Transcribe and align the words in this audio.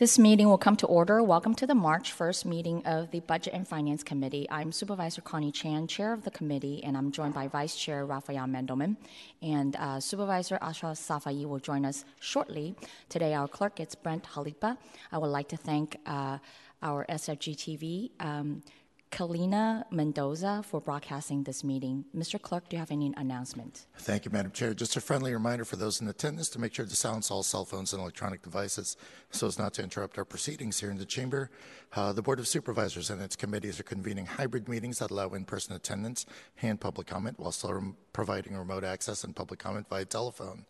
This 0.00 0.18
meeting 0.18 0.48
will 0.48 0.56
come 0.56 0.76
to 0.76 0.86
order. 0.86 1.22
Welcome 1.22 1.54
to 1.56 1.66
the 1.66 1.74
March 1.74 2.16
1st 2.16 2.46
meeting 2.46 2.82
of 2.86 3.10
the 3.10 3.20
Budget 3.20 3.52
and 3.52 3.68
Finance 3.68 4.02
Committee. 4.02 4.48
I'm 4.50 4.72
Supervisor 4.72 5.20
Connie 5.20 5.52
Chan, 5.52 5.88
Chair 5.88 6.14
of 6.14 6.24
the 6.24 6.30
committee, 6.30 6.82
and 6.82 6.96
I'm 6.96 7.12
joined 7.12 7.34
by 7.34 7.48
Vice 7.48 7.76
Chair 7.76 8.06
Rafael 8.06 8.46
Mandelman. 8.46 8.96
And 9.42 9.76
uh, 9.76 10.00
Supervisor 10.00 10.58
Ahsha 10.62 10.92
Safai 10.92 11.44
will 11.44 11.58
join 11.58 11.84
us 11.84 12.06
shortly. 12.18 12.74
Today, 13.10 13.34
our 13.34 13.46
clerk 13.46 13.78
is 13.78 13.94
Brent 13.94 14.24
Jalipa. 14.24 14.78
I 15.12 15.18
would 15.18 15.26
like 15.26 15.48
to 15.48 15.58
thank 15.58 15.98
uh, 16.06 16.38
our 16.82 17.04
SFG 17.10 17.54
TV. 17.54 18.10
Um, 18.20 18.62
Kalina 19.10 19.84
Mendoza 19.90 20.62
for 20.64 20.80
broadcasting 20.80 21.42
this 21.42 21.64
meeting. 21.64 22.04
Mr. 22.16 22.40
Clerk, 22.40 22.68
do 22.68 22.76
you 22.76 22.80
have 22.80 22.92
any 22.92 23.12
announcement? 23.16 23.86
Thank 23.98 24.24
you, 24.24 24.30
Madam 24.30 24.52
Chair. 24.52 24.72
Just 24.72 24.96
a 24.96 25.00
friendly 25.00 25.32
reminder 25.32 25.64
for 25.64 25.76
those 25.76 26.00
in 26.00 26.08
attendance 26.08 26.48
to 26.50 26.60
make 26.60 26.72
sure 26.72 26.86
to 26.86 26.96
silence 26.96 27.30
all 27.30 27.42
cell 27.42 27.64
phones 27.64 27.92
and 27.92 28.00
electronic 28.00 28.40
devices 28.40 28.96
so 29.30 29.48
as 29.48 29.58
not 29.58 29.74
to 29.74 29.82
interrupt 29.82 30.16
our 30.16 30.24
proceedings 30.24 30.78
here 30.78 30.90
in 30.90 30.96
the 30.96 31.04
chamber. 31.04 31.50
Uh, 31.94 32.12
the 32.12 32.22
Board 32.22 32.38
of 32.38 32.46
Supervisors 32.46 33.10
and 33.10 33.20
its 33.20 33.34
committees 33.34 33.80
are 33.80 33.84
convening 33.84 34.26
hybrid 34.26 34.68
meetings 34.68 35.00
that 35.00 35.10
allow 35.10 35.28
in-person 35.30 35.74
attendance 35.74 36.24
and 36.62 36.80
public 36.80 37.08
comment 37.08 37.38
while 37.38 37.52
still 37.52 37.96
providing 38.12 38.56
remote 38.56 38.84
access 38.84 39.24
and 39.24 39.34
public 39.34 39.58
comment 39.58 39.88
via 39.88 40.04
telephone. 40.04 40.64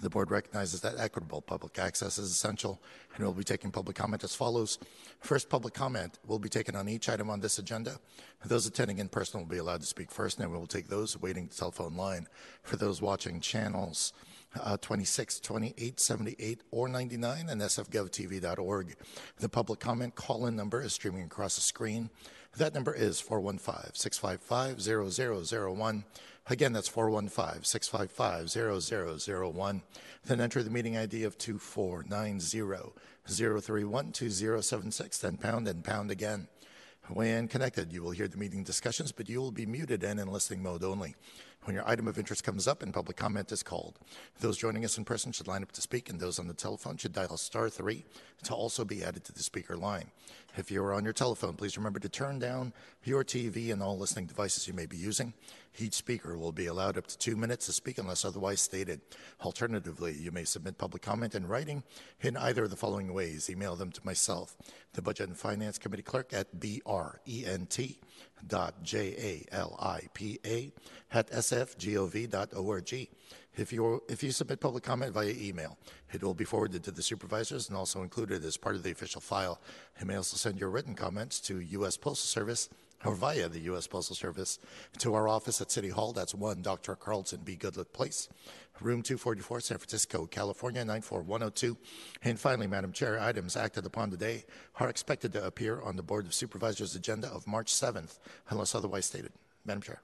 The 0.00 0.10
board 0.10 0.30
recognizes 0.30 0.80
that 0.80 0.98
equitable 0.98 1.40
public 1.40 1.78
access 1.78 2.18
is 2.18 2.30
essential 2.30 2.82
and 3.14 3.24
will 3.24 3.32
be 3.32 3.44
taking 3.44 3.70
public 3.70 3.96
comment 3.96 4.24
as 4.24 4.34
follows. 4.34 4.78
First, 5.20 5.48
public 5.48 5.72
comment 5.72 6.18
will 6.26 6.40
be 6.40 6.48
taken 6.48 6.74
on 6.74 6.88
each 6.88 7.08
item 7.08 7.30
on 7.30 7.40
this 7.40 7.58
agenda. 7.58 7.98
Those 8.44 8.66
attending 8.66 8.98
in 8.98 9.08
person 9.08 9.40
will 9.40 9.46
be 9.46 9.58
allowed 9.58 9.80
to 9.80 9.86
speak 9.86 10.10
first, 10.10 10.40
and 10.40 10.50
we 10.50 10.58
will 10.58 10.66
take 10.66 10.88
those 10.88 11.20
waiting 11.20 11.46
the 11.46 11.54
telephone 11.54 11.96
line. 11.96 12.26
For 12.64 12.76
those 12.76 13.00
watching 13.00 13.40
channels 13.40 14.12
uh, 14.60 14.76
26, 14.78 15.40
28, 15.40 16.00
78, 16.00 16.60
or 16.70 16.88
99 16.88 17.48
and 17.48 17.60
sfgovtv.org, 17.60 18.96
the 19.38 19.48
public 19.48 19.80
comment 19.80 20.14
call-in 20.14 20.56
number 20.56 20.82
is 20.82 20.92
streaming 20.92 21.24
across 21.24 21.54
the 21.54 21.60
screen. 21.60 22.10
That 22.56 22.74
number 22.74 22.94
is 22.94 23.20
415 23.20 23.94
655 23.94 24.80
0001. 25.40 26.04
Again, 26.50 26.74
that's 26.74 26.88
415 26.88 27.64
655 27.64 28.50
0001. 29.20 29.82
Then 30.26 30.40
enter 30.40 30.62
the 30.62 30.70
meeting 30.70 30.96
ID 30.96 31.24
of 31.24 31.38
2490 31.38 32.92
031 33.26 34.12
2076, 34.12 35.18
then 35.18 35.36
pound 35.38 35.66
and 35.66 35.82
pound 35.82 36.10
again. 36.10 36.48
When 37.08 37.48
connected, 37.48 37.92
you 37.92 38.02
will 38.02 38.12
hear 38.12 38.28
the 38.28 38.38
meeting 38.38 38.62
discussions, 38.62 39.12
but 39.12 39.28
you 39.28 39.40
will 39.40 39.52
be 39.52 39.66
muted 39.66 40.02
and 40.04 40.18
in 40.18 40.28
listening 40.28 40.62
mode 40.62 40.82
only 40.82 41.14
when 41.64 41.74
your 41.74 41.88
item 41.88 42.08
of 42.08 42.18
interest 42.18 42.44
comes 42.44 42.68
up 42.68 42.82
and 42.82 42.92
public 42.92 43.16
comment 43.16 43.52
is 43.52 43.62
called. 43.62 43.98
Those 44.40 44.58
joining 44.58 44.84
us 44.84 44.98
in 44.98 45.04
person 45.04 45.32
should 45.32 45.48
line 45.48 45.62
up 45.62 45.72
to 45.72 45.80
speak, 45.80 46.08
and 46.08 46.20
those 46.20 46.38
on 46.38 46.46
the 46.46 46.54
telephone 46.54 46.96
should 46.96 47.12
dial 47.12 47.36
star 47.36 47.68
three 47.68 48.04
to 48.44 48.54
also 48.54 48.84
be 48.84 49.02
added 49.02 49.24
to 49.24 49.32
the 49.32 49.42
speaker 49.42 49.76
line. 49.76 50.10
If 50.56 50.70
you 50.70 50.82
are 50.84 50.92
on 50.92 51.02
your 51.02 51.12
telephone, 51.12 51.54
please 51.54 51.76
remember 51.76 51.98
to 51.98 52.08
turn 52.08 52.38
down 52.38 52.72
your 53.02 53.24
TV 53.24 53.72
and 53.72 53.82
all 53.82 53.98
listening 53.98 54.26
devices 54.26 54.68
you 54.68 54.74
may 54.74 54.86
be 54.86 54.96
using. 54.96 55.34
Each 55.78 55.94
speaker 55.94 56.38
will 56.38 56.52
be 56.52 56.66
allowed 56.66 56.96
up 56.96 57.08
to 57.08 57.18
two 57.18 57.34
minutes 57.34 57.66
to 57.66 57.72
speak 57.72 57.98
unless 57.98 58.24
otherwise 58.24 58.60
stated. 58.60 59.00
Alternatively, 59.40 60.12
you 60.12 60.30
may 60.30 60.44
submit 60.44 60.78
public 60.78 61.02
comment 61.02 61.34
in 61.34 61.48
writing 61.48 61.82
in 62.20 62.36
either 62.36 62.64
of 62.64 62.70
the 62.70 62.76
following 62.76 63.12
ways. 63.12 63.50
Email 63.50 63.74
them 63.74 63.90
to 63.90 64.00
myself, 64.04 64.56
the 64.92 65.02
Budget 65.02 65.28
and 65.28 65.36
Finance 65.36 65.78
Committee 65.78 66.02
Clerk 66.02 66.32
at 66.32 66.60
brent 66.60 67.98
dot 68.46 68.82
J-A-L-I-P-A 68.82 70.72
at 71.12 71.30
sfgov.org. 71.30 73.08
If 73.56 73.72
you, 73.72 74.02
if 74.08 74.22
you 74.22 74.32
submit 74.32 74.60
public 74.60 74.82
comment 74.82 75.12
via 75.12 75.32
email, 75.36 75.78
it 76.12 76.22
will 76.22 76.34
be 76.34 76.44
forwarded 76.44 76.82
to 76.84 76.90
the 76.90 77.02
supervisors 77.02 77.68
and 77.68 77.76
also 77.76 78.02
included 78.02 78.44
as 78.44 78.56
part 78.56 78.74
of 78.74 78.82
the 78.82 78.90
official 78.90 79.20
file. 79.20 79.60
You 80.00 80.06
may 80.06 80.16
also 80.16 80.36
send 80.36 80.58
your 80.58 80.70
written 80.70 80.94
comments 80.94 81.40
to 81.40 81.60
U.S. 81.60 81.96
Postal 81.96 82.26
Service 82.26 82.68
or 83.04 83.14
via 83.14 83.48
the 83.48 83.60
U.S. 83.60 83.86
Postal 83.86 84.16
Service 84.16 84.58
to 84.98 85.14
our 85.14 85.28
office 85.28 85.60
at 85.60 85.70
City 85.70 85.90
Hall. 85.90 86.12
That's 86.12 86.34
1 86.34 86.62
Dr. 86.62 86.96
Carlson 86.96 87.40
B. 87.44 87.56
Goodlett 87.56 87.92
Place, 87.92 88.28
room 88.80 89.02
244, 89.02 89.60
San 89.60 89.78
Francisco, 89.78 90.26
California, 90.26 90.84
94102. 90.84 91.76
And 92.22 92.38
finally, 92.38 92.66
Madam 92.66 92.92
Chair, 92.92 93.20
items 93.20 93.56
acted 93.56 93.86
upon 93.86 94.10
today 94.10 94.44
are 94.80 94.88
expected 94.88 95.32
to 95.34 95.44
appear 95.44 95.80
on 95.80 95.96
the 95.96 96.02
Board 96.02 96.26
of 96.26 96.34
Supervisors 96.34 96.94
agenda 96.96 97.28
of 97.28 97.46
March 97.46 97.72
7th, 97.72 98.18
unless 98.48 98.74
otherwise 98.74 99.06
stated. 99.06 99.32
Madam 99.64 99.82
Chair. 99.82 100.00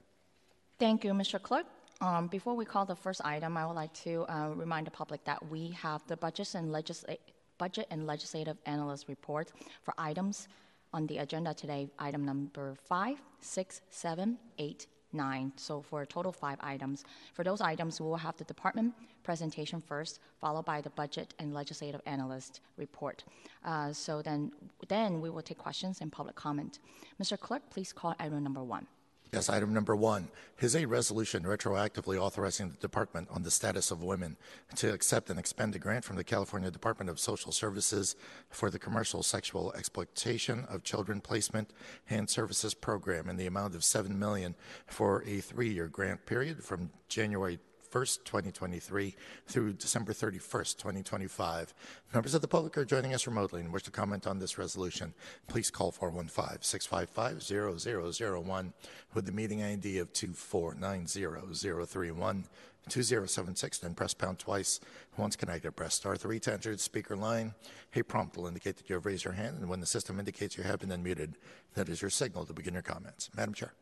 Thank 0.79 1.03
you, 1.03 1.13
Mr. 1.13 1.41
Clerk. 1.41 1.65
Um, 2.01 2.25
before 2.27 2.55
we 2.55 2.65
call 2.65 2.83
the 2.83 2.95
first 2.95 3.21
item, 3.23 3.55
I 3.55 3.65
would 3.65 3.75
like 3.75 3.93
to 4.05 4.25
uh, 4.27 4.49
remind 4.55 4.87
the 4.87 4.91
public 4.91 5.23
that 5.25 5.39
we 5.51 5.69
have 5.69 6.01
the 6.07 6.17
budget 6.17 6.55
and, 6.55 6.71
legisla- 6.71 7.17
budget 7.59 7.85
and 7.91 8.07
legislative 8.07 8.57
analyst 8.65 9.07
report 9.07 9.51
for 9.83 9.93
items 9.99 10.47
on 10.93 11.05
the 11.05 11.19
agenda 11.19 11.53
today, 11.53 11.87
item 11.99 12.25
number 12.25 12.75
five, 12.87 13.21
six, 13.39 13.81
seven, 13.91 14.39
eight, 14.57 14.87
nine. 15.13 15.51
So 15.57 15.79
for 15.79 16.01
a 16.01 16.05
total 16.07 16.31
five 16.31 16.57
items. 16.61 17.03
For 17.35 17.43
those 17.43 17.61
items, 17.61 18.01
we 18.01 18.07
will 18.07 18.17
have 18.17 18.35
the 18.35 18.45
department 18.45 18.95
presentation 19.21 19.79
first, 19.79 20.19
followed 20.39 20.65
by 20.65 20.81
the 20.81 20.89
budget 20.89 21.35
and 21.37 21.53
legislative 21.53 22.01
analyst 22.07 22.61
report. 22.77 23.23
Uh, 23.63 23.93
so 23.93 24.23
then, 24.23 24.51
then 24.87 25.21
we 25.21 25.29
will 25.29 25.43
take 25.43 25.59
questions 25.59 26.01
and 26.01 26.11
public 26.11 26.35
comment. 26.35 26.79
Mr. 27.21 27.39
Clerk, 27.39 27.61
please 27.69 27.93
call 27.93 28.15
item 28.19 28.43
number 28.43 28.63
one. 28.63 28.87
Yes, 29.33 29.47
item 29.47 29.73
number 29.73 29.95
one 29.95 30.27
is 30.59 30.75
a 30.75 30.85
resolution 30.85 31.43
retroactively 31.43 32.17
authorizing 32.19 32.69
the 32.69 32.75
Department 32.75 33.29
on 33.31 33.43
the 33.43 33.49
Status 33.49 33.89
of 33.89 34.03
Women 34.03 34.35
to 34.75 34.91
accept 34.91 35.29
and 35.29 35.39
expend 35.39 35.73
a 35.73 35.79
grant 35.79 36.03
from 36.03 36.17
the 36.17 36.23
California 36.25 36.69
Department 36.69 37.09
of 37.09 37.17
Social 37.17 37.53
Services 37.53 38.17
for 38.49 38.69
the 38.69 38.77
Commercial 38.77 39.23
Sexual 39.23 39.71
Exploitation 39.77 40.65
of 40.67 40.83
Children 40.83 41.21
Placement 41.21 41.71
and 42.09 42.29
Services 42.29 42.73
Program 42.73 43.29
in 43.29 43.37
the 43.37 43.47
amount 43.47 43.73
of 43.73 43.83
$7 43.83 44.09
million 44.09 44.53
for 44.85 45.23
a 45.25 45.39
three-year 45.39 45.87
grant 45.87 46.25
period 46.25 46.61
from 46.61 46.89
January 47.07 47.57
1st, 47.91 48.23
2023 48.23 49.15
through 49.47 49.73
December 49.73 50.13
31st, 50.13 50.77
2025. 50.77 51.73
Members 52.13 52.33
of 52.33 52.41
the 52.41 52.47
public 52.47 52.77
are 52.77 52.85
joining 52.85 53.13
us 53.13 53.27
remotely 53.27 53.59
and 53.61 53.73
wish 53.73 53.83
to 53.83 53.91
comment 53.91 54.25
on 54.25 54.39
this 54.39 54.57
resolution. 54.57 55.13
Please 55.47 55.69
call 55.69 55.91
415-655-0001 55.91 58.73
with 59.13 59.25
the 59.25 59.31
meeting 59.31 59.61
ID 59.61 59.99
of 59.99 60.11
2490031. 60.13 62.45
2076, 62.89 63.77
then 63.77 63.93
press 63.93 64.13
pound 64.13 64.39
twice. 64.39 64.79
Once 65.17 65.35
connected, 65.35 65.71
press 65.73 65.93
star 65.93 66.15
3 66.15 66.39
to 66.39 66.53
enter 66.53 66.71
the 66.71 66.79
speaker 66.79 67.15
line. 67.15 67.53
A 67.95 68.01
prompt 68.01 68.37
will 68.37 68.47
indicate 68.47 68.77
that 68.77 68.89
you 68.89 68.95
have 68.95 69.05
raised 69.05 69.23
your 69.23 69.33
hand, 69.33 69.59
and 69.59 69.69
when 69.69 69.79
the 69.79 69.85
system 69.85 70.19
indicates 70.19 70.57
you 70.57 70.63
have 70.63 70.79
been 70.79 70.89
unmuted, 70.89 71.33
that 71.75 71.89
is 71.89 72.01
your 72.01 72.09
signal 72.09 72.45
to 72.45 72.53
begin 72.53 72.73
your 72.73 72.81
comments. 72.81 73.29
Madam 73.35 73.53
Chair. 73.53 73.73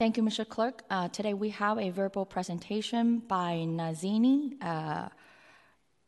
Thank 0.00 0.16
you, 0.16 0.22
Mr. 0.22 0.48
Clerk. 0.48 0.82
Uh, 0.88 1.08
today 1.08 1.34
we 1.34 1.50
have 1.50 1.76
a 1.76 1.90
verbal 1.90 2.24
presentation 2.24 3.18
by 3.18 3.66
Nazini 3.68 4.54
uh, 4.62 5.10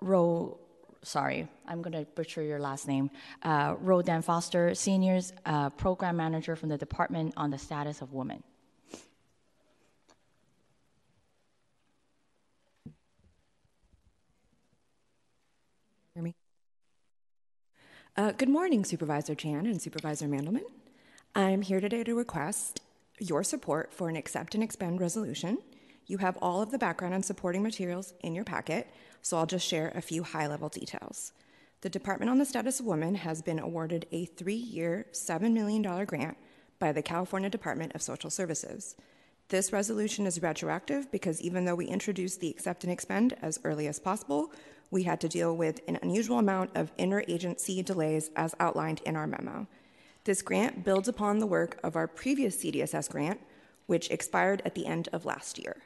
Ro. 0.00 0.58
Sorry, 1.02 1.46
I'm 1.68 1.82
going 1.82 1.92
to 1.92 2.06
butcher 2.14 2.42
your 2.42 2.58
last 2.58 2.88
name. 2.88 3.10
Uh, 3.42 3.74
Rodan 3.78 4.22
Foster, 4.22 4.74
Seniors 4.74 5.34
uh, 5.44 5.68
Program 5.68 6.16
Manager 6.16 6.56
from 6.56 6.70
the 6.70 6.78
Department 6.78 7.34
on 7.36 7.50
the 7.50 7.58
Status 7.58 8.00
of 8.00 8.14
Women. 8.14 8.42
Hear 16.14 16.22
me? 16.24 16.34
Uh, 18.16 18.32
good 18.32 18.48
morning, 18.48 18.86
Supervisor 18.86 19.34
Chan 19.34 19.66
and 19.66 19.82
Supervisor 19.82 20.28
Mandelman. 20.28 20.64
I'm 21.34 21.60
here 21.60 21.80
today 21.80 22.02
to 22.04 22.14
request 22.14 22.80
your 23.18 23.42
support 23.44 23.92
for 23.92 24.08
an 24.08 24.16
accept 24.16 24.54
and 24.54 24.62
expend 24.62 25.00
resolution. 25.00 25.58
You 26.06 26.18
have 26.18 26.36
all 26.42 26.62
of 26.62 26.70
the 26.70 26.78
background 26.78 27.14
and 27.14 27.24
supporting 27.24 27.62
materials 27.62 28.14
in 28.20 28.34
your 28.34 28.44
packet, 28.44 28.88
so 29.22 29.36
I'll 29.36 29.46
just 29.46 29.66
share 29.66 29.92
a 29.94 30.02
few 30.02 30.22
high 30.22 30.46
level 30.46 30.68
details. 30.68 31.32
The 31.82 31.90
Department 31.90 32.30
on 32.30 32.38
the 32.38 32.44
Status 32.44 32.80
of 32.80 32.86
Women 32.86 33.16
has 33.16 33.42
been 33.42 33.58
awarded 33.58 34.06
a 34.12 34.24
three 34.26 34.54
year, 34.54 35.06
$7 35.12 35.52
million 35.52 35.82
grant 36.04 36.36
by 36.78 36.92
the 36.92 37.02
California 37.02 37.50
Department 37.50 37.94
of 37.94 38.02
Social 38.02 38.30
Services. 38.30 38.96
This 39.48 39.72
resolution 39.72 40.26
is 40.26 40.40
retroactive 40.40 41.10
because 41.10 41.42
even 41.42 41.64
though 41.64 41.74
we 41.74 41.86
introduced 41.86 42.40
the 42.40 42.50
accept 42.50 42.84
and 42.84 42.92
expend 42.92 43.36
as 43.42 43.58
early 43.64 43.86
as 43.86 43.98
possible, 43.98 44.52
we 44.90 45.02
had 45.02 45.20
to 45.20 45.28
deal 45.28 45.56
with 45.56 45.80
an 45.88 45.98
unusual 46.02 46.38
amount 46.38 46.70
of 46.76 46.96
interagency 46.96 47.84
delays 47.84 48.30
as 48.36 48.54
outlined 48.60 49.00
in 49.04 49.16
our 49.16 49.26
memo. 49.26 49.66
This 50.24 50.42
grant 50.42 50.84
builds 50.84 51.08
upon 51.08 51.38
the 51.38 51.46
work 51.46 51.80
of 51.82 51.96
our 51.96 52.06
previous 52.06 52.56
CDSS 52.56 53.10
grant, 53.10 53.40
which 53.86 54.10
expired 54.10 54.62
at 54.64 54.76
the 54.76 54.86
end 54.86 55.08
of 55.12 55.24
last 55.24 55.58
year. 55.58 55.76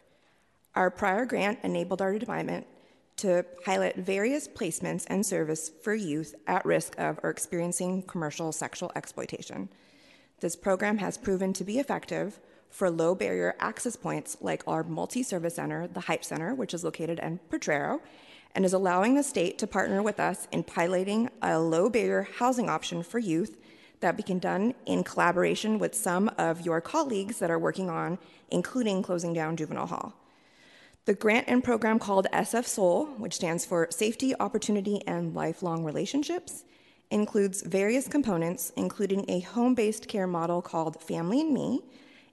Our 0.75 0.91
prior 0.91 1.25
grant 1.25 1.61
enabled 1.63 2.03
our 2.03 2.19
department 2.19 2.67
to 3.17 3.47
pilot 3.65 3.97
various 3.97 4.47
placements 4.47 5.07
and 5.09 5.25
service 5.25 5.71
for 5.83 5.95
youth 5.95 6.35
at 6.47 6.67
risk 6.67 6.95
of 6.99 7.19
or 7.23 7.31
experiencing 7.31 8.03
commercial 8.03 8.53
sexual 8.53 8.93
exploitation. 8.95 9.71
This 10.41 10.55
program 10.55 10.99
has 10.99 11.17
proven 11.17 11.55
to 11.55 11.65
be 11.65 11.79
effective 11.79 12.39
for 12.69 12.91
low 12.91 13.15
barrier 13.15 13.57
access 13.59 13.97
points 13.97 14.37
like 14.43 14.63
our 14.67 14.83
multi 14.83 15.23
service 15.23 15.55
center, 15.55 15.89
the 15.89 16.01
Hype 16.01 16.25
Center, 16.25 16.55
which 16.55 16.75
is 16.75 16.85
located 16.85 17.19
in 17.21 17.41
Potrero, 17.49 18.03
and 18.55 18.67
is 18.67 18.75
allowing 18.75 19.15
the 19.15 19.23
state 19.23 19.57
to 19.59 19.67
partner 19.67 20.03
with 20.03 20.21
us 20.21 20.47
in 20.53 20.63
piloting 20.63 21.31
a 21.41 21.59
low 21.59 21.89
barrier 21.89 22.29
housing 22.37 22.69
option 22.69 23.03
for 23.03 23.19
youth 23.19 23.57
that 24.01 24.17
we 24.17 24.23
can 24.23 24.39
done 24.39 24.75
in 24.85 25.03
collaboration 25.03 25.79
with 25.79 25.95
some 25.95 26.31
of 26.39 26.65
your 26.65 26.81
colleagues 26.81 27.39
that 27.39 27.51
are 27.51 27.59
working 27.59 27.89
on, 27.89 28.19
including 28.51 29.03
closing 29.03 29.33
down 29.33 29.57
juvenile 29.57 29.87
hall. 29.87 30.15
The 31.07 31.15
grant 31.15 31.47
and 31.49 31.63
program 31.63 31.99
called 31.99 32.27
SF 32.33 32.67
Soul, 32.67 33.07
which 33.19 33.35
stands 33.35 33.65
for 33.65 33.87
Safety, 33.91 34.35
Opportunity, 34.41 35.01
and 35.07 35.35
Lifelong 35.35 35.85
Relationships, 35.85 36.65
includes 37.11 37.63
various 37.63 38.09
components, 38.09 38.73
including 38.77 39.25
a 39.29 39.41
home 39.41 39.75
based 39.75 40.09
care 40.09 40.27
model 40.27 40.61
called 40.61 41.01
Family 41.01 41.43
and 41.43 41.55
Me, 41.55 41.81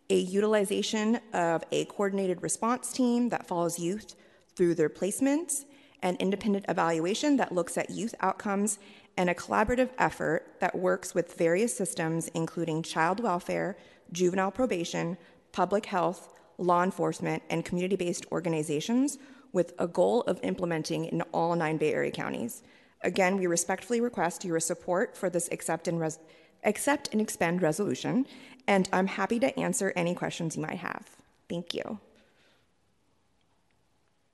a 0.10 0.18
utilization 0.18 1.20
of 1.34 1.64
a 1.72 1.86
coordinated 1.86 2.42
response 2.42 2.92
team 2.92 3.30
that 3.30 3.48
follows 3.48 3.78
youth 3.80 4.16
through 4.56 4.76
their 4.76 4.90
placements, 4.90 5.66
an 6.02 6.18
independent 6.20 6.66
evaluation 6.68 7.38
that 7.38 7.52
looks 7.52 7.78
at 7.78 7.90
youth 7.90 8.14
outcomes, 8.20 8.80
and 9.18 9.30
a 9.30 9.34
collaborative 9.36 9.90
effort 9.98 10.60
that 10.60 10.76
works 10.76 11.14
with 11.14 11.34
various 11.34 11.76
systems, 11.76 12.28
including 12.30 12.82
child 12.82 13.20
welfare, 13.20 13.78
juvenile 14.12 14.52
probation, 14.52 15.18
public 15.52 15.86
health, 15.86 16.34
law 16.58 16.84
enforcement, 16.84 17.44
and 17.50 17.66
community 17.66 17.96
based 17.96 18.26
organizations 18.32 19.18
with 19.52 19.74
a 19.78 19.88
goal 19.88 20.22
of 20.22 20.40
implementing 20.44 21.06
in 21.06 21.22
all 21.32 21.56
nine 21.56 21.78
Bay 21.78 21.94
Area 21.94 22.12
counties. 22.12 22.64
Again, 23.02 23.38
we 23.38 23.48
respectfully 23.48 24.02
request 24.02 24.44
your 24.44 24.60
support 24.60 25.16
for 25.16 25.30
this 25.30 25.50
accept 25.52 25.88
and, 25.88 26.00
res- 26.00 26.20
accept 26.64 27.10
and 27.12 27.22
expend 27.22 27.62
resolution, 27.62 28.26
and 28.68 28.90
I'm 28.92 29.08
happy 29.08 29.40
to 29.40 29.60
answer 29.60 29.94
any 29.96 30.16
questions 30.16 30.56
you 30.56 30.62
might 30.62 30.78
have. 30.78 31.08
Thank 31.50 31.74
you. 31.74 32.00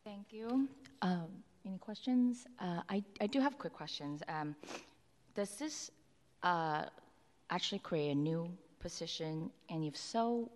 Thank 0.06 0.32
you. 0.32 0.70
Um, 1.02 1.28
any 1.70 1.78
questions? 1.78 2.46
Uh, 2.60 2.82
I, 2.90 3.04
I 3.22 3.28
do 3.28 3.40
have 3.40 3.58
quick 3.58 3.74
questions. 3.74 4.22
Um, 4.28 4.56
does 5.36 5.52
this 5.56 5.92
uh, 6.44 6.86
actually 7.50 7.80
create 7.80 8.12
a 8.12 8.16
new 8.16 8.52
position? 8.80 9.52
And 9.70 9.84
if 9.86 9.96
so, 9.96 10.50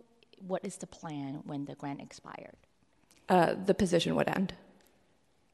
what 0.48 0.65
is 0.65 0.77
the 0.77 0.88
plan 0.88 1.42
when 1.45 1.65
the 1.65 1.75
grant 1.75 2.01
expired? 2.01 2.57
Uh, 3.30 3.54
the 3.65 3.74
position 3.74 4.15
would 4.15 4.27
end. 4.27 4.54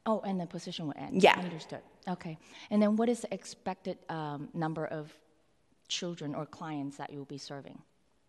Oh, 0.06 0.20
and 0.24 0.40
the 0.40 0.46
position 0.46 0.86
would 0.86 0.96
end? 0.96 1.22
Yeah. 1.22 1.38
Understood. 1.38 1.82
Okay. 2.08 2.38
And 2.70 2.82
then 2.82 2.96
what 2.96 3.08
is 3.08 3.20
the 3.20 3.32
expected 3.32 3.98
um, 4.08 4.48
number 4.54 4.86
of 4.86 5.12
children 5.88 6.34
or 6.34 6.46
clients 6.46 6.96
that 6.96 7.10
you 7.12 7.18
will 7.18 7.26
be 7.26 7.38
serving? 7.38 7.78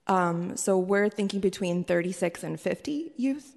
Um, 0.07 0.57
so 0.57 0.77
we're 0.77 1.09
thinking 1.09 1.39
between 1.39 1.83
36 1.85 2.43
and 2.43 2.59
50 2.59 3.13
youth. 3.15 3.55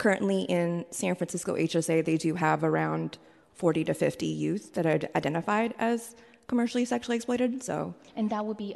Currently 0.00 0.44
in 0.44 0.86
San 0.90 1.14
Francisco 1.14 1.54
HSA, 1.56 2.02
they 2.06 2.16
do 2.16 2.34
have 2.34 2.64
around 2.64 3.18
40 3.52 3.84
to 3.84 3.92
50 3.92 4.24
youth 4.24 4.72
that 4.72 4.86
are 4.86 4.98
identified 5.14 5.74
as 5.78 6.16
commercially 6.48 6.86
sexually 6.86 7.16
exploited. 7.16 7.62
So 7.62 7.94
And 8.16 8.30
that 8.30 8.46
would 8.46 8.56
be 8.56 8.74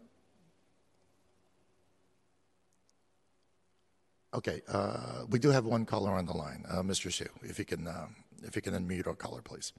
okay, 4.33 4.63
uh, 4.67 5.25
we 5.29 5.37
do 5.37 5.49
have 5.49 5.63
one 5.63 5.85
caller 5.85 6.11
on 6.11 6.25
the 6.25 6.33
line, 6.33 6.65
uh, 6.67 6.81
Mr. 6.81 7.11
Shu. 7.11 7.25
If 7.43 7.59
you 7.59 7.65
can, 7.65 7.87
uh, 7.87 8.07
if 8.41 8.55
you 8.55 8.63
can 8.63 8.73
unmute 8.73 9.05
our 9.05 9.13
caller, 9.13 9.43
please. 9.43 9.73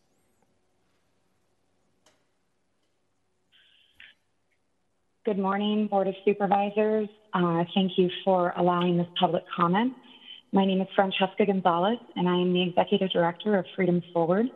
Good 5.24 5.38
morning, 5.38 5.88
Board 5.88 6.06
of 6.06 6.14
Supervisors. 6.24 7.08
Uh, 7.34 7.64
thank 7.74 7.98
you 7.98 8.08
for 8.24 8.52
allowing 8.56 8.96
this 8.96 9.08
public 9.18 9.42
comment. 9.56 9.92
My 10.52 10.64
name 10.64 10.80
is 10.80 10.88
Francesca 10.94 11.46
Gonzalez, 11.46 11.98
and 12.14 12.28
I 12.28 12.36
am 12.36 12.52
the 12.52 12.62
Executive 12.62 13.10
Director 13.10 13.58
of 13.58 13.66
Freedom 13.74 14.00
Forward, 14.12 14.46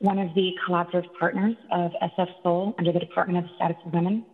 one 0.00 0.18
of 0.18 0.32
the 0.34 0.52
collaborative 0.66 1.06
partners 1.18 1.56
of 1.72 1.90
SF 2.02 2.28
Soul 2.42 2.74
under 2.78 2.92
the 2.92 3.00
Department 3.00 3.38
of 3.38 3.44
the 3.44 3.50
Status 3.56 3.76
of 3.84 3.92
Women. 3.92 4.24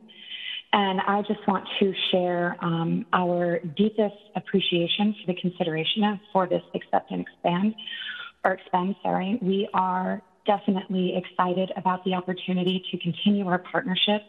And 0.72 1.00
I 1.00 1.22
just 1.22 1.46
want 1.46 1.64
to 1.78 1.93
share 2.11 2.56
um, 2.61 3.06
our 3.12 3.61
deepest 3.76 4.16
appreciation 4.34 5.14
for 5.20 5.32
the 5.32 5.40
consideration 5.40 6.20
for 6.32 6.49
this 6.49 6.62
accept 6.75 7.11
and 7.12 7.20
expand, 7.20 7.75
or 8.44 8.52
expend, 8.52 8.96
sorry. 9.02 9.38
We 9.40 9.69
are 9.72 10.20
definitely 10.46 11.14
excited 11.16 11.70
about 11.76 12.05
the 12.05 12.14
opportunity 12.14 12.82
to 12.90 12.99
continue 12.99 13.46
our 13.46 13.58
partnership 13.58 14.22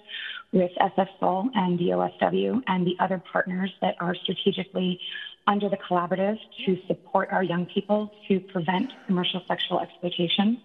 with 0.53 0.71
SF 0.79 1.07
Soul 1.19 1.49
and 1.55 1.79
DOSW 1.79 2.61
and 2.67 2.85
the 2.85 2.95
other 2.99 3.21
partners 3.31 3.73
that 3.81 3.95
are 3.99 4.15
strategically 4.15 4.99
under 5.47 5.69
the 5.69 5.77
collaborative 5.77 6.37
to 6.65 6.77
support 6.87 7.29
our 7.31 7.43
young 7.43 7.65
people 7.65 8.11
to 8.27 8.39
prevent 8.39 8.91
commercial 9.05 9.41
sexual 9.47 9.79
exploitation. 9.79 10.61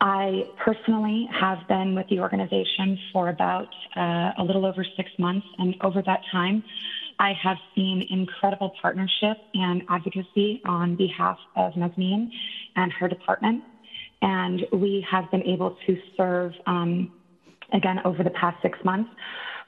I 0.00 0.44
personally 0.56 1.28
have 1.32 1.66
been 1.68 1.94
with 1.94 2.06
the 2.08 2.20
organization 2.20 2.98
for 3.12 3.28
about 3.28 3.68
uh, 3.96 4.32
a 4.36 4.42
little 4.44 4.66
over 4.66 4.84
six 4.96 5.10
months, 5.18 5.46
and 5.58 5.74
over 5.80 6.02
that 6.02 6.20
time, 6.30 6.62
I 7.18 7.32
have 7.42 7.56
seen 7.74 8.04
incredible 8.10 8.72
partnership 8.80 9.38
and 9.54 9.82
advocacy 9.88 10.60
on 10.64 10.96
behalf 10.96 11.38
of 11.54 11.72
Nazmeen 11.72 12.28
and 12.76 12.92
her 12.92 13.08
department. 13.08 13.64
And 14.20 14.66
we 14.72 15.06
have 15.10 15.30
been 15.30 15.42
able 15.44 15.74
to 15.86 15.96
serve, 16.16 16.52
um, 16.66 17.10
again, 17.72 18.00
over 18.04 18.22
the 18.22 18.30
past 18.30 18.60
six 18.60 18.78
months, 18.84 19.10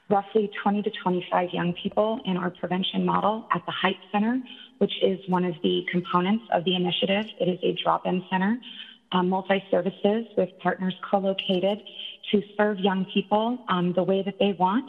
roughly 0.09 0.49
20 0.61 0.83
to 0.83 0.91
25 1.03 1.49
young 1.51 1.73
people 1.73 2.19
in 2.25 2.37
our 2.37 2.51
prevention 2.51 3.05
model 3.05 3.45
at 3.51 3.65
the 3.65 3.71
Heights 3.71 4.03
Center, 4.11 4.39
which 4.79 4.93
is 5.01 5.19
one 5.27 5.45
of 5.45 5.55
the 5.63 5.83
components 5.91 6.45
of 6.51 6.63
the 6.65 6.75
initiative. 6.75 7.25
It 7.39 7.47
is 7.47 7.59
a 7.63 7.73
drop 7.81 8.05
in 8.05 8.23
center, 8.29 8.57
uh, 9.11 9.23
multi 9.23 9.63
services 9.71 10.25
with 10.37 10.49
partners 10.59 10.95
co 11.09 11.19
located 11.19 11.81
to 12.31 12.41
serve 12.55 12.79
young 12.79 13.05
people 13.05 13.57
um, 13.69 13.93
the 13.93 14.03
way 14.03 14.21
that 14.21 14.35
they 14.39 14.53
want 14.53 14.85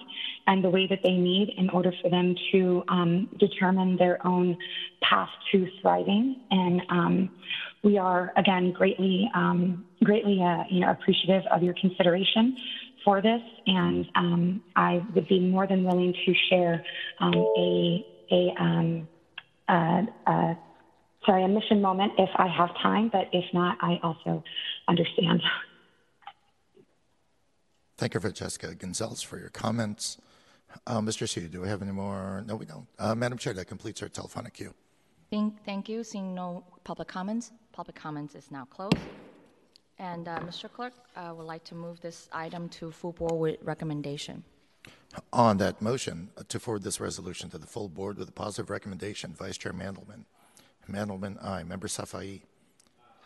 and 0.47 0.63
the 0.63 0.69
way 0.69 0.87
that 0.87 1.01
they 1.03 1.17
need 1.17 1.53
in 1.57 1.71
order 1.71 1.93
for 2.03 2.11
them 2.11 2.35
to 2.53 2.83
um, 2.89 3.29
determine 3.39 3.97
their 3.97 4.25
own 4.27 4.57
path 5.03 5.31
to 5.51 5.67
thriving. 5.81 6.37
And 6.51 6.83
um, 6.91 7.31
we 7.83 7.97
are 7.99 8.33
again 8.37 8.73
greatly, 8.73 9.31
um, 9.35 9.85
greatly, 10.05 10.43
uh, 10.43 10.65
you 10.69 10.81
know, 10.81 10.91
appreciative 10.91 11.45
of 11.51 11.63
your 11.63 11.75
consideration 11.81 12.57
for 13.05 13.23
this, 13.23 13.41
and 13.67 14.07
um, 14.15 14.63
I 14.77 15.03
would 15.15 15.27
be 15.27 15.41
more 15.41 15.67
than 15.67 15.85
willing 15.85 16.15
to 16.27 16.35
share 16.51 16.83
um, 17.19 17.47
a 17.57 18.05
a 18.31 18.55
um, 18.59 19.09
uh, 19.69 20.03
uh, 20.27 20.55
sorry 21.27 21.45
a 21.45 21.49
mission 21.49 21.81
moment 21.81 22.13
if 22.19 22.31
I 22.37 22.47
have 22.47 22.71
time, 22.83 23.11
but 23.13 23.29
if 23.33 23.45
not, 23.53 23.79
I 23.81 23.99
also 24.03 24.43
understand. 24.89 25.43
Thank 27.97 28.15
you, 28.15 28.21
Francesca 28.21 28.75
Gonzalez, 28.75 29.23
for 29.23 29.39
your 29.39 29.51
comments. 29.51 30.17
Uh, 30.87 31.01
Mr. 31.01 31.29
Shu, 31.29 31.49
do 31.49 31.61
we 31.61 31.69
have 31.69 31.83
any 31.83 31.93
more? 31.93 32.43
No, 32.47 32.57
we 32.57 32.65
don't. 32.65 32.87
Uh, 32.99 33.15
Madam 33.15 33.37
Chair, 33.37 33.53
that 33.55 33.67
completes 33.67 34.03
our 34.03 34.09
telephonic 34.09 34.55
queue. 34.55 34.73
Thank, 35.31 35.65
thank 35.65 35.89
you. 35.89 36.03
Seeing 36.03 36.35
no 36.35 36.65
public 36.85 37.09
comments, 37.09 37.53
public 37.73 37.97
comments 37.97 38.35
is 38.35 38.51
now 38.51 38.65
closed. 38.65 38.97
And 39.99 40.29
uh, 40.29 40.39
Mr. 40.41 40.73
Clerk, 40.73 40.95
I 41.15 41.31
would 41.31 41.45
like 41.45 41.63
to 41.65 41.75
move 41.75 42.01
this 42.01 42.29
item 42.33 42.69
to 42.71 42.91
full 42.91 43.13
board 43.13 43.35
with 43.35 43.57
recommendation. 43.63 44.45
On 45.33 45.59
that 45.59 45.83
motion, 45.83 46.31
uh, 46.39 46.43
to 46.49 46.59
forward 46.59 46.85
this 46.85 47.01
resolution 47.01 47.51
to 47.51 47.59
the 47.59 47.67
full 47.67 47.89
board 47.89 48.17
with 48.17 48.29
a 48.29 48.33
positive 48.33 48.71
recommendation, 48.71 49.35
Vice 49.35 49.59
Chair 49.59 49.73
Mandelman. 49.73 50.25
Mandelman, 50.91 51.43
aye. 51.45 51.63
Member 51.65 51.89
Safai. 51.89 52.41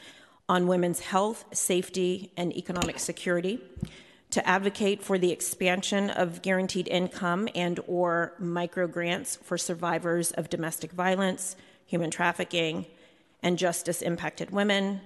on 0.49 0.67
women's 0.67 0.99
health, 0.99 1.45
safety, 1.53 2.33
and 2.35 2.53
economic 2.57 2.99
security, 2.99 3.61
to 4.31 4.45
advocate 4.45 5.01
for 5.01 5.17
the 5.17 5.31
expansion 5.31 6.09
of 6.09 6.41
guaranteed 6.41 6.89
income 6.89 7.47
and 7.55 7.79
or 7.87 8.33
micro 8.39 8.87
grants 8.87 9.37
for 9.37 9.57
survivors 9.57 10.31
of 10.31 10.49
domestic 10.49 10.91
violence, 10.91 11.55
human 11.85 12.11
trafficking, 12.11 12.85
and 13.43 13.57
justice 13.57 14.01
impacted 14.01 14.51
women, 14.51 15.01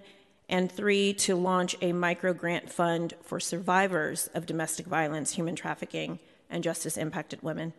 and 0.47 0.71
three, 0.71 1.13
to 1.13 1.35
launch 1.35 1.75
a 1.81 1.91
micro 1.91 2.33
grant 2.33 2.69
fund 2.69 3.13
for 3.21 3.39
survivors 3.39 4.29
of 4.33 4.45
domestic 4.45 4.85
violence, 4.85 5.31
human 5.31 5.55
trafficking, 5.55 6.19
and 6.49 6.63
justice 6.63 6.97
impacted 6.97 7.41
women. 7.41 7.73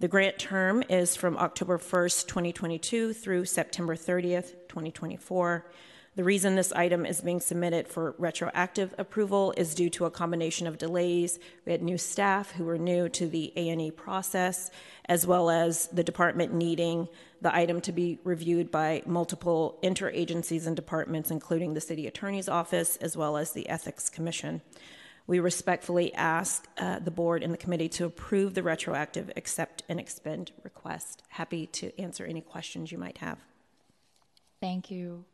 The 0.00 0.08
grant 0.08 0.38
term 0.38 0.82
is 0.88 1.14
from 1.14 1.36
October 1.36 1.78
1st, 1.78 2.26
2022 2.26 3.12
through 3.12 3.44
September 3.44 3.94
30th, 3.94 4.52
2024. 4.68 5.66
The 6.20 6.24
reason 6.24 6.54
this 6.54 6.70
item 6.72 7.06
is 7.06 7.22
being 7.22 7.40
submitted 7.40 7.88
for 7.88 8.14
retroactive 8.18 8.94
approval 8.98 9.54
is 9.56 9.74
due 9.74 9.88
to 9.88 10.04
a 10.04 10.10
combination 10.10 10.66
of 10.66 10.76
delays. 10.76 11.38
We 11.64 11.72
had 11.72 11.80
new 11.80 11.96
staff 11.96 12.50
who 12.50 12.66
were 12.66 12.76
new 12.76 13.08
to 13.08 13.26
the 13.26 13.54
A&E 13.56 13.92
process, 13.92 14.70
as 15.06 15.26
well 15.26 15.48
as 15.48 15.86
the 15.86 16.04
department 16.04 16.52
needing 16.52 17.08
the 17.40 17.56
item 17.56 17.80
to 17.80 17.92
be 17.92 18.18
reviewed 18.22 18.70
by 18.70 19.02
multiple 19.06 19.78
interagencies 19.82 20.66
and 20.66 20.76
departments, 20.76 21.30
including 21.30 21.72
the 21.72 21.80
city 21.80 22.06
attorney's 22.06 22.50
office, 22.50 22.96
as 22.96 23.16
well 23.16 23.38
as 23.38 23.52
the 23.52 23.66
ethics 23.70 24.10
commission. 24.10 24.60
We 25.26 25.40
respectfully 25.40 26.12
ask 26.12 26.68
uh, 26.76 26.98
the 26.98 27.10
board 27.10 27.42
and 27.42 27.50
the 27.50 27.56
committee 27.56 27.88
to 27.88 28.04
approve 28.04 28.52
the 28.52 28.62
retroactive 28.62 29.32
accept 29.36 29.84
and 29.88 29.98
expend 29.98 30.52
request. 30.64 31.22
Happy 31.30 31.66
to 31.68 31.98
answer 31.98 32.26
any 32.26 32.42
questions 32.42 32.92
you 32.92 32.98
might 32.98 33.16
have. 33.16 33.38
Thank 34.60 34.90
you. 34.90 35.24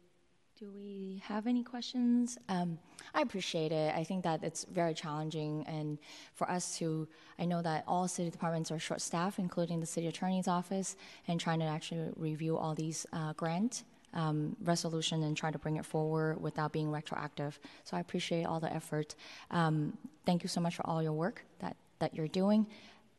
Do 0.58 0.70
we 0.74 1.22
have 1.26 1.46
any 1.46 1.62
questions? 1.62 2.38
Um, 2.48 2.78
I 3.14 3.20
appreciate 3.20 3.72
it. 3.72 3.94
I 3.94 4.04
think 4.04 4.24
that 4.24 4.42
it's 4.42 4.64
very 4.64 4.94
challenging, 4.94 5.64
and 5.66 5.98
for 6.32 6.50
us 6.50 6.78
to, 6.78 7.06
I 7.38 7.44
know 7.44 7.60
that 7.60 7.84
all 7.86 8.08
city 8.08 8.30
departments 8.30 8.70
are 8.70 8.78
short 8.78 9.02
staffed, 9.02 9.38
including 9.38 9.80
the 9.80 9.86
city 9.86 10.06
attorney's 10.06 10.48
office, 10.48 10.96
and 11.28 11.38
trying 11.38 11.58
to 11.58 11.66
actually 11.66 12.10
review 12.16 12.56
all 12.56 12.74
these 12.74 13.04
uh, 13.12 13.34
grant 13.34 13.84
um, 14.14 14.56
resolution 14.64 15.22
and 15.24 15.36
try 15.36 15.50
to 15.50 15.58
bring 15.58 15.76
it 15.76 15.84
forward 15.84 16.40
without 16.40 16.72
being 16.72 16.90
retroactive. 16.90 17.60
So 17.84 17.98
I 17.98 18.00
appreciate 18.00 18.44
all 18.44 18.58
the 18.58 18.72
effort. 18.72 19.14
Um, 19.50 19.98
thank 20.24 20.42
you 20.42 20.48
so 20.48 20.62
much 20.62 20.74
for 20.76 20.86
all 20.86 21.02
your 21.02 21.12
work 21.12 21.44
that, 21.58 21.76
that 21.98 22.14
you're 22.14 22.28
doing. 22.28 22.66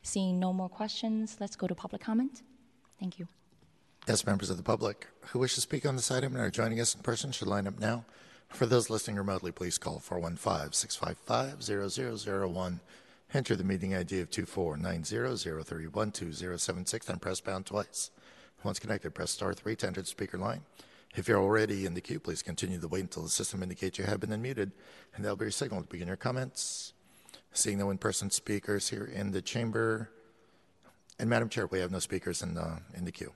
Seeing 0.02 0.40
no 0.40 0.54
more 0.54 0.70
questions, 0.70 1.38
let's 1.40 1.56
go 1.56 1.68
to 1.68 1.76
public 1.76 2.02
comment. 2.02 2.42
Thank 3.00 3.20
you. 3.20 3.28
Yes, 4.08 4.26
members 4.26 4.50
of 4.50 4.56
the 4.56 4.64
public 4.64 5.08
who 5.32 5.40
wish 5.40 5.56
to 5.56 5.62
speak 5.62 5.86
on 5.86 5.98
this 5.98 6.10
item 6.10 6.34
and 6.34 6.42
are 6.42 6.50
joining 6.50 6.80
us 6.80 6.96
in 6.96 7.02
person 7.02 7.34
should 7.34 7.50
line 7.50 7.68
up 7.68 7.78
now. 7.78 8.06
For 8.48 8.66
those 8.66 8.90
listening 8.90 9.18
remotely, 9.18 9.52
please 9.52 9.78
call 9.78 10.00
415-655-0001. 10.00 12.80
Enter 13.34 13.58
the 13.58 13.66
meeting 13.66 13.94
ID 13.94 14.22
of 14.22 14.30
24900312076 14.30 17.10
and 17.10 17.22
press 17.22 17.42
pound 17.42 17.66
twice. 17.66 18.12
Once 18.64 18.80
connected, 18.80 19.14
press 19.14 19.32
star 19.32 19.54
3 19.54 19.76
to 19.76 19.88
enter 19.88 20.00
the 20.00 20.08
speaker 20.08 20.38
line. 20.38 20.62
If 21.18 21.28
you're 21.28 21.42
already 21.42 21.86
in 21.86 21.94
the 21.94 22.00
queue, 22.00 22.22
please 22.22 22.42
continue 22.42 22.80
to 22.80 22.88
wait 22.88 23.02
until 23.02 23.24
the 23.24 23.30
system 23.30 23.62
indicates 23.62 24.00
you 24.00 24.06
have 24.06 24.22
been 24.22 24.30
unmuted, 24.30 24.72
and 25.16 25.26
that'll 25.26 25.36
be 25.36 25.44
your 25.44 25.52
signal 25.52 25.82
to 25.82 25.88
begin 25.90 26.08
your 26.08 26.16
comments. 26.16 26.94
Seeing 27.52 27.80
no 27.80 27.90
in-person 27.90 28.30
speakers 28.30 28.88
here 28.88 29.04
in 29.04 29.32
the 29.32 29.42
chamber, 29.42 30.10
and 31.20 31.30
Madam 31.30 31.50
Chair, 31.50 31.68
we 31.68 31.80
have 31.80 31.92
no 31.92 32.00
speakers 32.00 32.42
in 32.42 32.54
the, 32.54 32.80
in 32.94 33.04
the 33.04 33.12
queue. 33.12 33.34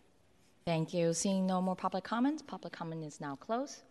Thank 0.65 0.93
you. 0.93 1.13
Seeing 1.13 1.47
no 1.47 1.61
more 1.61 1.75
public 1.75 2.03
comments, 2.03 2.41
public 2.41 2.73
comment 2.73 3.03
is 3.03 3.19
now 3.19 3.35
closed. 3.35 3.81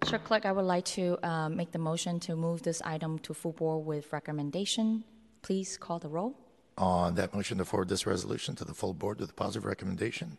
Mr. 0.00 0.22
Clerk, 0.22 0.46
I 0.46 0.52
would 0.52 0.64
like 0.64 0.84
to 0.86 1.18
uh, 1.22 1.48
make 1.48 1.72
the 1.72 1.78
motion 1.78 2.20
to 2.20 2.36
move 2.36 2.62
this 2.62 2.80
item 2.82 3.18
to 3.20 3.34
full 3.34 3.52
board 3.52 3.84
with 3.84 4.12
recommendation. 4.12 5.02
Please 5.42 5.76
call 5.76 5.98
the 5.98 6.08
roll. 6.08 6.36
On 6.78 7.16
that 7.16 7.34
motion 7.34 7.58
to 7.58 7.64
forward 7.64 7.88
this 7.88 8.06
resolution 8.06 8.54
to 8.56 8.64
the 8.64 8.74
full 8.74 8.94
board 8.94 9.18
with 9.18 9.30
a 9.30 9.34
positive 9.34 9.64
recommendation, 9.64 10.38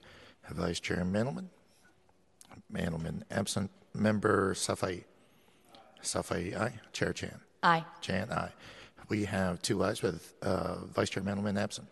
Vice 0.50 0.80
Chair 0.80 1.04
Mandelman. 1.04 1.50
Mandelman 2.72 3.24
absent. 3.30 3.70
Member 3.94 4.54
Safai. 4.54 5.04
Safai, 6.02 6.56
aye. 6.58 6.74
Chair 6.94 7.12
Chan. 7.12 7.40
Aye. 7.64 7.84
Chan, 8.00 8.32
aye. 8.32 8.52
We 9.10 9.26
have 9.26 9.62
two 9.62 9.84
ayes 9.84 10.02
with 10.02 10.34
uh, 10.42 10.86
Vice 10.86 11.10
Chair 11.10 11.24
Mandelman 11.24 11.60
absent. 11.60 11.88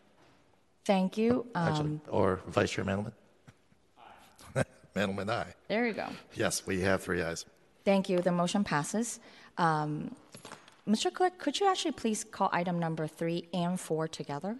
Thank 0.87 1.17
you. 1.17 1.45
Um, 1.53 1.99
or 2.07 2.39
Vice 2.47 2.71
Chair 2.71 2.85
Mandelman? 2.85 3.11
Mandelman, 4.95 5.29
aye. 5.29 5.53
there 5.67 5.85
you 5.85 5.91
go. 5.91 6.07
Yes, 6.33 6.65
we 6.65 6.79
have 6.79 7.03
three 7.03 7.21
ayes. 7.21 7.45
Thank 7.83 8.07
you. 8.07 8.19
The 8.21 8.31
motion 8.31 8.63
passes. 8.63 9.19
Um, 9.57 10.15
Mr. 10.87 11.13
Clerk, 11.13 11.37
could 11.39 11.59
you 11.59 11.69
actually 11.69 11.91
please 11.91 12.23
call 12.23 12.49
item 12.53 12.79
number 12.79 13.05
three 13.05 13.49
and 13.53 13.77
four 13.77 14.07
together? 14.07 14.55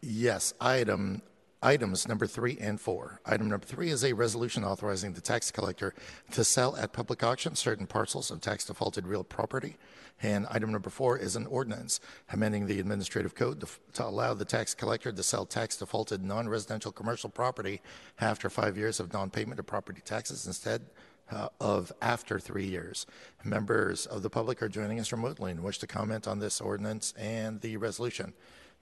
Yes, 0.00 0.54
item, 0.60 1.20
items 1.62 2.08
number 2.08 2.26
three 2.26 2.56
and 2.58 2.80
four. 2.80 3.20
Item 3.26 3.48
number 3.48 3.66
three 3.66 3.90
is 3.90 4.04
a 4.04 4.12
resolution 4.12 4.64
authorizing 4.64 5.12
the 5.12 5.20
tax 5.20 5.50
collector 5.50 5.94
to 6.30 6.44
sell 6.44 6.76
at 6.76 6.92
public 6.92 7.22
auction 7.22 7.54
certain 7.54 7.86
parcels 7.86 8.30
of 8.30 8.40
tax 8.40 8.64
defaulted 8.64 9.06
real 9.06 9.24
property. 9.24 9.76
And 10.22 10.46
item 10.50 10.72
number 10.72 10.90
four 10.90 11.16
is 11.18 11.36
an 11.36 11.46
ordinance 11.46 12.00
amending 12.30 12.66
the 12.66 12.80
administrative 12.80 13.34
code 13.34 13.60
to, 13.60 13.68
to 13.94 14.04
allow 14.04 14.34
the 14.34 14.44
tax 14.44 14.74
collector 14.74 15.12
to 15.12 15.22
sell 15.22 15.46
tax 15.46 15.76
defaulted 15.76 16.22
non-residential 16.22 16.92
commercial 16.92 17.30
property 17.30 17.80
after 18.20 18.50
five 18.50 18.76
years 18.76 19.00
of 19.00 19.12
non-payment 19.12 19.58
of 19.58 19.66
property 19.66 20.02
taxes 20.04 20.46
instead 20.46 20.82
uh, 21.30 21.48
of 21.60 21.92
after 22.02 22.38
three 22.38 22.66
years. 22.66 23.06
Members 23.44 24.04
of 24.06 24.22
the 24.22 24.30
public 24.30 24.62
are 24.62 24.68
joining 24.68 25.00
us 25.00 25.12
remotely 25.12 25.52
and 25.52 25.62
wish 25.62 25.78
to 25.78 25.86
comment 25.86 26.26
on 26.26 26.38
this 26.38 26.60
ordinance 26.60 27.14
and 27.16 27.60
the 27.60 27.76
resolution. 27.76 28.32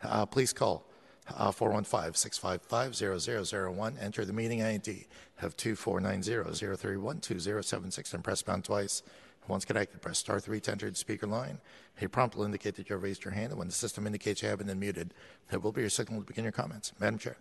Uh, 0.02 0.24
please 0.24 0.52
call 0.52 0.87
Uh, 1.36 1.50
415-655-0001. 1.50 4.02
Enter 4.02 4.24
the 4.24 4.32
meeting 4.32 4.62
ID 4.62 5.06
of 5.42 5.56
24900312076 5.56 8.14
and 8.14 8.24
press 8.24 8.42
pound 8.42 8.64
twice. 8.64 9.02
Once 9.46 9.64
connected, 9.64 10.02
press 10.02 10.18
star 10.18 10.40
3 10.40 10.60
to 10.60 10.70
enter 10.70 10.90
the 10.90 10.96
speaker 10.96 11.26
line. 11.26 11.58
A 12.00 12.08
prompt 12.08 12.36
will 12.36 12.44
indicate 12.44 12.76
that 12.76 12.88
you 12.88 12.94
have 12.94 13.02
raised 13.02 13.24
your 13.24 13.32
hand, 13.32 13.50
and 13.50 13.58
when 13.58 13.68
the 13.68 13.74
system 13.74 14.06
indicates 14.06 14.42
you 14.42 14.48
have 14.48 14.58
been 14.58 14.68
unmuted, 14.68 15.10
that 15.50 15.62
will 15.62 15.72
be 15.72 15.80
your 15.80 15.90
signal 15.90 16.20
to 16.20 16.26
begin 16.26 16.44
your 16.44 16.52
comments. 16.52 16.92
Madam 17.00 17.18
Chair. 17.18 17.36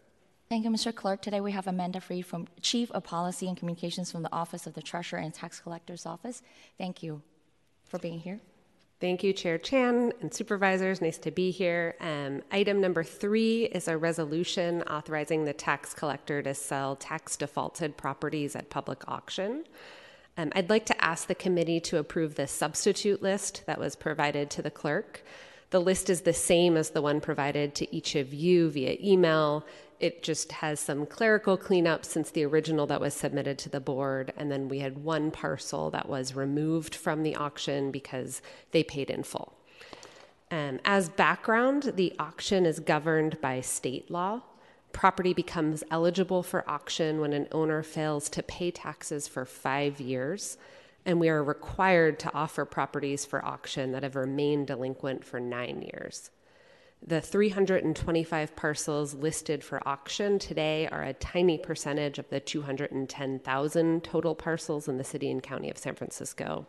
Thank 0.50 0.63
you, 0.63 0.72
Mr. 0.72 0.96
Clerk. 0.96 1.22
Today 1.22 1.41
we 1.41 1.51
have 1.51 1.67
Amanda 1.67 2.00
Freed 2.00 2.22
from 2.22 2.48
Chief 2.62 2.89
of 2.91 3.03
Policy 3.03 3.50
and 3.50 3.58
Communications 3.58 4.10
from 4.12 4.24
the 4.24 4.32
Office 4.32 4.65
of 4.65 4.74
the 4.74 4.82
Treasurer 4.82 5.20
and 5.20 5.34
Tax 5.34 5.60
Collector's 5.60 6.06
Office. 6.06 6.41
Thank 6.77 7.03
you. 7.03 7.22
for 7.88 8.00
being 8.00 8.20
here. 8.20 8.39
Thank 9.00 9.24
you, 9.24 9.32
Chair 9.32 9.60
Chan 9.60 10.12
and 10.22 10.34
supervisors. 10.34 11.01
Nice 11.01 11.20
to 11.20 11.30
be 11.30 11.51
here. 11.51 11.94
Um, 12.00 12.42
item 12.51 12.82
number 12.82 13.04
three 13.04 13.66
is 13.66 13.88
a 13.88 13.96
resolution 13.96 14.82
authorizing 14.84 15.46
the 15.46 15.54
tax 15.54 15.94
collector 15.94 16.42
to 16.42 16.56
sell 16.56 16.96
tax 16.96 17.38
defaulted 17.38 17.96
properties 17.96 18.56
at 18.56 18.72
public 18.72 19.08
auction. 19.08 19.66
Um, 20.36 20.51
I'd 20.56 20.72
like 20.72 20.88
to 20.88 21.04
ask 21.04 21.27
the 21.27 21.36
committee 21.36 21.80
to 21.82 22.00
approve 22.00 22.34
the 22.34 22.48
substitute 22.48 23.22
list 23.22 23.63
that 23.68 23.80
was 23.80 23.96
provided 23.96 24.50
to 24.51 24.63
the 24.63 24.72
clerk. 24.72 25.24
The 25.70 25.82
list 25.82 26.10
is 26.10 26.22
the 26.22 26.34
same 26.34 26.75
as 26.75 26.89
the 26.89 27.01
one 27.04 27.22
provided 27.22 27.75
to 27.75 27.96
each 27.96 28.16
of 28.16 28.34
you 28.34 28.72
via 28.72 28.98
email. 29.00 29.63
It 30.00 30.22
just 30.22 30.51
has 30.51 30.80
some 30.80 31.06
clerical 31.06 31.58
cleanup 31.58 32.06
since 32.06 32.30
the 32.30 32.46
original 32.46 32.86
that 32.88 33.01
was 33.01 33.13
submitted 33.13 33.58
to 33.60 33.70
the 33.70 33.80
board. 33.80 34.32
And 34.38 34.51
then 34.51 34.70
we 34.70 34.80
had 34.80 35.04
one 35.04 35.32
parcel 35.32 35.89
that 35.92 36.08
was 36.08 36.36
removed 36.36 36.94
from 36.94 37.24
the 37.24 37.36
auction 37.36 37.92
because 37.92 38.42
they 38.72 38.84
paid 38.84 39.10
in 39.10 39.24
full. 39.24 39.58
Um, 40.50 40.80
as 40.86 41.10
background, 41.10 41.94
the 41.96 42.13
auction 42.20 42.66
is 42.66 42.80
governed 42.80 43.42
by 43.42 43.62
state 43.62 44.10
law. 44.10 44.42
Property 44.94 45.34
becomes 45.34 45.84
eligible 45.92 46.42
for 46.42 46.68
auction 46.70 47.20
when 47.20 47.34
an 47.34 47.48
owner 47.51 47.84
fails 47.84 48.30
to 48.30 48.44
pay 48.44 48.72
taxes 48.72 49.27
for 49.27 49.46
five 49.46 50.00
years, 50.00 50.58
and 51.06 51.20
we 51.20 51.27
are 51.27 51.44
required 51.44 52.18
to 52.20 52.34
offer 52.34 52.66
properties 52.66 53.25
for 53.25 53.44
auction 53.44 53.92
that 53.92 54.04
have 54.04 54.16
remained 54.16 54.68
delinquent 54.68 55.25
for 55.25 55.39
nine 55.39 55.82
years. 55.82 56.32
The 57.06 57.22
325 57.22 58.56
parcels 58.56 59.13
listed 59.13 59.63
for 59.63 59.88
auction 59.88 60.39
today 60.39 60.88
are 60.92 61.04
a 61.04 61.13
tiny 61.13 61.58
percentage 61.58 62.20
of 62.20 62.30
the 62.30 62.39
210,000 62.39 64.04
total 64.04 64.36
parcels 64.36 64.88
in 64.88 64.98
the 64.98 65.04
city 65.04 65.32
and 65.32 65.42
county 65.42 65.70
of 65.70 65.77
San 65.77 65.96
Francisco. 65.96 66.66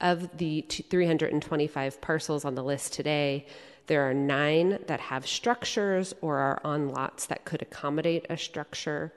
Of 0.00 0.38
the 0.38 0.60
325 0.68 2.00
parcels 2.00 2.44
on 2.44 2.54
the 2.54 2.62
list 2.62 2.92
today, 2.92 3.46
there 3.88 4.08
are 4.08 4.14
nine 4.14 4.78
that 4.86 5.00
have 5.00 5.26
structures 5.26 6.14
or 6.20 6.36
are 6.36 6.60
on 6.62 6.90
lots 6.90 7.26
that 7.26 7.44
could 7.44 7.62
accommodate 7.62 8.26
a 8.30 8.36
structure, 8.36 9.12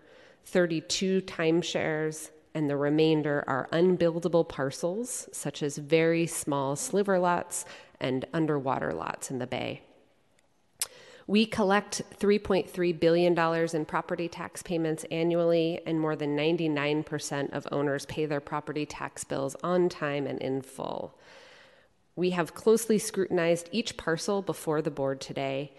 32 0.45 1.21
timeshares, 1.21 2.31
and 2.55 2.67
the 2.69 2.77
remainder 2.77 3.43
are 3.47 3.69
unbuildable 3.71 4.47
parcels, 4.47 5.29
such 5.31 5.61
as 5.61 5.77
very 5.77 6.25
small 6.25 6.75
sliver 6.75 7.19
lots 7.19 7.65
and 7.99 8.25
underwater 8.33 8.91
lots 8.91 9.29
in 9.29 9.37
the 9.37 9.45
bay. 9.45 9.83
We 11.31 11.45
collect 11.45 12.01
$3.3 12.19 12.99
billion 12.99 13.39
in 13.73 13.85
property 13.85 14.27
tax 14.27 14.61
payments 14.61 15.05
annually, 15.09 15.79
and 15.85 15.97
more 15.97 16.17
than 16.17 16.35
99% 16.35 17.53
of 17.53 17.65
owners 17.71 18.05
pay 18.05 18.25
their 18.25 18.41
property 18.41 18.85
tax 18.85 19.23
bills 19.23 19.55
on 19.63 19.87
time 19.87 20.27
and 20.27 20.41
in 20.41 20.61
full. 20.61 21.17
We 22.17 22.31
have 22.31 22.53
closely 22.53 22.99
scrutinized 22.99 23.69
each 23.71 23.95
parcel 23.95 24.41
before 24.41 24.81
the 24.81 24.91
board 24.91 25.21
today. 25.21 25.71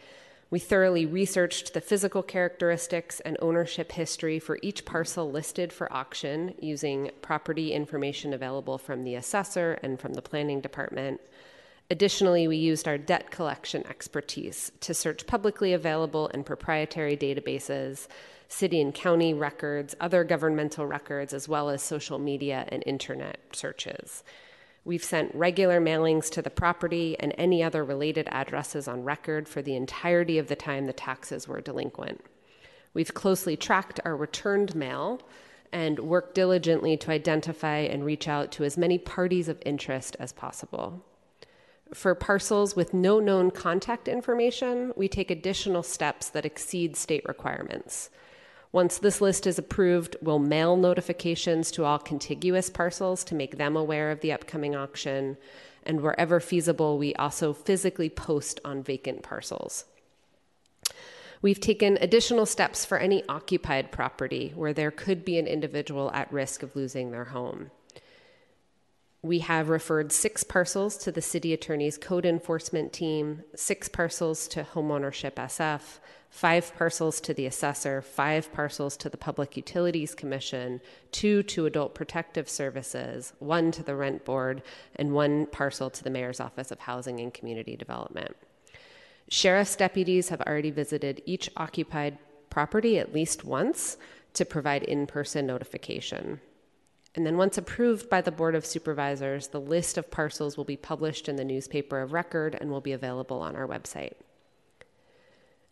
We 0.49 0.59
thoroughly 0.59 1.05
researched 1.05 1.75
the 1.75 1.83
physical 1.83 2.23
characteristics 2.23 3.21
and 3.21 3.37
ownership 3.43 3.93
history 3.93 4.39
for 4.39 4.59
each 4.63 4.87
parcel 4.87 5.31
listed 5.31 5.71
for 5.71 5.93
auction 5.93 6.55
using 6.61 7.11
property 7.21 7.75
information 7.75 8.33
available 8.33 8.79
from 8.79 9.05
the 9.05 9.17
assessor 9.17 9.79
and 9.83 10.01
from 10.01 10.15
the 10.15 10.23
planning 10.23 10.63
department. 10.63 11.21
Additionally, 11.93 12.49
we 12.49 12.57
used 12.57 12.89
our 12.89 12.97
debt 12.97 13.31
collection 13.31 13.87
expertise 13.87 14.73
to 14.81 14.95
search 14.95 15.27
publicly 15.27 15.75
available 15.75 16.31
and 16.33 16.47
proprietary 16.47 17.19
databases, 17.19 18.09
city 18.49 18.81
and 18.81 18.95
county 18.95 19.35
records, 19.35 19.95
other 20.01 20.25
governmental 20.25 20.87
records, 20.87 21.35
as 21.35 21.51
well 21.51 21.69
as 21.69 21.83
social 21.83 22.19
media 22.19 22.65
and 22.69 22.83
internet 22.87 23.37
searches. 23.53 24.25
We've 24.87 25.05
sent 25.05 25.35
regular 25.35 25.83
mailings 25.83 26.31
to 26.31 26.41
the 26.41 26.49
property 26.49 27.15
and 27.21 27.35
any 27.37 27.63
other 27.63 27.85
related 27.85 28.27
addresses 28.33 28.89
on 28.89 29.05
record 29.05 29.47
for 29.47 29.61
the 29.61 29.77
entirety 29.77 30.39
of 30.39 30.49
the 30.49 30.57
time 30.57 30.87
the 30.87 30.95
taxes 30.95 31.47
were 31.47 31.61
delinquent. 31.61 32.25
We've 32.95 33.13
closely 33.13 33.55
tracked 33.55 34.01
our 34.03 34.17
returned 34.17 34.75
mail 34.75 35.21
and 35.73 35.99
worked 35.99 36.35
diligently 36.35 36.97
to 36.97 37.11
identify 37.11 37.81
and 37.81 38.03
reach 38.03 38.29
out 38.29 38.51
to 38.53 38.65
as 38.65 38.79
many 38.79 38.97
parties 38.97 39.51
of 39.51 39.61
interest 39.67 40.17
as 40.19 40.33
possible. 40.33 41.05
For 41.95 42.15
parcels 42.15 42.75
with 42.75 42.95
no 42.95 43.21
known 43.21 43.51
contact 43.51 44.09
information, 44.09 44.93
we 44.97 45.09
take 45.09 45.31
additional 45.31 45.83
steps 45.83 46.31
that 46.31 46.47
exceed 46.47 46.97
state 46.97 47.25
requirements. 47.27 48.09
Once 48.73 48.97
this 48.97 49.21
list 49.21 49.47
is 49.47 49.59
approved, 49.59 50.17
we'll 50.23 50.39
mail 50.39 50.77
notifications 50.77 51.71
to 51.73 51.85
all 51.85 51.99
contiguous 51.99 52.71
parcels 52.71 53.23
to 53.25 53.35
make 53.35 53.59
them 53.59 53.77
aware 53.77 54.11
of 54.11 54.21
the 54.21 54.33
upcoming 54.33 54.75
auction. 54.75 55.37
And 55.85 56.01
wherever 56.01 56.41
feasible, 56.41 56.97
we 56.97 57.15
also 57.17 57.53
physically 57.53 58.09
post 58.09 58.59
on 58.65 58.83
vacant 58.83 59.23
parcels. 59.23 59.85
We've 61.43 61.61
taken 61.61 61.99
additional 62.01 62.47
steps 62.47 62.87
for 62.87 62.97
any 62.97 63.23
occupied 63.29 63.93
property 63.93 64.53
where 64.55 64.73
there 64.73 64.93
could 64.93 65.25
be 65.25 65.39
an 65.39 65.47
individual 65.47 66.11
at 66.13 66.33
risk 66.33 66.63
of 66.63 66.75
losing 66.75 67.11
their 67.11 67.25
home. 67.25 67.71
We 69.25 69.39
have 69.39 69.69
referred 69.69 70.11
six 70.11 70.43
parcels 70.43 70.97
to 70.99 71.13
the 71.13 71.23
city 71.23 71.53
attorney's 71.53 71.97
code 71.97 72.27
enforcement 72.27 72.93
team, 72.93 73.45
six 73.55 73.89
parcels 73.89 74.49
to 74.49 74.65
Homeownership 74.65 75.35
SF, 75.35 76.01
five 76.29 76.75
parcels 76.77 77.21
to 77.21 77.33
the 77.33 77.47
assessor, 77.47 78.03
five 78.03 78.53
parcels 78.53 78.97
to 78.97 79.09
the 79.09 79.17
Public 79.17 79.57
Utilities 79.57 80.17
Commission, 80.17 80.81
two 81.13 81.45
to 81.45 81.67
Adult 81.67 81.95
Protective 81.95 82.49
Services, 82.49 83.33
one 83.39 83.71
to 83.71 83.85
the 83.85 83.95
Rent 83.95 84.25
Board, 84.25 84.61
and 84.97 85.13
one 85.13 85.47
parcel 85.47 85.89
to 85.89 86.03
the 86.03 86.11
Mayor's 86.11 86.41
Office 86.41 86.73
of 86.73 86.81
Housing 86.81 87.21
and 87.21 87.33
Community 87.33 87.77
Development. 87.77 88.35
Sheriff's 89.29 89.77
deputies 89.77 90.31
have 90.31 90.41
already 90.41 90.73
visited 90.73 91.23
each 91.27 91.49
occupied 91.57 92.19
property 92.51 92.99
at 92.99 93.15
least 93.15 93.45
once 93.45 93.99
to 94.35 94.45
provide 94.45 94.83
in 94.83 95.07
person 95.07 95.47
notification. 95.47 96.41
And 97.15 97.27
then, 97.27 97.37
once 97.37 97.59
approved 97.59 98.09
by 98.09 98.23
the 98.23 98.31
Board 98.31 98.55
of 98.55 98.65
Supervisors, 98.65 99.49
the 99.49 99.61
list 99.61 99.99
of 99.99 100.11
parcels 100.11 100.57
will 100.57 100.65
be 100.65 100.79
published 100.79 101.29
in 101.29 101.37
the 101.37 101.45
newspaper 101.45 102.01
of 102.01 102.13
record 102.13 102.57
and 102.59 102.71
will 102.71 102.81
be 102.81 102.93
available 102.93 103.41
on 103.41 103.55
our 103.55 103.69
website. 103.69 104.15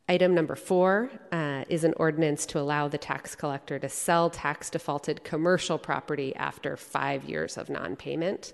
Item 0.07 0.35
number 0.35 0.57
four 0.57 1.09
uh, 1.31 1.65
is 1.69 1.85
an 1.85 1.95
ordinance 1.97 2.45
to 2.45 2.59
allow 2.59 2.89
the 2.89 2.99
tax 2.99 3.37
collector 3.37 3.79
to 3.79 3.89
sell 3.89 4.29
tax 4.29 4.69
defaulted 4.69 5.23
commercial 5.23 5.79
property 5.79 6.35
after 6.35 6.77
five 6.77 7.25
years 7.25 7.57
of 7.57 7.71
non 7.71 7.97
payment. 7.97 8.53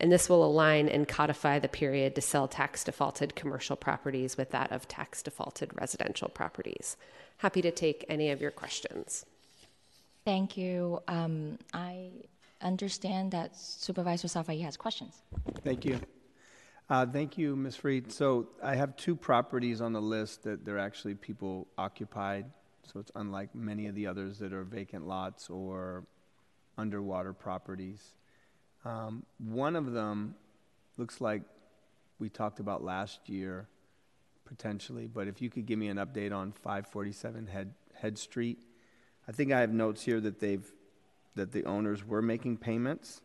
And 0.00 0.10
this 0.10 0.28
will 0.28 0.44
align 0.44 0.88
and 0.88 1.06
codify 1.06 1.60
the 1.60 1.68
period 1.68 2.14
to 2.14 2.20
sell 2.20 2.48
tax 2.48 2.82
defaulted 2.82 3.36
commercial 3.36 3.76
properties 3.76 4.36
with 4.36 4.50
that 4.50 4.72
of 4.72 4.88
tax 4.88 5.22
defaulted 5.22 5.70
residential 5.78 6.28
properties. 6.28 6.96
Happy 7.36 7.62
to 7.62 7.70
take 7.70 8.04
any 8.08 8.30
of 8.30 8.40
your 8.40 8.50
questions. 8.50 9.24
Thank 10.24 10.56
you. 10.56 11.00
Um, 11.06 11.58
I 11.74 12.08
understand 12.62 13.32
that 13.32 13.56
Supervisor 13.56 14.26
Safai 14.26 14.62
has 14.62 14.76
questions. 14.76 15.22
Thank 15.62 15.84
you. 15.84 16.00
Uh, 16.88 17.04
thank 17.06 17.36
you, 17.36 17.54
Ms. 17.56 17.76
Freed. 17.76 18.10
So 18.10 18.48
I 18.62 18.74
have 18.74 18.96
two 18.96 19.16
properties 19.16 19.80
on 19.80 19.92
the 19.92 20.00
list 20.00 20.42
that 20.44 20.64
they're 20.64 20.78
actually 20.78 21.14
people 21.14 21.66
occupied. 21.76 22.46
So 22.90 23.00
it's 23.00 23.10
unlike 23.14 23.54
many 23.54 23.86
of 23.86 23.94
the 23.94 24.06
others 24.06 24.38
that 24.38 24.52
are 24.52 24.64
vacant 24.64 25.06
lots 25.06 25.50
or 25.50 26.04
underwater 26.78 27.32
properties. 27.32 28.02
Um, 28.84 29.24
one 29.38 29.76
of 29.76 29.92
them 29.92 30.34
looks 30.96 31.20
like 31.20 31.42
we 32.18 32.28
talked 32.28 32.60
about 32.60 32.82
last 32.82 33.28
year, 33.28 33.68
potentially, 34.44 35.06
but 35.06 35.26
if 35.26 35.40
you 35.40 35.50
could 35.50 35.66
give 35.66 35.78
me 35.78 35.88
an 35.88 35.96
update 35.96 36.34
on 36.34 36.52
547 36.52 37.46
Head, 37.46 37.74
Head 37.94 38.18
Street. 38.18 38.58
I 39.28 39.32
think 39.32 39.52
I 39.52 39.60
have 39.60 39.72
notes 39.72 40.02
here 40.02 40.20
that 40.20 40.40
they've, 40.40 40.70
that 41.34 41.52
the 41.52 41.64
owners 41.64 42.06
were 42.06 42.22
making 42.22 42.58
payments. 42.58 43.20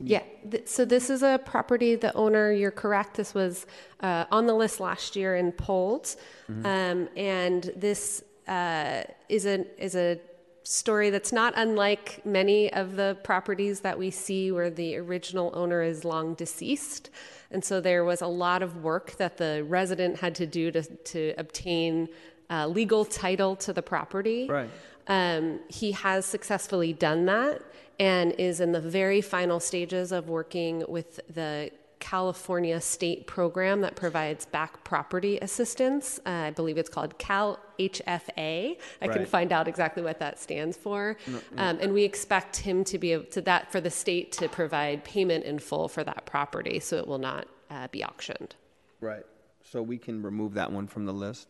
Yeah, 0.00 0.22
th- 0.50 0.66
so 0.66 0.84
this 0.84 1.10
is 1.10 1.22
a 1.22 1.38
property, 1.44 1.94
the 1.94 2.14
owner, 2.14 2.50
you're 2.50 2.70
correct, 2.70 3.16
this 3.16 3.34
was 3.34 3.66
uh, 4.00 4.24
on 4.30 4.46
the 4.46 4.54
list 4.54 4.80
last 4.80 5.14
year 5.14 5.36
and 5.36 5.56
pulled. 5.56 6.16
Um, 6.64 7.08
and 7.16 7.70
this 7.76 8.24
uh, 8.48 9.02
is, 9.28 9.46
a, 9.46 9.66
is 9.82 9.94
a 9.94 10.18
story 10.64 11.10
that's 11.10 11.32
not 11.32 11.52
unlike 11.56 12.24
many 12.24 12.72
of 12.72 12.96
the 12.96 13.16
properties 13.22 13.80
that 13.80 13.98
we 13.98 14.10
see 14.10 14.50
where 14.50 14.70
the 14.70 14.96
original 14.96 15.50
owner 15.54 15.82
is 15.82 16.04
long 16.04 16.34
deceased. 16.34 17.10
And 17.50 17.64
so 17.64 17.80
there 17.80 18.04
was 18.04 18.22
a 18.22 18.26
lot 18.26 18.62
of 18.62 18.82
work 18.82 19.16
that 19.18 19.36
the 19.36 19.64
resident 19.68 20.18
had 20.18 20.34
to 20.36 20.46
do 20.46 20.70
to, 20.70 20.82
to 20.82 21.34
obtain 21.36 22.08
uh, 22.52 22.66
legal 22.66 23.04
title 23.04 23.56
to 23.56 23.72
the 23.72 23.82
property. 23.82 24.46
Right. 24.48 24.70
Um, 25.08 25.60
he 25.68 25.92
has 25.92 26.26
successfully 26.26 26.92
done 26.92 27.24
that 27.26 27.62
and 27.98 28.32
is 28.32 28.60
in 28.60 28.72
the 28.72 28.80
very 28.80 29.20
final 29.20 29.58
stages 29.58 30.12
of 30.12 30.28
working 30.28 30.84
with 30.86 31.20
the 31.34 31.70
California 31.98 32.80
state 32.80 33.28
program 33.28 33.80
that 33.80 33.94
provides 33.94 34.44
back 34.44 34.82
property 34.82 35.38
assistance. 35.38 36.18
Uh, 36.26 36.30
I 36.30 36.50
believe 36.50 36.76
it's 36.76 36.90
called 36.90 37.16
Cal 37.18 37.60
HFA. 37.78 38.76
I 39.00 39.08
can 39.08 39.24
find 39.24 39.52
out 39.52 39.68
exactly 39.68 40.02
what 40.02 40.18
that 40.18 40.40
stands 40.40 40.76
for. 40.76 41.16
Um, 41.56 41.78
and 41.80 41.94
we 41.94 42.02
expect 42.02 42.56
him 42.56 42.82
to 42.84 42.98
be 42.98 43.12
able 43.12 43.26
to 43.26 43.40
that 43.42 43.70
for 43.70 43.80
the 43.80 43.90
state 43.90 44.32
to 44.32 44.48
provide 44.48 45.04
payment 45.04 45.44
in 45.44 45.60
full 45.60 45.88
for 45.88 46.02
that 46.02 46.26
property, 46.26 46.80
so 46.80 46.96
it 46.96 47.06
will 47.06 47.18
not 47.18 47.46
uh, 47.70 47.86
be 47.92 48.04
auctioned. 48.04 48.56
Right. 49.00 49.24
So 49.62 49.80
we 49.80 49.96
can 49.96 50.22
remove 50.22 50.54
that 50.54 50.72
one 50.72 50.88
from 50.88 51.06
the 51.06 51.12
list? 51.14 51.46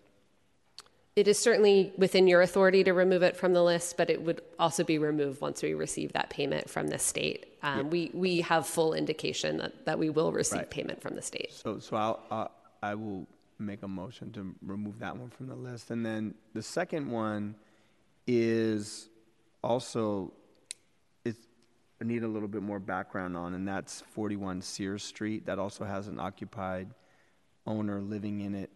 It 1.15 1.29
is 1.29 1.39
certainly 1.39 1.93
within 1.99 2.27
your 2.27 2.41
authority 2.41 2.85
to 2.85 2.93
remove 2.95 3.23
it 3.23 3.37
from 3.37 3.53
the 3.53 3.63
list, 3.63 3.99
but 3.99 4.09
it 4.09 4.23
would 4.23 4.41
also 4.59 4.83
be 4.83 4.97
removed 4.97 5.43
once 5.43 5.63
we 5.63 5.75
receive 5.75 6.15
that 6.15 6.31
payment 6.31 6.71
from 6.71 6.89
the 6.89 6.99
state. 6.99 7.59
Um, 7.63 7.91
we, 7.91 8.11
we 8.15 8.41
have 8.41 8.67
full 8.67 8.95
indication 8.95 9.59
that, 9.59 9.85
that 9.85 9.99
we 9.99 10.09
will 10.09 10.33
receive 10.33 10.61
Right. 10.61 10.71
payment 10.71 11.03
from 11.03 11.15
the 11.15 11.21
state. 11.23 11.53
So, 11.53 11.79
so 11.81 11.97
I'll, 11.97 12.21
uh, 12.31 12.49
I 12.83 12.95
will 12.95 13.27
make 13.59 13.83
a 13.83 13.89
motion 13.89 14.33
to 14.33 14.55
remove 14.63 14.99
that 15.01 15.15
one 15.17 15.29
from 15.29 15.49
the 15.49 15.55
list. 15.55 15.91
And 15.91 16.05
then 16.05 16.35
the 16.55 16.63
second 16.63 17.11
one 17.11 17.57
is 18.27 19.11
also, 19.63 20.33
it's, 21.27 21.39
I 22.01 22.05
need 22.05 22.23
a 22.23 22.29
little 22.29 22.49
bit 22.49 22.63
more 22.63 22.79
background 22.81 23.37
on, 23.37 23.53
and 23.53 23.69
that's 23.69 24.01
41 24.13 24.63
Sears 24.63 25.05
Street. 25.05 25.45
That 25.45 25.59
also 25.59 25.85
has 25.85 26.09
an 26.09 26.19
occupied 26.19 26.89
owner 27.67 28.01
living 28.01 28.41
in 28.41 28.55
it. 28.55 28.71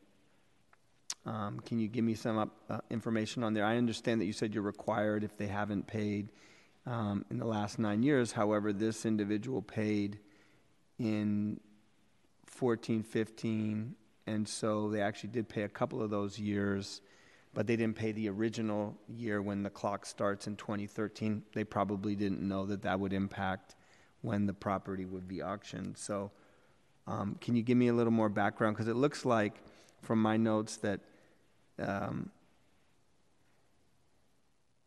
Um, 1.26 1.58
Can 1.60 1.80
you 1.80 1.88
give 1.88 2.04
me 2.04 2.14
some 2.14 2.38
up- 2.38 2.56
uh, 2.70 2.78
information 2.88 3.42
on 3.42 3.52
there? 3.52 3.64
I 3.64 3.76
understand 3.76 4.20
that 4.20 4.26
you 4.26 4.32
said 4.32 4.54
you're 4.54 4.62
required 4.62 5.24
if 5.24 5.36
they 5.36 5.48
haven't 5.48 5.88
paid 5.88 6.28
um, 6.86 7.24
in 7.30 7.38
the 7.38 7.44
last 7.44 7.80
nine 7.80 8.04
years. 8.04 8.30
However, 8.30 8.72
this 8.72 9.04
individual 9.04 9.60
paid 9.60 10.20
in 11.00 11.58
14, 12.46 13.02
15, 13.02 13.96
and 14.28 14.48
so 14.48 14.88
they 14.88 15.00
actually 15.00 15.30
did 15.30 15.48
pay 15.48 15.62
a 15.62 15.68
couple 15.68 16.00
of 16.00 16.10
those 16.10 16.38
years, 16.38 17.00
but 17.54 17.66
they 17.66 17.74
didn't 17.74 17.96
pay 17.96 18.12
the 18.12 18.28
original 18.28 18.96
year 19.08 19.42
when 19.42 19.64
the 19.64 19.70
clock 19.70 20.06
starts 20.06 20.46
in 20.46 20.54
2013. 20.54 21.42
They 21.54 21.64
probably 21.64 22.14
didn't 22.14 22.40
know 22.40 22.66
that 22.66 22.82
that 22.82 23.00
would 23.00 23.12
impact 23.12 23.74
when 24.22 24.46
the 24.46 24.54
property 24.54 25.04
would 25.04 25.26
be 25.26 25.42
auctioned. 25.42 25.98
So, 25.98 26.30
um, 27.08 27.36
can 27.40 27.56
you 27.56 27.62
give 27.62 27.76
me 27.76 27.88
a 27.88 27.92
little 27.92 28.12
more 28.12 28.28
background? 28.28 28.76
Because 28.76 28.88
it 28.88 28.96
looks 28.96 29.24
like, 29.24 29.60
from 30.02 30.22
my 30.22 30.36
notes, 30.36 30.76
that 30.78 31.00
um, 31.78 32.30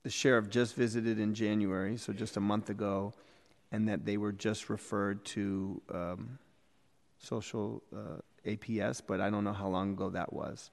the 0.04 0.10
sheriff 0.10 0.50
just 0.50 0.76
visited 0.76 1.20
in 1.20 1.34
January, 1.34 1.98
so 1.98 2.14
just 2.14 2.38
a 2.38 2.40
month 2.40 2.70
ago, 2.70 3.14
and 3.72 3.88
that 3.88 4.06
they 4.06 4.18
were 4.18 4.32
just 4.32 4.70
referred 4.70 5.24
to 5.26 5.82
um, 5.94 6.40
social 7.20 7.84
uh, 7.96 8.22
APS, 8.46 9.02
but 9.06 9.22
I 9.22 9.30
don't 9.30 9.44
know 9.44 9.54
how 9.54 9.68
long 9.68 9.92
ago 9.92 10.10
that 10.10 10.34
was. 10.34 10.72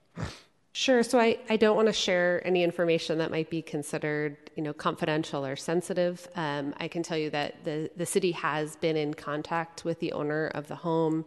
Sure. 0.73 1.03
So 1.03 1.19
I, 1.19 1.39
I 1.49 1.57
don't 1.57 1.75
want 1.75 1.89
to 1.89 1.93
share 1.93 2.47
any 2.47 2.63
information 2.63 3.17
that 3.17 3.31
might 3.31 3.49
be 3.49 3.63
considered, 3.63 4.37
you 4.57 4.63
know, 4.63 4.75
confidential 4.75 5.45
or 5.45 5.57
sensitive. 5.57 6.29
Um, 6.37 6.75
I 6.79 6.87
can 6.87 7.03
tell 7.03 7.17
you 7.17 7.31
that 7.31 7.65
the, 7.65 7.91
the 7.97 8.05
city 8.05 8.33
has 8.33 8.77
been 8.77 8.95
in 8.95 9.15
contact 9.15 9.87
with 9.87 10.01
the 10.01 10.13
owner 10.13 10.49
of 10.49 10.69
the 10.69 10.75
home. 10.75 11.25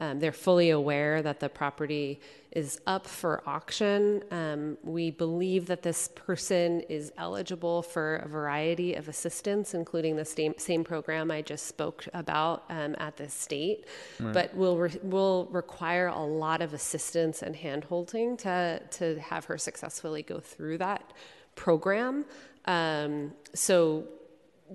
Um, 0.00 0.20
they're 0.20 0.32
fully 0.32 0.70
aware 0.70 1.22
that 1.22 1.40
the 1.40 1.48
property 1.48 2.20
is 2.52 2.80
up 2.86 3.06
for 3.06 3.42
auction. 3.46 4.22
Um, 4.30 4.78
we 4.82 5.10
believe 5.10 5.66
that 5.66 5.82
this 5.82 6.08
person 6.14 6.80
is 6.82 7.12
eligible 7.18 7.82
for 7.82 8.16
a 8.16 8.28
variety 8.28 8.94
of 8.94 9.08
assistance, 9.08 9.74
including 9.74 10.16
the 10.16 10.24
same, 10.24 10.54
same 10.56 10.84
program 10.84 11.30
I 11.30 11.42
just 11.42 11.66
spoke 11.66 12.06
about 12.14 12.64
um, 12.70 12.94
at 12.98 13.16
the 13.16 13.28
state, 13.28 13.86
but 14.32 14.54
will 14.54 14.78
re- 14.78 15.00
will 15.02 15.48
require 15.50 16.06
a 16.06 16.24
lot 16.24 16.62
of 16.62 16.74
assistance 16.74 17.42
and 17.42 17.54
handholding 17.54 18.38
to 18.38 18.80
to 18.98 19.20
have 19.20 19.44
her 19.46 19.58
successfully 19.58 20.22
go 20.22 20.38
through 20.38 20.78
that 20.78 21.12
program. 21.54 22.24
Um, 22.66 23.32
so 23.54 24.06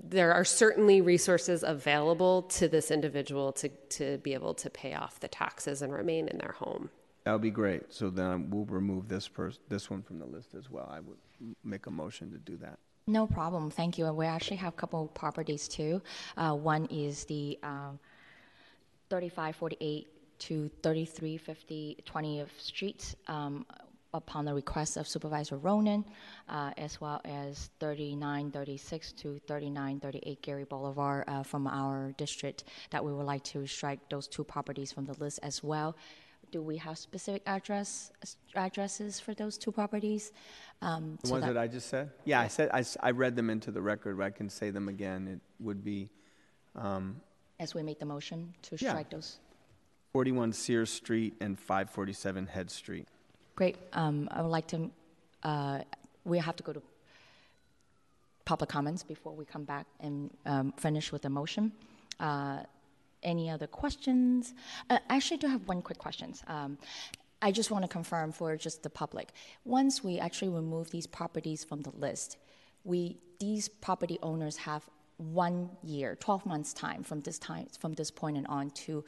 there 0.02 0.32
are 0.32 0.44
certainly 0.44 1.00
resources 1.00 1.62
available 1.62 2.42
to 2.42 2.68
this 2.68 2.90
individual 2.90 3.52
to, 3.52 3.68
to 3.68 4.18
be 4.18 4.34
able 4.34 4.54
to 4.54 4.70
pay 4.70 4.94
off 4.94 5.20
the 5.20 5.28
taxes 5.28 5.82
and 5.82 5.92
remain 5.92 6.28
in 6.28 6.38
their 6.38 6.52
home. 6.52 6.90
That 7.24 7.32
would 7.32 7.42
be 7.42 7.50
great. 7.50 7.92
So 7.92 8.10
then 8.10 8.50
we'll 8.50 8.66
remove 8.66 9.08
this 9.08 9.28
pers- 9.28 9.60
this 9.68 9.88
one 9.88 10.02
from 10.02 10.18
the 10.18 10.26
list 10.26 10.54
as 10.54 10.70
well. 10.70 10.90
I 10.92 11.00
would 11.00 11.16
make 11.64 11.86
a 11.86 11.90
motion 11.90 12.30
to 12.32 12.38
do 12.38 12.56
that. 12.58 12.78
No 13.06 13.26
problem. 13.26 13.70
Thank 13.70 13.98
you. 13.98 14.10
We 14.12 14.26
actually 14.26 14.56
have 14.58 14.72
a 14.72 14.76
couple 14.76 15.04
of 15.04 15.14
properties 15.14 15.68
too. 15.68 16.02
Uh, 16.36 16.54
one 16.54 16.86
is 16.86 17.24
the 17.24 17.58
um, 17.62 17.98
3548 19.10 20.08
to 20.40 20.70
3350 20.82 22.04
20th 22.06 22.60
Street 22.60 23.14
um, 23.28 23.66
upon 24.14 24.44
the 24.44 24.54
request 24.54 24.96
of 24.96 25.06
Supervisor 25.06 25.58
Ronen, 25.58 26.04
uh, 26.48 26.70
as 26.78 27.00
well 27.00 27.20
as 27.24 27.70
3936 27.80 29.12
to 29.12 29.40
3938 29.46 30.40
Geary 30.40 30.64
Boulevard 30.64 31.24
uh, 31.26 31.42
from 31.42 31.66
our 31.66 32.12
district 32.16 32.64
that 32.90 33.04
we 33.04 33.12
would 33.12 33.26
like 33.26 33.42
to 33.44 33.66
strike 33.66 33.98
those 34.08 34.26
two 34.28 34.44
properties 34.44 34.92
from 34.92 35.04
the 35.04 35.14
list 35.14 35.40
as 35.42 35.62
well. 35.62 35.96
Do 36.52 36.62
we 36.62 36.76
have 36.76 36.96
specific 36.96 37.42
address 37.46 38.12
addresses 38.54 39.18
for 39.18 39.34
those 39.34 39.58
two 39.58 39.72
properties? 39.72 40.30
Um, 40.80 41.18
The 41.22 41.28
so 41.28 41.32
ones 41.34 41.46
that 41.46 41.58
I 41.58 41.66
just 41.66 41.88
said? 41.88 42.10
Yeah, 42.24 42.40
I 42.40 42.48
said, 42.48 42.70
I 43.02 43.10
read 43.10 43.34
them 43.34 43.50
into 43.50 43.72
the 43.72 43.82
record, 43.82 44.18
but 44.18 44.24
I 44.24 44.30
can 44.30 44.48
say 44.48 44.70
them 44.70 44.88
again. 44.88 45.26
It 45.26 45.40
would 45.58 45.82
be 45.84 46.10
um, 46.76 47.20
as 47.58 47.74
we 47.74 47.82
make 47.82 47.98
the 47.98 48.06
motion 48.06 48.54
to 48.62 48.76
Yeah. 48.78 48.90
strike 48.90 49.10
those. 49.10 49.38
41 50.12 50.52
Sears 50.52 50.90
Street 50.90 51.34
and 51.40 51.58
547 51.58 52.46
Head 52.46 52.70
Street. 52.70 53.08
Great. 53.56 53.76
Um, 53.92 54.28
I 54.32 54.42
would 54.42 54.48
like 54.48 54.66
to, 54.68 54.90
uh, 55.44 55.80
we 56.24 56.38
have 56.38 56.56
to 56.56 56.62
go 56.62 56.72
to 56.72 56.82
public 58.44 58.68
comments 58.68 59.02
before 59.02 59.32
we 59.32 59.44
come 59.44 59.64
back 59.64 59.86
and 60.00 60.30
um, 60.44 60.72
finish 60.76 61.12
with 61.12 61.22
the 61.22 61.30
motion. 61.30 61.72
Uh, 62.18 62.58
any 63.22 63.48
other 63.48 63.66
questions? 63.66 64.54
Uh, 64.90 64.98
I 65.08 65.16
actually 65.16 65.38
do 65.38 65.46
have 65.46 65.66
one 65.66 65.82
quick 65.82 65.98
question. 65.98 66.34
Um, 66.48 66.78
I 67.40 67.52
just 67.52 67.70
want 67.70 67.82
to 67.82 67.88
confirm 67.88 68.32
for 68.32 68.56
just 68.56 68.82
the 68.82 68.90
public. 68.90 69.28
Once 69.64 70.02
we 70.02 70.18
actually 70.18 70.50
remove 70.50 70.90
these 70.90 71.06
properties 71.06 71.62
from 71.62 71.82
the 71.82 71.90
list, 71.90 72.38
we 72.84 73.18
these 73.40 73.68
property 73.68 74.18
owners 74.22 74.56
have 74.56 74.84
one 75.16 75.70
year, 75.82 76.16
12 76.16 76.46
months 76.46 76.72
time 76.72 77.02
from 77.02 77.20
this 77.20 77.38
time 77.38 77.66
from 77.78 77.92
this 77.92 78.10
point 78.10 78.36
and 78.36 78.46
on 78.46 78.70
to 78.70 79.04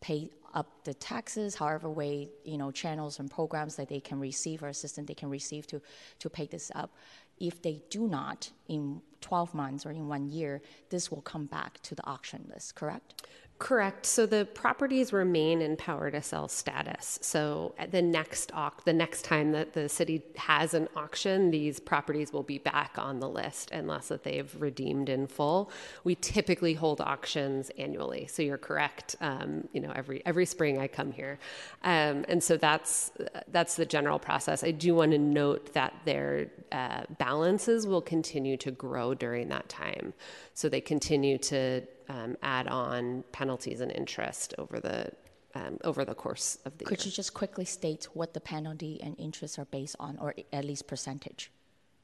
pay 0.00 0.30
up 0.54 0.84
the 0.84 0.94
taxes, 0.94 1.54
however 1.54 1.90
way, 1.90 2.28
you 2.44 2.56
know, 2.56 2.70
channels 2.70 3.18
and 3.18 3.30
programs 3.30 3.76
that 3.76 3.88
they 3.88 4.00
can 4.00 4.18
receive 4.18 4.62
or 4.62 4.68
assistance 4.68 5.06
they 5.06 5.14
can 5.14 5.28
receive 5.28 5.66
to, 5.66 5.80
to 6.18 6.30
pay 6.30 6.46
this 6.46 6.70
up. 6.74 6.90
If 7.38 7.62
they 7.62 7.82
do 7.90 8.08
not 8.08 8.50
in 8.68 9.00
12 9.20 9.54
months 9.54 9.86
or 9.86 9.90
in 9.90 10.08
one 10.08 10.28
year, 10.28 10.60
this 10.90 11.10
will 11.10 11.22
come 11.22 11.46
back 11.46 11.80
to 11.82 11.94
the 11.94 12.04
auction 12.06 12.44
list, 12.52 12.74
correct? 12.74 13.26
Correct. 13.58 14.06
So 14.06 14.24
the 14.24 14.44
properties 14.44 15.12
remain 15.12 15.60
in 15.60 15.76
power 15.76 16.12
to 16.12 16.22
sell 16.22 16.46
status. 16.46 17.18
So 17.22 17.74
at 17.76 17.90
the 17.90 18.00
next 18.00 18.52
auc- 18.52 18.84
the 18.84 18.92
next 18.92 19.24
time 19.24 19.50
that 19.50 19.72
the 19.72 19.88
city 19.88 20.22
has 20.36 20.74
an 20.74 20.88
auction, 20.94 21.50
these 21.50 21.80
properties 21.80 22.32
will 22.32 22.44
be 22.44 22.58
back 22.58 22.92
on 22.96 23.18
the 23.18 23.28
list 23.28 23.72
unless 23.72 24.08
that 24.08 24.22
they've 24.22 24.54
redeemed 24.60 25.08
in 25.08 25.26
full. 25.26 25.72
We 26.04 26.14
typically 26.14 26.74
hold 26.74 27.00
auctions 27.00 27.72
annually. 27.76 28.28
So 28.28 28.42
you're 28.42 28.58
correct. 28.58 29.16
Um, 29.20 29.66
you 29.72 29.80
know, 29.80 29.92
every 29.92 30.22
every 30.24 30.46
spring 30.46 30.78
I 30.78 30.86
come 30.86 31.10
here, 31.10 31.40
um, 31.82 32.24
and 32.28 32.40
so 32.40 32.56
that's 32.56 33.10
that's 33.50 33.74
the 33.74 33.86
general 33.86 34.20
process. 34.20 34.62
I 34.62 34.70
do 34.70 34.94
want 34.94 35.10
to 35.10 35.18
note 35.18 35.72
that 35.72 35.94
their 36.04 36.46
uh, 36.70 37.02
balances 37.18 37.88
will 37.88 38.02
continue 38.02 38.56
to 38.58 38.70
grow 38.70 39.14
during 39.14 39.48
that 39.48 39.68
time. 39.68 40.14
So 40.54 40.68
they 40.68 40.80
continue 40.80 41.38
to 41.38 41.82
um, 42.08 42.36
add 42.42 42.66
on 42.68 43.24
penalties 43.32 43.80
and 43.80 43.90
interest 43.92 44.54
over 44.58 44.80
the 44.80 45.10
um, 45.54 45.78
over 45.82 46.04
the 46.04 46.14
course 46.14 46.58
of 46.66 46.76
the 46.78 46.84
Could 46.84 46.98
year. 47.00 47.06
you 47.06 47.12
just 47.12 47.32
quickly 47.34 47.64
state 47.64 48.04
what 48.12 48.34
the 48.34 48.40
penalty 48.40 49.00
and 49.02 49.18
interest 49.18 49.58
are 49.58 49.64
based 49.64 49.96
on, 49.98 50.18
or 50.20 50.34
at 50.52 50.64
least 50.64 50.86
percentage? 50.86 51.50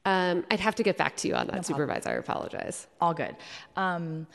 Um, 0.03 0.45
I'd 0.51 0.59
have 0.59 0.75
to 0.75 0.83
get 0.83 0.97
back 0.97 1.15
to 1.17 1.27
you 1.27 1.35
on 1.35 1.47
that, 1.47 1.65
Supervisor. 1.65 2.09
I 2.09 2.13
apologize. 2.13 2.87
all 3.01 3.13
good. 3.13 3.35
Um, 3.75 4.27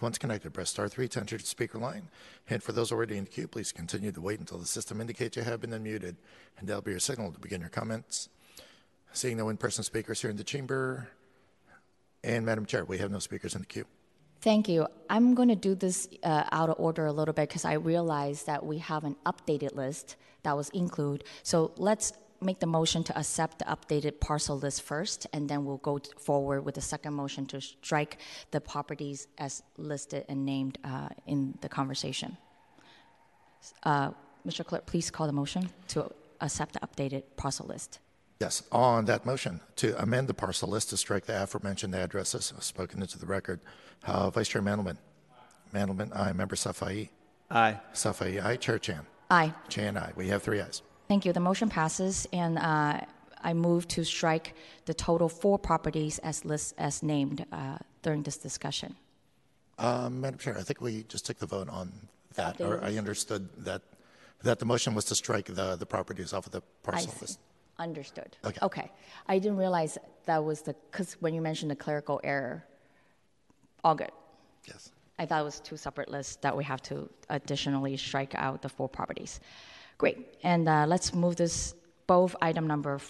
Once 0.00 0.16
connected, 0.16 0.54
press 0.54 0.70
star 0.70 0.88
3 0.88 1.08
to 1.08 1.18
enter 1.18 1.36
the 1.36 1.44
speaker 1.44 1.78
line. 1.78 2.08
And 2.48 2.62
for 2.62 2.70
those 2.70 2.92
already 2.92 3.16
in 3.16 3.24
the 3.24 3.30
queue, 3.30 3.48
please 3.48 3.72
continue 3.72 4.12
to 4.12 4.20
wait 4.20 4.38
until 4.38 4.58
the 4.58 4.66
system 4.66 5.00
indicates 5.00 5.36
you 5.36 5.42
have 5.42 5.60
been 5.60 5.70
unmuted, 5.70 6.14
and 6.58 6.68
that'll 6.68 6.82
be 6.82 6.92
your 6.92 7.00
signal 7.00 7.32
to 7.32 7.40
begin 7.40 7.62
your 7.62 7.70
comments. 7.70 8.28
Seeing 9.12 9.38
no 9.38 9.48
in-person 9.48 9.82
speakers 9.82 10.20
here 10.20 10.30
in 10.30 10.36
the 10.36 10.44
chamber, 10.44 11.08
and 12.22 12.46
Madam 12.46 12.64
Chair, 12.64 12.84
we 12.84 12.98
have 12.98 13.10
no 13.10 13.18
speakers 13.18 13.56
in 13.56 13.62
the 13.62 13.66
queue. 13.66 13.86
Thank 14.40 14.68
you. 14.68 14.86
I'm 15.10 15.34
going 15.34 15.48
to 15.48 15.56
do 15.56 15.74
this 15.74 16.08
uh, 16.22 16.44
out 16.52 16.70
of 16.70 16.76
order 16.78 17.06
a 17.06 17.12
little 17.12 17.34
bit 17.34 17.48
because 17.48 17.64
I 17.64 17.72
realize 17.74 18.44
that 18.44 18.64
we 18.64 18.78
have 18.78 19.04
an 19.04 19.16
updated 19.26 19.74
list 19.74 20.16
that 20.44 20.56
was 20.56 20.68
included. 20.70 21.26
So 21.42 21.72
let's 21.76 22.12
make 22.40 22.60
the 22.60 22.66
motion 22.66 23.02
to 23.02 23.18
accept 23.18 23.58
the 23.58 23.64
updated 23.64 24.20
parcel 24.20 24.56
list 24.56 24.82
first, 24.82 25.26
and 25.32 25.48
then 25.48 25.64
we'll 25.64 25.78
go 25.78 25.98
forward 26.20 26.64
with 26.64 26.76
the 26.76 26.80
second 26.80 27.14
motion 27.14 27.46
to 27.46 27.60
strike 27.60 28.18
the 28.52 28.60
properties 28.60 29.26
as 29.38 29.62
listed 29.76 30.24
and 30.28 30.46
named 30.46 30.78
uh, 30.84 31.08
in 31.26 31.58
the 31.60 31.68
conversation. 31.68 32.36
Uh, 33.82 34.10
Mr. 34.46 34.64
Clerk, 34.64 34.86
please 34.86 35.10
call 35.10 35.26
the 35.26 35.32
motion 35.32 35.68
to 35.88 36.10
accept 36.40 36.74
the 36.74 36.80
updated 36.80 37.24
parcel 37.36 37.66
list. 37.66 37.98
Yes, 38.40 38.62
on 38.70 39.06
that 39.06 39.26
motion 39.26 39.60
to 39.76 40.00
amend 40.00 40.28
the 40.28 40.34
parcel 40.34 40.68
list 40.68 40.90
to 40.90 40.96
strike 40.96 41.26
the 41.26 41.42
aforementioned 41.42 41.94
addresses 41.94 42.52
spoken 42.60 43.02
into 43.02 43.18
the 43.18 43.26
record, 43.26 43.58
uh, 44.06 44.30
Vice 44.30 44.48
Chair 44.48 44.62
Mandelman. 44.62 44.96
Mandelman, 45.74 46.16
aye. 46.16 46.32
Member 46.32 46.54
Safai. 46.54 47.08
Aye. 47.50 47.80
Safai, 47.92 48.42
aye. 48.44 48.56
Chair 48.56 48.78
Chan. 48.78 49.04
Aye. 49.30 49.52
Chan, 49.68 49.96
aye. 49.96 50.12
We 50.14 50.28
have 50.28 50.42
three 50.42 50.60
ayes. 50.60 50.82
Thank 51.08 51.24
you. 51.24 51.32
The 51.32 51.40
motion 51.40 51.68
passes, 51.68 52.28
and 52.32 52.58
uh, 52.58 53.00
I 53.42 53.54
move 53.54 53.88
to 53.88 54.04
strike 54.04 54.54
the 54.84 54.94
total 54.94 55.28
four 55.28 55.58
properties 55.58 56.18
as 56.20 56.44
list 56.44 56.74
as 56.78 57.02
named 57.02 57.44
uh, 57.50 57.78
during 58.02 58.22
this 58.22 58.36
discussion. 58.36 58.94
Um, 59.78 60.20
Madam 60.20 60.38
Chair, 60.38 60.56
I 60.56 60.62
think 60.62 60.80
we 60.80 61.02
just 61.08 61.26
took 61.26 61.38
the 61.38 61.46
vote 61.46 61.68
on 61.68 61.92
that, 62.34 62.60
or 62.60 62.82
I 62.84 62.96
understood 62.96 63.48
that 63.64 63.82
that 64.44 64.60
the 64.60 64.64
motion 64.64 64.94
was 64.94 65.04
to 65.06 65.16
strike 65.16 65.46
the, 65.46 65.74
the 65.74 65.86
properties 65.86 66.32
off 66.32 66.46
of 66.46 66.52
the 66.52 66.62
parcel 66.84 67.12
list. 67.20 67.40
Understood. 67.78 68.36
Okay. 68.44 68.58
Okay. 68.62 68.90
I 69.28 69.38
didn't 69.38 69.58
realize 69.58 69.98
that 70.26 70.44
was 70.44 70.62
the 70.62 70.74
because 70.90 71.14
when 71.20 71.34
you 71.34 71.40
mentioned 71.40 71.70
the 71.70 71.76
clerical 71.76 72.20
error, 72.24 72.64
all 73.84 73.94
good. 73.94 74.10
Yes. 74.66 74.92
I 75.18 75.26
thought 75.26 75.40
it 75.40 75.44
was 75.44 75.60
two 75.60 75.76
separate 75.76 76.10
lists 76.10 76.36
that 76.36 76.56
we 76.56 76.64
have 76.64 76.82
to 76.82 77.08
additionally 77.28 77.96
strike 77.96 78.34
out 78.34 78.62
the 78.62 78.68
four 78.68 78.88
properties. 78.88 79.40
Great. 79.96 80.38
And 80.44 80.68
uh, 80.68 80.86
let's 80.86 81.12
move 81.12 81.36
this 81.36 81.74
both 82.06 82.36
item 82.40 82.66
number 82.66 83.00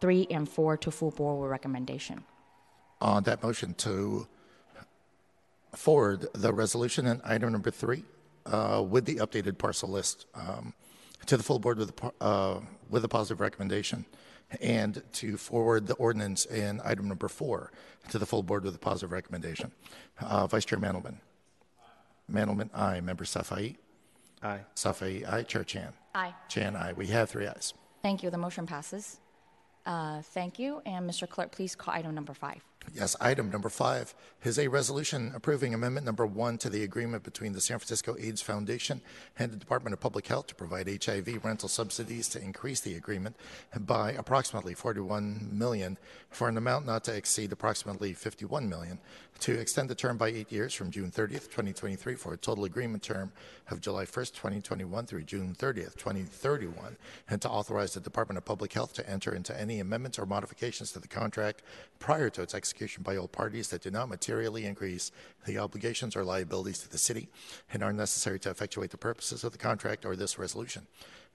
three 0.00 0.26
and 0.30 0.48
four 0.48 0.76
to 0.78 0.90
full 0.90 1.10
board 1.10 1.40
with 1.40 1.50
recommendation. 1.50 2.24
On 3.00 3.22
that 3.24 3.42
motion 3.42 3.74
to 3.74 4.26
forward 5.74 6.26
the 6.34 6.52
resolution 6.52 7.06
and 7.06 7.20
item 7.24 7.52
number 7.52 7.70
three 7.70 8.04
uh, 8.46 8.84
with 8.86 9.04
the 9.04 9.16
updated 9.16 9.56
parcel 9.58 9.88
list 9.88 10.26
um, 10.34 10.74
to 11.26 11.36
the 11.36 11.42
full 11.42 11.58
board 11.58 11.78
with 11.78 11.92
a, 12.02 12.12
uh, 12.24 12.60
with 12.88 13.04
a 13.04 13.08
positive 13.08 13.40
recommendation, 13.40 14.04
and 14.60 15.02
to 15.12 15.36
forward 15.36 15.86
the 15.86 15.94
ordinance 15.94 16.44
in 16.46 16.80
item 16.84 17.08
number 17.08 17.28
four 17.28 17.70
to 18.08 18.18
the 18.18 18.26
full 18.26 18.42
board 18.42 18.64
with 18.64 18.74
a 18.74 18.78
positive 18.78 19.12
recommendation. 19.12 19.70
Uh, 20.20 20.46
Vice 20.46 20.64
Chair 20.64 20.78
Mandelman. 20.78 21.16
Mandelman, 22.30 22.70
aye. 22.74 23.00
Member 23.00 23.24
Safai. 23.24 23.76
Aye. 24.42 24.60
Safai, 24.74 25.30
aye. 25.30 25.42
Chair 25.42 25.64
Chan. 25.64 25.92
Aye. 26.14 26.34
Chan, 26.48 26.76
aye. 26.76 26.92
We 26.94 27.06
have 27.08 27.28
three 27.30 27.46
ayes. 27.46 27.74
Thank 28.02 28.22
you. 28.22 28.30
The 28.30 28.38
motion 28.38 28.66
passes. 28.66 29.20
Uh, 29.86 30.22
thank 30.22 30.58
you. 30.58 30.80
And 30.86 31.08
Mr. 31.08 31.28
Clerk, 31.28 31.52
please 31.52 31.74
call 31.74 31.94
item 31.94 32.14
number 32.14 32.34
five. 32.34 32.62
Yes, 32.94 33.14
item 33.20 33.50
number 33.50 33.68
five 33.68 34.14
is 34.42 34.58
a 34.58 34.68
resolution 34.68 35.32
approving 35.34 35.74
amendment 35.74 36.06
number 36.06 36.26
one 36.26 36.58
to 36.58 36.70
the 36.70 36.82
agreement 36.82 37.22
between 37.22 37.52
the 37.52 37.60
San 37.60 37.78
Francisco 37.78 38.16
AIDS 38.18 38.42
Foundation 38.42 39.00
and 39.38 39.52
the 39.52 39.56
Department 39.56 39.92
of 39.92 40.00
Public 40.00 40.26
Health 40.26 40.48
to 40.48 40.54
provide 40.54 40.88
HIV 41.04 41.44
rental 41.44 41.68
subsidies 41.68 42.28
to 42.30 42.42
increase 42.42 42.80
the 42.80 42.94
agreement 42.94 43.36
by 43.78 44.12
approximately 44.12 44.74
41 44.74 45.50
million 45.52 45.98
for 46.30 46.48
an 46.48 46.56
amount 46.56 46.86
not 46.86 47.04
to 47.04 47.14
exceed 47.14 47.52
approximately 47.52 48.12
51 48.12 48.68
million 48.68 48.98
to 49.40 49.58
extend 49.58 49.88
the 49.88 49.94
term 49.94 50.18
by 50.18 50.28
eight 50.28 50.52
years 50.52 50.74
from 50.74 50.90
June 50.90 51.10
30th, 51.10 51.44
2023 51.44 52.14
for 52.14 52.34
a 52.34 52.36
total 52.36 52.64
agreement 52.64 53.02
term 53.02 53.32
of 53.70 53.80
July 53.80 54.04
1st, 54.04 54.34
2021 54.34 55.06
through 55.06 55.22
June 55.22 55.54
30th, 55.58 55.96
2031, 55.96 56.96
and 57.28 57.40
to 57.40 57.48
authorize 57.48 57.94
the 57.94 58.00
Department 58.00 58.36
of 58.36 58.44
Public 58.44 58.72
Health 58.72 58.92
to 58.94 59.08
enter 59.08 59.34
into 59.34 59.58
any 59.58 59.80
amendments 59.80 60.18
or 60.18 60.26
modifications 60.26 60.92
to 60.92 60.98
the 60.98 61.08
contract 61.08 61.62
prior 61.98 62.28
to 62.28 62.42
its 62.42 62.54
execution 62.54 62.69
by 63.02 63.16
all 63.16 63.28
parties 63.28 63.68
that 63.68 63.82
do 63.82 63.90
not 63.90 64.08
materially 64.08 64.64
increase 64.64 65.12
the 65.46 65.58
obligations 65.58 66.16
or 66.16 66.24
liabilities 66.24 66.80
to 66.80 66.90
the 66.90 66.98
city 66.98 67.28
and 67.72 67.82
are 67.82 67.92
necessary 67.92 68.38
to 68.40 68.50
effectuate 68.50 68.90
the 68.90 68.98
purposes 68.98 69.44
of 69.44 69.52
the 69.52 69.58
contract 69.58 70.04
or 70.04 70.16
this 70.16 70.38
resolution. 70.38 70.86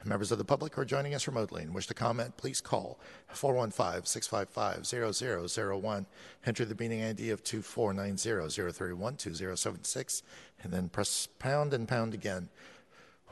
Members 0.03 0.31
of 0.31 0.37
the 0.37 0.45
public 0.45 0.75
who 0.75 0.81
are 0.81 0.85
joining 0.85 1.15
us 1.15 1.25
remotely 1.25 1.63
and 1.63 1.73
wish 1.73 1.87
to 1.87 1.95
comment, 1.95 2.37
please 2.37 2.61
call 2.61 2.99
415-655-0001. 3.33 6.05
Enter 6.45 6.63
the 6.63 6.75
meeting 6.75 7.03
ID 7.03 7.31
of 7.31 7.43
24900312076 7.43 10.21
and 10.61 10.71
then 10.71 10.89
press 10.89 11.27
pound 11.39 11.73
and 11.73 11.87
pound 11.87 12.13
again. 12.13 12.49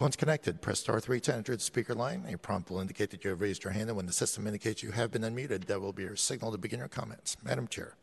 Once 0.04 0.18
connected, 0.18 0.62
press 0.62 0.80
star 0.80 1.00
3 1.00 1.22
to 1.22 1.34
enter 1.34 1.56
the 1.56 1.62
speaker 1.62 1.96
line. 1.96 2.26
A 2.30 2.38
prompt 2.38 2.70
will 2.70 2.82
indicate 2.82 3.10
that 3.12 3.24
you 3.24 3.30
have 3.30 3.40
raised 3.40 3.64
your 3.64 3.72
hand, 3.72 3.88
and 3.88 3.96
when 3.96 4.06
the 4.06 4.12
system 4.12 4.46
indicates 4.46 4.84
you 4.84 4.92
have 4.92 5.12
been 5.12 5.22
unmuted, 5.22 5.64
that 5.68 5.80
will 5.80 5.94
be 5.94 6.04
your 6.04 6.18
signal 6.18 6.52
to 6.52 6.58
begin 6.58 6.80
your 6.80 6.90
comments. 6.90 7.38
Madam 7.42 7.70
Chair. 7.70 7.96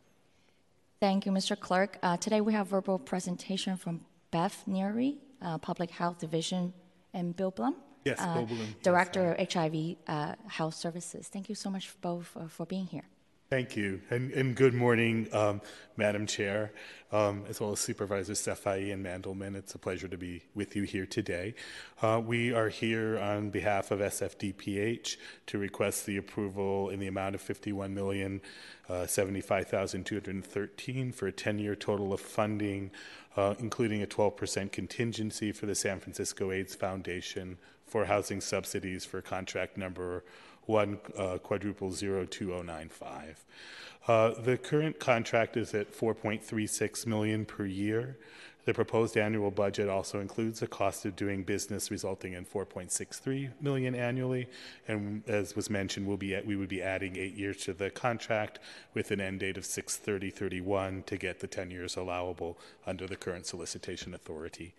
Thank 0.99 1.27
you, 1.27 1.33
Mr. 1.33 1.61
Clerk. 1.61 1.99
Uh, 2.03 2.17
today 2.17 2.41
we 2.41 2.55
have 2.55 2.69
verbal 2.69 2.99
presentation 2.99 3.77
from 3.77 4.01
Beth 4.31 4.65
Neary, 4.67 5.19
uh, 5.43 5.59
Public 5.59 5.91
Health 5.91 6.19
Division, 6.19 6.73
and 7.13 7.37
Bill 7.37 7.51
Blum. 7.51 7.77
Yes, 8.07 8.19
uh, 8.19 8.33
Bill 8.33 8.47
Blum. 8.47 8.61
Yes, 8.61 8.77
Director 8.83 9.35
of 9.35 9.53
HIV 9.53 9.97
uh, 10.09 10.37
Health 10.49 10.77
Services. 10.77 11.29
Thank 11.29 11.51
you 11.51 11.55
so 11.55 11.69
much 11.69 11.95
both 12.01 12.35
uh, 12.35 12.47
for 12.47 12.65
being 12.65 12.87
here. 12.87 13.05
Thank 13.51 13.77
you, 13.77 14.01
and, 14.11 14.31
and 14.31 14.55
good 14.55 14.75
morning, 14.75 15.27
um, 15.33 15.61
Madam 15.97 16.25
Chair, 16.25 16.71
um, 17.11 17.43
as 17.49 17.61
well 17.61 17.73
as 17.73 17.81
Supervisors 17.81 18.41
Safai 18.41 18.93
and 18.93 19.05
Mandelman. 19.05 19.57
It's 19.57 19.75
a 19.75 19.79
pleasure 19.79 20.07
to 20.07 20.17
be 20.17 20.45
with 20.55 20.77
you 20.77 20.85
here 20.85 21.05
today. 21.05 21.57
Uh, 22.01 22.23
we 22.25 22.53
are 22.53 22.69
here 22.69 23.19
on 23.19 23.51
behalf 23.51 23.91
of 23.91 23.99
SFDPH 23.99 25.17
to 25.47 25.59
request 25.59 26.07
the 26.07 26.17
approval 26.17 26.91
in 26.91 27.01
the 27.01 27.09
amount 27.09 27.35
of 27.35 27.41
51 27.41 27.93
million, 27.93 28.41
uh, 28.89 29.09
75,213 29.09 31.11
for 31.11 31.27
a 31.27 31.33
10-year 31.33 31.75
total 31.75 32.13
of 32.13 32.21
funding, 32.21 32.93
uh, 33.37 33.57
including 33.59 34.01
a 34.01 34.07
12% 34.07 34.71
contingency 34.71 35.51
for 35.51 35.67
the 35.67 35.75
San 35.75 35.99
Francisco 35.99 36.53
AIDS 36.53 36.77
Foundation 36.77 37.59
for 37.85 38.05
housing 38.05 38.41
subsidies 38.41 39.05
for 39.05 39.21
contract 39.21 39.77
number 39.77 40.23
one 40.71 40.99
uh, 41.17 41.39
quadruple 41.39 41.93
zero 41.93 42.25
two 42.25 42.55
oh 42.55 42.63
nine 42.63 42.89
five. 42.89 43.45
Uh, 44.09 44.31
the 44.41 44.57
current 44.57 44.99
contract 44.99 45.57
is 45.57 45.75
at 45.75 45.93
4.36 45.93 47.07
million 47.07 47.45
per 47.45 47.67
year. 47.67 48.17
The 48.65 48.75
proposed 48.75 49.17
annual 49.17 49.51
budget 49.51 49.89
also 49.89 50.21
includes 50.21 50.61
the 50.61 50.67
cost 50.67 51.05
of 51.05 51.17
doing 51.17 51.45
business, 51.45 51.91
resulting 51.91 52.35
in 52.35 52.45
4.63 52.45 53.51
million 53.61 53.95
annually. 53.95 54.49
And 54.87 55.23
as 55.29 55.57
was 55.57 55.71
mentioned, 55.71 56.07
we'll 56.07 56.17
be 56.17 56.35
at, 56.35 56.47
we 56.47 56.57
would 56.57 56.69
be 56.69 56.83
adding 56.83 57.17
eight 57.17 57.35
years 57.35 57.59
to 57.65 57.73
the 57.73 57.91
contract 57.91 58.59
with 58.95 59.11
an 59.11 59.21
end 59.21 59.41
date 59.41 59.57
of 59.57 59.65
6/30/31 59.65 61.05
to 61.07 61.17
get 61.17 61.41
the 61.41 61.47
10 61.47 61.71
years 61.71 61.97
allowable 61.97 62.59
under 62.87 63.07
the 63.07 63.17
current 63.17 63.47
solicitation 63.47 64.15
authority. 64.15 64.75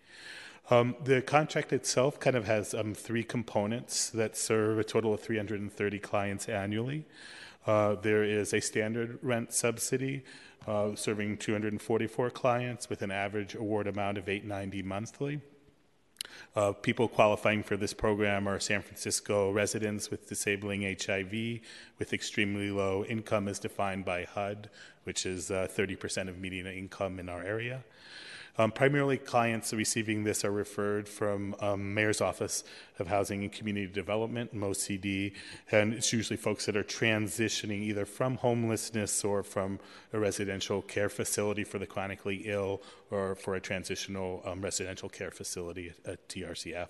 Um, 0.70 0.96
the 1.02 1.20
contract 1.20 1.72
itself 1.72 2.20
kind 2.20 2.36
of 2.36 2.46
has 2.46 2.72
um, 2.72 2.94
three 2.94 3.24
components 3.24 4.10
that 4.10 4.36
serve 4.36 4.78
a 4.78 4.84
total 4.84 5.14
of 5.14 5.20
330 5.20 5.98
clients 5.98 6.48
annually. 6.48 7.04
Uh, 7.66 7.94
there 7.96 8.24
is 8.24 8.52
a 8.52 8.60
standard 8.60 9.18
rent 9.22 9.52
subsidy 9.52 10.24
uh, 10.66 10.94
serving 10.94 11.36
244 11.38 12.30
clients 12.30 12.88
with 12.88 13.02
an 13.02 13.10
average 13.10 13.54
award 13.54 13.86
amount 13.86 14.18
of 14.18 14.28
890 14.28 14.82
monthly. 14.82 15.40
Uh, 16.54 16.72
people 16.72 17.08
qualifying 17.08 17.62
for 17.62 17.76
this 17.76 17.92
program 17.92 18.46
are 18.46 18.60
San 18.60 18.82
Francisco 18.82 19.50
residents 19.50 20.10
with 20.10 20.28
disabling 20.28 20.82
HIV 20.82 21.60
with 21.98 22.12
extremely 22.12 22.70
low 22.70 23.04
income 23.04 23.48
as 23.48 23.58
defined 23.58 24.04
by 24.04 24.24
HUD, 24.24 24.70
which 25.04 25.26
is 25.26 25.50
uh, 25.50 25.66
30% 25.70 26.28
of 26.28 26.38
median 26.38 26.66
income 26.66 27.18
in 27.18 27.28
our 27.28 27.42
area. 27.42 27.82
Um, 28.58 28.70
primarily, 28.70 29.16
clients 29.16 29.72
receiving 29.72 30.24
this 30.24 30.44
are 30.44 30.50
referred 30.50 31.08
from 31.08 31.54
um, 31.60 31.94
Mayor's 31.94 32.20
Office 32.20 32.64
of 32.98 33.06
Housing 33.06 33.42
and 33.42 33.50
Community 33.50 33.86
Development, 33.86 34.54
MOCD, 34.54 35.32
and 35.70 35.94
it's 35.94 36.12
usually 36.12 36.36
folks 36.36 36.66
that 36.66 36.76
are 36.76 36.84
transitioning 36.84 37.82
either 37.82 38.04
from 38.04 38.36
homelessness 38.36 39.24
or 39.24 39.42
from 39.42 39.80
a 40.12 40.18
residential 40.18 40.82
care 40.82 41.08
facility 41.08 41.64
for 41.64 41.78
the 41.78 41.86
chronically 41.86 42.42
ill 42.44 42.82
or 43.10 43.34
for 43.34 43.54
a 43.54 43.60
transitional 43.60 44.42
um, 44.44 44.60
residential 44.60 45.08
care 45.08 45.30
facility 45.30 45.92
at, 46.04 46.28
TRCF. 46.28 46.88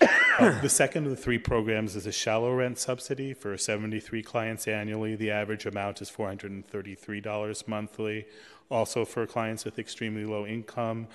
Uh, 0.36 0.60
the 0.62 0.68
second 0.68 1.04
of 1.04 1.10
the 1.10 1.16
three 1.16 1.38
programs 1.38 1.94
is 1.94 2.06
a 2.06 2.12
shallow 2.12 2.52
rent 2.52 2.76
subsidy 2.76 3.32
for 3.32 3.56
73 3.56 4.20
clients 4.24 4.66
annually. 4.66 5.14
The 5.14 5.30
average 5.30 5.64
amount 5.64 6.02
is 6.02 6.10
$433 6.10 7.68
monthly 7.68 8.26
also 8.70 9.04
for 9.04 9.26
clients 9.26 9.64
with 9.64 9.78
extremely 9.78 10.24
low 10.24 10.46
income, 10.46 11.08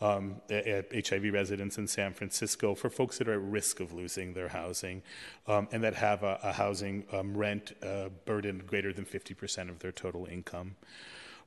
um, 0.00 0.36
at 0.50 0.92
HIV 0.92 1.32
residents 1.32 1.78
in 1.78 1.86
San 1.86 2.12
Francisco, 2.12 2.74
for 2.74 2.90
folks 2.90 3.18
that 3.18 3.28
are 3.28 3.34
at 3.34 3.40
risk 3.40 3.80
of 3.80 3.92
losing 3.92 4.34
their 4.34 4.48
housing 4.48 5.02
um, 5.46 5.68
and 5.72 5.82
that 5.82 5.94
have 5.94 6.22
a, 6.22 6.38
a 6.42 6.52
housing 6.52 7.04
um, 7.12 7.36
rent 7.36 7.72
uh, 7.82 8.10
burden 8.24 8.62
greater 8.66 8.92
than 8.92 9.04
50% 9.04 9.70
of 9.70 9.78
their 9.78 9.92
total 9.92 10.26
income. 10.26 10.76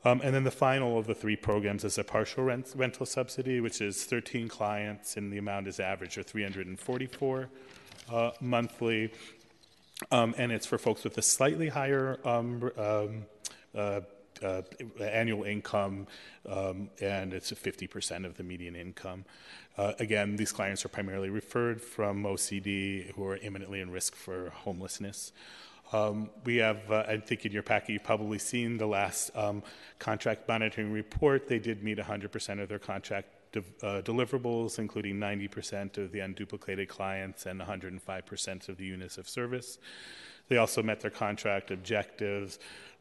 Um, 0.06 0.22
and 0.24 0.34
then 0.34 0.45
the 0.45 0.52
final 0.52 0.98
of 0.98 1.08
the 1.08 1.13
three 1.13 1.36
programs 1.36 1.84
is 1.84 1.98
a 1.98 2.04
partial 2.04 2.45
rent, 2.45 2.72
rental 2.76 3.06
subsidy, 3.06 3.60
which 3.60 3.82
is 3.82 4.06
13 4.06 4.48
clients, 4.48 5.17
and 5.17 5.32
the 5.32 5.38
amount 5.38 5.67
is 5.67 5.80
average 5.80 6.17
of 6.17 6.26
344 6.26 7.50
uh, 8.12 8.32
monthly. 8.39 9.12
Um, 10.12 10.34
and 10.38 10.54
it's 10.54 10.65
for 10.65 10.78
folks 10.78 11.04
with 11.04 11.17
a 11.17 11.22
slightly 11.22 11.67
higher 11.67 12.17
um, 12.24 12.72
uh, 13.76 14.00
uh, 14.43 14.62
annual 14.99 15.43
income, 15.43 16.08
um, 16.47 16.89
and 17.02 17.34
it's 17.34 17.52
50% 17.52 18.25
of 18.25 18.38
the 18.38 18.43
median 18.43 18.75
income. 18.75 19.25
Uh, 19.78 19.93
again, 19.99 20.36
these 20.36 20.52
clients 20.52 20.84
are 20.84 20.89
primarily 20.89 21.30
referred 21.30 21.82
from 21.82 22.23
OCD 22.23 23.13
who 23.13 23.25
are 23.25 23.38
imminently 23.38 23.80
in 23.80 23.89
risk 23.91 24.15
for 24.15 24.49
homelessness. 24.49 25.32
Um, 25.91 26.30
we 26.43 26.58
have, 26.58 26.91
uh, 26.91 27.06
I 27.08 27.17
think 27.17 27.45
in 27.45 27.52
your 27.52 27.63
packet, 27.63 27.93
you've 27.93 28.04
probably 28.04 28.38
seen 28.38 28.78
the 28.78 28.86
last 28.86 29.32
um, 29.36 29.63
contract 29.97 30.47
monitoring 30.47 30.91
report. 30.91 31.47
They 31.47 31.60
did 31.60 31.84
meet 31.84 31.97
100% 31.97 32.62
of 32.62 32.69
their 32.69 32.78
contract 32.78 33.28
de- 33.52 33.60
uh, 33.82 34.02
deliverables, 34.02 34.78
including 34.78 35.15
90% 35.15 35.97
of 35.97 36.12
the 36.12 36.19
unduplicated 36.19 36.88
clients 36.88 37.45
and 37.45 37.60
105% 37.60 38.69
of 38.69 38.78
the 38.78 38.86
units 38.86 39.17
of 39.17 39.28
service. 39.28 39.80
They 40.47 40.58
also 40.58 40.84
met 40.84 40.99
their 40.99 41.12
contract 41.12 41.71
objectives 41.71 42.60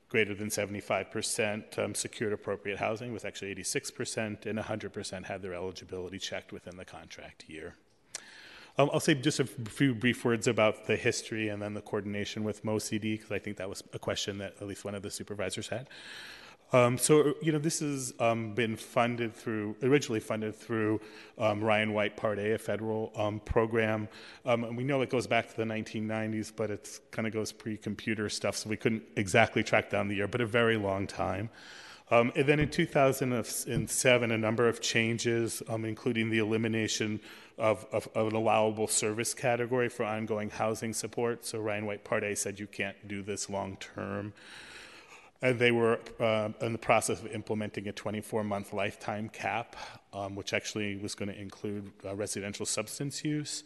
greater 0.09 0.35
than 0.35 0.49
75% 0.49 1.79
um, 1.79 1.95
secured 1.95 2.33
appropriate 2.33 2.79
housing, 2.79 3.13
with 3.13 3.25
actually 3.25 3.55
86%, 3.55 4.47
and 4.47 4.59
100% 4.59 5.25
had 5.25 5.43
their 5.43 5.55
eligibility 5.55 6.19
checked 6.19 6.53
within 6.53 6.77
the 6.77 6.85
contract 6.85 7.45
year. 7.49 7.75
Um, 8.79 8.91
I'll 8.93 9.01
say 9.01 9.15
just 9.15 9.41
a 9.41 9.45
few 9.45 9.95
brief 9.95 10.25
words 10.25 10.47
about 10.47 10.87
the 10.87 10.97
history 10.97 11.49
and 11.49 11.61
then 11.61 11.75
the 11.75 11.81
coordination 11.81 12.45
with 12.45 12.65
MOCD, 12.65 13.01
because 13.01 13.33
I 13.33 13.39
think 13.41 13.57
that 13.57 13.69
was 13.69 13.83
a 13.93 13.99
question 13.99 14.39
that 14.39 14.55
at 14.61 14.67
least 14.67 14.85
one 14.85 14.95
of 14.95 15.03
the 15.03 15.11
supervisors 15.11 15.69
had. 15.69 15.89
Um, 16.73 16.99
so, 16.99 17.35
you 17.41 17.51
know, 17.51 17.59
this 17.59 17.81
has 17.81 18.13
um, 18.21 18.53
been 18.53 18.77
funded 18.77 19.35
through, 19.35 19.77
originally 19.83 20.21
funded 20.21 20.55
through 20.55 21.01
um, 21.39 21.63
Ryan 21.63 21.95
White 21.95 22.17
Part 22.17 22.39
A, 22.39 22.55
a 22.55 22.59
federal 22.59 23.11
um, 23.17 23.41
program. 23.41 24.09
Um, 24.45 24.65
and 24.65 24.77
we 24.77 24.85
know 24.85 25.01
it 25.01 25.09
goes 25.09 25.27
back 25.27 25.49
to 25.49 25.57
the 25.57 25.65
1990s, 25.65 26.53
but 26.55 26.71
it 26.71 27.01
kind 27.11 27.27
of 27.27 27.33
goes 27.33 27.53
pre 27.53 27.79
computer 27.79 28.29
stuff, 28.29 28.57
so 28.57 28.69
we 28.69 28.77
couldn't 28.77 29.03
exactly 29.17 29.63
track 29.63 29.89
down 29.89 30.09
the 30.09 30.17
year, 30.17 30.29
but 30.29 30.43
a 30.43 30.47
very 30.47 30.77
long 30.77 31.07
time. 31.07 31.49
Um, 32.11 32.33
and 32.37 32.47
then 32.47 32.59
in 32.59 32.71
2007, 32.71 34.31
a 34.31 34.39
number 34.39 34.67
of 34.67 34.81
changes, 34.81 35.63
including 35.69 36.31
the 36.31 36.39
elimination 36.39 37.21
of, 37.59 37.87
of, 37.93 38.09
of, 38.15 38.29
an 38.29 38.35
allowable 38.35 38.87
service 38.87 39.35
category 39.35 39.89
for 39.91 40.05
ongoing 40.05 40.49
housing 40.49 40.95
support. 40.95 41.45
So 41.45 41.59
Ryan 41.59 41.85
White 41.85 42.05
Part 42.05 42.25
A 42.25 42.35
said 42.35 42.59
you 42.59 42.67
can't 42.67 43.09
do 43.09 43.21
this 43.21 43.51
long 43.51 43.77
term. 43.77 44.33
And 45.41 45.59
they 45.59 45.71
were 45.71 46.01
uh, 46.19 46.51
in 46.61 46.73
the 46.73 46.79
process 46.79 47.21
of 47.21 47.29
implementing 47.29 47.87
a 47.89 47.93
24 47.93 48.43
month 48.43 48.73
lifetime 48.73 49.29
cap, 49.29 49.77
um, 50.13 50.35
which 50.35 50.53
actually 50.53 50.97
was 50.97 51.15
going 51.15 51.29
to 51.29 51.41
include 51.41 51.93
uh, 52.05 52.17
residential 52.17 52.67
substance 52.67 53.25
use. 53.25 53.63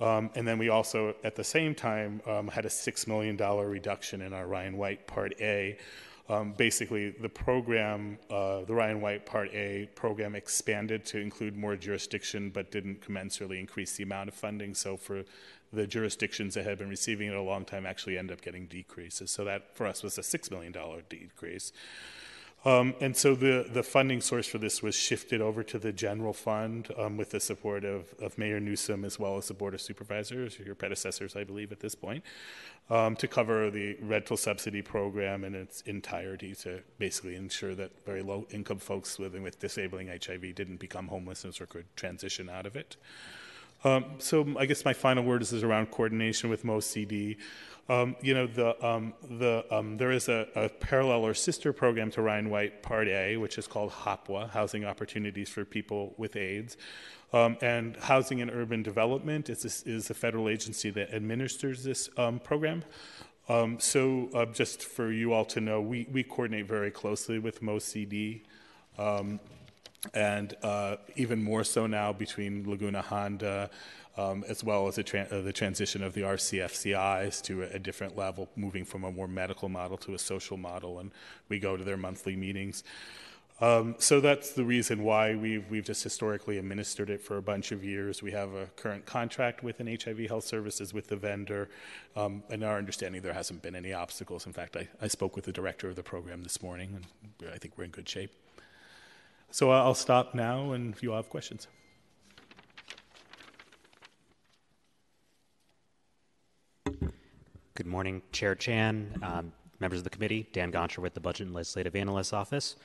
Um, 0.00 0.30
and 0.34 0.48
then 0.48 0.58
we 0.58 0.70
also, 0.70 1.14
at 1.24 1.36
the 1.36 1.44
same 1.44 1.74
time, 1.74 2.22
um, 2.26 2.48
had 2.48 2.64
a 2.64 2.68
$6 2.68 3.06
million 3.06 3.36
reduction 3.36 4.22
in 4.22 4.32
our 4.32 4.46
Ryan 4.46 4.76
White 4.76 5.06
Part 5.06 5.34
A. 5.40 5.76
Um, 6.30 6.52
basically, 6.52 7.10
the 7.10 7.28
program, 7.28 8.16
uh, 8.30 8.62
the 8.62 8.72
Ryan 8.72 9.00
White 9.00 9.26
Part 9.26 9.52
A 9.52 9.88
program 9.96 10.36
expanded 10.36 11.04
to 11.06 11.18
include 11.18 11.56
more 11.56 11.74
jurisdiction, 11.76 12.50
but 12.50 12.70
didn't 12.70 13.00
commensurately 13.00 13.58
increase 13.58 13.96
the 13.96 14.04
amount 14.04 14.28
of 14.28 14.34
funding. 14.34 14.74
So, 14.74 14.96
for 14.96 15.24
the 15.72 15.86
jurisdictions 15.86 16.54
that 16.54 16.64
had 16.64 16.78
been 16.78 16.88
receiving 16.88 17.28
it 17.28 17.34
a 17.34 17.42
long 17.42 17.64
time 17.64 17.86
actually 17.86 18.18
end 18.18 18.32
up 18.32 18.40
getting 18.40 18.66
decreases. 18.66 19.30
So 19.30 19.44
that 19.44 19.76
for 19.76 19.86
us 19.86 20.02
was 20.02 20.18
a 20.18 20.22
$6 20.22 20.50
million 20.50 20.74
decrease. 21.08 21.72
Um, 22.62 22.94
and 23.00 23.16
so 23.16 23.34
the, 23.34 23.66
the 23.72 23.82
funding 23.82 24.20
source 24.20 24.46
for 24.46 24.58
this 24.58 24.82
was 24.82 24.94
shifted 24.94 25.40
over 25.40 25.62
to 25.62 25.78
the 25.78 25.92
general 25.92 26.34
fund 26.34 26.88
um, 26.98 27.16
with 27.16 27.30
the 27.30 27.40
support 27.40 27.84
of, 27.86 28.12
of 28.20 28.36
Mayor 28.36 28.60
Newsom 28.60 29.04
as 29.06 29.18
well 29.18 29.38
as 29.38 29.48
the 29.48 29.54
Board 29.54 29.72
of 29.72 29.80
Supervisors, 29.80 30.58
your 30.58 30.74
predecessors, 30.74 31.36
I 31.36 31.44
believe, 31.44 31.72
at 31.72 31.80
this 31.80 31.94
point, 31.94 32.22
um, 32.90 33.16
to 33.16 33.26
cover 33.26 33.70
the 33.70 33.96
rental 34.02 34.36
subsidy 34.36 34.82
program 34.82 35.42
in 35.42 35.54
its 35.54 35.80
entirety 35.82 36.54
to 36.56 36.82
basically 36.98 37.34
ensure 37.34 37.74
that 37.76 38.04
very 38.04 38.20
low 38.20 38.46
income 38.50 38.78
folks 38.78 39.18
living 39.18 39.42
with 39.42 39.58
disabling 39.58 40.08
HIV 40.08 40.54
didn't 40.54 40.80
become 40.80 41.08
homeless 41.08 41.46
or 41.46 41.66
could 41.66 41.86
transition 41.96 42.50
out 42.50 42.66
of 42.66 42.76
it. 42.76 42.96
Um, 43.82 44.04
so 44.18 44.46
I 44.58 44.66
guess 44.66 44.84
my 44.84 44.92
final 44.92 45.24
word 45.24 45.42
is, 45.42 45.52
is 45.52 45.62
around 45.62 45.90
coordination 45.90 46.50
with 46.50 46.64
MOCD. 46.64 47.36
Um, 47.88 48.14
you 48.20 48.34
know, 48.34 48.46
the, 48.46 48.86
um, 48.86 49.14
the, 49.28 49.64
um, 49.70 49.96
there 49.96 50.12
is 50.12 50.28
a, 50.28 50.46
a, 50.54 50.68
parallel 50.68 51.26
or 51.26 51.34
sister 51.34 51.72
program 51.72 52.10
to 52.12 52.22
Ryan 52.22 52.48
White 52.48 52.82
Part 52.82 53.08
A, 53.08 53.36
which 53.36 53.58
is 53.58 53.66
called 53.66 53.90
HOPWA, 53.90 54.50
Housing 54.50 54.84
Opportunities 54.84 55.48
for 55.48 55.64
People 55.64 56.14
with 56.16 56.36
AIDS. 56.36 56.76
Um, 57.32 57.56
and 57.60 57.96
Housing 57.96 58.40
and 58.40 58.50
Urban 58.50 58.82
Development 58.82 59.48
is, 59.48 59.82
is 59.84 60.08
a 60.08 60.14
federal 60.14 60.48
agency 60.48 60.90
that 60.90 61.12
administers 61.12 61.82
this 61.82 62.08
um, 62.16 62.38
program. 62.38 62.84
so, 63.78 64.28
uh, 64.34 64.46
just 64.46 64.84
for 64.84 65.10
you 65.10 65.32
all 65.32 65.44
to 65.46 65.60
know, 65.60 65.80
we, 65.80 66.06
we 66.12 66.22
coordinate 66.22 66.66
very 66.66 66.92
closely 66.92 67.40
with 67.40 67.60
MOCD 67.60 68.42
and 70.14 70.56
uh, 70.62 70.96
even 71.16 71.42
more 71.42 71.64
so 71.64 71.86
now 71.86 72.12
between 72.12 72.68
Laguna 72.68 73.02
Honda, 73.02 73.70
um, 74.16 74.44
as 74.48 74.64
well 74.64 74.88
as 74.88 74.96
the, 74.96 75.28
uh, 75.30 75.40
the, 75.42 75.52
transition 75.52 76.02
of 76.02 76.14
the 76.14 76.22
RCFCIs 76.22 77.42
to 77.42 77.62
a, 77.62 77.66
a, 77.76 77.78
different 77.78 78.16
level, 78.16 78.48
moving 78.56 78.84
from 78.84 79.04
a 79.04 79.12
more 79.12 79.28
medical 79.28 79.68
model 79.68 79.96
to 79.98 80.14
a 80.14 80.18
social 80.18 80.56
model, 80.56 80.98
and 80.98 81.10
we 81.48 81.58
go 81.58 81.76
to 81.76 81.84
their 81.84 81.96
monthly 81.96 82.34
meetings. 82.34 82.82
Um, 83.60 83.94
so 83.98 84.20
that's 84.20 84.52
the 84.52 84.64
reason 84.64 85.04
why 85.04 85.34
we've, 85.34 85.68
we've 85.68 85.84
just 85.84 86.02
historically 86.02 86.56
administered 86.56 87.10
it 87.10 87.20
for 87.20 87.36
a 87.36 87.42
bunch 87.42 87.72
of 87.72 87.84
years. 87.84 88.22
We 88.22 88.30
have 88.30 88.54
a 88.54 88.66
current 88.76 89.04
contract 89.04 89.62
with 89.62 89.80
an 89.80 89.98
HIV 90.02 90.28
Health 90.28 90.44
Services 90.44 90.94
with 90.94 91.08
the 91.08 91.16
vendor, 91.16 91.68
um, 92.16 92.42
and 92.48 92.64
our 92.64 92.78
understanding 92.78 93.20
there 93.20 93.34
hasn't 93.34 93.60
been 93.60 93.76
any 93.76 93.92
obstacles. 93.92 94.46
In 94.46 94.54
fact, 94.54 94.76
I, 94.76 94.88
I 95.02 95.08
spoke 95.08 95.36
with 95.36 95.44
the 95.44 95.52
director 95.52 95.90
of 95.90 95.96
the 95.96 96.02
program 96.02 96.42
this 96.42 96.62
morning, 96.62 96.96
and 96.96 97.50
I 97.50 97.58
think 97.58 97.76
we're 97.76 97.84
in 97.84 97.90
good 97.90 98.08
shape. 98.08 98.32
So 99.52 99.70
I'll 99.70 99.94
stop 99.94 100.34
now, 100.34 100.72
and 100.72 100.94
if 100.94 101.02
you 101.02 101.10
all 101.10 101.16
have 101.16 101.28
questions. 101.28 101.66
Good 107.74 107.86
morning, 107.86 108.22
Chair 108.30 108.54
Chan, 108.54 109.18
um, 109.22 109.52
members 109.80 109.98
of 109.98 110.04
the 110.04 110.10
committee. 110.10 110.48
Dan 110.52 110.70
Goncher 110.70 110.98
with 110.98 111.14
the 111.14 111.20
Budget 111.20 111.48
and 111.48 111.54
Legislative 111.54 111.96
Analyst 111.96 112.32
Office. 112.32 112.76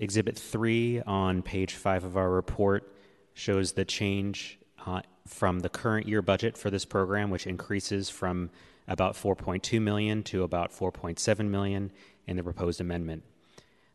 Exhibit 0.00 0.36
3 0.36 1.02
on 1.02 1.42
page 1.42 1.74
5 1.74 2.04
of 2.04 2.16
our 2.16 2.30
report 2.30 2.90
shows 3.34 3.72
the 3.72 3.84
change 3.84 4.58
uh, 4.86 5.02
from 5.26 5.60
the 5.60 5.68
current 5.68 6.08
year 6.08 6.22
budget 6.22 6.56
for 6.56 6.70
this 6.70 6.86
program, 6.86 7.28
which 7.28 7.46
increases 7.46 8.08
from 8.08 8.48
about 8.88 9.14
4.2 9.14 9.80
million 9.80 10.22
to 10.24 10.42
about 10.42 10.72
4.7 10.72 11.48
million 11.48 11.92
in 12.26 12.36
the 12.36 12.42
proposed 12.42 12.80
amendment. 12.80 13.22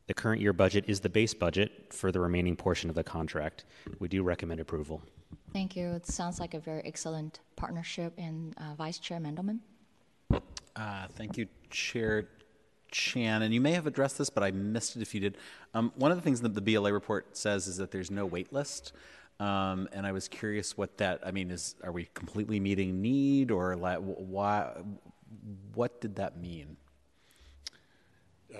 The 0.06 0.14
current 0.14 0.42
year 0.42 0.54
budget 0.54 0.86
is 0.88 1.00
the 1.00 1.10
base 1.10 1.34
budget 1.34 1.92
for 1.92 2.12
the 2.12 2.20
remaining 2.20 2.56
portion 2.56 2.92
of 2.92 2.96
the 2.96 3.04
contract. 3.04 3.66
We 3.98 4.08
do 4.08 4.22
recommend 4.22 4.60
approval. 4.60 5.02
Thank 5.54 5.76
you. 5.76 5.94
It 5.94 6.06
sounds 6.06 6.40
like 6.40 6.54
a 6.54 6.60
very 6.60 6.84
excellent 6.86 7.40
partnership. 7.56 8.14
And 8.20 8.54
uh, 8.58 8.76
Vice 8.76 9.00
Chair 9.00 9.20
Mandelman? 9.20 9.60
Uh, 10.76 11.08
thank 11.14 11.36
you, 11.36 11.48
Chair 11.72 12.28
Chan. 12.96 13.42
And 13.42 13.54
you 13.54 13.60
may 13.60 13.74
have 13.74 13.88
addressed 13.88 14.18
this, 14.18 14.30
but 14.30 14.42
I 14.42 14.52
missed 14.52 14.96
it 14.96 15.02
if 15.02 15.14
you 15.14 15.20
did. 15.20 15.38
Um, 15.74 15.92
one 15.96 16.12
of 16.12 16.18
the 16.18 16.22
things 16.22 16.40
that 16.42 16.54
the 16.54 16.62
BLA 16.62 16.94
report 16.94 17.36
says 17.36 17.68
is 17.68 17.76
that 17.78 17.92
there's 17.92 18.10
no 18.10 18.26
wait 18.26 18.54
list. 18.54 18.94
Um, 19.38 19.90
and 19.92 20.08
I 20.08 20.14
was 20.14 20.30
curious 20.30 20.78
what 20.78 20.98
that, 21.00 21.20
I 21.26 21.32
mean, 21.32 21.52
is 21.52 21.76
are 21.84 21.92
we 21.92 22.08
completely 22.14 22.58
meeting 22.62 23.02
need 23.02 23.52
or 23.52 23.76
la- 23.76 23.98
why, 23.98 24.72
what 25.74 26.00
did 26.00 26.16
that 26.16 26.40
mean? 26.40 26.78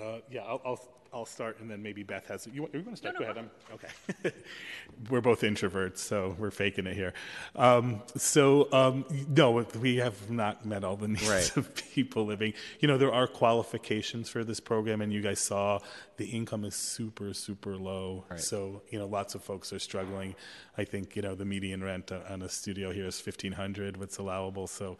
Uh, 0.00 0.18
yeah, 0.30 0.42
I'll, 0.42 0.60
I'll, 0.64 0.80
I'll 1.14 1.24
start 1.26 1.60
and 1.60 1.70
then 1.70 1.82
maybe 1.82 2.02
Beth 2.02 2.26
has, 2.26 2.46
you, 2.52 2.62
want- 2.62 2.74
you 2.74 2.80
want 2.80 2.92
to 2.92 2.96
start? 2.96 3.16
Go 3.16 3.24
ahead, 3.24 3.38
I'm, 3.38 3.50
okay. 3.74 4.32
We're 5.10 5.20
both 5.20 5.42
introverts, 5.42 5.98
so 5.98 6.34
we're 6.38 6.50
faking 6.50 6.86
it 6.86 6.94
here. 6.94 7.14
Um, 7.54 8.02
so, 8.16 8.70
um, 8.72 9.04
no, 9.28 9.64
we 9.80 9.96
have 9.96 10.30
not 10.30 10.66
met 10.66 10.84
all 10.84 10.96
the 10.96 11.08
needs 11.16 11.28
Right. 11.28 11.56
of 11.56 11.74
people 11.74 12.26
living. 12.26 12.52
You 12.80 12.88
know, 12.88 12.98
there 12.98 13.12
are 13.12 13.26
qualifications 13.26 14.28
for 14.28 14.42
this 14.44 14.60
program, 14.60 15.00
and 15.00 15.12
you 15.12 15.22
guys 15.22 15.38
saw 15.40 15.78
the 16.16 16.26
income 16.26 16.64
is 16.64 16.74
super, 16.74 17.32
super 17.34 17.76
low. 17.76 18.24
Right. 18.30 18.40
So, 18.40 18.82
you 18.90 18.98
know, 18.98 19.06
lots 19.06 19.34
of 19.34 19.42
folks 19.42 19.72
are 19.72 19.78
struggling. 19.78 20.34
I 20.76 20.84
think, 20.84 21.14
you 21.16 21.22
know, 21.22 21.34
the 21.34 21.44
median 21.44 21.82
rent 21.84 22.10
on- 22.12 22.22
on 22.28 22.42
a 22.42 22.48
studio 22.48 22.90
here 22.92 23.06
is 23.06 23.20
1500 23.24 23.96
what's 23.96 24.18
allowable. 24.18 24.66
So, 24.66 24.98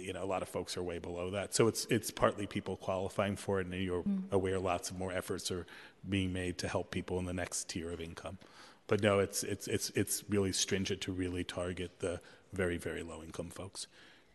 you 0.00 0.12
know, 0.12 0.22
a 0.22 0.26
lot 0.26 0.42
of 0.42 0.48
folks 0.48 0.76
are 0.76 0.82
way 0.82 0.98
below 0.98 1.30
that. 1.30 1.54
So 1.54 1.66
it's 1.68 1.86
it's 1.86 2.10
partly 2.10 2.46
people 2.46 2.76
qualifying 2.76 3.36
for 3.36 3.60
it, 3.60 3.66
and 3.66 3.74
you're 3.74 4.04
aware 4.30 4.58
lots 4.58 4.90
of 4.90 4.98
more 4.98 5.12
efforts 5.12 5.50
are 5.50 5.66
being 6.08 6.32
made 6.32 6.58
to 6.58 6.68
help 6.68 6.90
people 6.90 7.18
in 7.18 7.24
the 7.24 7.32
next 7.32 7.68
tier 7.68 7.90
of 7.90 8.00
income. 8.00 8.38
But 8.86 9.02
no, 9.02 9.18
it's 9.18 9.42
it's 9.42 9.68
it's 9.68 9.90
it's 9.90 10.24
really 10.28 10.52
stringent 10.52 11.00
to 11.02 11.12
really 11.12 11.44
target 11.44 12.00
the 12.00 12.20
very 12.52 12.76
very 12.76 13.02
low 13.02 13.22
income 13.22 13.50
folks. 13.50 13.86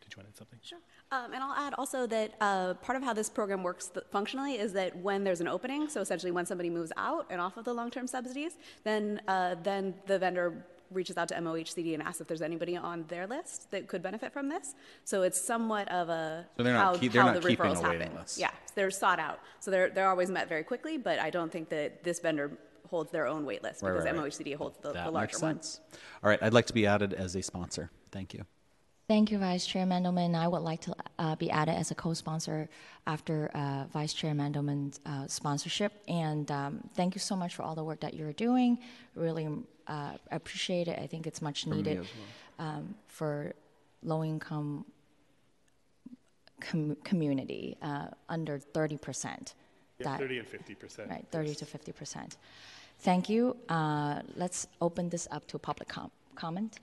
Did 0.01 0.13
you 0.13 0.17
want 0.21 0.27
to 0.27 0.31
add 0.33 0.37
something? 0.37 0.59
Sure. 0.61 0.79
Um, 1.11 1.33
and 1.33 1.43
I'll 1.43 1.53
add 1.53 1.73
also 1.75 2.07
that 2.07 2.33
uh, 2.41 2.73
part 2.75 2.95
of 2.95 3.03
how 3.03 3.13
this 3.13 3.29
program 3.29 3.63
works 3.63 3.89
th- 3.89 4.05
functionally 4.11 4.55
is 4.55 4.73
that 4.73 4.95
when 4.97 5.23
there's 5.23 5.41
an 5.41 5.47
opening, 5.47 5.87
so 5.87 6.01
essentially 6.01 6.31
when 6.31 6.45
somebody 6.45 6.69
moves 6.69 6.91
out 6.97 7.25
and 7.29 7.39
off 7.39 7.57
of 7.57 7.65
the 7.65 7.73
long-term 7.73 8.07
subsidies, 8.07 8.57
then 8.83 9.21
uh, 9.27 9.55
then 9.63 9.93
the 10.07 10.19
vendor 10.19 10.65
reaches 10.91 11.17
out 11.17 11.27
to 11.29 11.35
MOHCD 11.35 11.93
and 11.93 12.03
asks 12.03 12.21
if 12.21 12.27
there's 12.27 12.41
anybody 12.41 12.77
on 12.77 13.05
their 13.07 13.25
list 13.27 13.71
that 13.71 13.87
could 13.87 14.01
benefit 14.01 14.31
from 14.31 14.49
this. 14.49 14.75
So 15.03 15.23
it's 15.23 15.39
somewhat 15.39 15.87
of 15.91 16.09
a 16.09 16.45
So 16.57 16.63
they're 16.63 16.73
not 16.73 16.93
how, 16.95 16.99
keep- 16.99 17.11
they're 17.11 17.21
how 17.23 17.31
not 17.33 17.41
the 17.41 17.47
keeping 17.49 17.65
referrals 17.65 17.79
a 17.83 17.89
waiting 17.89 18.01
happen. 18.07 18.17
list. 18.17 18.37
Yeah, 18.37 18.51
they're 18.75 18.91
sought 18.91 19.19
out. 19.19 19.39
So 19.59 19.71
they're 19.71 19.89
they're 19.89 20.09
always 20.09 20.29
met 20.29 20.47
very 20.47 20.63
quickly, 20.63 20.97
but 20.97 21.19
I 21.19 21.29
don't 21.29 21.51
think 21.51 21.69
that 21.69 22.03
this 22.03 22.19
vendor 22.19 22.51
holds 22.89 23.11
their 23.11 23.25
own 23.27 23.45
wait 23.45 23.63
list 23.63 23.81
Right, 23.81 23.91
because 23.91 24.05
right, 24.05 24.15
right. 24.15 24.31
MOHCD 24.31 24.55
holds 24.55 24.77
the, 24.77 24.91
that 24.93 25.05
the 25.05 25.11
makes 25.11 25.33
larger 25.33 25.39
one. 25.39 25.55
sense. 25.61 25.79
All 26.23 26.29
right, 26.29 26.41
I'd 26.41 26.53
like 26.53 26.67
to 26.67 26.73
be 26.73 26.85
added 26.85 27.13
as 27.13 27.35
a 27.35 27.41
sponsor. 27.41 27.89
Thank 28.11 28.33
you. 28.35 28.45
Thank 29.07 29.29
you, 29.31 29.37
Vice 29.37 29.67
Chair 29.67 29.85
Mandelman. 29.85 30.33
I 30.33 30.47
would 30.47 30.63
like 30.63 30.81
to 30.81 30.95
uh, 31.19 31.35
be 31.35 31.51
added 31.51 31.75
as 31.75 31.91
a 31.91 31.95
co-sponsor 31.95 32.67
after 33.05 33.51
uh, 33.53 33.85
Vice 33.93 34.13
Chair 34.13 34.33
Mandelman's 34.33 34.99
uh, 35.05 35.27
sponsorship. 35.27 35.93
And 36.07 36.49
um, 36.49 36.89
thank 36.95 37.13
you 37.13 37.19
so 37.19 37.35
much 37.35 37.55
for 37.55 37.61
all 37.61 37.75
the 37.75 37.83
work 37.83 37.99
that 37.99 38.15
you're 38.15 38.33
doing. 38.33 38.79
Really 39.13 39.47
uh, 39.87 40.13
appreciate 40.31 40.87
it. 40.87 40.97
I 40.97 41.05
think 41.05 41.27
it's 41.27 41.39
much 41.39 41.67
needed 41.67 42.07
um, 42.57 42.95
for 43.07 43.53
low-income 44.01 44.85
com- 46.59 46.97
community 47.03 47.77
uh, 47.83 48.07
under 48.27 48.57
30 48.57 48.97
percent. 48.97 49.53
Yeah, 49.99 50.17
30 50.17 50.39
and 50.39 50.47
50 50.47 50.75
percent. 50.75 51.09
Right, 51.11 51.25
30 51.31 51.55
to 51.55 51.65
50 51.65 51.91
percent. 51.91 52.37
Thank 52.99 53.29
you. 53.29 53.55
Uh, 53.69 54.21
let's 54.35 54.67
open 54.81 55.09
this 55.09 55.27
up 55.29 55.45
to 55.49 55.59
public 55.59 55.89
com- 55.89 56.11
comment. 56.33 56.79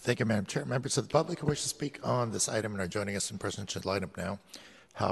Thank 0.00 0.20
you, 0.20 0.26
Madam 0.26 0.46
Chair. 0.46 0.64
Members 0.64 0.96
of 0.96 1.08
the 1.08 1.12
public 1.12 1.40
who 1.40 1.48
wish 1.48 1.62
to 1.62 1.68
speak 1.68 1.98
on 2.04 2.30
this 2.30 2.48
item 2.48 2.70
and 2.72 2.80
are 2.80 2.86
joining 2.86 3.16
us 3.16 3.32
in 3.32 3.38
person 3.38 3.66
should 3.66 3.84
line 3.84 4.04
up 4.04 4.16
now. 4.16 4.38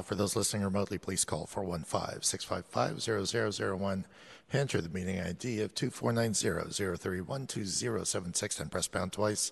For 0.04 0.14
those 0.14 0.36
listening 0.36 0.62
remotely, 0.62 0.96
please 0.96 1.24
call 1.24 1.48
415-655-0001. 1.48 4.04
Enter 4.52 4.80
the 4.80 4.88
meeting 4.88 5.20
ID 5.20 5.60
of 5.60 5.74
2490-031-2076 5.74 8.60
and 8.60 8.70
press 8.70 8.86
pound 8.86 9.12
twice. 9.12 9.50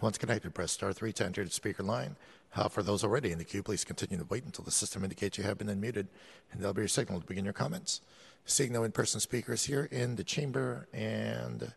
Once 0.00 0.18
connected, 0.18 0.54
press 0.54 0.70
star 0.72 0.92
three 0.92 1.12
to 1.14 1.24
enter 1.24 1.42
the 1.44 1.50
speaker 1.50 1.82
line. 1.82 2.14
For 2.70 2.82
those 2.82 3.02
already 3.02 3.32
in 3.32 3.38
the 3.38 3.44
queue, 3.44 3.64
please 3.64 3.84
continue 3.84 4.18
to 4.18 4.24
wait 4.24 4.44
until 4.44 4.64
the 4.64 4.70
system 4.70 5.02
indicates 5.02 5.36
you 5.36 5.42
have 5.44 5.58
been 5.58 5.66
unmuted, 5.66 6.06
and 6.52 6.60
that'll 6.60 6.74
be 6.74 6.82
your 6.82 6.88
signal 6.88 7.20
to 7.20 7.26
begin 7.26 7.44
your 7.44 7.52
comments. 7.52 8.02
Seeing 8.44 8.72
no 8.72 8.84
in-person 8.84 9.18
speakers 9.20 9.64
here 9.64 9.88
in 9.90 10.14
the 10.16 10.24
chamber, 10.24 10.86
and 10.92 11.72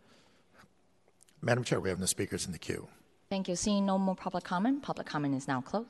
Madam 1.42 1.64
Chair, 1.64 1.80
we 1.80 1.90
have 1.90 2.00
no 2.00 2.06
speakers 2.06 2.46
in 2.46 2.52
the 2.52 2.60
queue. 2.60 2.88
Thank 3.30 3.48
you. 3.48 3.56
Seeing 3.56 3.86
no 3.86 4.00
more 4.00 4.16
public 4.16 4.44
comment, 4.44 4.82
public 4.82 5.06
comment 5.06 5.36
is 5.36 5.48
now 5.48 5.62
closed. 5.62 5.88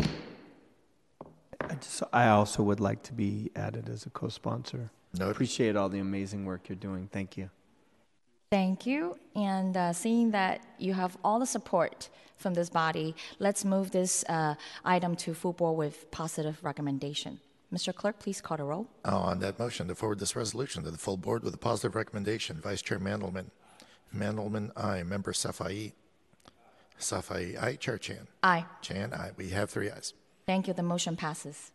I, 0.00 1.74
just, 1.80 2.02
I 2.12 2.28
also 2.28 2.64
would 2.64 2.80
like 2.80 3.04
to 3.04 3.12
be 3.12 3.52
added 3.54 3.88
as 3.88 4.04
a 4.04 4.10
co-sponsor. 4.10 4.90
Noted. 5.16 5.30
Appreciate 5.30 5.76
all 5.76 5.88
the 5.88 6.00
amazing 6.00 6.44
work 6.44 6.68
you're 6.68 6.74
doing. 6.74 7.08
Thank 7.12 7.36
you. 7.36 7.50
Thank 8.50 8.84
you. 8.84 9.16
And 9.36 9.76
uh, 9.76 9.92
seeing 9.92 10.32
that 10.32 10.60
you 10.78 10.92
have 10.94 11.16
all 11.22 11.38
the 11.38 11.46
support 11.46 12.08
from 12.36 12.54
this 12.54 12.68
body, 12.68 13.14
let's 13.38 13.64
move 13.64 13.92
this 13.92 14.24
uh, 14.28 14.56
item 14.84 15.14
to 15.16 15.34
full 15.34 15.52
board 15.52 15.76
with 15.76 16.10
positive 16.10 16.58
recommendation. 16.64 17.38
Mr. 17.72 17.94
Clerk, 17.94 18.18
please 18.18 18.40
call 18.40 18.56
the 18.56 18.64
roll. 18.64 18.88
Uh, 19.04 19.16
On 19.18 19.38
that 19.38 19.56
motion, 19.58 19.86
to 19.86 19.94
forward 19.94 20.18
this 20.18 20.34
resolution 20.34 20.82
to 20.82 20.90
the 20.90 20.98
full 20.98 21.16
board 21.16 21.44
with 21.44 21.54
a 21.54 21.58
positive 21.58 21.94
recommendation, 21.94 22.60
Vice 22.60 22.82
Chair 22.82 22.98
Mandelman. 22.98 23.46
Mandelman, 24.14 24.72
aye. 24.76 25.04
Member 25.04 25.32
Safai. 25.32 25.92
Safai, 27.02 27.60
aye. 27.62 27.76
Chair 27.76 27.98
Chan. 27.98 28.26
Aye. 28.42 28.64
Chan, 28.80 29.12
aye. 29.12 29.30
We 29.36 29.50
have 29.50 29.70
three 29.70 29.90
ayes. 29.90 30.14
Thank 30.46 30.68
you. 30.68 30.74
The 30.74 30.82
motion 30.82 31.16
passes. 31.16 31.72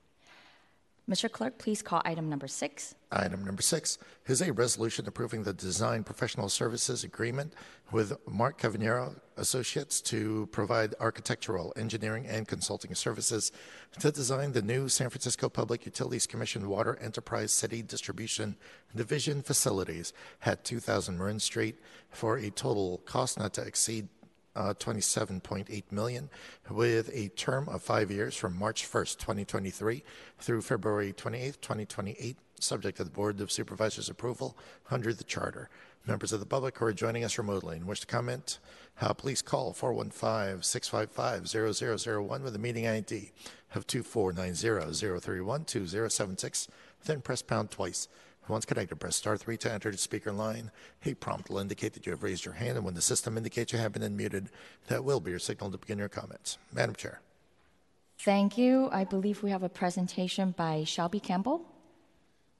Mr. 1.10 1.32
Clerk, 1.32 1.58
please 1.58 1.82
call 1.82 2.02
item 2.04 2.28
number 2.30 2.50
six. 2.50 2.94
Item 3.14 3.46
number 3.46 3.62
six 3.62 3.98
is 4.26 4.42
a 4.42 4.52
resolution 4.52 5.08
approving 5.08 5.44
the 5.44 5.54
design 5.54 6.04
professional 6.04 6.50
services 6.50 7.06
agreement 7.06 7.54
with 7.94 8.12
Mark 8.28 8.60
Cavagnero 8.60 9.16
Associates 9.38 10.02
to 10.02 10.50
provide 10.52 10.96
architectural, 11.00 11.72
engineering, 11.78 12.26
and 12.28 12.46
consulting 12.46 12.94
services 12.94 13.54
to 14.00 14.12
design 14.12 14.52
the 14.52 14.62
new 14.62 14.90
San 14.90 15.10
Francisco 15.10 15.48
Public 15.48 15.86
Utilities 15.86 16.28
Commission 16.28 16.68
Water 16.68 16.98
Enterprise 17.02 17.54
City 17.54 17.82
Distribution 17.82 18.58
Division 18.94 19.42
facilities 19.42 20.12
at 20.46 20.66
2000 20.66 21.18
Marin 21.18 21.40
Street 21.40 21.78
for 22.10 22.36
a 22.38 22.50
total 22.50 22.98
cost 23.06 23.40
not 23.40 23.54
to 23.54 23.62
exceed 23.62 24.10
uh, 24.58 24.74
27.8 24.74 25.84
million 25.92 26.30
with 26.70 27.10
a 27.14 27.30
term 27.30 27.70
of 27.70 27.82
five 27.82 28.10
years 28.10 28.36
from 28.36 28.58
March 28.58 28.90
1st, 28.90 29.18
2023 29.20 30.04
through 30.40 30.62
February 30.62 31.14
28th, 31.14 31.62
2028 31.62 32.38
subject 32.60 32.98
to 32.98 33.04
the 33.04 33.12
Board 33.12 33.40
of 33.40 33.52
Supervisors' 33.52 34.10
approval 34.10 34.58
under 34.90 35.14
the 35.14 35.24
Charter. 35.24 35.70
Members 36.08 36.34
of 36.34 36.40
the 36.40 36.46
public 36.46 36.78
who 36.78 36.86
are 36.86 36.94
joining 36.94 37.24
us 37.24 37.38
remotely 37.38 37.76
and 37.76 37.86
wish 37.86 38.00
to 38.00 38.08
comment, 38.08 38.60
uh, 39.02 39.14
please 39.14 39.42
call 39.42 39.74
415 39.74 40.64
655 40.64 41.48
0001 41.48 42.44
with 42.44 42.56
a 42.56 42.60
meeting 42.60 42.88
ID 42.88 43.32
of 43.76 43.86
2490 43.86 45.20
031 45.20 45.66
2076, 45.66 46.68
then 47.06 47.22
press 47.22 47.42
pound 47.42 47.70
twice. 47.70 48.08
Once 48.50 48.66
connected, 48.66 48.96
press 48.96 49.16
star 49.16 49.38
3 49.38 49.58
to 49.58 49.72
enter 49.72 49.92
the 49.92 49.98
speaker 49.98 50.32
line. 50.32 50.72
A 51.06 51.14
prompt 51.16 51.50
will 51.50 51.58
indicate 51.58 51.94
that 51.94 52.06
you 52.06 52.12
have 52.12 52.24
raised 52.24 52.46
your 52.46 52.54
hand, 52.54 52.78
and 52.78 52.86
when 52.86 52.94
the 52.94 53.02
system 53.02 53.38
indicates 53.38 53.74
you 53.74 53.80
have 53.80 53.94
been 53.94 54.02
unmuted, 54.02 54.48
that 54.88 55.04
will 55.04 55.20
be 55.20 55.32
your 55.32 55.40
signal 55.40 55.72
to 55.72 55.78
begin 55.78 55.98
your 55.98 56.10
comments. 56.10 56.58
Madam 56.72 56.96
Chair. 56.96 57.20
Thank 58.20 58.58
you. 58.58 58.90
I 58.92 59.04
believe 59.04 59.44
we 59.44 59.52
have 59.52 59.64
a 59.64 59.70
presentation 59.70 60.52
by 60.52 60.84
Shelby 60.86 61.20
Campbell. 61.20 61.66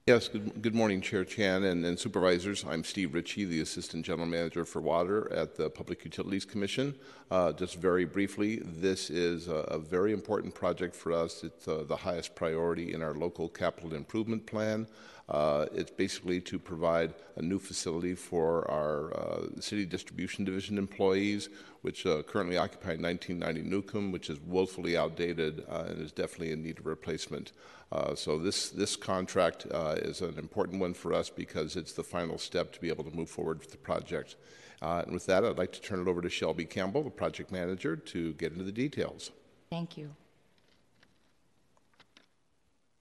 Yes, 0.08 0.26
good, 0.26 0.62
good 0.62 0.74
morning, 0.74 1.02
Chair 1.02 1.22
Chan 1.22 1.64
and, 1.64 1.84
and, 1.84 1.98
supervisors. 1.98 2.64
I'm 2.66 2.82
Steve 2.82 3.12
Ritchie, 3.12 3.44
the 3.44 3.60
Assistant 3.60 4.06
General 4.06 4.26
Manager 4.26 4.64
for 4.64 4.80
Water 4.80 5.30
at 5.30 5.54
the 5.54 5.68
Public 5.68 6.02
Utilities 6.02 6.46
Commission. 6.46 6.94
Uh, 7.30 7.52
just 7.52 7.76
very 7.76 8.06
briefly, 8.06 8.62
this 8.64 9.10
is 9.10 9.48
a, 9.48 9.56
a, 9.68 9.78
very 9.78 10.14
important 10.14 10.54
project 10.54 10.96
for 10.96 11.12
us. 11.12 11.44
It's 11.44 11.68
uh, 11.68 11.84
the 11.86 11.96
highest 11.96 12.34
priority 12.34 12.94
in 12.94 13.02
our 13.02 13.12
local 13.12 13.50
capital 13.50 13.92
improvement 13.92 14.46
plan. 14.46 14.86
Uh, 15.28 15.66
it's 15.72 15.90
basically 15.90 16.40
to 16.40 16.58
provide 16.58 17.12
a 17.36 17.42
new 17.42 17.58
facility 17.58 18.14
for 18.14 18.68
our 18.70 19.14
uh, 19.14 19.60
city 19.60 19.84
distribution 19.84 20.44
division 20.44 20.78
employees, 20.78 21.50
which 21.82 22.06
uh, 22.06 22.22
currently 22.22 22.56
occupy 22.56 22.96
1990 22.96 23.62
Newcomb, 23.62 24.10
which 24.10 24.30
is 24.30 24.40
woefully 24.40 24.96
outdated 24.96 25.64
uh, 25.68 25.84
and 25.88 26.00
is 26.00 26.12
definitely 26.12 26.52
in 26.52 26.62
need 26.62 26.78
of 26.78 26.86
replacement. 26.86 27.52
Uh, 27.92 28.14
so 28.14 28.38
this 28.38 28.70
this 28.70 28.96
contract 28.96 29.66
uh, 29.70 29.96
is 29.98 30.22
an 30.22 30.38
important 30.38 30.80
one 30.80 30.94
for 30.94 31.12
us 31.12 31.28
because 31.28 31.76
it's 31.76 31.92
the 31.92 32.02
final 32.02 32.38
step 32.38 32.72
to 32.72 32.80
be 32.80 32.88
able 32.88 33.04
to 33.04 33.14
move 33.14 33.28
forward 33.28 33.58
with 33.58 33.70
the 33.70 33.76
project. 33.76 34.36
and 34.80 35.12
with 35.12 35.26
that, 35.26 35.44
I'd 35.44 35.58
like 35.58 35.72
to 35.72 35.82
turn 35.82 36.00
it 36.00 36.08
over 36.08 36.22
to 36.22 36.30
Shelby 36.30 36.64
Campbell, 36.64 37.02
the 37.02 37.10
project 37.10 37.52
manager, 37.52 37.96
to 37.96 38.32
get 38.34 38.52
into 38.52 38.64
the 38.64 38.72
details. 38.72 39.30
Thank 39.70 39.98
you. 39.98 40.14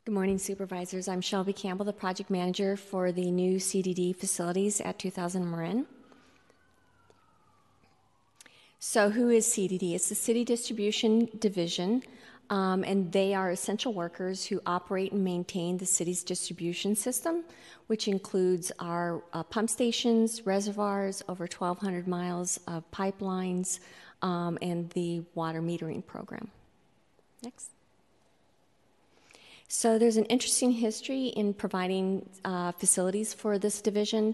Good 0.08 0.14
morning, 0.14 0.38
supervisors. 0.38 1.10
I'm 1.10 1.20
Shelby 1.20 1.51
Campbell, 1.51 1.84
the 1.84 1.91
project 1.91 2.30
manager 2.30 2.78
for 2.78 3.12
the 3.12 3.30
new 3.30 3.58
CDD 3.58 4.16
facilities 4.16 4.80
at 4.80 4.97
2000 4.97 5.51
Marin. 5.51 5.86
So, 8.80 9.10
who 9.10 9.30
is 9.30 9.45
CDD? 9.45 9.95
It's 9.95 10.08
the 10.08 10.16
City 10.16 10.45
Distribution 10.45 11.28
Division, 11.39 12.03
um, 12.49 12.86
and 12.86 13.12
they 13.12 13.34
are 13.34 13.51
essential 13.51 13.91
workers 13.91 14.45
who 14.45 14.62
operate 14.66 15.12
and 15.12 15.26
maintain 15.26 15.78
the 15.78 15.86
city's 15.86 16.24
distribution 16.24 16.95
system, 16.95 17.43
which 17.88 18.08
includes 18.08 18.72
our 18.80 19.22
uh, 19.34 19.43
pump 19.43 19.70
stations, 19.70 20.45
reservoirs, 20.45 21.22
over 21.28 21.49
1,200 21.53 22.08
miles 22.08 22.62
of 22.66 22.89
pipelines, 22.91 23.82
um, 24.22 24.58
and 24.62 24.89
the 24.91 25.24
water 25.36 25.62
metering 25.62 26.05
program. 26.05 26.49
Next. 27.43 27.77
So 29.70 29.99
there's 29.99 30.15
an 30.15 30.26
interesting 30.26 30.72
history 30.72 31.28
in 31.28 31.53
providing 31.53 32.30
uh, 32.45 32.72
facilities 32.72 33.34
for 33.34 33.59
this 33.59 33.82
division. 33.82 34.34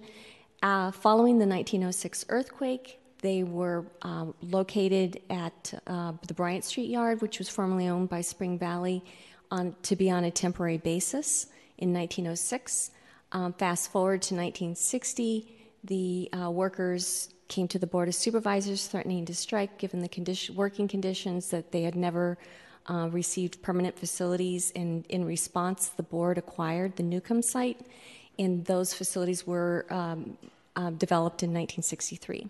Uh, 0.61 0.91
following 0.91 1.39
the 1.39 1.47
1906 1.47 2.25
earthquake, 2.29 2.99
they 3.21 3.43
were 3.43 3.85
uh, 4.03 4.27
located 4.41 5.21
at 5.31 5.73
uh, 5.87 6.13
the 6.27 6.35
Bryant 6.35 6.63
Street 6.63 6.89
Yard, 6.89 7.21
which 7.21 7.39
was 7.39 7.49
formerly 7.49 7.87
owned 7.87 8.09
by 8.09 8.21
Spring 8.21 8.59
Valley, 8.59 9.03
on, 9.49 9.75
to 9.83 9.95
be 9.95 10.11
on 10.11 10.23
a 10.23 10.31
temporary 10.31 10.77
basis 10.77 11.47
in 11.79 11.93
1906. 11.93 12.91
Um, 13.31 13.53
fast 13.53 13.91
forward 13.91 14.21
to 14.23 14.35
1960, 14.35 15.47
the 15.83 16.29
uh, 16.31 16.51
workers 16.51 17.33
came 17.47 17.67
to 17.69 17.79
the 17.79 17.87
Board 17.87 18.07
of 18.07 18.15
Supervisors 18.15 18.85
threatening 18.85 19.25
to 19.25 19.33
strike 19.33 19.79
given 19.79 19.99
the 19.99 20.07
condition, 20.07 20.55
working 20.55 20.87
conditions 20.87 21.49
that 21.49 21.71
they 21.71 21.81
had 21.81 21.95
never 21.95 22.37
uh, 22.87 23.09
received 23.11 23.61
permanent 23.61 23.97
facilities, 23.97 24.71
and 24.75 25.05
in 25.07 25.25
response, 25.25 25.87
the 25.89 26.03
board 26.03 26.37
acquired 26.37 26.95
the 26.95 27.03
Newcomb 27.03 27.41
site, 27.41 27.79
and 28.37 28.65
those 28.65 28.93
facilities 28.93 29.45
were 29.45 29.85
um, 29.89 30.37
uh, 30.75 30.89
developed 30.91 31.43
in 31.43 31.49
1963. 31.49 32.47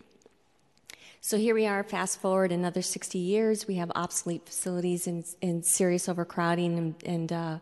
So 1.22 1.38
here 1.38 1.56
we 1.56 1.66
are, 1.66 1.84
fast 1.84 2.20
forward 2.20 2.52
another 2.52 2.82
60 2.82 3.18
years, 3.18 3.66
we 3.68 3.76
have 3.76 3.92
obsolete 3.96 4.46
facilities 4.46 5.08
and, 5.08 5.24
and 5.42 5.66
serious 5.66 6.10
overcrowding 6.10 6.78
and, 6.78 6.96
and 7.06 7.32
uh, 7.32 7.58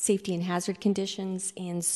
safety 0.00 0.32
and 0.32 0.42
hazard 0.42 0.80
conditions, 0.80 1.52
and 1.58 1.86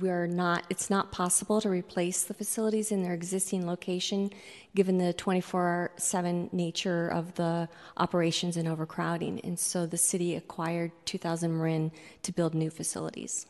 we're 0.00 0.26
not. 0.26 0.64
It's 0.68 0.90
not 0.90 1.12
possible 1.12 1.60
to 1.60 1.68
replace 1.68 2.24
the 2.24 2.34
facilities 2.34 2.90
in 2.90 3.04
their 3.04 3.14
existing 3.14 3.64
location, 3.68 4.32
given 4.74 4.98
the 4.98 5.12
24/7 5.12 6.50
nature 6.52 7.06
of 7.06 7.36
the 7.36 7.68
operations 7.96 8.56
and 8.56 8.66
overcrowding. 8.66 9.38
And 9.44 9.60
so, 9.60 9.86
the 9.86 9.96
city 9.96 10.34
acquired 10.34 10.90
2000 11.04 11.56
Marin 11.56 11.92
to 12.24 12.32
build 12.32 12.52
new 12.52 12.68
facilities. 12.68 13.46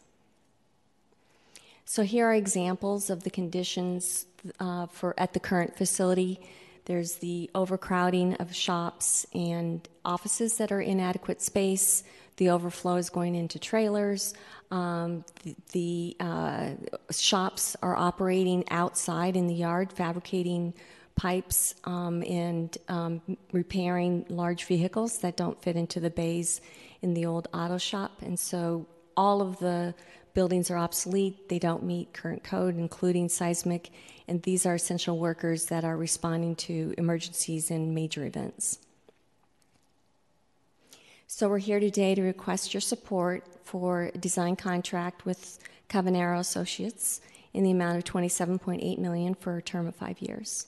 So 1.87 2.03
here 2.03 2.27
are 2.27 2.35
examples 2.35 3.09
of 3.09 3.25
the 3.25 3.31
conditions 3.31 4.27
uh, 4.61 4.87
for 4.87 5.15
at 5.19 5.33
the 5.33 5.41
current 5.41 5.77
facility. 5.77 6.39
There's 6.85 7.17
the 7.17 7.51
overcrowding 7.55 8.35
of 8.35 8.55
shops 8.55 9.27
and 9.35 9.89
offices 10.05 10.59
that 10.59 10.71
are 10.71 10.81
inadequate 10.81 11.41
space. 11.41 12.03
The 12.43 12.51
overflow 12.51 12.97
is 12.97 13.09
going 13.09 13.37
into 13.37 13.61
trailers. 13.61 14.35
Um, 14.73 15.25
the, 15.45 15.55
the 15.71 16.17
uh, 16.19 16.71
shops 17.09 17.77
are 17.85 17.95
operating 17.95 18.69
outside 18.69 19.37
in 19.37 19.47
the 19.47 19.55
yard, 19.55 19.93
fabricating 19.93 20.75
pipes 21.15 21.77
um, 21.85 22.25
and 22.25 22.77
um, 22.89 23.23
repairing 23.53 24.27
large 24.29 24.65
vehicles 24.65 25.19
that 25.19 25.37
don't 25.37 25.63
fit 25.63 25.77
into 25.77 26.01
the 26.01 26.11
bays 26.11 26.61
in 27.01 27.15
the 27.15 27.27
old 27.27 27.47
auto 27.55 27.79
shop. 27.79 28.11
And 28.23 28.37
so 28.37 28.87
all 29.17 29.41
of 29.41 29.61
the 29.61 29.95
buildings 30.35 30.69
are 30.69 30.79
obsolete. 30.79 31.49
They 31.49 31.61
don't 31.61 31.85
meet 31.85 32.13
current 32.13 32.43
code, 32.43 32.77
including 32.77 33.29
seismic. 33.29 33.91
And 34.27 34.43
these 34.43 34.67
are 34.67 34.75
essential 34.75 35.17
workers 35.17 35.67
that 35.67 35.85
are 35.85 35.97
responding 35.97 36.57
to 36.57 36.93
emergencies 36.99 37.71
and 37.71 37.95
major 37.95 38.25
events. 38.25 38.81
So 41.35 41.49
we're 41.49 41.57
here 41.57 41.81
today 41.81 42.15
to 42.15 42.21
request 42.21 42.75
your 42.75 42.83
support 42.83 43.47
for 43.65 44.11
a 44.15 44.19
design 44.19 44.55
contract 44.55 45.25
with 45.25 45.59
Cavagnero 45.89 46.39
Associates 46.39 47.23
in 47.55 47.65
the 47.65 47.71
amount 47.71 47.97
of 47.97 48.05
27.8 48.05 48.99
million 48.99 49.35
for 49.35 49.57
a 49.57 49.63
term 49.63 49.87
of 49.87 49.97
5 49.97 50.21
years. 50.21 50.67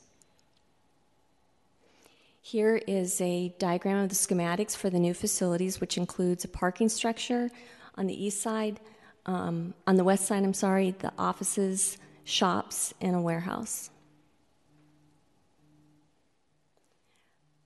Here 2.40 2.76
is 2.76 3.20
a 3.20 3.52
diagram 3.58 3.98
of 3.98 4.08
the 4.08 4.14
schematics 4.14 4.74
for 4.74 4.88
the 4.88 4.98
new 4.98 5.12
facilities, 5.12 5.82
which 5.82 5.98
includes 5.98 6.46
a 6.46 6.48
parking 6.48 6.88
structure 6.88 7.50
on 7.96 8.06
the 8.06 8.24
east 8.24 8.40
side, 8.40 8.80
um, 9.26 9.74
on 9.86 9.96
the 9.96 10.04
west 10.04 10.24
side, 10.24 10.44
I'm 10.44 10.54
sorry, 10.54 10.92
the 10.92 11.12
offices, 11.18 11.98
shops, 12.24 12.94
and 13.02 13.14
a 13.14 13.20
warehouse. 13.20 13.90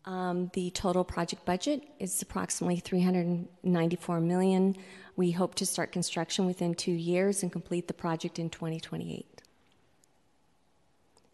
Um, 0.09 0.51
the 0.55 0.71
total 0.71 1.05
project 1.05 1.45
budget 1.45 1.83
is 1.99 2.23
approximately 2.23 2.81
394 2.81 4.21
million. 4.21 4.75
We 5.17 5.33
hope 5.33 5.55
to 5.57 5.67
start 5.67 5.93
construction 5.93 6.47
within 6.47 6.75
two 6.75 6.93
years 6.93 7.43
and 7.43 7.53
complete 7.53 7.89
the 7.89 7.93
project 7.93 8.39
in 8.39 8.49
2028. 8.49 9.43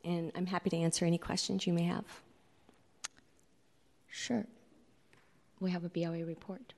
And 0.04 0.32
I'm 0.34 0.46
happy 0.46 0.70
to 0.70 0.76
answer 0.76 1.04
any 1.04 1.18
questions 1.18 1.68
you 1.68 1.72
may 1.72 1.84
have. 1.84 2.04
Sure. 4.08 4.44
We 5.60 5.70
have 5.70 5.84
a 5.84 5.88
BLA 5.88 6.24
report. 6.24 6.74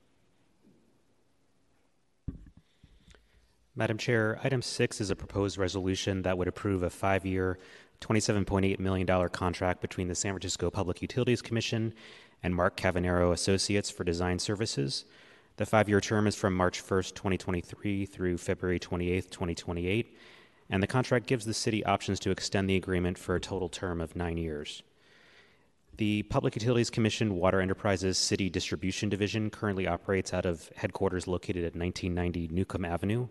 Madam 3.75 3.97
Chair, 3.97 4.39
item 4.43 4.61
six 4.61 5.01
is 5.01 5.09
a 5.09 5.15
proposed 5.15 5.57
resolution 5.57 6.21
that 6.23 6.37
would 6.37 6.47
approve 6.47 6.83
a 6.83 6.89
five 6.91 7.25
year, 7.25 7.57
$27.8 8.01 8.79
million 8.79 9.29
contract 9.29 9.81
between 9.81 10.07
the 10.07 10.15
San 10.15 10.33
Francisco 10.33 10.69
Public 10.69 11.01
Utilities 11.01 11.41
Commission 11.41 11.93
and 12.43 12.55
Mark 12.55 12.77
Cavagnero 12.77 13.31
Associates 13.33 13.89
for 13.89 14.03
design 14.03 14.39
services. 14.39 15.05
The 15.57 15.65
five 15.65 15.89
year 15.89 15.99
term 15.99 16.27
is 16.27 16.35
from 16.35 16.53
March 16.55 16.83
1st, 16.85 17.15
2023 17.15 18.05
through 18.05 18.37
February 18.37 18.79
28th, 18.79 19.29
2028, 19.31 20.15
and 20.69 20.83
the 20.83 20.87
contract 20.87 21.25
gives 21.25 21.45
the 21.45 21.53
city 21.53 21.83
options 21.85 22.19
to 22.19 22.31
extend 22.31 22.69
the 22.69 22.75
agreement 22.75 23.17
for 23.17 23.35
a 23.35 23.39
total 23.39 23.69
term 23.69 23.99
of 23.99 24.15
nine 24.15 24.37
years. 24.37 24.83
The 25.97 26.21
Public 26.23 26.53
Utilities 26.55 26.91
Commission 26.91 27.37
Water 27.37 27.59
Enterprises 27.59 28.19
City 28.19 28.51
Distribution 28.51 29.09
Division 29.09 29.49
currently 29.49 29.87
operates 29.87 30.31
out 30.31 30.45
of 30.45 30.69
headquarters 30.75 31.25
located 31.25 31.63
at 31.63 31.75
1990 31.75 32.49
Newcomb 32.53 32.85
Avenue 32.85 33.27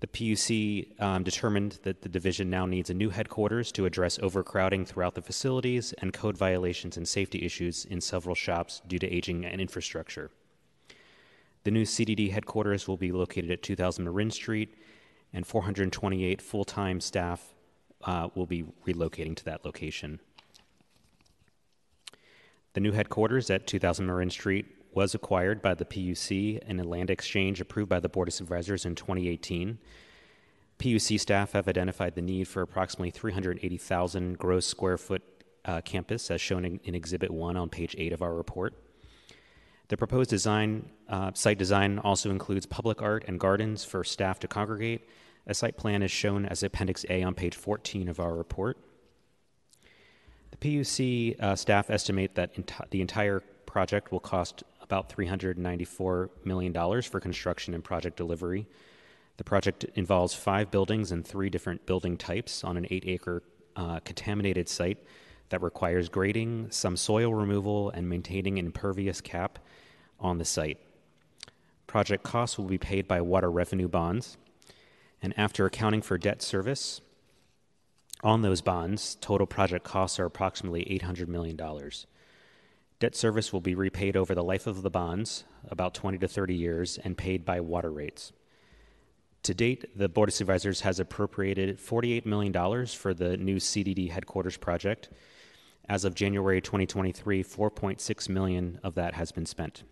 the 0.00 0.06
PUC 0.06 1.00
um, 1.00 1.24
determined 1.24 1.80
that 1.82 2.02
the 2.02 2.08
division 2.08 2.48
now 2.48 2.66
needs 2.66 2.90
a 2.90 2.94
new 2.94 3.10
headquarters 3.10 3.72
to 3.72 3.84
address 3.84 4.18
overcrowding 4.18 4.86
throughout 4.86 5.14
the 5.14 5.22
facilities 5.22 5.92
and 5.94 6.12
code 6.12 6.36
violations 6.36 6.96
and 6.96 7.06
safety 7.08 7.44
issues 7.44 7.84
in 7.84 8.00
several 8.00 8.34
shops 8.34 8.80
due 8.86 8.98
to 8.98 9.12
aging 9.12 9.44
and 9.44 9.60
infrastructure. 9.60 10.30
The 11.64 11.72
new 11.72 11.82
CDD 11.82 12.30
headquarters 12.30 12.86
will 12.86 12.96
be 12.96 13.12
located 13.12 13.50
at 13.50 13.62
2000 13.62 14.04
Marin 14.04 14.30
Street, 14.30 14.74
and 15.32 15.46
428 15.46 16.40
full 16.40 16.64
time 16.64 17.00
staff 17.00 17.54
uh, 18.04 18.28
will 18.34 18.46
be 18.46 18.64
relocating 18.86 19.34
to 19.36 19.44
that 19.44 19.64
location. 19.64 20.20
The 22.74 22.80
new 22.80 22.92
headquarters 22.92 23.50
at 23.50 23.66
2000 23.66 24.06
Marin 24.06 24.30
Street 24.30 24.66
was 24.92 25.14
acquired 25.14 25.62
by 25.62 25.74
the 25.74 25.84
PUC 25.84 26.58
in 26.58 26.80
a 26.80 26.84
land 26.84 27.10
exchange 27.10 27.60
approved 27.60 27.88
by 27.88 28.00
the 28.00 28.08
Board 28.08 28.28
of 28.28 28.34
Supervisors 28.34 28.84
in 28.84 28.94
2018. 28.94 29.78
PUC 30.78 31.18
staff 31.18 31.52
have 31.52 31.68
identified 31.68 32.14
the 32.14 32.22
need 32.22 32.46
for 32.46 32.62
approximately 32.62 33.10
380,000 33.10 34.38
gross 34.38 34.66
square 34.66 34.96
foot 34.96 35.22
uh, 35.64 35.80
campus, 35.82 36.30
as 36.30 36.40
shown 36.40 36.64
in, 36.64 36.80
in, 36.84 36.94
Exhibit 36.94 37.30
1 37.30 37.56
on 37.56 37.68
page 37.68 37.94
8 37.98 38.12
of 38.12 38.22
our 38.22 38.32
report. 38.32 38.74
The 39.88 39.96
proposed 39.96 40.30
design, 40.30 40.88
uh, 41.08 41.32
site 41.34 41.58
design 41.58 41.98
also 41.98 42.30
includes 42.30 42.64
public 42.64 43.02
art 43.02 43.24
and 43.26 43.40
gardens 43.40 43.84
for 43.84 44.04
staff 44.04 44.38
to 44.40 44.48
congregate. 44.48 45.08
A 45.46 45.54
site 45.54 45.76
plan 45.76 46.02
is 46.02 46.10
shown 46.10 46.46
as 46.46 46.62
Appendix 46.62 47.04
A 47.10 47.22
on 47.22 47.34
page 47.34 47.56
14 47.56 48.08
of 48.08 48.20
our 48.20 48.34
report. 48.34 48.78
The 50.52 50.56
PUC 50.56 51.42
uh, 51.42 51.56
staff 51.56 51.90
estimate 51.90 52.34
that 52.36 52.54
enti- 52.54 52.90
the 52.90 53.00
entire 53.00 53.40
project 53.66 54.12
will 54.12 54.20
cost 54.20 54.62
about 54.88 55.10
$394 55.14 56.30
million 56.44 57.02
for 57.02 57.20
construction 57.20 57.74
and 57.74 57.84
project 57.84 58.16
delivery. 58.16 58.66
The 59.36 59.44
project 59.44 59.84
involves 59.94 60.32
five 60.32 60.70
buildings 60.70 61.12
and 61.12 61.26
three 61.26 61.50
different 61.50 61.84
building 61.84 62.16
types 62.16 62.64
on 62.64 62.78
an 62.78 62.86
eight 62.90 63.04
acre 63.06 63.42
uh, 63.76 64.00
contaminated 64.00 64.66
site 64.66 64.96
that 65.50 65.60
requires 65.60 66.08
grading, 66.08 66.68
some 66.70 66.96
soil 66.96 67.34
removal, 67.34 67.90
and 67.90 68.08
maintaining 68.08 68.58
an 68.58 68.64
impervious 68.64 69.20
cap 69.20 69.58
on 70.18 70.38
the 70.38 70.44
site. 70.44 70.78
Project 71.86 72.22
costs 72.22 72.56
will 72.56 72.64
be 72.64 72.78
paid 72.78 73.06
by 73.06 73.20
water 73.20 73.50
revenue 73.50 73.88
bonds, 73.88 74.38
and 75.20 75.38
after 75.38 75.66
accounting 75.66 76.00
for 76.00 76.16
debt 76.16 76.40
service 76.40 77.02
on 78.22 78.40
those 78.40 78.62
bonds, 78.62 79.18
total 79.20 79.46
project 79.46 79.84
costs 79.84 80.18
are 80.18 80.24
approximately 80.24 80.84
$800 80.84 81.28
million. 81.28 81.58
Debt 83.00 83.14
service 83.14 83.52
will 83.52 83.60
be 83.60 83.76
repaid 83.76 84.16
over 84.16 84.34
the 84.34 84.42
life 84.42 84.66
of 84.66 84.82
the 84.82 84.90
bonds, 84.90 85.44
about 85.68 85.94
20 85.94 86.18
to 86.18 86.26
30 86.26 86.54
years, 86.54 86.98
and 86.98 87.16
paid 87.16 87.44
by 87.44 87.60
water 87.60 87.92
rates. 87.92 88.32
To 89.44 89.54
date, 89.54 89.96
the 89.96 90.08
Board 90.08 90.28
of 90.28 90.34
Supervisors 90.34 90.80
has 90.80 90.98
appropriated 90.98 91.78
$48 91.78 92.26
million 92.26 92.86
for 92.86 93.14
the 93.14 93.36
new 93.36 93.56
CDD 93.56 94.10
headquarters 94.10 94.56
project. 94.56 95.10
As 95.88 96.04
of 96.04 96.16
January 96.16 96.60
2023, 96.60 97.44
4.6 97.44 98.28
million 98.28 98.80
of 98.82 98.96
that 98.96 99.14
has 99.14 99.30
been 99.30 99.46
spent. 99.46 99.84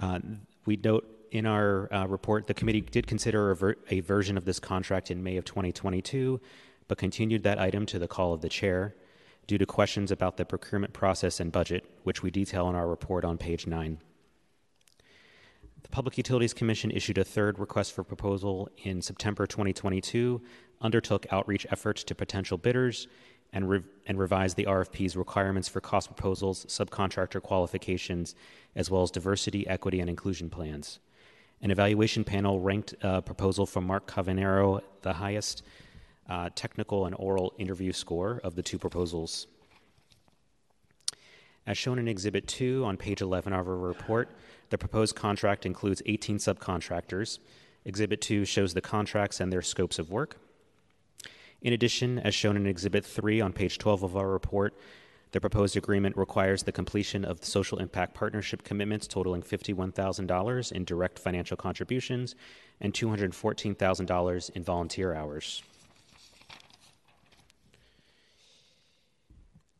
Uh, 0.00 0.18
we 0.66 0.76
note 0.76 1.08
in 1.30 1.46
our 1.46 1.92
uh, 1.94 2.04
report 2.06 2.48
the 2.48 2.54
committee 2.54 2.80
did 2.80 3.06
consider 3.06 3.52
a, 3.52 3.56
ver- 3.56 3.76
a 3.90 4.00
version 4.00 4.36
of 4.36 4.44
this 4.44 4.58
contract 4.58 5.10
in 5.12 5.22
May 5.22 5.36
of 5.36 5.44
2022, 5.44 6.40
but 6.88 6.98
continued 6.98 7.44
that 7.44 7.60
item 7.60 7.86
to 7.86 8.00
the 8.00 8.08
call 8.08 8.34
of 8.34 8.40
the 8.40 8.48
chair 8.48 8.96
due 9.46 9.58
to 9.58 9.66
questions 9.66 10.10
about 10.10 10.36
the 10.36 10.44
procurement 10.44 10.92
process 10.92 11.40
and 11.40 11.52
budget, 11.52 11.84
which 12.02 12.22
we 12.22 12.30
detail 12.30 12.68
in 12.68 12.74
our 12.74 12.88
report 12.88 13.24
on 13.24 13.38
page 13.38 13.66
9. 13.66 13.98
The 15.82 15.88
Public 15.90 16.16
Utilities 16.16 16.54
Commission 16.54 16.90
issued 16.90 17.18
a 17.18 17.24
third 17.24 17.58
request 17.58 17.92
for 17.92 18.02
proposal 18.02 18.68
in 18.78 19.02
September 19.02 19.46
2022, 19.46 20.40
undertook 20.80 21.26
outreach 21.30 21.66
efforts 21.70 22.02
to 22.04 22.14
potential 22.14 22.56
bidders, 22.56 23.06
and, 23.52 23.68
re- 23.68 23.82
and 24.06 24.18
revised 24.18 24.56
the 24.56 24.64
RFP's 24.64 25.16
requirements 25.16 25.68
for 25.68 25.80
cost 25.80 26.08
proposals, 26.08 26.66
subcontractor 26.66 27.40
qualifications, 27.40 28.34
as 28.74 28.90
well 28.90 29.02
as 29.02 29.10
diversity, 29.10 29.66
equity, 29.68 30.00
and 30.00 30.10
inclusion 30.10 30.50
plans. 30.50 30.98
An 31.62 31.70
evaluation 31.70 32.24
panel 32.24 32.60
ranked 32.60 32.94
a 33.02 33.22
proposal 33.22 33.64
from 33.64 33.86
Mark 33.86 34.10
Cavagnero 34.10 34.82
the 35.02 35.14
highest 35.14 35.62
uh, 36.28 36.50
technical 36.54 37.06
and 37.06 37.14
oral 37.18 37.54
interview 37.58 37.92
score 37.92 38.40
of 38.44 38.54
the 38.54 38.62
two 38.62 38.78
proposals. 38.78 39.46
As 41.66 41.78
shown 41.78 41.98
in 41.98 42.08
Exhibit 42.08 42.46
2 42.46 42.84
on 42.84 42.96
page 42.96 43.22
11 43.22 43.52
of 43.52 43.66
our 43.66 43.76
report, 43.76 44.30
the 44.70 44.78
proposed 44.78 45.16
contract 45.16 45.64
includes 45.64 46.02
18 46.04 46.36
subcontractors. 46.36 47.38
Exhibit 47.84 48.20
2 48.20 48.44
shows 48.44 48.74
the 48.74 48.80
contracts 48.80 49.40
and 49.40 49.52
their 49.52 49.62
scopes 49.62 49.98
of 49.98 50.10
work. 50.10 50.36
In 51.62 51.72
addition, 51.72 52.18
as 52.18 52.34
shown 52.34 52.56
in 52.56 52.66
Exhibit 52.66 53.04
3 53.06 53.40
on 53.40 53.52
page 53.52 53.78
12 53.78 54.02
of 54.02 54.16
our 54.16 54.28
report, 54.28 54.74
the 55.32 55.40
proposed 55.40 55.76
agreement 55.76 56.16
requires 56.16 56.62
the 56.62 56.70
completion 56.70 57.24
of 57.24 57.40
the 57.40 57.46
social 57.46 57.78
impact 57.78 58.14
partnership 58.14 58.62
commitments 58.62 59.08
totaling 59.08 59.42
$51,000 59.42 60.72
in 60.72 60.84
direct 60.84 61.18
financial 61.18 61.56
contributions 61.56 62.36
and 62.80 62.92
$214,000 62.92 64.50
in 64.50 64.62
volunteer 64.62 65.14
hours. 65.14 65.62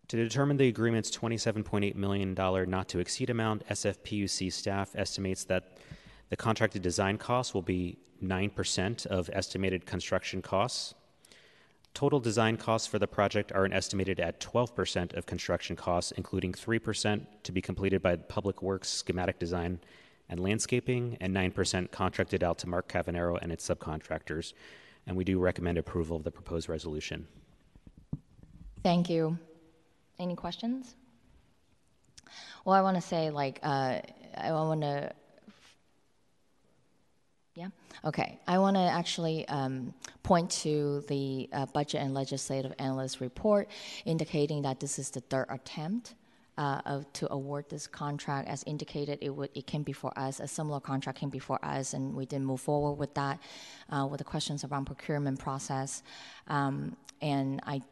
To 0.08 0.16
determine 0.16 0.58
the 0.58 0.68
agreement's 0.68 1.10
$27.8 1.10 1.94
million 1.94 2.34
not 2.34 2.88
to 2.88 2.98
exceed 2.98 3.30
amount, 3.30 3.66
SFPUC 3.68 4.52
staff 4.52 4.90
estimates 4.94 5.44
that 5.44 5.78
the 6.28 6.36
contracted 6.36 6.82
design 6.82 7.16
costs 7.16 7.54
will 7.54 7.62
be 7.62 7.98
9% 8.22 9.06
of 9.06 9.30
estimated 9.32 9.86
construction 9.86 10.42
costs. 10.42 10.94
Total 11.94 12.20
design 12.20 12.56
costs 12.56 12.86
for 12.88 12.98
the 12.98 13.06
project 13.06 13.52
are 13.52 13.66
estimated 13.72 14.20
at 14.20 14.40
12% 14.40 15.16
of 15.16 15.26
construction 15.26 15.76
costs, 15.76 16.12
including 16.12 16.52
3% 16.52 17.24
to 17.44 17.52
be 17.52 17.62
completed 17.62 18.02
by 18.02 18.16
Public 18.16 18.62
Works 18.62 18.88
schematic 18.88 19.38
design 19.38 19.78
and 20.28 20.40
landscaping, 20.40 21.16
and 21.20 21.34
9% 21.34 21.90
contracted 21.92 22.42
out 22.42 22.58
to 22.58 22.68
Mark 22.68 22.88
Cavagnero 22.88 23.38
and 23.40 23.52
its 23.52 23.68
subcontractors. 23.68 24.54
And 25.06 25.16
we 25.16 25.24
do 25.24 25.38
recommend 25.38 25.78
approval 25.78 26.16
of 26.16 26.24
the 26.24 26.30
proposed 26.30 26.68
resolution. 26.68 27.26
Thank 28.82 29.08
you. 29.08 29.38
Any 30.18 30.36
questions? 30.36 30.94
Well, 32.64 32.74
I 32.74 32.82
want 32.82 32.96
to 32.96 33.00
say, 33.00 33.30
like, 33.30 33.60
uh, 33.62 34.00
I 34.36 34.52
want 34.52 34.82
to. 34.82 35.12
Yeah. 37.54 37.68
Okay. 38.04 38.40
I 38.48 38.58
want 38.58 38.76
to 38.76 38.80
actually 38.80 39.46
um, 39.48 39.94
point 40.22 40.50
to 40.62 41.04
the 41.08 41.48
uh, 41.52 41.66
budget 41.66 42.00
and 42.00 42.12
legislative 42.12 42.72
analyst 42.78 43.20
report, 43.20 43.68
indicating 44.04 44.62
that 44.62 44.80
this 44.80 44.98
is 44.98 45.10
the 45.10 45.20
third 45.20 45.46
attempt 45.50 46.14
uh, 46.58 46.80
of, 46.84 47.12
to 47.12 47.32
award 47.32 47.66
this 47.68 47.86
contract. 47.86 48.48
As 48.48 48.64
indicated, 48.64 49.18
it 49.20 49.30
would 49.30 49.50
it 49.54 49.66
came 49.66 49.82
before 49.82 50.12
us. 50.16 50.40
A 50.40 50.48
similar 50.48 50.80
contract 50.80 51.18
came 51.18 51.30
before 51.30 51.64
us, 51.64 51.94
and 51.94 52.14
we 52.14 52.26
didn't 52.26 52.46
move 52.46 52.60
forward 52.60 52.94
with 52.98 53.14
that, 53.14 53.40
uh, 53.90 54.06
with 54.10 54.18
the 54.18 54.24
questions 54.24 54.64
around 54.64 54.86
procurement 54.86 55.38
process. 55.38 56.02
Um, 56.48 56.96
and 57.20 57.60
I 57.66 57.82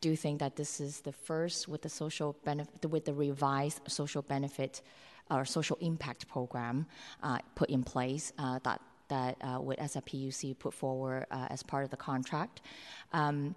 do 0.00 0.16
think 0.16 0.40
that 0.40 0.56
this 0.56 0.80
is 0.80 1.00
the 1.00 1.12
first 1.12 1.68
with 1.68 1.82
the 1.82 1.88
social 1.88 2.36
benefit, 2.44 2.86
with 2.86 3.04
the 3.04 3.14
revised 3.14 3.80
social 3.88 4.22
benefit 4.22 4.82
or 5.30 5.44
social 5.44 5.76
impact 5.80 6.28
program 6.28 6.86
uh, 7.22 7.38
put 7.54 7.70
in 7.70 7.82
place 7.82 8.32
uh, 8.38 8.58
that 8.64 8.80
that 9.08 9.36
uh, 9.40 9.58
with 9.60 9.78
SFPUC 9.78 10.58
put 10.58 10.74
forward 10.74 11.26
uh, 11.30 11.46
as 11.48 11.62
part 11.62 11.82
of 11.82 11.90
the 11.90 11.96
contract. 11.96 12.60
Um, 13.14 13.54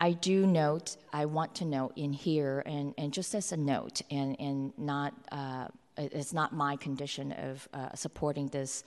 I 0.00 0.12
do 0.12 0.46
note, 0.46 0.96
I 1.12 1.24
want 1.24 1.56
to 1.56 1.64
note 1.64 1.92
in 1.96 2.12
here, 2.12 2.62
and, 2.64 2.94
and 2.96 3.12
just 3.12 3.34
as 3.34 3.50
a 3.50 3.56
note, 3.56 4.02
and, 4.08 4.36
and 4.40 4.72
not, 4.78 5.14
uh, 5.32 5.66
it's 5.98 6.32
not 6.32 6.54
my 6.54 6.76
condition 6.76 7.32
of 7.32 7.68
uh, 7.74 7.92
supporting 7.94 8.46
this, 8.46 8.84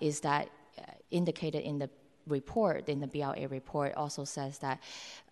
is 0.00 0.18
that 0.20 0.50
indicated 1.12 1.62
in 1.62 1.78
the 1.78 1.88
report, 2.26 2.88
in 2.88 3.00
the 3.00 3.06
BLA 3.06 3.48
report, 3.48 3.94
also 3.94 4.24
says 4.24 4.58
that 4.58 4.80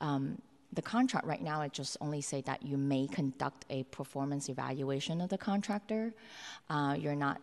um, 0.00 0.38
the 0.72 0.82
contract 0.82 1.26
right 1.26 1.42
now, 1.42 1.62
it 1.62 1.72
just 1.72 1.96
only 2.00 2.20
say 2.20 2.40
that 2.42 2.62
you 2.62 2.76
may 2.76 3.06
conduct 3.06 3.64
a 3.70 3.84
performance 3.84 4.48
evaluation 4.48 5.20
of 5.20 5.28
the 5.28 5.38
contractor. 5.38 6.12
Uh, 6.68 6.96
you're 6.98 7.14
not, 7.14 7.40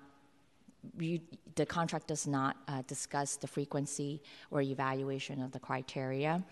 you, 0.99 1.19
the 1.55 1.65
contract 1.65 2.07
does 2.07 2.27
not 2.27 2.57
uh, 2.67 2.81
discuss 2.87 3.37
the 3.37 3.47
frequency 3.47 4.21
or 4.49 4.61
evaluation 4.61 5.41
of 5.41 5.51
the 5.51 5.59
criteria. 5.59 6.43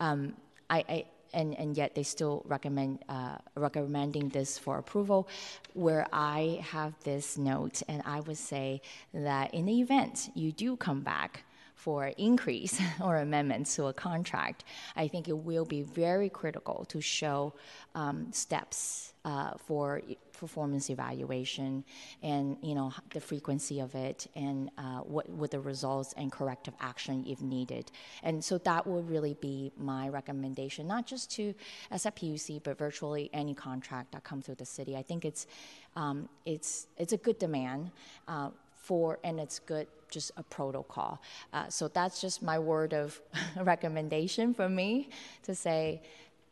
Um, 0.00 0.34
I, 0.70 0.84
I 0.88 1.04
and, 1.34 1.58
and 1.58 1.76
yet 1.76 1.94
they 1.94 2.02
still 2.02 2.42
recommend 2.44 2.98
uh, 3.08 3.36
recommending 3.54 4.28
this 4.28 4.58
for 4.58 4.78
approval. 4.78 5.28
Where 5.72 6.06
I 6.12 6.62
have 6.70 6.92
this 7.04 7.38
note, 7.38 7.82
and 7.88 8.02
I 8.04 8.20
would 8.20 8.36
say 8.36 8.82
that 9.14 9.54
in 9.54 9.64
the 9.66 9.80
event 9.80 10.30
you 10.34 10.52
do 10.52 10.76
come 10.76 11.00
back 11.00 11.44
for 11.82 12.12
increase 12.16 12.80
or 13.02 13.16
amendments 13.16 13.74
to 13.74 13.86
a 13.86 13.92
contract, 13.92 14.62
I 14.94 15.08
think 15.08 15.28
it 15.28 15.36
will 15.36 15.64
be 15.64 15.82
very 15.82 16.28
critical 16.28 16.84
to 16.90 17.00
show 17.00 17.54
um, 17.96 18.32
steps 18.32 19.14
uh, 19.24 19.52
for 19.66 20.00
performance 20.32 20.90
evaluation 20.90 21.84
and 22.22 22.56
you 22.62 22.74
know 22.74 22.92
the 23.10 23.20
frequency 23.20 23.78
of 23.78 23.94
it 23.94 24.26
and 24.34 24.70
uh, 24.78 25.00
what 25.14 25.28
what 25.28 25.50
the 25.50 25.60
results 25.60 26.14
and 26.16 26.30
corrective 26.32 26.74
action 26.80 27.24
if 27.26 27.40
needed. 27.40 27.90
And 28.22 28.44
so 28.44 28.58
that 28.58 28.86
would 28.86 29.08
really 29.08 29.34
be 29.40 29.72
my 29.76 30.08
recommendation, 30.08 30.86
not 30.86 31.06
just 31.06 31.30
to 31.32 31.54
SFPUC, 31.92 32.62
but 32.62 32.78
virtually 32.78 33.30
any 33.32 33.54
contract 33.54 34.12
that 34.12 34.22
comes 34.24 34.46
through 34.46 34.56
the 34.56 34.70
city. 34.78 34.96
I 34.96 35.02
think 35.02 35.24
it's 35.24 35.46
um, 35.96 36.28
it's 36.44 36.86
it's 36.96 37.12
a 37.12 37.18
good 37.18 37.38
demand. 37.38 37.90
Uh, 38.28 38.50
for, 38.82 39.18
and 39.22 39.38
it's 39.38 39.60
good, 39.60 39.86
just 40.10 40.32
a 40.36 40.42
protocol. 40.42 41.22
Uh, 41.52 41.68
so 41.68 41.88
that's 41.88 42.20
just 42.20 42.42
my 42.42 42.58
word 42.58 42.92
of 42.92 43.20
recommendation 43.56 44.52
for 44.52 44.68
me 44.68 45.08
to 45.44 45.54
say 45.54 46.02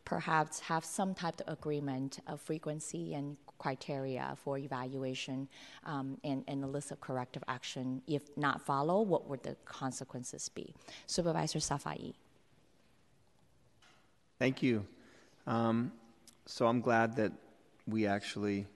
perhaps 0.05 0.61
have 0.61 0.85
some 0.85 1.13
type 1.13 1.41
of 1.41 1.53
agreement 1.53 2.21
of 2.27 2.41
frequency 2.41 3.15
and 3.15 3.37
criteria 3.59 4.35
for 4.43 4.57
evaluation 4.59 5.49
um, 5.85 6.19
and, 6.25 6.45
and 6.49 6.65
a 6.65 6.67
list 6.67 6.93
of 6.93 7.01
corrective 7.01 7.43
action. 7.49 8.01
If 8.07 8.23
not 8.37 8.63
follow, 8.63 9.03
what 9.03 9.29
would 9.29 9.43
the 9.43 9.57
consequences 9.65 10.49
be? 10.49 10.73
Supervisor 11.07 11.59
Safai. 11.59 12.15
Thank 14.39 14.63
you. 14.63 14.87
Um, 15.47 15.93
so 16.47 16.67
I'm 16.67 16.81
glad 16.81 17.17
that 17.17 17.33
we 17.87 18.07
actually, 18.07 18.67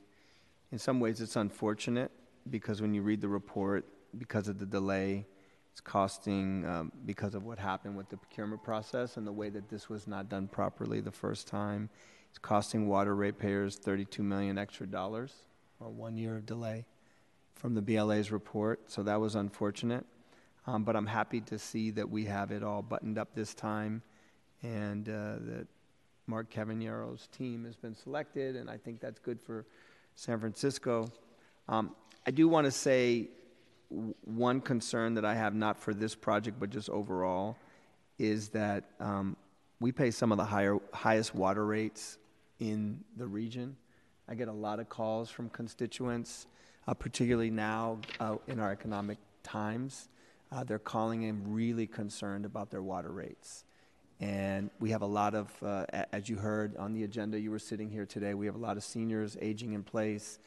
in 0.73 0.79
some 0.79 1.01
ways, 1.01 1.21
it's 1.21 1.37
unfortunate 1.37 2.11
because 2.51 2.83
when 2.83 2.95
you 2.95 3.03
read 3.03 3.21
the 3.21 3.29
report, 3.29 3.85
because 4.19 4.49
of 4.49 4.59
the 4.59 4.67
delay, 4.67 5.27
it's 5.73 5.81
costing 5.81 6.65
um, 6.67 6.93
because 7.05 7.35
of 7.35 7.45
what 7.45 7.59
happened 7.59 7.97
with 7.97 8.09
the 8.09 8.17
procurement 8.17 8.63
process 8.63 9.17
and 9.17 9.27
the 9.27 9.33
way 9.33 9.51
that 9.51 9.69
this 9.69 9.89
was 9.89 10.07
not 10.07 10.29
done 10.29 10.47
properly 10.47 11.01
the 11.01 11.11
first 11.11 11.49
time. 11.49 11.91
It's 12.31 12.39
costing 12.39 12.87
water 12.89 13.15
ratepayers 13.15 13.77
32 13.77 14.23
million 14.23 14.57
extra 14.57 14.87
dollars, 14.87 15.33
or 15.81 15.89
one 15.89 16.17
year 16.17 16.37
of 16.37 16.47
delay 16.47 16.85
from 17.55 17.75
the 17.75 17.83
BLA's 17.83 18.31
report. 18.31 18.91
So 18.91 19.03
that 19.03 19.21
was 19.21 19.35
unfortunate. 19.35 20.05
Um, 20.67 20.85
but 20.85 20.97
I'm 20.97 21.07
happy 21.07 21.41
to 21.43 21.59
see 21.59 21.91
that 21.91 22.09
we 22.09 22.25
have 22.25 22.51
it 22.51 22.63
all 22.63 22.83
buttoned 22.83 23.19
up 23.19 23.35
this 23.35 23.53
time, 23.53 24.03
and 24.63 25.09
uh, 25.09 25.37
that 25.41 25.67
Mark 26.27 26.51
Cavagnero's 26.51 27.29
team 27.37 27.65
has 27.65 27.77
been 27.77 27.95
selected, 27.95 28.57
and 28.57 28.71
I 28.71 28.79
think 28.79 29.01
that's 29.01 29.19
good 29.19 29.41
for 29.41 29.67
San 30.15 30.39
Francisco. 30.41 31.09
Um, 31.69 31.95
I 32.27 32.31
do 32.31 32.49
want 32.49 32.65
to 32.65 32.71
say 32.71 33.29
one 34.25 34.61
concern 34.63 35.15
that 35.15 35.25
I 35.27 35.35
have, 35.35 35.55
not 35.55 35.79
for 35.79 35.93
this 35.93 36.15
project, 36.15 36.59
but 36.59 36.71
just 36.71 36.89
overall, 36.89 37.57
is 38.19 38.49
that 38.51 38.85
um, 38.99 39.37
we 39.79 39.93
pay 39.93 40.11
some 40.11 40.33
of 40.33 40.39
the 40.39 40.45
higher, 40.45 40.79
highest 40.95 41.35
water 41.35 41.67
rates 41.67 42.17
in 42.61 43.05
the 43.17 43.27
region. 43.27 43.77
I 44.27 44.35
get 44.35 44.49
a 44.49 44.53
lot 44.53 44.81
of 44.81 44.89
calls 44.89 45.29
from 45.29 45.51
constituents, 45.51 46.47
uh, 46.89 46.95
particularly 46.95 47.51
now 47.51 47.99
uh, 48.21 48.37
in 48.47 48.59
our 48.59 48.73
economic 48.73 49.19
times. 49.43 50.09
Uh, 50.51 50.65
they're 50.65 50.79
calling 50.79 51.25
in 51.25 51.53
really 51.53 51.87
concerned 51.87 52.47
about 52.47 52.71
their 52.71 52.83
water 52.83 53.11
rates. 53.11 53.65
And 54.21 54.71
we 54.81 54.91
have 54.91 55.03
a 55.03 55.07
lot 55.07 55.35
of, 55.35 55.53
uh, 55.63 55.85
as 56.13 56.31
you 56.31 56.37
heard 56.37 56.77
on 56.79 56.95
the 56.95 57.05
agenda, 57.05 57.39
you 57.39 57.51
were 57.51 57.59
sitting 57.59 57.91
here 57.91 58.07
today, 58.07 58.33
we 58.33 58.47
have 58.47 58.55
a 58.55 58.59
lot 58.59 58.79
of 58.79 58.85
seniors 58.85 59.37
aging 59.43 59.75
in 59.75 59.83
place. 59.83 60.39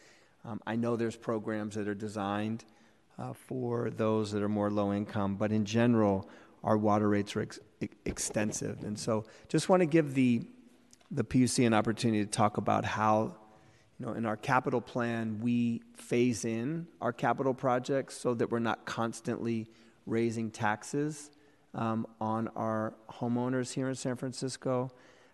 Um, 0.45 0.61
I 0.65 0.75
know 0.75 0.95
there's 0.95 1.15
programs 1.15 1.75
that 1.75 1.87
are 1.87 1.95
designed 1.95 2.63
uh, 3.19 3.33
for 3.33 3.89
those 3.89 4.31
that 4.31 4.43
are 4.43 4.49
more 4.49 4.69
low 4.69 4.93
income, 4.93 5.35
but 5.35 5.51
in 5.51 5.65
general, 5.65 6.29
our 6.63 6.77
water 6.77 7.09
rates 7.09 7.35
are 7.35 7.41
ex- 7.41 7.59
extensive. 8.05 8.83
And 8.83 8.97
so 8.97 9.25
just 9.47 9.69
want 9.69 9.81
to 9.81 9.85
give 9.85 10.13
the, 10.13 10.47
the 11.11 11.23
PUC 11.23 11.65
an 11.65 11.73
opportunity 11.73 12.23
to 12.23 12.29
talk 12.29 12.57
about 12.57 12.85
how, 12.85 13.35
you 13.99 14.05
know, 14.05 14.13
in 14.13 14.25
our 14.25 14.37
capital 14.37 14.81
plan, 14.81 15.39
we 15.41 15.81
phase 15.95 16.45
in 16.45 16.87
our 17.01 17.13
capital 17.13 17.53
projects 17.53 18.17
so 18.17 18.33
that 18.35 18.51
we're 18.51 18.59
not 18.59 18.85
constantly 18.85 19.67
raising 20.05 20.51
taxes 20.51 21.31
um, 21.73 22.07
on 22.19 22.47
our 22.55 22.93
homeowners 23.09 23.73
here 23.73 23.89
in 23.89 23.95
San 23.95 24.15
Francisco. 24.15 24.91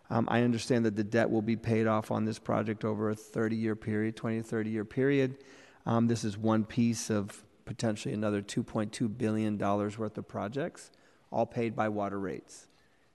Um, 0.10 0.28
I 0.30 0.42
understand 0.42 0.86
that 0.86 0.96
the 0.96 1.04
debt 1.04 1.30
will 1.30 1.42
be 1.42 1.56
paid 1.56 1.88
off 1.88 2.12
on 2.12 2.26
this 2.26 2.40
project 2.40 2.84
over 2.84 3.10
a 3.10 3.16
30 3.16 3.56
year 3.56 3.76
period, 3.76 4.16
20 4.16 4.38
to 4.38 4.44
30 4.44 4.70
year 4.70 4.86
period. 4.86 5.38
Um, 5.86 6.08
this 6.08 6.24
is 6.24 6.38
one 6.38 6.66
piece 6.66 7.10
of 7.10 7.44
potentially 7.66 8.14
another 8.14 8.42
$2.2 8.42 9.18
billion 9.18 9.58
worth 9.58 10.18
of 10.18 10.28
projects, 10.28 10.92
all 11.32 11.46
paid 11.46 11.76
by 11.76 11.90
water 11.90 12.20
rates. 12.20 12.68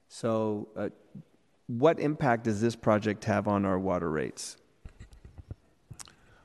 So, 0.08 0.68
uh, 0.76 0.88
what 1.66 2.00
impact 2.00 2.44
does 2.44 2.62
this 2.62 2.74
project 2.74 3.24
have 3.26 3.46
on 3.46 3.66
our 3.66 3.78
water 3.78 4.10
rates? 4.10 4.56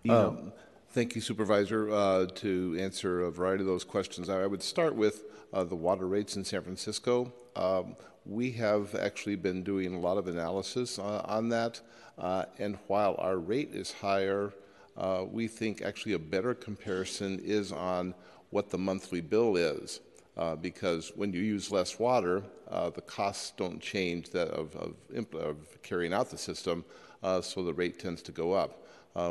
Um, 0.09 0.51
thank 0.89 1.15
you, 1.15 1.21
Supervisor. 1.21 1.89
Uh, 1.89 2.25
to 2.35 2.77
answer 2.77 3.21
a 3.21 3.31
variety 3.31 3.61
of 3.61 3.67
those 3.67 3.85
questions, 3.85 4.27
I 4.27 4.45
would 4.45 4.61
start 4.61 4.95
with 4.95 5.23
uh, 5.53 5.63
the 5.63 5.77
water 5.77 6.07
rates 6.07 6.35
in 6.35 6.43
San 6.43 6.61
Francisco. 6.61 7.31
Um, 7.55 7.95
we 8.25 8.51
have 8.51 8.95
actually 8.95 9.35
been 9.35 9.63
doing 9.63 9.93
a 9.93 9.99
lot 9.99 10.17
of 10.17 10.27
analysis 10.27 10.97
uh, 10.97 11.21
on 11.25 11.49
that, 11.49 11.81
uh, 12.17 12.45
and 12.59 12.77
while 12.87 13.15
our 13.17 13.37
rate 13.37 13.71
is 13.73 13.91
higher, 13.91 14.53
uh, 14.95 15.25
we 15.29 15.47
think 15.47 15.81
actually 15.81 16.13
a 16.13 16.19
better 16.19 16.53
comparison 16.53 17.39
is 17.43 17.71
on 17.71 18.13
what 18.51 18.69
the 18.69 18.77
monthly 18.77 19.21
bill 19.21 19.55
is. 19.55 19.99
Uh, 20.35 20.55
because 20.55 21.11
when 21.15 21.31
you 21.31 21.41
use 21.41 21.71
less 21.71 21.99
water, 21.99 22.41
uh, 22.71 22.89
the 22.89 23.01
costs 23.01 23.53
don't 23.55 23.79
change 23.79 24.31
that 24.31 24.47
of, 24.49 24.75
of, 24.75 24.95
of 25.35 25.81
carrying 25.83 26.11
out 26.11 26.29
the 26.29 26.37
system, 26.37 26.83
uh, 27.21 27.39
so 27.39 27.63
the 27.63 27.73
rate 27.73 27.99
tends 27.99 28.21
to 28.21 28.31
go 28.31 28.51
up. 28.53 28.83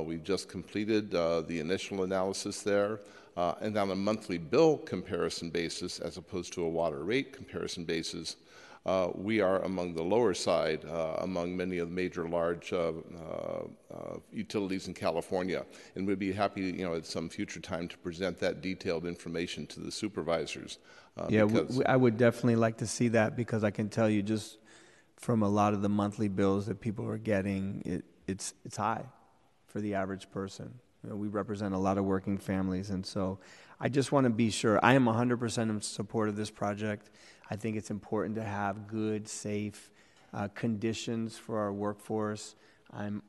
we've 0.04 0.22
just 0.22 0.48
completed 0.48 1.10
the 1.10 1.58
initial 1.58 2.04
analysis 2.04 2.62
there. 2.62 3.00
And 3.36 3.76
on 3.76 3.90
a 3.90 3.96
monthly 3.96 4.38
bill 4.38 4.78
comparison 4.78 5.50
basis, 5.50 5.98
as 5.98 6.18
opposed 6.18 6.52
to 6.52 6.64
a 6.64 6.68
water 6.68 7.02
rate 7.02 7.32
comparison 7.32 7.84
basis, 7.84 8.36
uh, 8.84 9.10
we 9.14 9.40
are 9.40 9.62
among 9.62 9.94
the 9.94 10.02
lower 10.02 10.34
side 10.34 10.84
uh, 10.84 11.16
among 11.20 11.56
many 11.56 11.78
of 11.78 11.88
the 11.88 11.94
major 11.94 12.28
large 12.28 12.72
uh, 12.72 12.92
uh, 13.16 13.92
uh, 13.94 14.16
utilities 14.32 14.88
in 14.88 14.94
California. 14.94 15.64
And 15.94 16.06
we'd 16.06 16.18
be 16.18 16.32
happy, 16.32 16.62
you 16.62 16.84
know, 16.84 16.94
at 16.94 17.06
some 17.06 17.28
future 17.28 17.60
time 17.60 17.86
to 17.88 17.98
present 17.98 18.38
that 18.40 18.60
detailed 18.60 19.06
information 19.06 19.66
to 19.68 19.80
the 19.80 19.92
supervisors. 19.92 20.78
yeah, 21.28 21.46
I 21.86 21.96
would 21.96 22.16
definitely 22.16 22.56
like 22.56 22.78
to 22.78 22.86
see 22.86 23.08
that 23.08 23.36
because 23.36 23.62
I 23.62 23.70
can 23.70 23.88
tell 23.88 24.10
you 24.10 24.22
just 24.22 24.58
from 25.16 25.42
a 25.42 25.48
lot 25.48 25.74
of 25.74 25.82
the 25.82 25.88
monthly 25.88 26.28
bills 26.28 26.66
that 26.66 26.80
people 26.80 27.06
are 27.06 27.18
getting, 27.18 27.82
it, 27.84 28.04
it's, 28.26 28.54
it's 28.64 28.76
high 28.76 29.04
for 29.66 29.80
the 29.80 29.94
average 29.94 30.28
person. 30.32 30.72
You 31.04 31.10
know, 31.10 31.16
we 31.16 31.28
represent 31.28 31.74
a 31.74 31.78
lot 31.78 31.98
of 31.98 32.04
working 32.04 32.38
families, 32.38 32.90
and 32.90 33.04
so 33.04 33.38
I 33.80 33.88
just 33.88 34.12
want 34.12 34.24
to 34.24 34.30
be 34.30 34.50
sure. 34.50 34.78
I 34.84 34.94
am 34.94 35.06
100% 35.06 35.62
in 35.62 35.80
support 35.80 36.28
of 36.28 36.36
this 36.36 36.50
project. 36.50 37.10
I 37.50 37.56
think 37.56 37.76
it's 37.76 37.90
important 37.90 38.36
to 38.36 38.42
have 38.42 38.86
good, 38.86 39.28
safe 39.28 39.90
uh, 40.32 40.48
conditions 40.48 41.36
for 41.36 41.58
our 41.58 41.72
workforce. 41.72 42.54
I'm 42.92 43.22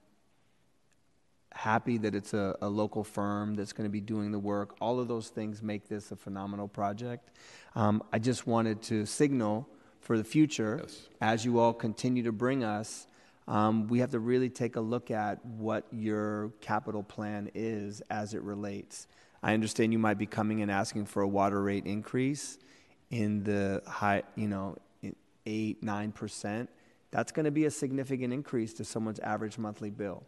happy 1.53 1.97
that 1.99 2.15
it's 2.15 2.33
a, 2.33 2.55
a 2.61 2.69
local 2.69 3.03
firm 3.03 3.55
that's 3.55 3.73
going 3.73 3.87
to 3.87 3.91
be 3.91 4.01
doing 4.01 4.31
the 4.31 4.39
work. 4.39 4.75
All 4.81 4.99
of 4.99 5.07
those 5.07 5.29
things 5.29 5.61
make 5.61 5.87
this 5.87 6.11
a 6.11 6.15
phenomenal 6.15 6.67
project. 6.67 7.29
Um, 7.75 8.03
I 8.11 8.19
just 8.19 8.47
wanted 8.47 8.81
to 8.83 9.05
signal 9.05 9.67
for 9.99 10.17
the 10.17 10.23
future, 10.23 10.79
yes. 10.81 11.07
as 11.21 11.45
you 11.45 11.59
all 11.59 11.73
continue 11.73 12.23
to 12.23 12.31
bring 12.31 12.63
us 12.63 13.07
um, 13.47 13.87
we 13.87 13.99
have 13.99 14.11
to 14.11 14.19
really 14.19 14.49
take 14.49 14.75
a 14.75 14.81
look 14.81 15.11
at 15.11 15.43
what 15.45 15.85
your 15.91 16.51
capital 16.61 17.03
plan 17.03 17.51
is 17.53 18.01
as 18.09 18.33
it 18.33 18.41
relates. 18.41 19.07
I 19.41 19.53
understand 19.53 19.91
you 19.91 19.99
might 19.99 20.17
be 20.17 20.25
coming 20.25 20.61
and 20.61 20.71
asking 20.71 21.05
for 21.05 21.21
a 21.21 21.27
water 21.27 21.61
rate 21.61 21.85
increase 21.85 22.57
in 23.13 23.43
the 23.43 23.83
high, 23.85 24.23
you 24.35 24.47
know, 24.47 24.75
eight, 25.45 25.83
nine 25.83 26.11
percent. 26.11 26.67
That's 27.11 27.31
going 27.31 27.45
to 27.45 27.51
be 27.51 27.65
a 27.65 27.71
significant 27.71 28.33
increase 28.33 28.73
to 28.75 28.83
someone's 28.83 29.19
average 29.19 29.59
monthly 29.59 29.91
bill. 29.91 30.23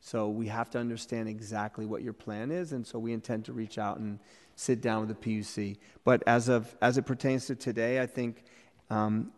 So 0.00 0.28
we 0.28 0.46
have 0.48 0.68
to 0.70 0.78
understand 0.78 1.28
exactly 1.28 1.86
what 1.86 2.02
your 2.02 2.12
plan 2.12 2.50
is, 2.50 2.72
and 2.72 2.86
so 2.86 2.98
we 2.98 3.14
intend 3.14 3.46
to 3.46 3.54
reach 3.54 3.78
out 3.78 3.98
and 3.98 4.18
sit 4.56 4.82
down 4.82 5.06
with 5.06 5.08
the 5.08 5.40
PUC. 5.40 5.78
But 6.04 6.22
as 6.26 6.50
of 6.50 6.76
as 6.82 6.98
it 6.98 7.06
pertains 7.06 7.46
to 7.46 7.54
today, 7.54 7.98
I 7.98 8.06
think 8.06 8.44
um, 8.90 9.32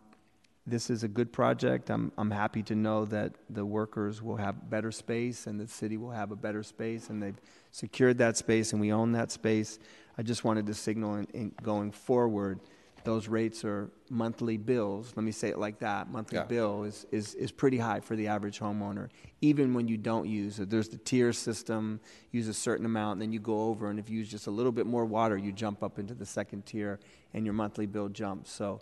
this 0.67 0.89
is 0.89 1.03
a 1.03 1.07
good 1.07 1.31
project. 1.31 1.89
I'm, 1.89 2.11
I'm 2.17 2.29
happy 2.29 2.61
to 2.63 2.75
know 2.75 3.05
that 3.05 3.33
the 3.49 3.65
workers 3.65 4.21
will 4.21 4.35
have 4.35 4.69
better 4.69 4.91
space 4.91 5.47
and 5.47 5.59
the 5.59 5.67
city 5.67 5.97
will 5.97 6.11
have 6.11 6.31
a 6.31 6.35
better 6.35 6.61
space 6.61 7.09
and 7.09 7.23
they've 7.23 7.39
secured 7.71 8.17
that 8.19 8.37
space 8.37 8.71
and 8.71 8.81
we 8.81 8.91
own 8.91 9.13
that 9.13 9.31
space. 9.31 9.79
I 10.17 10.23
just 10.23 10.43
wanted 10.43 10.67
to 10.67 10.73
signal 10.73 11.15
in, 11.15 11.27
in 11.33 11.51
going 11.63 11.91
forward, 11.91 12.59
those 13.03 13.27
rates 13.27 13.63
are 13.63 13.89
monthly 14.09 14.57
bills. 14.57 15.13
Let 15.15 15.23
me 15.23 15.31
say 15.31 15.49
it 15.49 15.57
like 15.57 15.79
that. 15.79 16.09
Monthly 16.09 16.37
yeah. 16.37 16.45
bill 16.45 16.83
is, 16.83 17.05
is, 17.11 17.33
is 17.35 17.51
pretty 17.51 17.77
high 17.77 17.99
for 17.99 18.15
the 18.15 18.27
average 18.27 18.59
homeowner, 18.59 19.09
even 19.41 19.73
when 19.73 19.87
you 19.87 19.97
don't 19.97 20.27
use 20.27 20.59
it. 20.59 20.69
There's 20.69 20.89
the 20.89 20.97
tier 20.97 21.33
system, 21.33 21.99
use 22.31 22.47
a 22.47 22.53
certain 22.53 22.85
amount, 22.85 23.13
and 23.13 23.21
then 23.21 23.33
you 23.33 23.39
go 23.39 23.63
over, 23.63 23.89
and 23.89 23.99
if 23.99 24.09
you 24.09 24.17
use 24.17 24.29
just 24.29 24.47
a 24.47 24.51
little 24.51 24.71
bit 24.71 24.85
more 24.85 25.05
water, 25.05 25.37
you 25.37 25.51
jump 25.51 25.83
up 25.83 25.99
into 25.99 26.13
the 26.13 26.25
second 26.25 26.65
tier, 26.65 26.99
and 27.33 27.45
your 27.45 27.53
monthly 27.53 27.85
bill 27.85 28.09
jumps. 28.09 28.51
So 28.51 28.81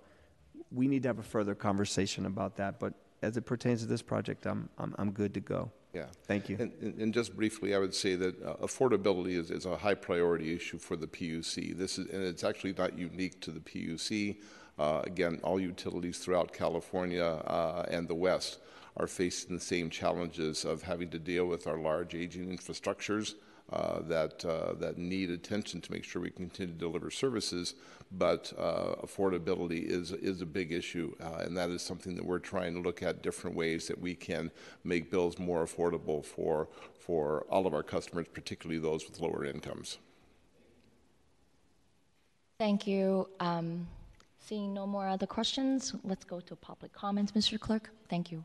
we 0.71 0.87
need 0.87 1.03
to 1.03 1.09
have 1.09 1.19
a 1.19 1.23
further 1.23 1.55
conversation 1.55 2.25
about 2.25 2.55
that. 2.57 2.79
But 2.79 2.93
as 3.21 3.37
it 3.37 3.45
pertains 3.45 3.81
to 3.81 3.87
this 3.87 4.01
project, 4.01 4.45
I'm, 4.45 4.69
I'm, 4.77 4.95
I'm 4.97 5.11
good 5.11 5.33
to 5.33 5.39
go. 5.39 5.71
Yeah. 5.93 6.05
Thank 6.25 6.49
you. 6.49 6.57
And, 6.59 6.71
and 6.99 7.13
just 7.13 7.35
briefly, 7.35 7.73
I 7.73 7.79
would 7.79 7.95
say 7.95 8.15
that 8.15 8.41
uh, 8.43 8.55
affordability 8.57 9.37
is, 9.37 9.49
is 9.49 9.65
a 9.65 9.75
high 9.75 9.95
priority 9.95 10.53
issue 10.53 10.77
for 10.77 10.95
the 10.95 11.07
PUC. 11.07 11.75
This 11.75 11.97
is, 11.97 12.07
and 12.11 12.23
it's 12.23 12.43
actually 12.43 12.73
not 12.73 12.97
unique 12.97 13.39
to 13.41 13.51
the 13.51 13.59
PUC. 13.59 14.37
Uh, 14.77 15.01
again, 15.03 15.39
all 15.43 15.59
utilities 15.59 16.19
throughout 16.19 16.53
California 16.53 17.25
uh, 17.25 17.85
and 17.89 18.07
the 18.07 18.15
West 18.15 18.59
are 18.97 19.07
facing 19.07 19.55
the 19.55 19.61
same 19.61 19.89
challenges 19.89 20.63
of 20.63 20.83
having 20.83 21.09
to 21.09 21.19
deal 21.19 21.45
with 21.45 21.65
our 21.65 21.77
large 21.77 22.13
aging 22.13 22.55
infrastructures 22.55 23.33
uh, 23.71 23.99
that 24.01 24.43
uh, 24.45 24.73
that 24.79 24.97
need 24.97 25.29
attention 25.29 25.81
to 25.81 25.91
make 25.91 26.03
sure 26.03 26.21
we 26.21 26.29
continue 26.29 26.73
to 26.73 26.79
deliver 26.79 27.11
services. 27.11 27.75
But 28.11 28.51
uh, 28.57 28.95
affordability 29.03 29.83
is 29.83 30.11
is 30.11 30.41
a 30.41 30.45
big 30.45 30.71
issue, 30.71 31.13
uh, 31.21 31.43
and 31.43 31.55
that 31.57 31.69
is 31.69 31.81
something 31.81 32.15
that 32.15 32.25
we're 32.25 32.39
trying 32.39 32.73
to 32.73 32.81
look 32.81 33.03
at 33.03 33.21
different 33.21 33.55
ways 33.55 33.87
that 33.87 33.99
we 33.99 34.15
can 34.15 34.49
make 34.83 35.11
bills 35.11 35.37
more 35.37 35.63
affordable 35.63 36.25
for 36.25 36.67
for 36.97 37.45
all 37.49 37.67
of 37.67 37.73
our 37.73 37.83
customers, 37.83 38.27
particularly 38.33 38.79
those 38.79 39.07
with 39.07 39.19
lower 39.19 39.45
incomes. 39.45 39.99
Thank 42.57 42.87
you. 42.87 43.29
Um, 43.39 43.87
seeing 44.39 44.73
no 44.73 44.85
more 44.85 45.07
other 45.07 45.27
questions, 45.27 45.93
let's 46.03 46.25
go 46.25 46.39
to 46.41 46.55
public 46.55 46.91
comments, 46.91 47.31
Mr. 47.31 47.59
Clerk. 47.59 47.89
Thank 48.09 48.31
you. 48.31 48.43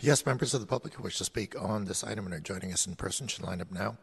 Yes, 0.00 0.26
members 0.26 0.52
of 0.52 0.60
the 0.60 0.66
public 0.66 0.94
who 0.94 1.02
wish 1.02 1.18
to 1.18 1.24
speak 1.24 1.60
on 1.60 1.84
this 1.84 2.04
item 2.04 2.26
and 2.26 2.34
are 2.34 2.40
joining 2.40 2.72
us 2.72 2.86
in 2.86 2.96
person 2.96 3.26
should 3.26 3.44
line 3.44 3.60
up 3.60 3.70
now. 3.70 3.96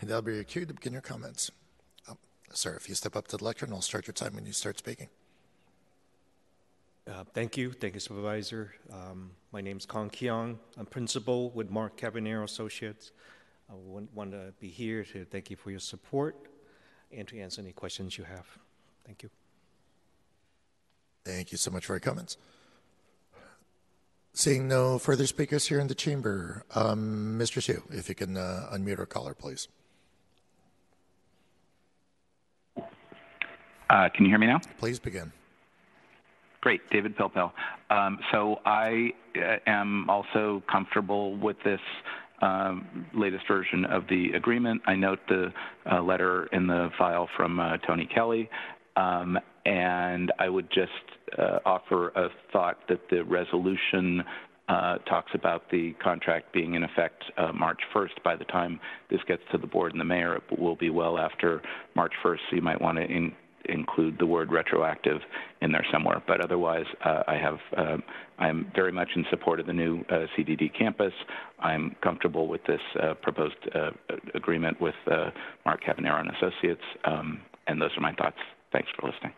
and 0.00 0.10
that'll 0.10 0.22
be 0.22 0.34
your 0.34 0.44
cue 0.44 0.66
to 0.66 0.74
begin 0.74 0.92
your 0.92 1.02
comments. 1.02 1.50
Oh, 2.08 2.16
sir, 2.52 2.74
if 2.74 2.88
you 2.88 2.94
step 2.94 3.16
up 3.16 3.28
to 3.28 3.36
the 3.36 3.44
lectern, 3.44 3.72
I'll 3.72 3.82
start 3.82 4.06
your 4.06 4.14
time 4.14 4.34
when 4.34 4.46
you 4.46 4.52
start 4.52 4.78
speaking. 4.78 5.08
Uh, 7.10 7.24
thank 7.34 7.56
you. 7.56 7.72
Thank 7.72 7.94
you, 7.94 8.00
Supervisor. 8.00 8.72
Um, 8.92 9.32
my 9.50 9.60
name 9.60 9.76
is 9.76 9.84
Kong 9.84 10.10
Keong. 10.10 10.58
I'm 10.78 10.86
principal 10.86 11.50
with 11.50 11.68
Mark 11.68 11.96
Cavagnero 11.96 12.44
Associates. 12.44 13.10
I 13.68 13.74
want, 13.74 14.14
want 14.14 14.30
to 14.30 14.54
be 14.60 14.68
here 14.68 15.02
to 15.04 15.24
thank 15.24 15.50
you 15.50 15.56
for 15.56 15.72
your 15.72 15.80
support 15.80 16.36
and 17.10 17.26
to 17.26 17.40
answer 17.40 17.60
any 17.60 17.72
questions 17.72 18.16
you 18.16 18.22
have. 18.24 18.46
Thank 19.04 19.24
you. 19.24 19.30
Thank 21.24 21.50
you 21.50 21.58
so 21.58 21.72
much 21.72 21.84
for 21.84 21.94
your 21.94 22.00
comments. 22.00 22.36
Seeing 24.32 24.68
no 24.68 25.00
further 25.00 25.26
speakers 25.26 25.66
here 25.66 25.80
in 25.80 25.88
the 25.88 25.96
chamber, 25.96 26.64
um, 26.76 27.36
Mr. 27.40 27.60
Hsu, 27.60 27.82
if 27.90 28.08
you 28.08 28.14
can 28.14 28.36
uh, 28.36 28.70
unmute 28.72 29.00
our 29.00 29.06
caller, 29.06 29.34
please. 29.34 29.66
Uh, 32.76 34.08
can 34.14 34.24
you 34.24 34.28
hear 34.28 34.38
me 34.38 34.46
now? 34.46 34.60
Please 34.78 35.00
begin. 35.00 35.32
Great, 36.60 36.82
David 36.90 37.16
Pilpel. 37.16 37.52
Um, 37.88 38.18
so 38.32 38.60
I 38.66 39.12
uh, 39.36 39.56
am 39.66 40.10
also 40.10 40.62
comfortable 40.70 41.36
with 41.36 41.56
this 41.64 41.80
um, 42.42 43.06
latest 43.14 43.44
version 43.48 43.84
of 43.86 44.06
the 44.08 44.32
agreement. 44.32 44.82
I 44.86 44.94
note 44.94 45.20
the 45.28 45.52
uh, 45.90 46.02
letter 46.02 46.46
in 46.52 46.66
the 46.66 46.90
file 46.98 47.28
from 47.36 47.60
uh, 47.60 47.78
Tony 47.86 48.06
Kelly, 48.06 48.50
um, 48.96 49.38
and 49.64 50.32
I 50.38 50.48
would 50.48 50.68
just 50.70 50.90
uh, 51.38 51.60
offer 51.64 52.08
a 52.08 52.28
thought 52.52 52.78
that 52.88 53.08
the 53.10 53.24
resolution 53.24 54.22
uh, 54.68 54.98
talks 54.98 55.32
about 55.34 55.68
the 55.70 55.94
contract 55.94 56.52
being 56.52 56.74
in 56.74 56.84
effect 56.84 57.24
uh, 57.36 57.52
March 57.52 57.80
1st. 57.94 58.22
By 58.22 58.36
the 58.36 58.44
time 58.44 58.78
this 59.10 59.20
gets 59.26 59.42
to 59.52 59.58
the 59.58 59.66
board 59.66 59.92
and 59.92 60.00
the 60.00 60.04
mayor, 60.04 60.36
it 60.36 60.60
will 60.60 60.76
be 60.76 60.90
well 60.90 61.18
after 61.18 61.60
March 61.96 62.12
1st, 62.22 62.38
so 62.48 62.56
you 62.56 62.62
might 62.62 62.80
want 62.80 62.98
to 62.98 63.04
include 63.66 64.18
the 64.18 64.26
word 64.26 64.50
retroactive 64.50 65.20
in 65.60 65.72
there 65.72 65.84
somewhere. 65.92 66.22
But 66.26 66.40
otherwise, 66.42 66.86
uh, 67.04 67.22
I 67.26 67.36
have 67.36 67.58
um, 67.76 68.02
I'm 68.38 68.70
very 68.74 68.92
much 68.92 69.10
in 69.14 69.24
support 69.30 69.60
of 69.60 69.66
the 69.66 69.72
new 69.72 70.00
uh, 70.08 70.26
CDD 70.36 70.76
campus. 70.76 71.12
I'm 71.58 71.94
comfortable 72.02 72.48
with 72.48 72.64
this 72.64 72.80
uh, 73.02 73.14
proposed 73.14 73.56
uh, 73.74 73.90
agreement 74.34 74.80
with 74.80 74.94
uh, 75.10 75.30
Mark 75.66 75.82
Cavagnero 75.84 76.20
and 76.20 76.30
Associates, 76.30 76.82
um, 77.04 77.40
and 77.66 77.80
those 77.80 77.90
are 77.96 78.00
my 78.00 78.14
thoughts. 78.14 78.38
Thanks 78.72 78.88
for 78.98 79.08
listening. 79.08 79.32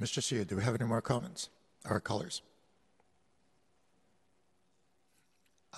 Mr. 0.00 0.22
Hsu, 0.22 0.44
do 0.44 0.56
we 0.56 0.62
have 0.62 0.74
any 0.74 0.84
more 0.84 1.02
comments 1.02 1.50
or 1.88 2.00
colors? 2.00 2.42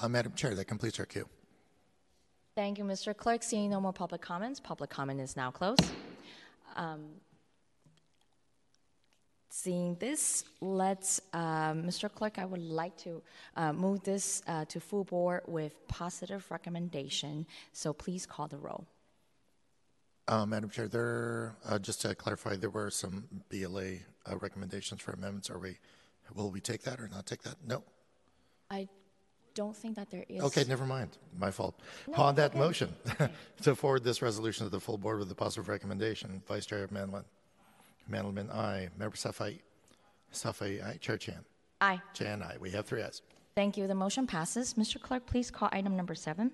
Uh, 0.01 0.09
Madam 0.09 0.32
Chair, 0.34 0.55
that 0.55 0.66
completes 0.66 0.99
our 1.01 1.07
queue. 1.07 1.28
Thank 2.55 2.78
you, 2.78 2.84
Mr. 2.84 3.16
Clerk. 3.16 3.43
Seeing 3.43 3.70
no 3.70 3.80
more 3.80 3.93
public 3.93 4.20
comments, 4.20 4.61
public 4.61 4.91
comment 4.91 5.20
is 5.20 5.36
now 5.36 5.51
closed. 5.51 5.84
Um, 6.76 7.07
seeing 9.51 9.96
this, 9.96 10.44
let's, 10.61 11.20
uh, 11.32 11.72
Mr. 11.72 12.11
Clerk, 12.12 12.38
I 12.38 12.44
would 12.44 12.62
like 12.62 12.96
to 12.98 13.20
uh, 13.57 13.72
move 13.72 14.03
this 14.03 14.42
uh, 14.46 14.64
to 14.66 14.80
full 14.80 15.05
board 15.05 15.42
with 15.46 15.86
positive 15.88 16.46
recommendation. 16.51 17.46
So 17.72 17.92
please 17.92 18.24
call 18.24 18.48
the 18.48 18.59
roll. 18.59 18.86
Uh, 20.28 20.46
Madam 20.46 20.70
Chair, 20.70 20.86
there, 20.86 21.57
uh, 21.68 21.78
just 21.78 22.01
to 22.03 22.14
clarify, 22.14 22.57
there 22.57 22.70
were 22.70 22.90
some 22.90 23.26
BLA 23.48 23.94
uh, 24.30 24.36
recommendations 24.38 25.01
for 25.01 25.12
amendments. 25.12 25.51
Are 25.51 25.59
we, 25.59 25.76
will 26.34 26.51
we 26.51 26.61
take 26.61 26.82
that 26.82 27.01
or 27.01 27.09
not 27.09 27.26
take 27.26 27.42
that? 27.42 27.57
No. 27.66 27.82
I 28.70 28.88
don't 29.55 29.76
think 29.76 29.96
that 29.96 30.11
there 30.11 30.24
is. 30.28 30.42
Okay, 30.42 30.62
never 30.68 30.86
mind. 30.86 31.18
My 31.36 31.51
fault. 31.51 31.80
No, 32.07 32.14
On 32.22 32.34
that 32.36 32.53
okay. 32.53 32.59
motion, 32.61 32.94
to 33.62 33.74
forward 33.74 34.05
this 34.05 34.22
resolution 34.22 34.64
to 34.66 34.70
the 34.70 34.78
full 34.78 34.96
board 34.96 35.18
with 35.18 35.30
a 35.32 35.34
positive 35.34 35.68
recommendation, 35.68 36.40
Vice 36.46 36.66
Chair 36.66 36.86
Mandelman. 36.86 37.24
Mandelman, 38.11 38.50
aye. 38.54 38.88
Member 38.98 39.16
Safai. 39.16 39.58
Safai, 40.32 40.84
aye. 40.84 40.96
Chair 41.00 41.16
Chan. 41.16 41.44
Aye. 41.80 42.00
Chan, 42.14 42.42
aye. 42.42 42.56
We 42.61 42.70
have 42.70 42.86
three 42.86 43.02
ayes. 43.02 43.22
Thank 43.54 43.76
you. 43.76 43.86
The 43.86 43.94
motion 43.94 44.26
passes. 44.26 44.74
Mr. 44.74 45.00
Clerk, 45.00 45.26
please 45.26 45.50
call 45.50 45.68
item 45.72 45.96
number 45.96 46.14
seven. 46.14 46.50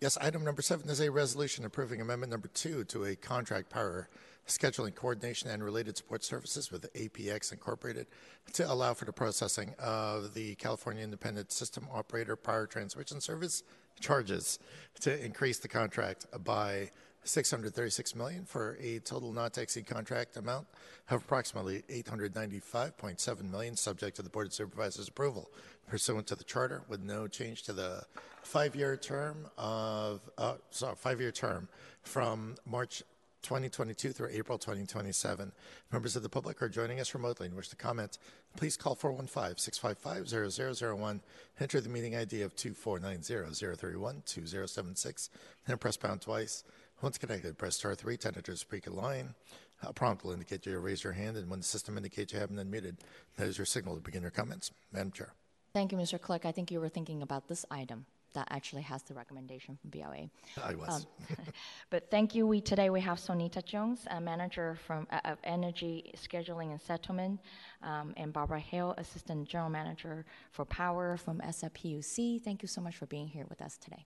Yes, 0.00 0.18
item 0.20 0.44
number 0.44 0.60
seven 0.60 0.88
is 0.90 1.00
a 1.00 1.10
resolution 1.10 1.64
approving 1.64 2.00
amendment 2.00 2.30
number 2.30 2.48
two 2.48 2.84
to 2.84 3.04
a 3.04 3.16
contract 3.16 3.70
power 3.70 4.08
scheduling 4.46 4.94
coordination 4.94 5.48
and 5.48 5.64
related 5.64 5.96
support 5.96 6.22
services 6.22 6.70
with 6.70 6.92
APX 6.92 7.52
Incorporated 7.52 8.06
to 8.52 8.70
allow 8.70 8.92
for 8.92 9.06
the 9.06 9.12
processing 9.12 9.72
of 9.78 10.34
the 10.34 10.54
California 10.56 11.02
Independent 11.02 11.50
System 11.50 11.86
Operator 11.92 12.36
Power 12.36 12.66
Transmission 12.66 13.20
Service 13.20 13.62
charges 14.00 14.58
to 15.00 15.24
increase 15.24 15.58
the 15.60 15.68
contract 15.68 16.26
by 16.44 16.90
636 17.24 18.14
million 18.14 18.44
for 18.44 18.78
a 18.80 18.98
total 19.00 19.32
not 19.32 19.52
to 19.54 19.62
exceed 19.62 19.86
contract 19.86 20.36
amount 20.36 20.66
of 21.10 21.22
approximately 21.22 21.82
895.7 21.90 23.50
million 23.50 23.76
subject 23.76 24.16
to 24.16 24.22
the 24.22 24.30
board 24.30 24.46
of 24.46 24.54
supervisors 24.54 25.08
approval 25.08 25.50
pursuant 25.88 26.26
to 26.28 26.34
the 26.34 26.44
charter 26.44 26.82
with 26.88 27.02
no 27.02 27.26
change 27.26 27.62
to 27.62 27.72
the 27.72 28.02
five-year 28.42 28.96
term 28.96 29.46
of 29.56 30.20
uh, 30.38 30.54
sorry 30.70 30.94
five-year 30.96 31.32
term 31.32 31.68
from 32.02 32.56
March 32.66 33.02
2022 33.44 34.12
through 34.12 34.30
April 34.32 34.58
2027. 34.58 35.52
Members 35.92 36.16
of 36.16 36.22
the 36.22 36.28
public 36.28 36.60
are 36.62 36.68
joining 36.68 36.98
us 36.98 37.14
remotely 37.14 37.46
and 37.46 37.54
wish 37.54 37.68
to 37.68 37.76
comment. 37.76 38.18
Please 38.56 38.76
call 38.76 38.96
415-655-0001. 38.96 41.20
Enter 41.60 41.80
the 41.80 41.90
meeting 41.90 42.16
ID 42.16 42.42
of 42.42 42.56
24900312076 42.56 45.28
and 45.68 45.78
press 45.78 45.96
pound 45.96 46.22
twice. 46.22 46.64
Once 47.02 47.18
connected, 47.18 47.58
press 47.58 47.76
star 47.76 47.94
3 47.94 48.16
to 48.16 48.28
enter 48.28 48.40
the 48.40 48.56
speaker 48.56 48.90
line. 48.90 49.34
A 49.82 49.92
prompt 49.92 50.24
will 50.24 50.32
indicate 50.32 50.64
you 50.64 50.72
to 50.72 50.78
raise 50.78 51.04
your 51.04 51.12
hand, 51.12 51.36
and 51.36 51.50
when 51.50 51.58
the 51.58 51.64
system 51.64 51.96
indicates 51.96 52.32
you 52.32 52.38
haven't 52.38 52.56
unmuted, 52.56 52.96
that 53.36 53.46
is 53.48 53.58
your 53.58 53.66
signal 53.66 53.94
to 53.96 54.00
begin 54.00 54.22
your 54.22 54.30
comments. 54.30 54.70
Madam 54.92 55.10
Chair. 55.10 55.34
Thank 55.74 55.92
you, 55.92 55.98
Mr. 55.98 56.20
Clerk. 56.20 56.46
I 56.46 56.52
think 56.52 56.70
you 56.70 56.80
were 56.80 56.88
thinking 56.88 57.22
about 57.22 57.48
this 57.48 57.66
item 57.70 58.06
that 58.32 58.48
actually 58.50 58.82
has 58.82 59.02
the 59.02 59.14
recommendation 59.14 59.76
from 59.80 59.90
BLA. 59.90 60.28
I 60.62 60.74
was. 60.74 61.06
but 61.90 62.10
thank 62.10 62.34
you. 62.34 62.46
We 62.46 62.60
today 62.60 62.90
we 62.90 63.00
have 63.00 63.18
Sonita 63.18 63.64
Jones, 63.64 64.06
a 64.10 64.20
manager 64.20 64.76
from 64.86 65.06
uh, 65.10 65.20
of 65.24 65.38
Energy 65.44 66.12
Scheduling 66.16 66.70
and 66.70 66.80
Settlement, 66.80 67.40
um, 67.82 68.12
and 68.16 68.32
Barbara 68.32 68.60
Hale, 68.60 68.94
assistant 68.98 69.48
general 69.48 69.70
manager 69.70 70.24
for 70.50 70.64
Power 70.64 71.16
from 71.16 71.40
SFPUC. 71.40 72.42
Thank 72.42 72.62
you 72.62 72.68
so 72.68 72.80
much 72.80 72.96
for 72.96 73.06
being 73.06 73.28
here 73.28 73.46
with 73.48 73.62
us 73.62 73.76
today. 73.76 74.04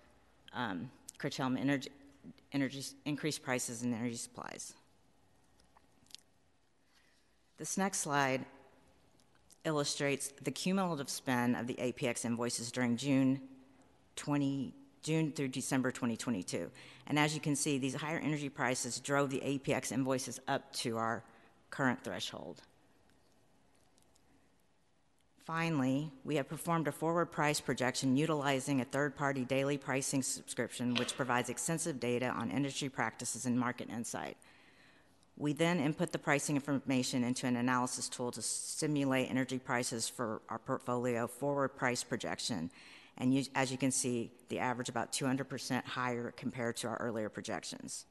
um, 0.53 0.89
curtailment 1.17 1.61
energy, 1.61 1.91
energy, 2.53 2.81
increased 3.03 3.43
prices 3.43 3.83
in 3.83 3.93
energy 3.93 4.15
supplies. 4.15 4.73
This 7.57 7.77
next 7.77 7.99
slide 7.99 8.45
illustrates 9.65 10.33
the 10.41 10.51
cumulative 10.51 11.09
spend 11.09 11.55
of 11.55 11.67
the 11.67 11.75
APX 11.75 12.25
invoices 12.25 12.71
during 12.71 12.97
June 12.97 13.41
20, 14.15 14.73
June 15.03 15.31
through 15.31 15.49
December 15.49 15.91
2022. 15.91 16.69
And 17.07 17.19
as 17.19 17.33
you 17.33 17.41
can 17.41 17.55
see, 17.55 17.77
these 17.77 17.95
higher 17.95 18.19
energy 18.19 18.49
prices 18.49 18.99
drove 18.99 19.29
the 19.29 19.39
APX 19.39 19.91
invoices 19.91 20.39
up 20.47 20.71
to 20.73 20.97
our 20.97 21.23
current 21.69 22.03
threshold. 22.03 22.61
Finally, 25.45 26.11
we 26.23 26.35
have 26.35 26.47
performed 26.47 26.87
a 26.87 26.91
forward 26.91 27.25
price 27.25 27.59
projection 27.59 28.15
utilizing 28.15 28.81
a 28.81 28.85
third 28.85 29.15
party 29.15 29.43
daily 29.43 29.79
pricing 29.79 30.21
subscription, 30.21 30.93
which 30.93 31.15
provides 31.15 31.49
extensive 31.49 31.99
data 31.99 32.27
on 32.27 32.51
industry 32.51 32.87
practices 32.87 33.47
and 33.47 33.59
market 33.59 33.89
insight. 33.89 34.37
We 35.39 35.53
then 35.53 35.79
input 35.79 36.11
the 36.11 36.19
pricing 36.19 36.57
information 36.57 37.23
into 37.23 37.47
an 37.47 37.55
analysis 37.55 38.09
tool 38.09 38.29
to 38.31 38.41
simulate 38.41 39.29
energy 39.31 39.57
prices 39.57 40.09
for 40.09 40.41
our 40.49 40.59
portfolio 40.59 41.27
forward 41.27 41.69
price 41.69 42.03
projection. 42.03 42.69
And 43.17 43.33
you, 43.33 43.45
as 43.55 43.71
you 43.71 43.77
can 43.77 43.91
see, 43.91 44.31
the 44.49 44.59
average 44.59 44.89
about 44.89 45.13
200% 45.13 45.85
higher 45.85 46.33
compared 46.35 46.75
to 46.77 46.89
our 46.89 46.97
earlier 46.97 47.29
projections. 47.29 48.05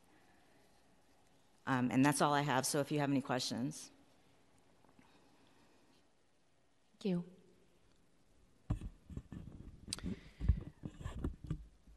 Um, 1.67 1.91
and 1.93 2.03
that's 2.03 2.23
all 2.23 2.33
I 2.33 2.41
have. 2.41 2.65
So 2.65 2.81
if 2.81 2.91
you 2.91 2.99
have 3.01 3.11
any 3.11 3.21
questions. 3.21 3.91
Thank 6.95 7.13
you. 7.13 7.25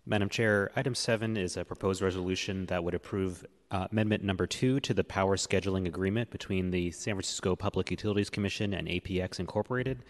Madam 0.05 0.27
Chair, 0.27 0.71
item 0.75 0.93
seven 0.93 1.37
is 1.37 1.55
a 1.55 1.63
proposed 1.63 2.01
resolution 2.01 2.65
that 2.65 2.83
would 2.83 2.93
approve 2.93 3.45
uh, 3.71 3.87
amendment 3.91 4.23
number 4.23 4.45
two 4.45 4.79
to 4.81 4.93
the 4.93 5.03
power 5.03 5.37
scheduling 5.37 5.87
agreement 5.87 6.29
between 6.29 6.71
the 6.71 6.91
San 6.91 7.15
Francisco 7.15 7.55
Public 7.55 7.89
Utilities 7.89 8.29
Commission 8.29 8.73
and 8.73 8.87
APX 8.87 9.39
Incorporated, 9.39 10.03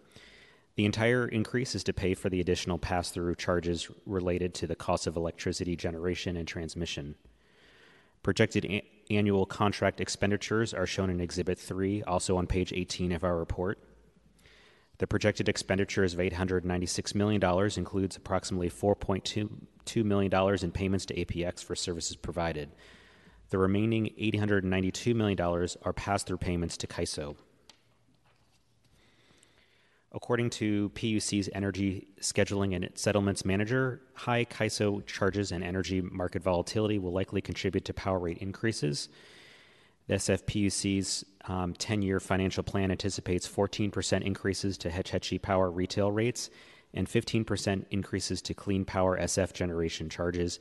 The 0.77 0.85
entire 0.85 1.27
increase 1.27 1.75
is 1.75 1.83
to 1.85 1.93
pay 1.93 2.15
for 2.15 2.29
the 2.31 2.41
additional 2.41 2.79
pass 2.79 3.11
through 3.11 3.35
charges 3.35 3.91
related 4.07 4.55
to 4.55 4.69
the 4.69 4.77
cost 4.77 5.09
of 5.09 5.17
electricity 5.17 5.75
generation 5.75 6.37
and 6.37 6.47
transmission. 6.47 7.17
Projected 8.23 8.65
a- 8.67 8.85
annual 9.11 9.47
contract 9.47 10.01
expenditures 10.01 10.73
are 10.73 10.87
shown 10.87 11.11
in 11.11 11.21
Exhibit 11.21 11.59
3, 11.59 12.05
also 12.05 12.37
on 12.37 12.47
page 12.47 12.73
18 12.73 13.11
of 13.11 13.25
our 13.25 13.37
report. 13.37 13.81
The 15.01 15.07
projected 15.07 15.49
expenditures 15.49 16.13
of 16.13 16.21
$896 16.21 17.15
million 17.15 17.43
includes 17.79 18.17
approximately 18.19 18.69
$4.2 18.69 20.05
million 20.05 20.59
in 20.63 20.71
payments 20.73 21.07
to 21.07 21.15
APX 21.15 21.65
for 21.65 21.75
services 21.75 22.17
provided. 22.17 22.71
The 23.49 23.57
remaining 23.57 24.11
$892 24.21 25.15
million 25.15 25.41
are 25.41 25.95
pass 25.95 26.23
through 26.23 26.37
payments 26.37 26.77
to 26.77 26.87
CAISO. 26.87 27.35
According 30.13 30.51
to 30.51 30.91
PUC's 30.91 31.49
energy 31.55 32.09
scheduling 32.21 32.77
and 32.77 32.87
settlements 32.95 33.43
manager, 33.43 34.03
high 34.13 34.45
CAISO 34.45 35.07
charges 35.07 35.51
and 35.51 35.65
energy 35.65 36.03
market 36.03 36.43
volatility 36.43 36.99
will 36.99 37.13
likely 37.13 37.41
contribute 37.41 37.87
to 37.87 37.95
power 37.95 38.19
rate 38.19 38.37
increases. 38.39 39.09
The 40.09 40.17
SFPUC's 40.17 41.25
10 41.47 41.77
um, 41.99 42.03
year 42.03 42.21
financial 42.21 42.63
plan 42.63 42.91
anticipates 42.91 43.49
14% 43.49 44.23
increases 44.23 44.77
to 44.79 44.91
Hetch 44.91 45.11
Hetchy 45.11 45.39
power 45.39 45.71
retail 45.71 46.13
rates 46.13 46.51
and 46.93 47.09
15% 47.09 47.85
increases 47.91 48.43
to 48.43 48.55
clean 48.55 48.85
power 48.85 49.19
SF 49.19 49.53
generation 49.53 50.09
charges 50.09 50.59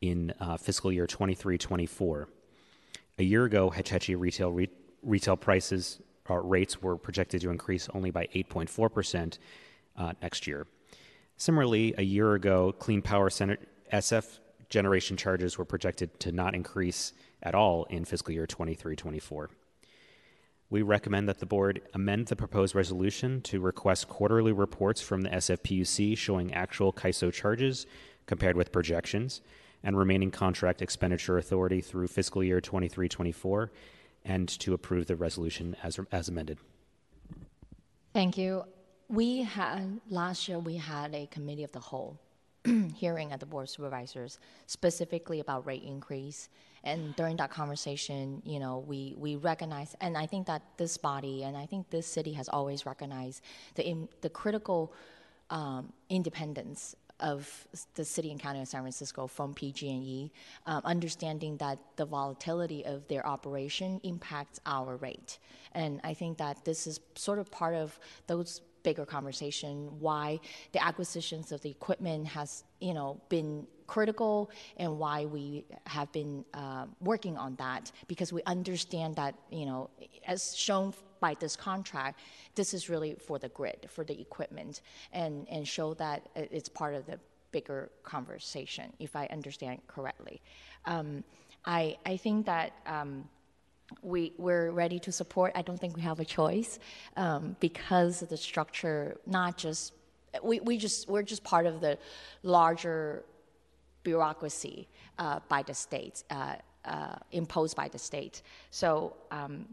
in 0.00 0.32
uh, 0.40 0.56
fiscal 0.56 0.92
year 0.92 1.06
23 1.06 1.58
24. 1.58 2.28
A 3.18 3.22
year 3.22 3.44
ago, 3.44 3.70
Hetch 3.70 3.90
Hetchy 3.90 4.14
retail, 4.14 4.50
re- 4.52 4.70
retail 5.02 5.36
prices 5.36 6.00
uh, 6.30 6.36
rates 6.36 6.82
were 6.82 6.96
projected 6.96 7.40
to 7.42 7.50
increase 7.50 7.88
only 7.94 8.10
by 8.10 8.26
8.4% 8.34 9.38
uh, 9.96 10.12
next 10.22 10.46
year. 10.46 10.66
Similarly, 11.36 11.94
a 11.98 12.02
year 12.02 12.34
ago, 12.34 12.72
Clean 12.72 13.00
Power 13.00 13.30
SF 13.30 14.38
generation 14.68 15.16
charges 15.16 15.56
were 15.56 15.64
projected 15.64 16.18
to 16.20 16.32
not 16.32 16.54
increase 16.54 17.12
at 17.42 17.54
all 17.54 17.84
in 17.84 18.04
fiscal 18.04 18.34
year 18.34 18.46
23 18.46 18.96
24. 18.96 19.50
We 20.70 20.82
recommend 20.82 21.28
that 21.28 21.38
the 21.38 21.46
board 21.46 21.80
amend 21.94 22.26
the 22.26 22.36
proposed 22.36 22.74
resolution 22.74 23.40
to 23.42 23.60
request 23.60 24.08
quarterly 24.08 24.52
reports 24.52 25.00
from 25.00 25.22
the 25.22 25.30
SFPUC 25.30 26.16
showing 26.16 26.52
actual 26.52 26.92
CAISO 26.92 27.32
charges 27.32 27.86
compared 28.26 28.56
with 28.56 28.70
projections 28.70 29.40
and 29.82 29.96
remaining 29.96 30.30
contract 30.30 30.82
expenditure 30.82 31.38
authority 31.38 31.80
through 31.80 32.08
fiscal 32.08 32.44
year 32.44 32.60
23 32.60 33.08
24 33.08 33.72
and 34.24 34.48
to 34.48 34.74
approve 34.74 35.06
the 35.06 35.16
resolution 35.16 35.74
as, 35.82 35.98
as 36.12 36.28
amended. 36.28 36.58
Thank 38.12 38.36
you. 38.36 38.64
We 39.08 39.42
had 39.42 40.00
last 40.10 40.48
year 40.48 40.58
we 40.58 40.76
had 40.76 41.14
a 41.14 41.26
committee 41.26 41.64
of 41.64 41.72
the 41.72 41.80
whole 41.80 42.18
hearing 42.94 43.32
at 43.32 43.40
the 43.40 43.46
board 43.46 43.64
of 43.64 43.70
supervisors 43.70 44.38
specifically 44.66 45.40
about 45.40 45.64
rate 45.64 45.82
increase 45.82 46.50
and 46.88 47.14
during 47.16 47.36
that 47.36 47.50
conversation 47.50 48.42
you 48.44 48.58
know 48.58 48.78
we 48.86 49.14
we 49.16 49.36
recognize 49.36 49.94
and 50.00 50.16
i 50.16 50.26
think 50.26 50.46
that 50.46 50.62
this 50.76 50.96
body 50.96 51.44
and 51.44 51.56
i 51.56 51.66
think 51.66 51.88
this 51.90 52.06
city 52.06 52.32
has 52.32 52.48
always 52.48 52.86
recognized 52.86 53.42
the 53.74 53.86
in, 53.86 54.08
the 54.20 54.30
critical 54.30 54.92
um, 55.50 55.92
independence 56.10 56.94
of 57.20 57.66
the 57.94 58.04
city 58.04 58.30
and 58.30 58.38
county 58.38 58.60
of 58.60 58.68
San 58.68 58.82
Francisco 58.82 59.26
from 59.26 59.52
PG&E, 59.52 60.30
um, 60.66 60.82
understanding 60.84 61.56
that 61.56 61.78
the 61.96 62.04
volatility 62.04 62.84
of 62.84 63.06
their 63.08 63.26
operation 63.26 64.00
impacts 64.04 64.60
our 64.66 64.96
rate. 64.96 65.38
And 65.72 66.00
I 66.04 66.14
think 66.14 66.38
that 66.38 66.64
this 66.64 66.86
is 66.86 67.00
sort 67.16 67.38
of 67.38 67.50
part 67.50 67.74
of 67.74 67.98
those 68.28 68.60
bigger 68.84 69.04
conversation 69.04 69.90
why 69.98 70.38
the 70.72 70.82
acquisitions 70.82 71.50
of 71.50 71.60
the 71.62 71.70
equipment 71.70 72.26
has 72.26 72.62
you 72.80 72.94
know 72.94 73.20
been 73.28 73.66
critical 73.88 74.50
and 74.76 74.98
why 74.98 75.24
we 75.24 75.64
have 75.86 76.10
been 76.12 76.44
uh, 76.54 76.86
working 77.00 77.36
on 77.36 77.56
that 77.56 77.90
because 78.06 78.32
we 78.32 78.42
understand 78.44 79.16
that 79.16 79.34
you 79.50 79.66
know 79.66 79.90
as 80.26 80.56
shown 80.56 80.94
by 81.18 81.34
this 81.40 81.56
contract 81.56 82.20
this 82.54 82.72
is 82.72 82.88
really 82.88 83.16
for 83.26 83.40
the 83.40 83.48
grid 83.48 83.88
for 83.88 84.04
the 84.04 84.20
equipment 84.20 84.82
and 85.12 85.48
and 85.48 85.66
show 85.66 85.94
that 85.94 86.28
it's 86.36 86.68
part 86.68 86.94
of 86.94 87.04
the 87.06 87.18
bigger 87.50 87.90
conversation 88.04 88.92
if 89.00 89.16
i 89.16 89.26
understand 89.32 89.80
correctly 89.88 90.40
um, 90.84 91.24
I, 91.64 91.98
I 92.06 92.16
think 92.16 92.46
that 92.46 92.72
um, 92.86 93.28
we, 94.02 94.32
we're 94.38 94.70
ready 94.70 94.98
to 95.00 95.12
support. 95.12 95.52
I 95.54 95.62
don't 95.62 95.78
think 95.78 95.96
we 95.96 96.02
have 96.02 96.20
a 96.20 96.24
choice 96.24 96.78
um, 97.16 97.56
because 97.60 98.22
of 98.22 98.28
the 98.28 98.36
structure, 98.36 99.18
not 99.26 99.56
just, 99.56 99.92
we, 100.42 100.60
we 100.60 100.78
just, 100.78 101.08
we're 101.08 101.22
just 101.22 101.42
part 101.44 101.66
of 101.66 101.80
the 101.80 101.98
larger 102.42 103.24
bureaucracy 104.10 104.88
uh, 105.18 105.38
by 105.48 105.62
the 105.62 105.74
state, 105.74 106.16
uh, 106.30 106.54
uh, 106.84 107.16
imposed 107.32 107.74
by 107.76 107.88
the 107.94 107.98
state. 108.10 108.36
So 108.70 108.88
um, 109.30 109.66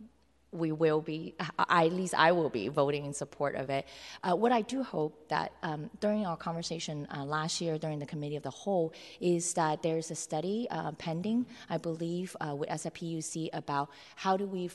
we 0.51 0.71
will 0.83 1.01
be, 1.01 1.35
at 1.69 1.93
least 1.99 2.13
I 2.27 2.29
will 2.37 2.49
be 2.49 2.67
voting 2.67 3.05
in 3.05 3.13
support 3.13 3.53
of 3.55 3.69
it. 3.69 3.83
Uh, 4.25 4.35
what 4.35 4.51
I 4.51 4.61
do 4.73 4.83
hope 4.83 5.13
that 5.29 5.53
um, 5.63 5.89
during 6.01 6.25
our 6.25 6.37
conversation 6.47 7.07
uh, 7.15 7.23
last 7.37 7.61
year 7.61 7.77
during 7.77 7.99
the 7.99 8.09
committee 8.13 8.35
of 8.41 8.43
the 8.43 8.57
whole 8.63 8.93
is 9.21 9.53
that 9.53 9.81
there's 9.81 10.11
a 10.11 10.19
study 10.27 10.67
uh, 10.69 10.91
pending, 11.05 11.45
I 11.69 11.77
believe, 11.77 12.35
with 12.59 12.69
SFPUC 12.69 13.49
about 13.53 13.89
how 14.15 14.35
do 14.37 14.45
we 14.45 14.69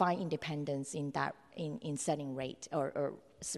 find 0.00 0.20
independence 0.20 0.94
in 0.94 1.10
that 1.12 1.34
in, 1.56 1.78
in 1.80 1.96
setting 1.96 2.34
rate 2.34 2.66
or, 2.72 2.86
or 2.94 3.12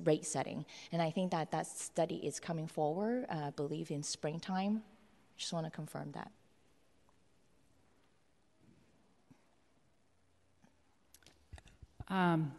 rate 0.04 0.24
setting. 0.24 0.64
And 0.92 1.00
I 1.00 1.10
think 1.10 1.30
that 1.32 1.50
that 1.52 1.66
study 1.66 2.16
is 2.16 2.40
coming 2.40 2.66
forward, 2.66 3.26
uh, 3.30 3.46
I 3.46 3.50
believe 3.50 3.90
in 3.90 4.02
springtime. 4.02 4.82
Just 5.36 5.52
want 5.52 5.66
to 5.66 5.70
confirm 5.70 6.12
that. 6.12 6.30
Um, 12.08 12.52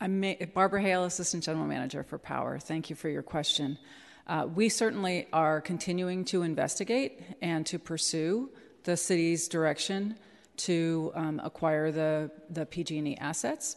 I'm 0.00 0.18
Ma- 0.18 0.34
Barbara 0.54 0.80
Hale, 0.80 1.04
Assistant 1.04 1.44
General 1.44 1.66
Manager 1.66 2.02
for 2.02 2.18
Power. 2.18 2.58
Thank 2.58 2.88
you 2.88 2.96
for 2.96 3.08
your 3.08 3.22
question. 3.22 3.78
Uh, 4.26 4.46
we 4.46 4.68
certainly 4.68 5.26
are 5.32 5.60
continuing 5.60 6.24
to 6.24 6.42
investigate 6.42 7.20
and 7.42 7.66
to 7.66 7.78
pursue 7.78 8.50
the 8.84 8.96
city's 8.96 9.48
direction 9.48 10.16
to 10.56 11.12
um, 11.14 11.40
acquire 11.42 11.90
the, 11.90 12.30
the 12.50 12.64
PG&E 12.66 13.16
assets. 13.20 13.76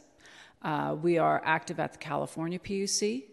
Uh, 0.64 0.96
we 1.02 1.18
are 1.18 1.42
active 1.44 1.80
at 1.80 1.92
the 1.92 1.98
California 1.98 2.58
PUC. 2.58 3.24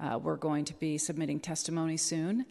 Uh, 0.00 0.18
we're 0.20 0.36
going 0.36 0.64
to 0.64 0.74
be 0.74 0.98
submitting 0.98 1.38
testimony 1.38 1.96
soon 1.96 2.44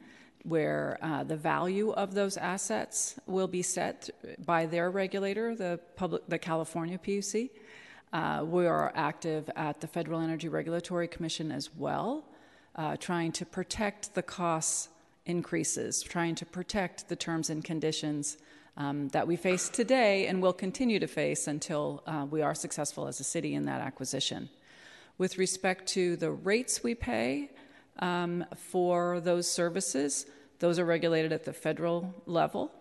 where 0.44 0.98
uh, 1.02 1.24
the 1.24 1.36
value 1.36 1.92
of 1.92 2.14
those 2.14 2.38
assets 2.38 3.16
will 3.28 3.48
be 3.48 3.62
set 3.62 4.10
by 4.46 4.66
their 4.66 4.92
regulator, 4.92 5.56
the, 5.56 5.80
public, 5.96 6.22
the 6.28 6.38
California 6.38 6.98
PUC. 6.98 7.50
Uh, 8.12 8.46
we 8.46 8.66
are 8.66 8.92
active 8.96 9.50
at 9.56 9.82
the 9.82 9.88
Federal 9.88 10.22
Energy 10.22 10.48
Regulatory 10.48 11.08
Commission 11.08 11.52
as 11.52 11.74
well, 11.76 12.26
uh, 12.76 12.96
trying 12.98 13.32
to 13.32 13.46
protect 13.46 14.14
the 14.16 14.22
costs 14.22 14.90
increases, 15.26 16.02
trying 16.02 16.36
to 16.36 16.46
protect 16.46 17.10
the 17.10 17.16
terms 17.16 17.50
and 17.50 17.64
conditions 17.64 18.38
um, 18.78 19.10
that 19.10 19.28
we 19.28 19.36
face 19.36 19.70
today 19.70 20.28
and 20.28 20.42
will 20.42 20.54
continue 20.54 21.00
to 21.00 21.08
face 21.08 21.48
until 21.48 22.04
uh, 22.08 22.26
we 22.30 22.42
are 22.42 22.56
successful 22.56 23.08
as 23.08 23.20
a 23.20 23.24
city 23.24 23.54
in 23.54 23.66
that 23.66 23.82
acquisition. 23.82 24.50
With 25.18 25.38
respect 25.38 25.88
to 25.90 26.16
the 26.16 26.32
rates 26.32 26.84
we 26.84 26.96
pay 26.96 27.52
um, 28.00 28.46
for 28.56 29.20
those 29.20 29.48
services, 29.48 30.26
those 30.60 30.80
are 30.80 30.86
regulated 30.86 31.32
at 31.32 31.44
the 31.44 31.54
federal 31.54 32.14
level. 32.26 32.72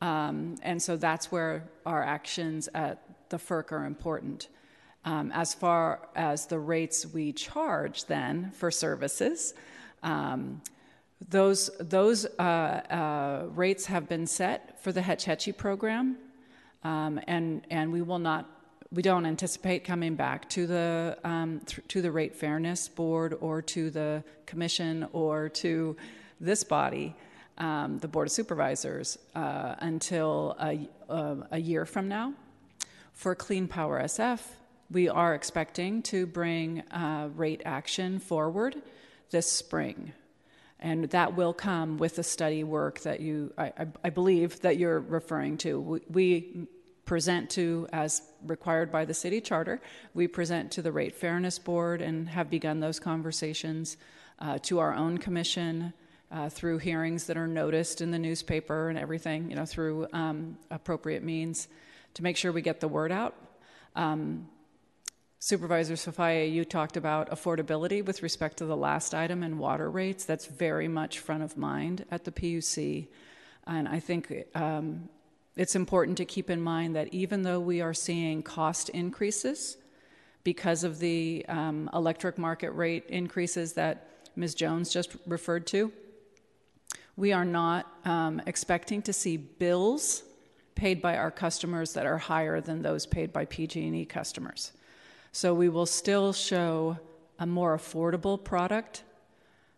Um, 0.00 0.56
and 0.62 0.82
so 0.82 0.96
that's 0.96 1.30
where 1.30 1.68
our 1.86 2.02
actions 2.02 2.68
at 2.74 3.02
the 3.28 3.36
FERC 3.36 3.72
are 3.72 3.84
important. 3.84 4.48
Um, 5.04 5.30
as 5.32 5.54
far 5.54 6.08
as 6.16 6.46
the 6.46 6.58
rates 6.58 7.06
we 7.06 7.32
charge 7.32 8.06
then 8.06 8.50
for 8.52 8.70
services, 8.70 9.54
um, 10.02 10.60
those, 11.28 11.70
those 11.80 12.26
uh, 12.38 12.42
uh, 12.42 13.46
rates 13.54 13.86
have 13.86 14.08
been 14.08 14.26
set 14.26 14.67
for 14.80 14.92
the 14.92 15.02
Hetch 15.02 15.24
Hetchy 15.24 15.52
program, 15.52 16.16
um, 16.84 17.20
and, 17.26 17.66
and 17.70 17.92
we 17.92 18.02
will 18.02 18.18
not, 18.18 18.48
we 18.92 19.02
don't 19.02 19.26
anticipate 19.26 19.84
coming 19.84 20.14
back 20.14 20.48
to 20.50 20.66
the, 20.66 21.18
um, 21.24 21.60
th- 21.66 21.86
to 21.88 22.02
the 22.02 22.10
Rate 22.10 22.34
Fairness 22.34 22.88
Board 22.88 23.36
or 23.40 23.62
to 23.62 23.90
the 23.90 24.22
Commission 24.46 25.06
or 25.12 25.48
to 25.48 25.96
this 26.40 26.64
body, 26.64 27.14
um, 27.58 27.98
the 27.98 28.08
Board 28.08 28.28
of 28.28 28.32
Supervisors, 28.32 29.18
uh, 29.34 29.74
until 29.80 30.56
a, 30.60 30.88
uh, 31.08 31.36
a 31.50 31.58
year 31.58 31.84
from 31.84 32.08
now. 32.08 32.32
For 33.12 33.34
Clean 33.34 33.66
Power 33.66 34.00
SF, 34.02 34.40
we 34.90 35.08
are 35.08 35.34
expecting 35.34 36.02
to 36.02 36.26
bring 36.26 36.80
uh, 36.90 37.28
rate 37.34 37.62
action 37.64 38.20
forward 38.20 38.76
this 39.30 39.50
spring. 39.50 40.12
And 40.80 41.04
that 41.10 41.36
will 41.36 41.52
come 41.52 41.98
with 41.98 42.16
the 42.16 42.22
study 42.22 42.62
work 42.62 43.00
that 43.00 43.20
you, 43.20 43.52
I, 43.58 43.72
I, 44.04 44.10
believe, 44.10 44.60
that 44.60 44.76
you're 44.76 45.00
referring 45.00 45.58
to. 45.58 45.80
We, 45.80 46.00
we, 46.08 46.68
present 47.08 47.48
to, 47.48 47.88
as 47.90 48.20
required 48.46 48.92
by 48.92 49.02
the 49.02 49.14
city 49.14 49.40
charter, 49.40 49.80
we 50.12 50.28
present 50.28 50.70
to 50.70 50.82
the 50.82 50.92
Rate 50.92 51.14
Fairness 51.14 51.58
Board 51.58 52.02
and 52.02 52.28
have 52.28 52.50
begun 52.50 52.80
those 52.80 53.00
conversations 53.00 53.96
uh, 54.40 54.58
to 54.58 54.78
our 54.78 54.94
own 54.94 55.16
commission 55.16 55.94
uh, 56.30 56.50
through 56.50 56.76
hearings 56.76 57.26
that 57.26 57.38
are 57.38 57.46
noticed 57.46 58.02
in 58.02 58.10
the 58.10 58.18
newspaper 58.18 58.90
and 58.90 58.98
everything, 58.98 59.48
you 59.48 59.56
know, 59.56 59.64
through 59.64 60.06
um, 60.12 60.58
appropriate 60.70 61.24
means 61.24 61.68
to 62.12 62.22
make 62.22 62.36
sure 62.36 62.52
we 62.52 62.60
get 62.60 62.78
the 62.78 62.88
word 62.88 63.10
out. 63.10 63.34
Um, 63.96 64.46
Supervisor 65.40 65.94
Safai, 65.94 66.52
you 66.52 66.64
talked 66.64 66.96
about 66.96 67.30
affordability 67.30 68.04
with 68.04 68.24
respect 68.24 68.56
to 68.56 68.64
the 68.64 68.76
last 68.76 69.14
item 69.14 69.44
and 69.44 69.60
water 69.60 69.88
rates. 69.88 70.24
That's 70.24 70.46
very 70.46 70.88
much 70.88 71.20
front 71.20 71.44
of 71.44 71.56
mind 71.56 72.04
at 72.10 72.24
the 72.24 72.32
PUC. 72.32 73.06
And 73.64 73.86
I 73.86 74.00
think 74.00 74.32
um, 74.56 75.08
it's 75.54 75.76
important 75.76 76.18
to 76.18 76.24
keep 76.24 76.50
in 76.50 76.60
mind 76.60 76.96
that 76.96 77.14
even 77.14 77.42
though 77.42 77.60
we 77.60 77.80
are 77.80 77.94
seeing 77.94 78.42
cost 78.42 78.88
increases 78.88 79.76
because 80.42 80.82
of 80.82 80.98
the 80.98 81.46
um, 81.48 81.88
electric 81.94 82.36
market 82.36 82.72
rate 82.72 83.04
increases 83.08 83.74
that 83.74 84.08
Ms. 84.34 84.56
Jones 84.56 84.90
just 84.92 85.14
referred 85.24 85.68
to, 85.68 85.92
we 87.16 87.32
are 87.32 87.44
not 87.44 87.86
um, 88.04 88.42
expecting 88.46 89.02
to 89.02 89.12
see 89.12 89.36
bills 89.36 90.24
paid 90.74 91.00
by 91.00 91.16
our 91.16 91.30
customers 91.30 91.92
that 91.92 92.06
are 92.06 92.18
higher 92.18 92.60
than 92.60 92.82
those 92.82 93.06
paid 93.06 93.32
by 93.32 93.44
PG&E 93.44 94.04
customers. 94.06 94.72
So 95.38 95.54
we 95.54 95.68
will 95.68 95.86
still 95.86 96.32
show 96.32 96.98
a 97.38 97.46
more 97.46 97.78
affordable 97.78 98.42
product 98.42 99.04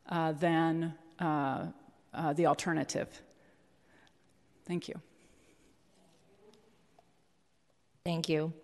uh, 0.09 0.33
than 0.33 0.95
uh, 1.19 1.67
uh, 2.15 2.33
the 2.33 2.47
alternative. 2.47 3.09
Thank 4.65 4.89
you. 4.89 4.95
Thank 8.07 8.31
you. 8.31 8.55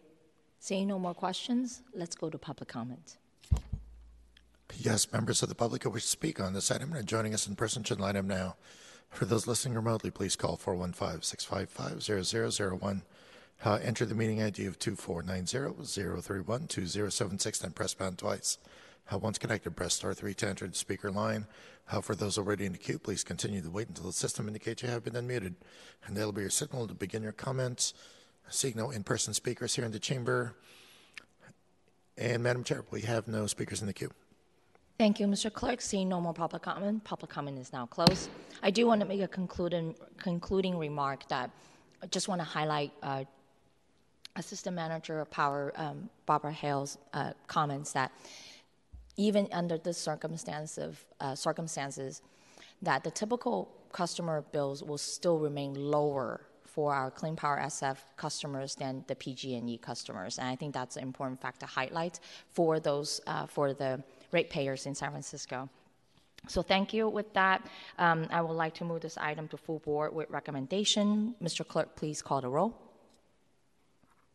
Seeing 0.58 0.88
no 0.88 0.98
more 0.98 1.12
questions, 1.12 1.82
let's 1.92 2.16
go 2.16 2.30
to 2.30 2.38
public 2.38 2.70
comment. 2.70 3.18
Yes, 4.78 5.12
members 5.12 5.42
of 5.42 5.50
the 5.50 5.54
public 5.54 5.82
who 5.82 5.90
wish 5.90 6.04
to 6.04 6.08
speak 6.08 6.40
on 6.40 6.54
this 6.54 6.70
item 6.70 6.92
and 6.92 7.00
are 7.00 7.02
joining 7.02 7.34
us 7.34 7.46
in 7.46 7.56
person 7.56 7.84
should 7.84 8.00
line 8.00 8.16
up 8.16 8.24
now. 8.24 8.56
For 9.10 9.26
those 9.26 9.46
listening 9.46 9.74
remotely, 9.74 10.10
please 10.10 10.34
call 10.34 10.56
415-655-0001. 10.56 13.02
Uh, 13.64 13.78
enter 13.82 14.04
the 14.04 14.14
meeting 14.14 14.42
ID 14.42 14.66
of 14.66 14.78
2490-031-2076, 14.78 17.60
then 17.60 17.70
press 17.72 17.94
pound 17.94 18.18
twice. 18.18 18.58
Uh, 19.10 19.18
once 19.18 19.38
connected, 19.38 19.74
press 19.76 19.94
star 19.94 20.12
3 20.12 20.34
to 20.34 20.48
enter 20.48 20.66
the 20.66 20.74
speaker 20.74 21.10
line. 21.10 21.46
Uh, 21.90 22.00
for 22.00 22.14
those 22.14 22.36
already 22.36 22.66
in 22.66 22.72
the 22.72 22.78
queue, 22.78 22.98
please 22.98 23.24
continue 23.24 23.62
to 23.62 23.70
wait 23.70 23.88
until 23.88 24.06
the 24.06 24.12
system 24.12 24.48
indicates 24.48 24.82
you 24.82 24.88
have 24.88 25.04
been 25.04 25.14
unmuted. 25.14 25.54
And 26.06 26.16
that'll 26.16 26.32
be 26.32 26.42
your 26.42 26.50
signal 26.50 26.86
to 26.88 26.94
begin 26.94 27.22
your 27.22 27.32
comments. 27.32 27.94
Seeing 28.48 28.74
no 28.76 28.90
in-person 28.90 29.34
speakers 29.34 29.74
here 29.74 29.84
in 29.84 29.92
the 29.92 29.98
chamber. 29.98 30.54
And 32.18 32.42
Madam 32.42 32.64
Chair, 32.64 32.84
we 32.90 33.02
have 33.02 33.28
no 33.28 33.46
speakers 33.46 33.80
in 33.80 33.86
the 33.86 33.92
queue. 33.92 34.10
Thank 34.98 35.20
you, 35.20 35.26
Mr. 35.26 35.52
Clerk. 35.52 35.80
Seeing 35.80 36.08
no 36.08 36.20
more 36.20 36.32
public 36.32 36.62
comment, 36.62 37.04
public 37.04 37.30
comment 37.30 37.58
is 37.58 37.72
now 37.72 37.86
closed. 37.86 38.30
I 38.62 38.70
do 38.70 38.86
want 38.86 39.00
to 39.02 39.06
make 39.06 39.20
a 39.20 39.28
concluding, 39.28 39.94
concluding 40.18 40.78
remark 40.78 41.28
that 41.28 41.50
I 42.02 42.06
just 42.06 42.28
want 42.28 42.40
to 42.40 42.44
highlight 42.44 42.92
uh, 43.02 43.24
Assistant 44.36 44.76
Manager 44.76 45.20
of 45.20 45.30
Power 45.30 45.72
um, 45.76 46.08
Barbara 46.26 46.52
Hale's 46.52 46.98
uh, 47.12 47.32
comments 47.46 47.92
that 47.92 48.12
even 49.16 49.48
under 49.52 49.78
the 49.78 49.92
circumstance 49.92 50.78
of 50.78 51.04
uh, 51.20 51.34
circumstances, 51.34 52.22
that 52.82 53.02
the 53.02 53.10
typical 53.10 53.74
customer 53.92 54.44
bills 54.52 54.82
will 54.82 54.98
still 54.98 55.38
remain 55.38 55.74
lower 55.74 56.42
for 56.64 56.92
our 56.92 57.10
Clean 57.10 57.34
Power 57.34 57.58
SF 57.58 57.96
customers 58.18 58.74
than 58.74 59.02
the 59.06 59.14
PG&E 59.14 59.78
customers, 59.78 60.38
and 60.38 60.46
I 60.46 60.56
think 60.56 60.74
that's 60.74 60.96
an 60.96 61.02
important 61.02 61.40
fact 61.40 61.60
to 61.60 61.66
highlight 61.66 62.20
for 62.52 62.78
those 62.78 63.20
uh, 63.26 63.46
for 63.46 63.72
the 63.72 64.02
ratepayers 64.32 64.84
in 64.84 64.94
San 64.94 65.10
Francisco. 65.10 65.70
So 66.48 66.60
thank 66.62 66.92
you. 66.92 67.08
With 67.08 67.32
that, 67.32 67.66
um, 67.98 68.26
I 68.30 68.40
would 68.42 68.54
like 68.54 68.74
to 68.74 68.84
move 68.84 69.00
this 69.00 69.16
item 69.16 69.48
to 69.48 69.56
full 69.56 69.78
board 69.80 70.14
with 70.14 70.28
recommendation. 70.30 71.34
Mr. 71.42 71.66
Clerk, 71.66 71.96
please 71.96 72.20
call 72.20 72.40
the 72.42 72.48
roll. 72.48 72.85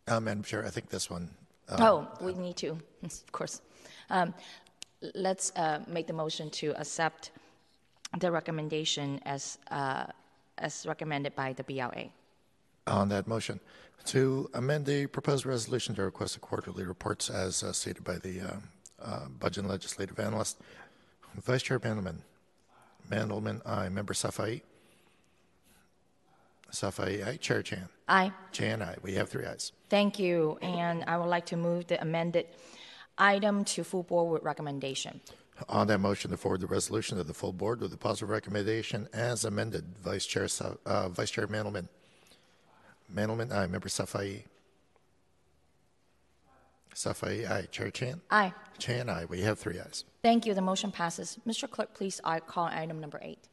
Uh, 0.08 0.20
Madam 0.20 0.44
Chair, 0.44 0.66
I 0.66 0.70
think 0.70 0.90
this 0.90 1.10
one. 1.10 1.30
Uh, 1.70 1.78
oh, 1.80 2.26
we 2.26 2.34
need 2.34 2.58
to, 2.58 2.78
of 3.04 3.32
course. 3.32 3.62
Um, 4.10 4.34
let's 5.16 5.52
uh, 5.56 5.80
make 5.88 6.08
the 6.08 6.14
motion 6.14 6.50
to 6.52 6.74
accept 6.80 7.32
the 8.20 8.32
recommendation 8.32 9.20
as 9.26 9.58
uh, 9.70 10.06
as 10.58 10.86
recommended 10.86 11.36
by 11.36 11.54
the 11.54 11.64
BLA. 11.64 12.10
On 12.88 13.10
that 13.10 13.28
motion, 13.28 13.60
to 14.06 14.50
amend 14.54 14.86
the 14.86 15.06
proposed 15.08 15.46
resolution 15.46 15.96
to 15.96 16.04
request 16.04 16.34
the 16.34 16.40
quarterly 16.40 16.84
reports 16.84 17.30
as 17.30 17.64
uh, 17.64 17.72
stated 17.72 18.04
by 18.04 18.18
the 18.18 18.42
uh, 18.42 18.56
uh, 19.02 19.26
Budget 19.40 19.64
and 19.64 19.70
Legislative 19.70 20.20
Analyst, 20.20 20.60
Vice 21.36 21.64
Chair 21.64 21.80
Mandelman. 21.80 22.18
Mandelman, 23.10 23.66
aye. 23.66 23.90
Member 23.90 24.14
Safai. 24.14 24.62
Safai, 26.72 27.26
aye. 27.28 27.38
Chair 27.38 27.62
Chan. 27.62 27.88
Aye. 28.08 28.32
Chan, 28.52 28.82
aye. 28.82 28.96
We 29.02 29.14
have 29.14 29.30
three 29.30 29.46
ayes. 29.46 29.72
Thank 29.90 30.20
you. 30.20 30.58
And 30.62 31.04
I 31.06 31.18
would 31.18 31.28
like 31.30 31.46
to 31.48 31.58
move 31.58 31.88
the 31.88 32.02
amended 32.02 32.48
item 33.18 33.66
to 33.66 33.84
full 33.84 34.04
board 34.04 34.32
with 34.32 34.44
recommendation. 34.44 35.22
On 35.70 35.86
that 35.88 36.00
motion, 36.00 36.32
to 36.32 36.38
forward 36.38 36.62
the 36.62 36.68
resolution 36.68 37.18
to 37.18 37.24
the 37.24 37.34
full 37.34 37.54
board 37.54 37.82
with 37.82 37.94
a 37.94 37.98
positive 37.98 38.30
recommendation 38.30 39.08
as 39.14 39.46
amended. 39.46 39.84
Vice 40.04 40.26
Chair, 40.26 40.48
uh, 40.86 41.10
Vice 41.10 41.30
Chair 41.30 41.48
Mandelman. 41.48 41.88
Mandelman, 43.14 43.52
aye. 43.52 43.68
Member 43.68 43.90
Safai. 43.90 44.44
Safai, 46.96 47.50
aye. 47.50 47.68
Chair 47.72 47.92
Chan. 47.92 48.22
Aye. 48.32 48.54
Chan, 48.80 49.10
aye. 49.10 49.26
We 49.26 49.42
have 49.42 49.60
three 49.60 49.78
ayes. 49.80 50.06
Thank 50.24 50.46
you. 50.46 50.54
The 50.54 50.62
motion 50.62 50.92
passes. 50.92 51.38
Mr. 51.48 51.70
Clerk, 51.70 51.94
please 51.94 52.20
I 52.24 52.40
call 52.40 52.66
item 52.66 53.00
number 53.00 53.20
eight. 53.22 53.48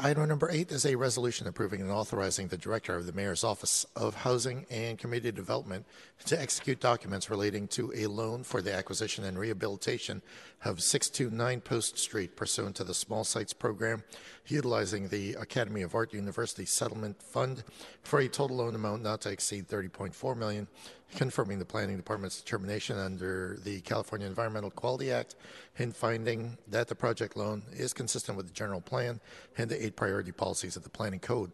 Item 0.00 0.28
number 0.28 0.48
eight 0.50 0.70
is 0.70 0.86
a 0.86 0.94
resolution 0.94 1.46
approving 1.46 1.80
and 1.80 1.90
authorizing 1.90 2.46
the 2.46 2.56
Director 2.56 2.96
of 2.96 3.06
the 3.06 3.12
Mayor's 3.12 3.42
Office 3.42 3.84
of 3.96 4.14
Housing 4.14 4.66
and 4.70 4.96
Community 4.96 5.32
Development 5.32 5.84
to 6.26 6.40
execute 6.40 6.80
documents 6.80 7.28
relating 7.28 7.66
to 7.68 7.92
a 7.94 8.06
loan 8.06 8.44
for 8.44 8.62
the 8.62 8.72
acquisition 8.72 9.24
and 9.24 9.38
rehabilitation 9.38 10.22
of 10.64 10.80
629 10.80 11.60
Post 11.60 11.98
Street 11.98 12.36
pursuant 12.36 12.76
to 12.76 12.84
the 12.84 12.94
Small 12.94 13.24
Sites 13.24 13.52
Program, 13.52 14.04
utilizing 14.46 15.08
the 15.08 15.34
Academy 15.34 15.82
of 15.82 15.94
Art 15.94 16.14
University 16.14 16.64
Settlement 16.64 17.20
Fund 17.20 17.64
for 18.02 18.20
a 18.20 18.28
total 18.28 18.58
loan 18.58 18.74
amount 18.76 19.02
not 19.02 19.20
to 19.22 19.30
exceed 19.30 19.68
30.4 19.68 20.36
million, 20.36 20.68
confirming 21.16 21.58
the 21.58 21.64
Planning 21.64 21.96
Department's 21.96 22.40
determination 22.40 22.98
under 22.98 23.58
the 23.62 23.80
California 23.82 24.26
Environmental 24.26 24.70
Quality 24.70 25.12
Act 25.12 25.36
and 25.78 25.94
finding 25.94 26.58
that 26.68 26.88
the 26.88 26.94
project 26.94 27.36
loan 27.36 27.62
is 27.72 27.92
consistent 27.92 28.36
with 28.36 28.46
the 28.46 28.52
general 28.52 28.80
plan 28.80 29.20
and 29.56 29.70
the 29.70 29.84
eight 29.84 29.96
priority 29.96 30.32
policies 30.32 30.76
of 30.76 30.82
the 30.82 30.90
Planning 30.90 31.20
Code. 31.20 31.52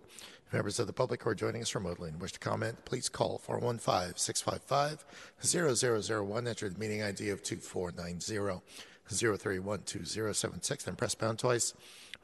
Members 0.52 0.80
of 0.80 0.88
the 0.88 0.92
public 0.92 1.22
who 1.22 1.30
are 1.30 1.34
joining 1.34 1.62
us 1.62 1.74
remotely 1.76 2.10
and 2.10 2.20
wish 2.20 2.32
to 2.32 2.40
comment, 2.40 2.84
please 2.84 3.08
call 3.08 3.38
415 3.38 4.16
655 4.16 5.04
0001. 5.40 6.48
Enter 6.48 6.68
the 6.68 6.78
meeting 6.78 7.02
ID 7.02 7.30
of 7.30 7.42
2490 7.42 8.60
031 9.08 9.82
2076 9.84 10.86
and 10.86 10.98
press 10.98 11.14
pound 11.14 11.38
twice. 11.38 11.74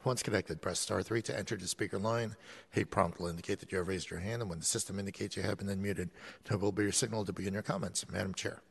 Once 0.03 0.23
connected, 0.23 0.61
press 0.61 0.79
star 0.79 1.01
3 1.01 1.21
to 1.23 1.37
enter 1.37 1.55
the 1.57 1.67
speaker 1.67 1.97
line. 1.97 2.35
A 2.75 2.83
prompt 2.85 3.19
will 3.19 3.27
indicate 3.27 3.59
that 3.59 3.71
you 3.71 3.77
have 3.77 3.87
raised 3.87 4.09
your 4.09 4.19
hand, 4.19 4.41
and 4.41 4.49
when 4.49 4.59
the 4.59 4.65
system 4.65 4.99
indicates 4.99 5.35
you 5.35 5.43
have 5.43 5.57
been 5.57 5.67
unmuted, 5.67 6.09
that 6.45 6.59
will 6.59 6.71
be 6.71 6.83
your 6.83 6.91
signal 6.91 7.25
to 7.25 7.33
begin 7.33 7.53
your 7.53 7.63
comments. 7.63 8.05
Madam 8.11 8.33
Chair. 8.33 8.61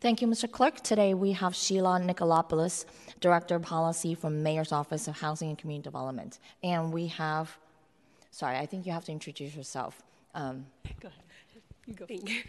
Thank 0.00 0.22
you, 0.22 0.28
Mr. 0.28 0.50
Clerk. 0.50 0.80
Today 0.80 1.12
we 1.12 1.32
have 1.32 1.54
Sheila 1.54 2.00
Nicolopoulos, 2.00 2.84
Director 3.20 3.56
of 3.56 3.62
Policy 3.62 4.14
from 4.14 4.42
Mayor's 4.42 4.72
Office 4.72 5.08
of 5.08 5.18
Housing 5.18 5.48
and 5.48 5.58
Community 5.58 5.84
Development. 5.84 6.38
And 6.62 6.92
we 6.92 7.08
have, 7.08 7.58
sorry, 8.30 8.56
I 8.56 8.66
think 8.66 8.86
you 8.86 8.92
have 8.92 9.04
to 9.06 9.12
introduce 9.12 9.56
yourself. 9.56 10.00
Um, 10.34 10.66
go 11.00 11.08
ahead. 11.08 11.22
You 11.86 11.94
go. 11.94 12.06
Thank 12.06 12.28
you. 12.28 12.42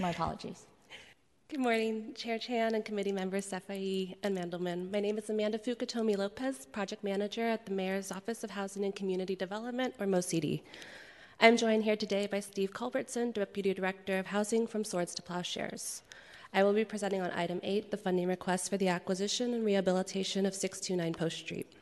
My 0.00 0.10
apologies. 0.10 0.66
Good 1.48 1.60
morning, 1.60 2.12
Chair 2.16 2.40
Chan 2.40 2.74
and 2.74 2.84
committee 2.84 3.12
members 3.12 3.48
Safai 3.48 4.16
and 4.24 4.36
Mandelman. 4.36 4.90
My 4.90 4.98
name 4.98 5.16
is 5.16 5.30
Amanda 5.30 5.58
Fukutomi 5.58 6.16
Lopez, 6.16 6.66
Project 6.66 7.04
Manager 7.04 7.46
at 7.46 7.66
the 7.66 7.72
Mayor's 7.72 8.10
Office 8.10 8.42
of 8.42 8.50
Housing 8.50 8.84
and 8.84 8.96
Community 8.96 9.36
Development, 9.36 9.94
or 10.00 10.06
MOCD. 10.06 10.62
I'm 11.38 11.56
joined 11.56 11.84
here 11.84 11.94
today 11.94 12.26
by 12.26 12.40
Steve 12.40 12.72
Culbertson, 12.72 13.30
Deputy 13.30 13.72
Director 13.72 14.18
of 14.18 14.26
Housing 14.26 14.66
from 14.66 14.82
Swords 14.82 15.14
to 15.14 15.22
Plowshares. 15.22 16.02
I 16.52 16.64
will 16.64 16.72
be 16.72 16.84
presenting 16.84 17.20
on 17.22 17.30
item 17.30 17.60
8, 17.62 17.92
the 17.92 17.96
funding 17.96 18.26
request 18.26 18.68
for 18.68 18.76
the 18.76 18.88
acquisition 18.88 19.54
and 19.54 19.64
rehabilitation 19.64 20.46
of 20.46 20.54
629 20.56 21.14
Post 21.14 21.38
Street. 21.38 21.72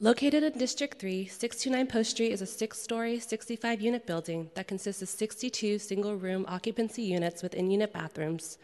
Located 0.00 0.42
in 0.42 0.58
District 0.58 0.98
3, 0.98 1.26
629 1.26 1.86
Post 1.86 2.10
Street 2.10 2.32
is 2.32 2.42
a 2.42 2.46
six 2.46 2.80
story, 2.80 3.20
65 3.20 3.80
unit 3.80 4.06
building 4.06 4.50
that 4.54 4.66
consists 4.66 5.02
of 5.02 5.08
62 5.08 5.78
single 5.78 6.16
room 6.16 6.44
occupancy 6.48 7.02
units 7.02 7.42
with 7.42 7.54
in 7.54 7.70
unit 7.70 7.92
bathrooms, 7.92 8.58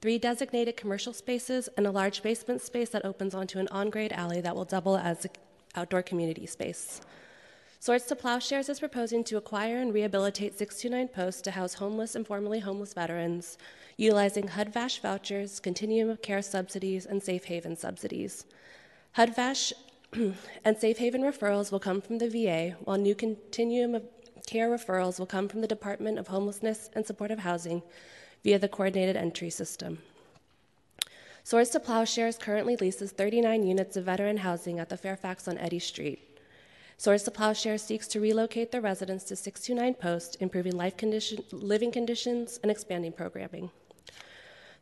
three 0.00 0.18
designated 0.18 0.76
commercial 0.76 1.12
spaces, 1.12 1.68
and 1.76 1.86
a 1.86 1.90
large 1.90 2.22
basement 2.22 2.60
space 2.60 2.88
that 2.90 3.04
opens 3.04 3.34
onto 3.34 3.58
an 3.58 3.68
on 3.68 3.90
grade 3.90 4.12
alley 4.12 4.40
that 4.40 4.56
will 4.56 4.64
double 4.64 4.96
as 4.96 5.24
an 5.24 5.30
outdoor 5.76 6.02
community 6.02 6.46
space. 6.46 7.00
Swords 7.78 8.06
to 8.06 8.16
Plowshares 8.16 8.68
is 8.68 8.80
proposing 8.80 9.22
to 9.24 9.36
acquire 9.36 9.80
and 9.80 9.94
rehabilitate 9.94 10.58
629 10.58 11.08
Post 11.14 11.44
to 11.44 11.52
house 11.52 11.74
homeless 11.74 12.16
and 12.16 12.26
formerly 12.26 12.58
homeless 12.58 12.94
veterans, 12.94 13.58
utilizing 13.96 14.48
HUD-VASH 14.48 15.00
vouchers, 15.00 15.60
continuum 15.60 16.10
of 16.10 16.20
care 16.20 16.42
subsidies, 16.42 17.06
and 17.06 17.22
safe 17.22 17.44
haven 17.44 17.76
subsidies. 17.76 18.44
HUD-VASH 19.12 19.72
and 20.64 20.76
safe 20.76 20.98
haven 20.98 21.22
referrals 21.22 21.70
will 21.70 21.78
come 21.78 22.00
from 22.00 22.18
the 22.18 22.28
VA, 22.28 22.76
while 22.80 22.98
new 22.98 23.14
continuum 23.14 23.94
of 23.94 24.02
care 24.46 24.68
referrals 24.68 25.18
will 25.18 25.26
come 25.26 25.48
from 25.48 25.60
the 25.60 25.68
Department 25.68 26.18
of 26.18 26.28
Homelessness 26.28 26.90
and 26.94 27.06
Supportive 27.06 27.40
Housing 27.40 27.82
via 28.42 28.58
the 28.58 28.68
coordinated 28.68 29.16
entry 29.16 29.50
system. 29.50 29.98
Swords 31.44 31.70
to 31.70 31.80
Plowshares 31.80 32.38
currently 32.38 32.76
leases 32.76 33.12
39 33.12 33.64
units 33.64 33.96
of 33.96 34.04
veteran 34.04 34.38
housing 34.38 34.78
at 34.78 34.88
the 34.88 34.96
Fairfax 34.96 35.46
on 35.46 35.58
Eddy 35.58 35.78
Street. 35.78 36.40
Swords 36.96 37.22
to 37.22 37.30
Plowshares 37.30 37.82
seeks 37.82 38.08
to 38.08 38.20
relocate 38.20 38.72
the 38.72 38.80
residents 38.80 39.24
to 39.24 39.36
629 39.36 39.94
Post, 39.94 40.36
improving 40.40 40.76
life 40.76 40.96
condition, 40.96 41.42
living 41.52 41.90
conditions 41.92 42.58
and 42.62 42.70
expanding 42.70 43.12
programming. 43.12 43.70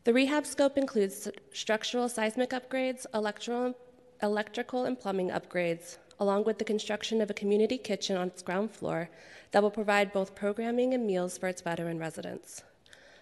The 0.03 0.13
rehab 0.13 0.45
scope 0.45 0.77
includes 0.77 1.29
structural 1.53 2.09
seismic 2.09 2.49
upgrades, 2.49 3.05
electrical 3.13 3.75
electrical 4.21 4.85
and 4.85 4.99
plumbing 4.99 5.29
upgrades, 5.29 5.97
along 6.19 6.43
with 6.43 6.57
the 6.57 6.65
construction 6.65 7.21
of 7.21 7.29
a 7.29 7.33
community 7.33 7.77
kitchen 7.77 8.17
on 8.17 8.27
its 8.27 8.41
ground 8.41 8.71
floor 8.71 9.09
that 9.51 9.63
will 9.63 9.71
provide 9.71 10.11
both 10.11 10.35
programming 10.35 10.93
and 10.93 11.07
meals 11.07 11.37
for 11.37 11.47
its 11.47 11.61
veteran 11.61 11.99
residents. 11.99 12.63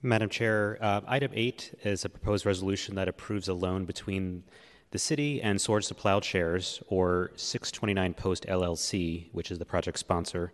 Madam 0.00 0.28
Chair, 0.28 0.78
uh, 0.80 1.00
item 1.06 1.30
eight 1.34 1.78
is 1.84 2.04
a 2.04 2.08
proposed 2.08 2.44
resolution 2.44 2.94
that 2.96 3.08
approves 3.08 3.46
a 3.48 3.54
loan 3.54 3.84
between 3.84 4.42
the 4.90 4.98
city 4.98 5.40
and 5.40 5.60
Swords 5.60 5.88
to 5.88 5.94
Plowshares, 5.94 6.82
or 6.88 7.30
629 7.36 8.14
Post 8.14 8.46
LLC, 8.46 9.28
which 9.32 9.50
is 9.50 9.58
the 9.58 9.64
project 9.64 9.98
sponsor, 9.98 10.52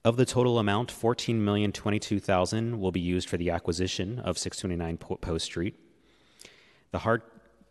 Of 0.04 0.16
the 0.16 0.26
total 0.26 0.58
amount, 0.58 0.92
14,022,000 0.92 2.80
will 2.80 2.90
be 2.90 2.98
used 2.98 3.28
for 3.28 3.36
the 3.36 3.50
acquisition 3.50 4.18
of 4.18 4.38
629 4.38 5.18
Post 5.18 5.44
Street. 5.44 5.78
The 6.90 6.98
hard 6.98 7.22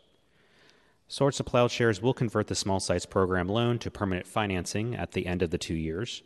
Swords 1.07 1.37
to 1.37 1.43
Plowshares 1.43 1.99
will 1.99 2.13
convert 2.13 2.45
the 2.45 2.53
small 2.53 2.79
sites 2.79 3.07
program 3.07 3.49
loan 3.49 3.79
to 3.79 3.89
permanent 3.89 4.27
financing 4.27 4.95
at 4.95 5.13
the 5.13 5.25
end 5.25 5.41
of 5.41 5.49
the 5.49 5.57
two 5.57 5.73
years. 5.73 6.21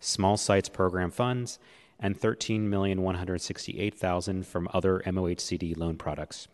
small 0.01 0.39
sites 0.39 0.70
program 0.70 1.11
funds 1.11 1.59
and 1.99 2.19
13,168,000 2.19 4.47
from 4.47 4.66
other 4.73 5.03
MOHCD 5.05 5.77
loan 5.77 5.99
products. 5.99 6.49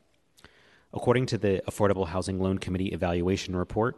According 0.93 1.27
to 1.27 1.39
the 1.39 1.63
Affordable 1.69 2.09
Housing 2.09 2.41
Loan 2.41 2.59
Committee 2.59 2.89
evaluation 2.89 3.55
report, 3.55 3.97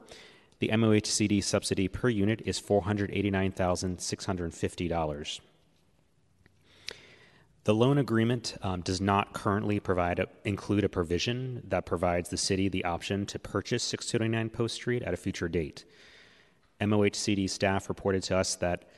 the 0.59 0.69
MOHCD 0.69 1.43
subsidy 1.43 1.89
per 1.89 2.11
unit 2.11 2.43
is 2.45 2.61
$489,650. 2.61 5.41
The 7.69 7.75
loan 7.75 7.99
agreement 7.99 8.57
um, 8.63 8.81
does 8.81 8.99
not 8.99 9.35
currently 9.35 9.79
provide 9.79 10.21
a, 10.21 10.27
include 10.47 10.85
a 10.85 10.89
provision 10.89 11.63
that 11.69 11.85
provides 11.85 12.31
the 12.31 12.39
city 12.39 12.71
the 12.71 12.87
option 12.87 13.27
to 13.27 13.39
purchase 13.39 13.83
629 13.83 14.49
Post 14.49 14.75
Street 14.77 15.03
at 15.03 15.13
a 15.13 15.19
future 15.19 15.49
date. 15.49 15.85
MOHCD 16.81 17.51
staff 17.51 17.91
reported 17.91 18.23
to 18.23 18.39
us 18.39 18.57
that 18.57 18.89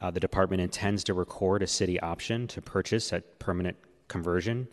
uh, 0.00 0.12
the 0.12 0.20
department 0.20 0.62
intends 0.62 1.02
to 1.02 1.12
record 1.12 1.60
a 1.60 1.66
city 1.66 1.98
option 1.98 2.46
to 2.46 2.62
purchase 2.62 3.12
at 3.12 3.40
permanent 3.40 3.76
conversion 4.06 4.68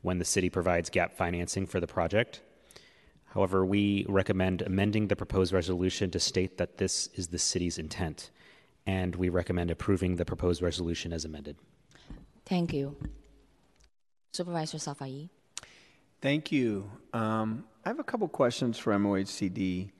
when 0.00 0.16
the 0.16 0.24
city 0.24 0.48
provides 0.48 0.88
gap 0.88 1.12
financing 1.12 1.66
for 1.66 1.80
the 1.80 1.86
project. 1.86 2.40
However, 3.34 3.66
we 3.66 4.06
recommend 4.08 4.62
amending 4.62 5.08
the 5.08 5.16
proposed 5.16 5.52
resolution 5.52 6.10
to 6.12 6.18
state 6.18 6.56
that 6.56 6.78
this 6.78 7.10
is 7.12 7.28
the 7.28 7.38
city's 7.38 7.76
intent, 7.76 8.30
and 8.86 9.14
we 9.14 9.28
recommend 9.28 9.70
approving 9.70 10.16
the 10.16 10.24
proposed 10.24 10.62
resolution 10.62 11.12
as 11.12 11.26
amended. 11.26 11.58
Thank 12.46 12.72
you. 12.72 12.96
Supervisor 14.32 14.78
Safai. 14.78 15.28
Thank 16.20 16.52
you. 16.52 16.90
Um, 17.12 17.64
I 17.84 17.88
have 17.88 17.98
a 17.98 18.04
couple 18.04 18.26
questions 18.28 18.78
for 18.78 18.92
MOHCD 18.92 19.90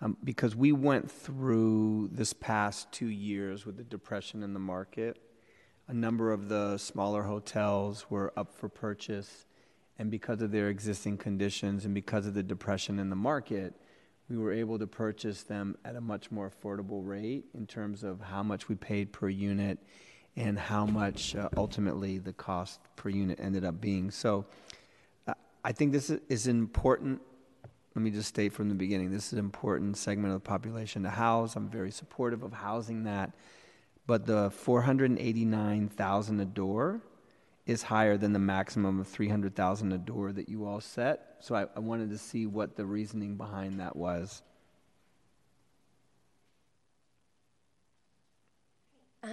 um, 0.00 0.16
because 0.22 0.54
we 0.54 0.72
went 0.72 1.10
through 1.10 2.10
this 2.12 2.32
past 2.32 2.90
two 2.92 3.08
years 3.08 3.64
with 3.64 3.76
the 3.76 3.84
depression 3.84 4.42
in 4.42 4.54
the 4.54 4.60
market. 4.60 5.18
A 5.88 5.94
number 5.94 6.32
of 6.32 6.48
the 6.48 6.78
smaller 6.78 7.22
hotels 7.22 8.06
were 8.10 8.32
up 8.36 8.54
for 8.54 8.68
purchase, 8.68 9.46
and 9.98 10.10
because 10.10 10.42
of 10.42 10.52
their 10.52 10.68
existing 10.68 11.16
conditions 11.16 11.84
and 11.84 11.94
because 11.94 12.26
of 12.26 12.34
the 12.34 12.42
depression 12.42 12.98
in 12.98 13.08
the 13.08 13.16
market, 13.16 13.74
we 14.28 14.36
were 14.36 14.52
able 14.52 14.78
to 14.78 14.86
purchase 14.86 15.42
them 15.42 15.76
at 15.84 15.96
a 15.96 16.00
much 16.00 16.30
more 16.30 16.50
affordable 16.50 17.06
rate 17.06 17.46
in 17.54 17.66
terms 17.66 18.04
of 18.04 18.20
how 18.20 18.42
much 18.42 18.68
we 18.68 18.74
paid 18.74 19.12
per 19.12 19.28
unit 19.28 19.78
and 20.38 20.56
how 20.56 20.86
much 20.86 21.34
uh, 21.34 21.48
ultimately 21.56 22.18
the 22.18 22.32
cost 22.32 22.80
per 22.94 23.08
unit 23.08 23.40
ended 23.42 23.64
up 23.64 23.80
being. 23.80 24.10
So 24.10 24.46
uh, 25.26 25.34
I 25.64 25.72
think 25.72 25.92
this 25.92 26.10
is, 26.10 26.46
important. 26.46 27.20
Let 27.96 28.02
me 28.02 28.10
just 28.12 28.28
state 28.28 28.52
from 28.52 28.68
the 28.68 28.76
beginning 28.76 29.10
this 29.10 29.26
is 29.26 29.32
an 29.32 29.40
important 29.40 29.96
segment 29.96 30.32
of 30.32 30.42
the 30.42 30.48
population 30.48 31.02
to 31.02 31.10
house. 31.10 31.56
I'm 31.56 31.68
very 31.68 31.90
supportive 31.90 32.44
of 32.44 32.52
housing 32.52 33.02
that. 33.04 33.32
But 34.06 34.26
the 34.26 34.50
489,000 34.50 36.40
a 36.40 36.44
door 36.44 37.00
is 37.66 37.82
higher 37.82 38.16
than 38.16 38.32
the 38.32 38.38
maximum 38.38 39.00
of 39.00 39.08
300,000 39.08 39.92
a 39.92 39.98
door 39.98 40.32
that 40.32 40.48
you 40.48 40.64
all 40.64 40.80
set. 40.80 41.36
So 41.40 41.54
I, 41.54 41.66
I 41.74 41.80
wanted 41.80 42.10
to 42.10 42.18
see 42.18 42.46
what 42.46 42.76
the 42.76 42.86
reasoning 42.86 43.36
behind 43.36 43.80
that 43.80 43.96
was. 43.96 44.42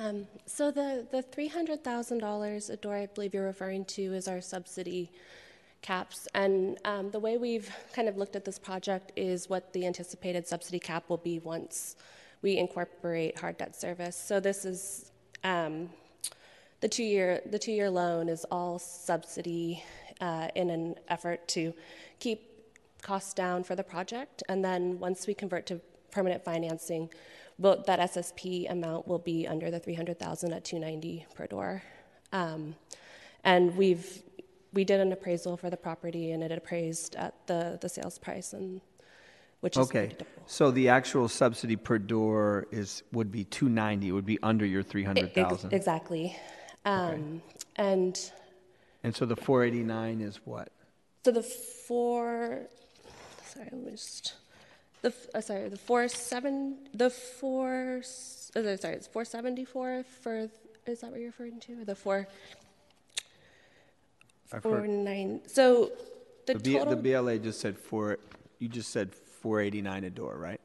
Um, 0.01 0.27
so 0.45 0.72
the, 0.72 1.05
the 1.11 1.23
$300,000 1.23 2.69
a 2.69 2.76
door 2.77 2.95
I 2.95 3.05
believe 3.05 3.34
you're 3.34 3.45
referring 3.45 3.85
to 3.85 4.13
is 4.13 4.27
our 4.27 4.41
subsidy 4.41 5.11
caps. 5.81 6.27
And 6.34 6.77
um, 6.84 7.11
the 7.11 7.19
way 7.19 7.38
we've 7.38 7.69
kind 7.93 8.09
of 8.09 8.17
looked 8.17 8.35
at 8.35 8.43
this 8.43 8.59
project 8.59 9.11
is 9.15 9.49
what 9.49 9.72
the 9.73 9.85
anticipated 9.85 10.47
subsidy 10.47 10.80
cap 10.80 11.05
will 11.09 11.17
be 11.17 11.39
once 11.39 11.95
we 12.41 12.57
incorporate 12.57 13.39
hard 13.39 13.57
debt 13.57 13.76
service. 13.76 14.15
So 14.15 14.39
this 14.39 14.65
is 14.65 15.11
um, 15.43 15.89
the 16.81 16.89
two-year 16.89 17.41
the 17.49 17.59
two-year 17.59 17.89
loan 17.89 18.30
is 18.30 18.45
all 18.51 18.80
subsidy 18.80 19.84
uh, 20.19 20.49
in 20.55 20.69
an 20.69 20.95
effort 21.07 21.47
to 21.49 21.73
keep 22.19 22.73
costs 23.01 23.34
down 23.34 23.63
for 23.63 23.76
the 23.76 23.84
project, 23.84 24.43
and 24.49 24.65
then 24.65 24.99
once 24.99 25.27
we 25.27 25.34
convert 25.34 25.65
to 25.67 25.80
permanent 26.11 26.43
financing, 26.43 27.09
we'll, 27.57 27.84
that 27.84 27.99
SSP 27.99 28.69
amount 28.72 29.07
will 29.07 29.19
be 29.19 29.48
under 29.48 29.72
the 29.72 29.80
300,000 29.80 30.53
at 30.53 30.64
290 30.64 31.26
per 31.36 31.48
door. 31.48 31.84
Um, 32.32 32.76
and 33.44 33.76
we've 33.77 34.23
we 34.73 34.84
did 34.84 34.99
an 34.99 35.11
appraisal 35.14 35.56
for 35.56 35.69
the 35.69 35.77
property, 35.77 36.32
and 36.32 36.44
it 36.44 36.52
appraised 36.52 37.15
at 37.15 37.34
the 37.48 37.77
the 37.80 37.88
sales 37.88 38.18
price 38.18 38.52
and 38.53 38.82
which 39.61 39.77
is 39.77 39.88
okay. 39.88 40.15
So 40.48 40.69
the 40.72 40.90
actual 40.90 41.27
subsidy 41.30 41.76
per 41.76 41.98
door 41.98 42.68
is 42.72 43.03
would 43.14 43.32
be 43.32 43.45
290. 43.45 44.10
It 44.10 44.11
would 44.11 44.26
be 44.26 44.38
under 44.44 44.65
your 44.65 44.84
300,000. 44.84 45.73
exactly. 45.73 46.36
Um, 46.84 47.41
And 47.77 48.32
And 49.03 49.15
so 49.15 49.26
the 49.26 49.36
489 49.36 50.22
is 50.22 50.40
what? 50.45 50.69
so 51.26 51.32
the 51.32 51.41
four, 51.41 52.68
sorry, 53.48 53.69
let 53.72 53.84
me 53.84 53.91
just, 53.91 54.34
the, 55.06 55.14
uh, 55.38 55.41
sorry, 55.41 55.69
the 55.69 55.77
four 55.77 56.07
seven, 56.07 56.77
the 56.94 57.10
four, 57.11 57.98
s- 57.99 58.52
uh, 58.56 58.76
sorry, 58.77 58.95
it's 58.95 59.06
474 59.07 60.03
for, 60.22 60.49
is 60.88 61.02
that 61.02 61.11
what 61.11 61.19
you're 61.19 61.27
referring 61.30 61.60
to? 61.61 61.82
Or 61.82 61.86
the 61.86 61.95
four, 61.95 62.27
I've 64.52 64.64
four 64.64 64.86
nine, 64.88 65.41
so 65.48 65.91
the 66.48 66.53
The, 66.53 66.60
B, 66.60 66.73
total. 66.73 66.95
the 66.95 67.02
BLA 67.02 67.38
just 67.40 67.60
said 67.60 67.77
four. 67.77 68.18
You 68.60 68.68
just 68.68 68.90
said 68.91 69.14
489 69.14 70.03
a 70.06 70.10
door, 70.10 70.36
right? 70.38 70.61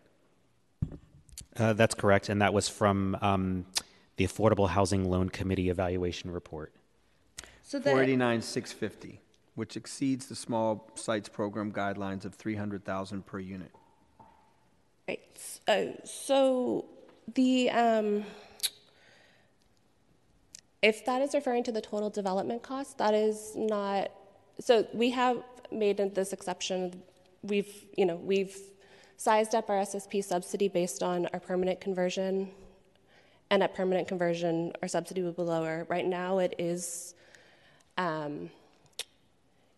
Uh, 1.56 1.72
that's 1.74 1.94
correct, 1.94 2.28
and 2.30 2.40
that 2.40 2.54
was 2.54 2.68
from 2.68 3.18
um, 3.20 3.66
the 4.16 4.26
Affordable 4.26 4.68
Housing 4.70 5.10
Loan 5.10 5.28
Committee 5.28 5.68
evaluation 5.68 6.30
report. 6.30 6.72
So 7.62 7.78
the- 7.78 7.90
489 7.90 8.40
650, 8.42 9.20
which 9.54 9.76
exceeds 9.76 10.26
the 10.26 10.34
small 10.34 10.90
sites 10.94 11.28
program 11.28 11.72
guidelines 11.72 12.24
of 12.24 12.34
300,000 12.34 13.26
per 13.26 13.38
unit. 13.38 13.70
Right. 15.08 15.20
Uh, 15.66 16.04
so 16.04 16.86
the 17.34 17.70
um, 17.70 18.24
if 20.82 21.04
that 21.04 21.20
is 21.22 21.34
referring 21.34 21.64
to 21.64 21.72
the 21.72 21.80
total 21.80 22.10
development 22.10 22.62
cost, 22.62 22.98
that 22.98 23.14
is 23.14 23.52
not. 23.54 24.10
So 24.60 24.86
we 24.92 25.10
have 25.10 25.42
made 25.70 25.98
this 26.14 26.32
exception. 26.32 27.02
We've 27.42 27.72
you 27.96 28.06
know 28.06 28.16
we've 28.16 28.56
sized 29.16 29.54
up 29.54 29.68
our 29.68 29.76
SSP 29.76 30.24
subsidy 30.24 30.68
based 30.68 31.02
on 31.02 31.26
our 31.32 31.40
permanent 31.40 31.80
conversion, 31.80 32.50
and 33.50 33.62
at 33.62 33.74
permanent 33.74 34.08
conversion, 34.08 34.72
our 34.82 34.88
subsidy 34.88 35.22
would 35.22 35.36
be 35.36 35.42
lower. 35.42 35.86
Right 35.88 36.06
now, 36.06 36.38
it 36.38 36.54
is. 36.58 37.14
Um, 37.98 38.50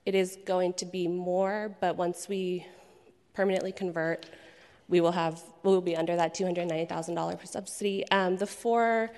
it 0.04 0.16
is 0.16 0.36
going 0.44 0.74
to 0.74 0.84
be 0.84 1.06
more, 1.06 1.76
but 1.80 1.96
once 1.96 2.28
we 2.28 2.66
permanently 3.34 3.70
convert, 3.70 4.26
we 4.92 5.00
will 5.00 5.12
have 5.12 5.42
we 5.62 5.70
will 5.72 5.80
be 5.80 5.96
under 5.96 6.14
that 6.14 6.34
two 6.34 6.44
hundred 6.44 6.68
ninety 6.68 6.84
thousand 6.84 7.14
dollar 7.14 7.34
per 7.34 7.46
subsidy. 7.46 8.04
Um, 8.10 8.36
the 8.36 8.46
four 8.46 9.10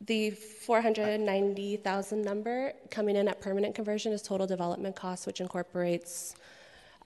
the 0.00 0.30
four 0.30 0.82
hundred 0.82 1.20
ninety 1.20 1.76
thousand 1.76 2.22
number 2.22 2.72
coming 2.90 3.14
in 3.14 3.28
at 3.28 3.40
permanent 3.40 3.76
conversion 3.76 4.12
is 4.12 4.20
total 4.20 4.48
development 4.48 4.96
costs, 4.96 5.26
which 5.26 5.40
incorporates 5.40 6.34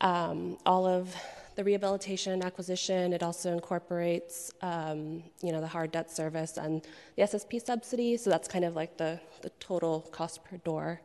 um, 0.00 0.56
all 0.64 0.86
of 0.86 1.14
the 1.56 1.62
rehabilitation 1.62 2.42
acquisition. 2.42 3.12
It 3.12 3.22
also 3.22 3.52
incorporates 3.52 4.50
um, 4.62 5.22
you 5.42 5.52
know 5.52 5.60
the 5.60 5.68
hard 5.68 5.92
debt 5.92 6.10
service 6.10 6.56
and 6.56 6.80
the 7.16 7.22
SSP 7.24 7.62
subsidy. 7.62 8.16
So 8.16 8.30
that's 8.30 8.48
kind 8.48 8.64
of 8.64 8.76
like 8.76 8.96
the 8.96 9.20
the 9.42 9.50
total 9.60 10.08
cost 10.10 10.42
per 10.42 10.56
door, 10.56 11.02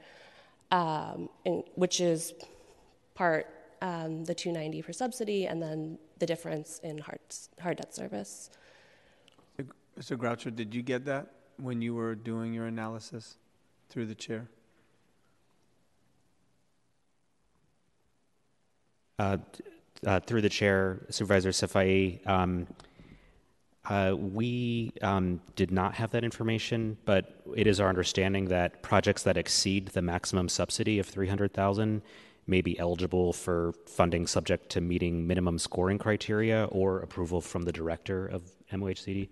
um, 0.71 1.27
in, 1.43 1.63
which 1.75 1.99
is 1.99 2.33
part 3.15 3.47
um, 3.83 4.23
the 4.23 4.33
290 4.33 4.81
for 4.81 4.93
subsidy, 4.93 5.45
and 5.45 5.61
then 5.61 5.97
the 6.19 6.25
difference 6.25 6.79
in 6.83 6.99
hard, 6.99 7.19
hard 7.61 7.77
debt 7.77 7.93
service. 7.93 8.49
Mr. 9.99 10.17
Goncher, 10.17 10.55
did 10.55 10.73
you 10.73 10.81
get 10.81 11.05
that 11.05 11.27
when 11.57 11.81
you 11.81 11.93
were 11.93 12.15
doing 12.15 12.53
your 12.53 12.65
analysis 12.65 13.37
through 13.89 14.07
the 14.07 14.15
chair? 14.15 14.47
Uh, 19.19 19.37
uh, 20.05 20.19
through 20.19 20.41
the 20.41 20.49
chair, 20.49 21.05
Supervisor 21.09 21.51
Safai, 21.51 22.25
um, 22.27 22.67
uh, 23.85 24.15
we 24.17 24.91
um, 25.01 25.41
did 25.55 25.71
not 25.71 25.93
have 25.95 26.11
that 26.11 26.23
information, 26.23 26.97
but 27.05 27.41
it 27.55 27.67
is 27.67 27.79
our 27.79 27.89
understanding 27.89 28.45
that 28.45 28.81
projects 28.81 29.23
that 29.23 29.37
exceed 29.37 29.87
the 29.89 30.01
maximum 30.01 30.49
subsidy 30.49 30.99
of 30.99 31.05
300,000 31.05 32.01
may 32.47 32.61
be 32.61 32.77
eligible 32.77 33.33
for 33.33 33.73
funding 33.85 34.27
subject 34.27 34.69
to 34.69 34.81
meeting 34.81 35.25
minimum 35.25 35.57
scoring 35.57 35.97
criteria 35.97 36.65
or 36.65 36.99
approval 36.99 37.41
from 37.41 37.63
the 37.63 37.71
director 37.71 38.25
of 38.25 38.51
MOHCD. 38.71 39.29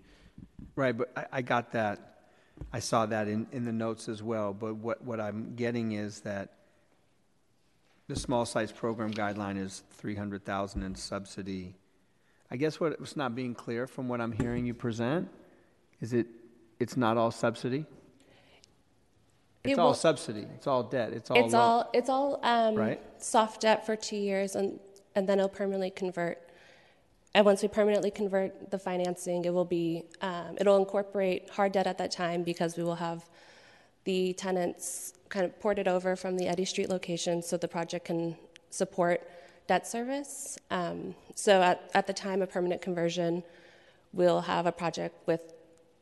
Right, 0.76 0.96
but 0.96 1.12
I, 1.16 1.26
I 1.32 1.42
got 1.42 1.72
that. 1.72 2.26
I 2.72 2.78
saw 2.78 3.06
that 3.06 3.28
in, 3.28 3.46
in 3.52 3.64
the 3.64 3.72
notes 3.72 4.08
as 4.08 4.22
well. 4.22 4.52
But 4.52 4.76
what, 4.76 5.02
what 5.04 5.20
I'm 5.20 5.54
getting 5.56 5.92
is 5.92 6.20
that 6.20 6.54
the 8.08 8.16
small 8.16 8.44
sites 8.44 8.72
program 8.72 9.12
guideline 9.12 9.58
is 9.58 9.82
300,000 9.92 10.82
in 10.82 10.94
subsidy. 10.94 11.74
I 12.50 12.56
guess 12.56 12.78
what 12.78 12.98
was 13.00 13.16
not 13.16 13.34
being 13.34 13.54
clear 13.54 13.86
from 13.86 14.08
what 14.08 14.20
I'm 14.20 14.32
hearing 14.32 14.66
you 14.66 14.74
present 14.74 15.28
is 16.00 16.12
it 16.12 16.26
it's 16.78 16.96
not 16.96 17.16
all 17.16 17.30
subsidy. 17.30 17.86
It's 19.64 19.74
It 19.74 19.78
all 19.78 19.94
subsidy. 19.94 20.46
It's 20.56 20.66
all 20.66 20.82
debt. 20.82 21.12
It's 21.12 21.30
all. 21.30 21.36
It's 21.36 21.54
all 21.54 21.90
it's 21.92 22.08
all 22.08 22.40
um, 22.42 22.74
Right. 22.74 23.00
soft 23.22 23.60
debt 23.60 23.86
for 23.86 23.94
two 23.94 24.16
years, 24.16 24.56
and 24.56 24.80
and 25.14 25.28
then 25.28 25.38
it'll 25.38 25.48
permanently 25.48 25.90
convert. 25.90 26.38
And 27.34 27.46
once 27.46 27.62
we 27.62 27.68
permanently 27.68 28.10
convert 28.10 28.72
the 28.72 28.78
financing, 28.78 29.44
it 29.44 29.54
will 29.54 29.64
be 29.64 30.04
um, 30.20 30.56
it'll 30.60 30.78
incorporate 30.78 31.48
hard 31.50 31.70
debt 31.72 31.86
at 31.86 31.96
that 31.98 32.10
time 32.10 32.42
because 32.42 32.76
we 32.76 32.82
will 32.82 32.96
have 32.96 33.28
the 34.02 34.32
tenants 34.32 35.14
kind 35.28 35.46
of 35.46 35.58
ported 35.60 35.86
over 35.86 36.16
from 36.16 36.36
the 36.36 36.48
Eddy 36.48 36.64
Street 36.64 36.88
location, 36.88 37.40
so 37.40 37.56
the 37.56 37.68
project 37.68 38.06
can 38.06 38.36
support 38.70 39.22
debt 39.68 39.86
service. 39.86 40.58
Um, 40.72 41.14
so 41.36 41.62
at 41.62 41.88
at 41.94 42.08
the 42.08 42.12
time 42.12 42.42
of 42.42 42.50
permanent 42.50 42.82
conversion, 42.82 43.44
we'll 44.12 44.40
have 44.40 44.66
a 44.66 44.72
project 44.72 45.14
with 45.28 45.54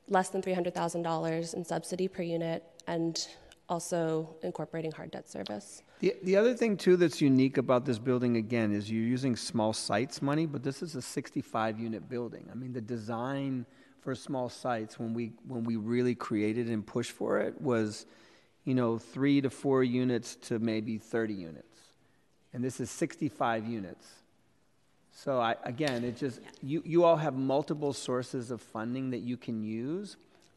less 0.09 0.31
than 0.31 0.41
three 0.41 0.55
hundred 0.55 0.73
thousand 0.75 1.03
dollars 1.03 1.53
in 1.53 1.63
subsidy 1.63 2.09
per 2.09 2.23
unit, 2.23 2.65
and 2.87 3.29
also 3.71 4.35
incorporating 4.43 4.91
hard 4.91 5.13
debt 5.13 5.29
service. 5.29 5.83
The, 6.01 6.17
the 6.25 6.37
other 6.37 6.55
thing 6.55 6.77
too 6.77 6.97
that's 6.97 7.21
unique 7.21 7.57
about 7.57 7.87
this 7.87 7.99
building 7.99 8.37
again 8.37 8.73
is 8.73 8.91
you're 8.91 9.03
using 9.03 9.37
small 9.37 9.73
sites 9.73 10.21
money, 10.21 10.45
but 10.45 10.63
this 10.63 10.83
is 10.83 10.97
a 10.97 11.03
65 11.03 11.79
unit 11.79 12.09
building. 12.09 12.49
I 12.51 12.55
mean, 12.55 12.73
the 12.73 12.81
design 12.81 13.65
for 14.01 14.15
small 14.15 14.49
sites 14.49 14.99
when 14.99 15.15
we 15.15 15.33
when 15.47 15.63
we 15.65 15.77
really 15.77 16.15
created 16.15 16.69
and 16.69 16.85
pushed 16.85 17.13
for 17.13 17.39
it 17.39 17.61
was, 17.61 18.07
you 18.65 18.75
know, 18.75 18.99
three 18.99 19.41
to 19.41 19.51
four 19.51 19.85
units 19.85 20.35
to 20.37 20.59
maybe 20.59 20.99
30 20.99 21.35
units, 21.35 21.79
and 22.53 22.65
this 22.65 22.81
is 22.81 22.91
65 22.91 23.67
units. 23.67 24.07
So 25.13 25.39
I, 25.39 25.55
again, 25.65 26.03
it 26.03 26.17
just 26.17 26.41
you 26.63 26.83
you 26.85 27.05
all 27.05 27.17
have 27.17 27.35
multiple 27.35 27.93
sources 27.93 28.51
of 28.51 28.61
funding 28.61 29.11
that 29.11 29.19
you 29.21 29.37
can 29.37 29.63
use. 29.63 30.17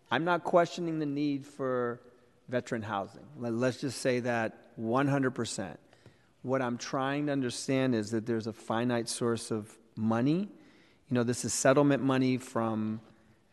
I'm 0.09 0.23
not 0.23 0.43
questioning 0.43 0.99
the 0.99 1.05
need 1.05 1.45
for 1.45 1.99
veteran 2.49 2.81
housing. 2.81 3.25
Let- 3.37 3.53
Let's 3.53 3.81
just 3.81 3.99
say 4.01 4.19
that 4.21 4.75
100%. 4.77 5.77
What 6.41 6.61
I'm 6.61 6.77
trying 6.77 7.27
to 7.27 7.31
understand 7.31 7.95
is 7.95 8.11
that 8.11 8.25
there's 8.25 8.47
a 8.47 8.53
finite 8.53 9.07
source 9.07 9.49
of 9.51 9.77
money. 9.95 10.49
You 11.09 11.15
know, 11.15 11.23
this 11.23 11.45
is 11.45 11.53
settlement 11.53 12.03
money 12.03 12.37
from 12.37 12.99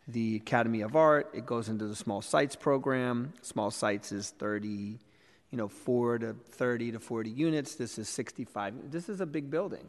the 0.08 0.36
Academy 0.36 0.80
of 0.80 0.96
Art. 0.96 1.30
It 1.32 1.46
goes 1.46 1.68
into 1.68 1.86
the 1.86 1.94
Small 1.94 2.20
Sites 2.20 2.56
program. 2.56 3.32
Small 3.42 3.70
Sites 3.70 4.10
is 4.10 4.30
30, 4.30 4.98
you 5.50 5.58
know, 5.58 5.68
4 5.68 6.18
to 6.18 6.34
30 6.50 6.92
to 6.92 6.98
40 6.98 7.30
units. 7.30 7.76
This 7.76 7.98
is 7.98 8.08
65. 8.08 8.90
This 8.90 9.08
is 9.08 9.20
a 9.20 9.26
big 9.26 9.50
building. 9.50 9.86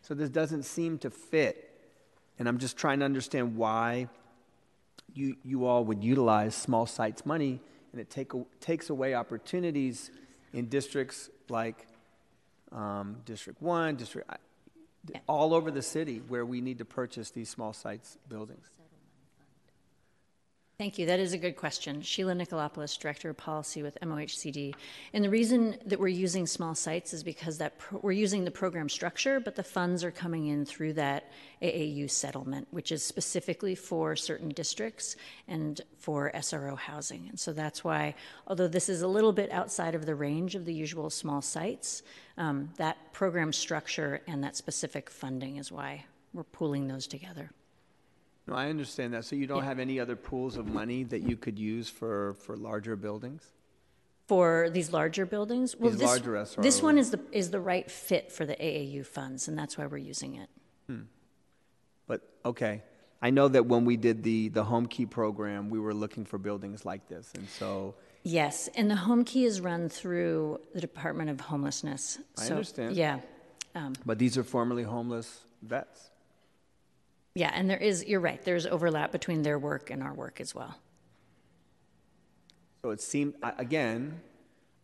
So 0.00 0.14
this 0.14 0.30
doesn't 0.30 0.62
seem 0.62 0.98
to 0.98 1.10
fit. 1.10 1.64
And 2.38 2.48
I'm 2.48 2.58
just 2.58 2.76
trying 2.78 3.00
to 3.00 3.04
understand 3.04 3.56
why 3.56 4.08
you, 5.12 5.36
you 5.42 5.66
all 5.66 5.84
would 5.84 6.02
utilize 6.02 6.54
small 6.54 6.86
sites 6.86 7.26
money 7.26 7.60
and 7.98 8.06
it 8.06 8.10
take, 8.10 8.30
takes 8.60 8.90
away 8.90 9.14
opportunities 9.14 10.12
in 10.52 10.68
districts 10.68 11.28
like 11.48 11.88
um, 12.70 13.16
District 13.24 13.60
1, 13.60 13.96
District, 13.96 14.30
all 15.26 15.52
over 15.52 15.72
the 15.72 15.82
city 15.82 16.22
where 16.28 16.46
we 16.46 16.60
need 16.60 16.78
to 16.78 16.84
purchase 16.84 17.32
these 17.32 17.48
small 17.48 17.72
sites 17.72 18.16
buildings. 18.28 18.70
Thank 20.78 20.96
you. 20.96 21.06
That 21.06 21.18
is 21.18 21.32
a 21.32 21.38
good 21.38 21.56
question. 21.56 22.02
Sheila 22.02 22.34
Nicolopoulos, 22.34 22.96
Director 23.00 23.30
of 23.30 23.36
Policy 23.36 23.82
with 23.82 23.98
MOHCD. 24.00 24.76
And 25.12 25.24
the 25.24 25.28
reason 25.28 25.76
that 25.84 25.98
we're 25.98 26.06
using 26.06 26.46
small 26.46 26.76
sites 26.76 27.12
is 27.12 27.24
because 27.24 27.58
that 27.58 27.74
we're 27.90 28.12
using 28.12 28.44
the 28.44 28.52
program 28.52 28.88
structure, 28.88 29.40
but 29.40 29.56
the 29.56 29.64
funds 29.64 30.04
are 30.04 30.12
coming 30.12 30.46
in 30.46 30.64
through 30.64 30.92
that 30.92 31.32
AAU 31.60 32.08
settlement, 32.08 32.68
which 32.70 32.92
is 32.92 33.04
specifically 33.04 33.74
for 33.74 34.14
certain 34.14 34.50
districts 34.50 35.16
and 35.48 35.80
for 35.96 36.30
SRO 36.36 36.78
housing. 36.78 37.26
And 37.28 37.40
so 37.40 37.52
that's 37.52 37.82
why, 37.82 38.14
although 38.46 38.68
this 38.68 38.88
is 38.88 39.02
a 39.02 39.08
little 39.08 39.32
bit 39.32 39.50
outside 39.50 39.96
of 39.96 40.06
the 40.06 40.14
range 40.14 40.54
of 40.54 40.64
the 40.64 40.72
usual 40.72 41.10
small 41.10 41.42
sites, 41.42 42.04
um, 42.36 42.70
that 42.76 43.12
program 43.12 43.52
structure 43.52 44.20
and 44.28 44.44
that 44.44 44.54
specific 44.54 45.10
funding 45.10 45.56
is 45.56 45.72
why 45.72 46.04
we're 46.32 46.44
pooling 46.44 46.86
those 46.86 47.08
together. 47.08 47.50
No, 48.48 48.54
I 48.54 48.70
understand 48.70 49.12
that. 49.12 49.24
So 49.24 49.36
you 49.36 49.46
don't 49.46 49.64
have 49.64 49.78
any 49.78 50.00
other 50.00 50.16
pools 50.16 50.56
of 50.56 50.66
money 50.66 51.04
that 51.04 51.20
you 51.20 51.36
could 51.36 51.58
use 51.58 51.90
for, 51.90 52.34
for 52.34 52.56
larger 52.56 52.96
buildings? 52.96 53.42
For 54.26 54.70
these 54.70 54.92
larger 54.92 55.26
buildings? 55.26 55.76
Well, 55.76 55.90
These 55.90 56.00
this, 56.00 56.08
larger 56.08 56.32
SROs. 56.32 56.62
This 56.62 56.82
one 56.82 56.98
is 56.98 57.10
the, 57.10 57.20
is 57.30 57.50
the 57.50 57.60
right 57.60 57.90
fit 57.90 58.32
for 58.32 58.46
the 58.46 58.54
AAU 58.56 59.06
funds, 59.06 59.48
and 59.48 59.58
that's 59.58 59.76
why 59.76 59.86
we're 59.86 59.98
using 59.98 60.36
it. 60.36 60.48
Hmm. 60.86 61.02
But, 62.06 62.22
okay. 62.44 62.82
I 63.20 63.30
know 63.30 63.48
that 63.48 63.66
when 63.66 63.84
we 63.84 63.96
did 63.96 64.22
the, 64.22 64.48
the 64.48 64.64
home 64.64 64.86
key 64.86 65.04
program, 65.04 65.68
we 65.68 65.78
were 65.78 65.94
looking 65.94 66.24
for 66.24 66.38
buildings 66.38 66.86
like 66.86 67.08
this. 67.08 67.32
And 67.34 67.48
so, 67.48 67.94
Yes, 68.22 68.68
and 68.74 68.90
the 68.90 68.96
home 68.96 69.24
key 69.24 69.44
is 69.44 69.60
run 69.60 69.88
through 69.88 70.60
the 70.74 70.80
Department 70.80 71.30
of 71.30 71.40
Homelessness. 71.40 72.18
I 72.38 72.44
So, 72.44 72.50
understand. 72.52 72.96
Yeah. 72.96 73.20
Um, 73.74 73.94
but 74.06 74.18
these 74.18 74.38
are 74.38 74.44
formerly 74.44 74.82
homeless 74.82 75.40
vets. 75.62 76.10
Yeah, 77.38 77.52
and 77.54 77.70
there 77.70 77.78
is, 77.78 78.04
you're 78.04 78.18
right, 78.18 78.42
there's 78.42 78.66
overlap 78.66 79.12
between 79.12 79.42
their 79.42 79.60
work 79.60 79.90
and 79.90 80.02
our 80.02 80.12
work 80.12 80.40
as 80.40 80.56
well. 80.56 80.76
So 82.82 82.90
it 82.90 83.00
seemed, 83.00 83.34
again, 83.58 84.20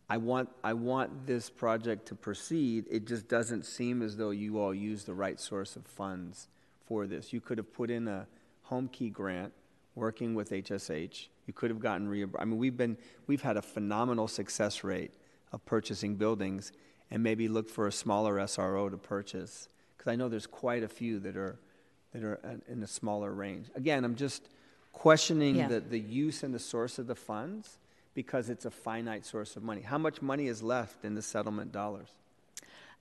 I 0.09 0.15
want, 0.15 0.47
I 0.63 0.71
want 0.71 1.27
this 1.27 1.49
project 1.49 2.07
to 2.07 2.15
proceed. 2.15 2.85
It 2.89 3.07
just 3.07 3.27
doesn't 3.27 3.65
seem 3.65 4.01
as 4.01 4.15
though 4.15 4.29
you 4.29 4.57
all 4.57 4.73
use 4.73 5.03
the 5.03 5.13
right 5.13 5.37
source 5.37 5.75
of 5.75 5.85
funds 5.85 6.47
for 6.85 7.07
this. 7.07 7.33
You 7.33 7.41
could 7.41 7.57
have 7.57 7.73
put 7.73 7.89
in 7.89 8.07
a 8.07 8.25
home 8.63 8.87
key 8.87 9.09
grant, 9.09 9.51
working 9.95 10.33
with 10.33 10.51
HSH. 10.51 11.27
You 11.47 11.53
could 11.53 11.69
have 11.69 11.79
gotten 11.81 12.07
reimbursed. 12.07 12.41
I 12.41 12.45
mean, 12.45 12.57
we've 12.57 12.77
been, 12.77 12.97
we've 13.27 13.41
had 13.41 13.57
a 13.57 13.61
phenomenal 13.61 14.29
success 14.29 14.81
rate 14.81 15.11
of 15.51 15.65
purchasing 15.65 16.15
buildings 16.15 16.71
and 17.11 17.21
maybe 17.21 17.49
look 17.49 17.67
for 17.67 17.87
a 17.87 17.91
smaller 17.91 18.35
SRO 18.35 18.89
to 18.89 18.97
purchase. 18.97 19.67
Because 19.97 20.09
I 20.13 20.15
know 20.15 20.29
there's 20.29 20.47
quite 20.47 20.83
a 20.83 20.87
few 20.87 21.19
that 21.19 21.35
are, 21.35 21.59
that 22.15 22.23
are 22.23 22.39
in- 22.49 22.61
in 22.67 22.83
a 22.83 22.87
smaller 22.87 23.31
range. 23.33 23.67
Again, 23.75 24.03
I'm 24.05 24.15
just 24.15 24.47
questioning 24.93 25.55
Yeah. 25.57 25.67
the, 25.67 25.79
the 25.81 25.99
use 25.99 26.43
and 26.43 26.53
the 26.53 26.59
source 26.59 26.97
of 26.97 27.07
the 27.07 27.15
funds 27.15 27.77
because 28.13 28.49
it's 28.49 28.63
a 28.65 28.71
finite 28.71 29.25
source 29.25 29.57
of 29.57 29.63
money. 29.63 29.81
How 29.81 29.97
much 29.97 30.21
money 30.21 30.47
is 30.47 30.63
left 30.63 31.03
in 31.03 31.15
the 31.15 31.21
settlement 31.21 31.71
dollars? 31.73 32.07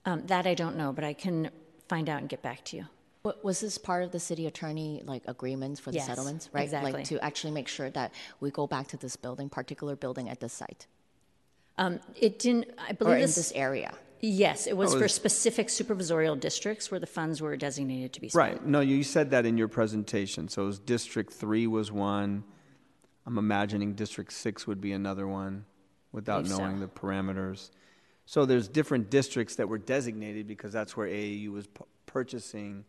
Um, 0.05 0.27
that 0.27 0.47
I 0.47 0.55
don't 0.55 0.77
know, 0.77 0.93
but 0.93 1.05
I 1.05 1.13
can 1.15 1.51
find 1.89 2.09
out 2.09 2.21
and 2.21 2.29
get 2.29 2.43
back 2.43 2.65
to 2.67 2.77
you. 2.79 2.87
Wa- 3.23 3.35
Was 3.45 3.61
this 3.61 3.79
part 3.79 4.03
of 4.03 4.11
the 4.11 4.19
city 4.21 4.47
attorney 4.47 5.03
like 5.07 5.23
agreements 5.27 5.79
for 5.81 5.93
the 5.93 5.99
Yes, 5.99 6.07
settlements, 6.07 6.51
right? 6.53 6.65
exactly. 6.65 6.93
Like 6.93 7.05
to 7.07 7.21
actually 7.25 7.53
make 7.53 7.69
sure 7.69 7.91
that 7.91 8.13
we 8.41 8.51
go 8.51 8.67
back 8.67 8.89
to 8.89 8.97
this 8.97 9.15
building, 9.17 9.49
particular 9.49 9.95
building 9.97 10.29
at 10.29 10.41
this 10.41 10.53
site, 10.53 10.87
Um, 11.77 11.99
It 12.17 12.39
didn't, 12.39 12.67
I 12.79 12.93
believe 12.93 13.13
or 13.15 13.17
in 13.17 13.23
this. 13.23 13.35
this 13.35 13.53
area. 13.53 13.95
Yes, 14.21 14.67
it 14.67 14.77
was 14.77 14.91
Oh, 14.95 14.99
for 14.99 15.05
it's- 15.05 15.15
specific 15.15 15.69
supervisorial 15.69 16.39
districts 16.39 16.91
where 16.91 17.01
the 17.01 17.07
funds 17.07 17.43
were 17.43 17.57
designated 17.57 18.13
to 18.15 18.21
be 18.21 18.29
spent. 18.29 18.39
Right. 18.61 18.67
No, 18.67 18.81
you 18.81 19.03
said 19.03 19.31
that 19.31 19.45
in 19.45 19.59
your 19.59 19.69
presentation. 19.69 20.49
So 20.49 20.63
it 20.63 20.67
was 20.67 20.79
District 20.79 21.33
Three 21.33 21.67
was 21.67 21.93
one. 21.93 22.45
I'm 23.27 23.39
imagining 23.39 23.95
District 23.95 24.33
Six 24.33 24.67
would 24.67 24.81
be 24.81 24.93
another 24.93 25.27
one 25.27 25.67
without 26.13 26.45
Believe 26.45 26.57
so. 26.57 26.63
knowing 26.65 26.81
the 26.81 26.89
parameters. 26.89 27.71
So 28.27 28.47
there's 28.47 28.69
different 28.69 29.11
districts 29.11 29.57
that 29.57 29.69
were 29.69 29.79
designated 29.79 30.47
because 30.47 30.73
that's 30.73 30.97
where 30.97 31.07
AAU 31.09 31.51
was 31.53 31.67
pu- 31.67 31.85
purchasing 32.07 32.85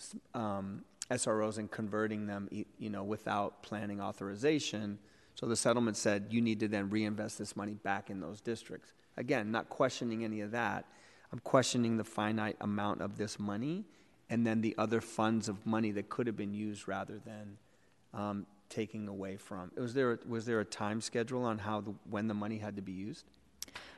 s- 0.00 0.16
um, 0.34 0.84
SROs 1.10 1.58
and 1.58 1.70
converting 1.70 2.26
them, 2.26 2.48
y- 2.50 2.64
you 2.78 2.90
know, 2.90 3.04
without 3.04 3.62
planning 3.62 4.00
authorization. 4.00 4.98
So 5.36 5.46
the 5.46 5.54
settlement 5.54 5.96
said 5.96 6.26
you 6.30 6.40
need 6.40 6.58
to 6.60 6.68
then 6.68 6.90
reinvest 6.90 7.38
this 7.38 7.54
money 7.54 7.74
back 7.74 8.10
in 8.10 8.18
those 8.20 8.40
districts. 8.40 8.92
Again, 9.16 9.50
not 9.50 9.68
questioning 9.68 10.24
any 10.24 10.40
of 10.40 10.50
that. 10.52 10.84
I'm 11.32 11.38
questioning 11.40 11.96
the 11.96 12.04
finite 12.04 12.56
amount 12.60 13.00
of 13.00 13.16
this 13.18 13.38
money 13.38 13.84
and 14.30 14.46
then 14.46 14.60
the 14.60 14.74
other 14.78 15.00
funds 15.00 15.48
of 15.48 15.64
money 15.66 15.90
that 15.92 16.08
could 16.08 16.26
have 16.26 16.36
been 16.36 16.54
used 16.54 16.86
rather 16.88 17.18
than 17.24 17.56
um, 18.14 18.46
taking 18.68 19.08
away 19.08 19.36
from. 19.36 19.70
Was 19.76 19.94
there, 19.94 20.18
was 20.28 20.44
there 20.46 20.60
a 20.60 20.64
time 20.64 21.00
schedule 21.00 21.44
on 21.44 21.58
how, 21.58 21.80
the, 21.80 21.94
when 22.10 22.26
the 22.28 22.34
money 22.34 22.58
had 22.58 22.76
to 22.76 22.82
be 22.82 22.92
used 22.92 23.24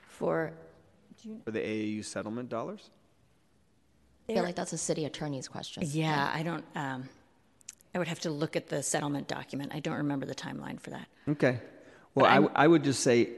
For, 0.07 0.53
for 1.45 1.51
the 1.51 1.61
AAU 1.61 2.05
settlement 2.05 2.49
dollars? 2.49 2.91
I 4.29 4.35
feel 4.35 4.43
like 4.43 4.57
that's 4.57 4.75
a 4.75 4.79
city 4.79 5.07
attorney's 5.07 5.49
question. 5.49 5.83
yeah, 5.87 6.31
I 6.35 6.43
don't, 6.43 6.65
um, 6.77 7.09
I 7.95 7.99
would 7.99 8.09
have 8.09 8.21
to 8.21 8.31
look 8.31 8.57
at 8.57 8.69
the 8.69 8.83
settlement 8.83 9.27
document. 9.27 9.73
I 9.75 9.81
don't 9.81 9.97
remember 9.97 10.27
the 10.27 10.35
timeline 10.35 10.79
for 10.79 10.91
that. 10.91 11.07
Okay. 11.29 11.61
Well, 12.15 12.25
But 12.27 12.31
I, 12.31 12.33
I'm- 12.35 12.43
w- 12.43 12.53
I 12.55 12.67
would 12.69 12.85
just 12.85 13.01
say, 13.03 13.31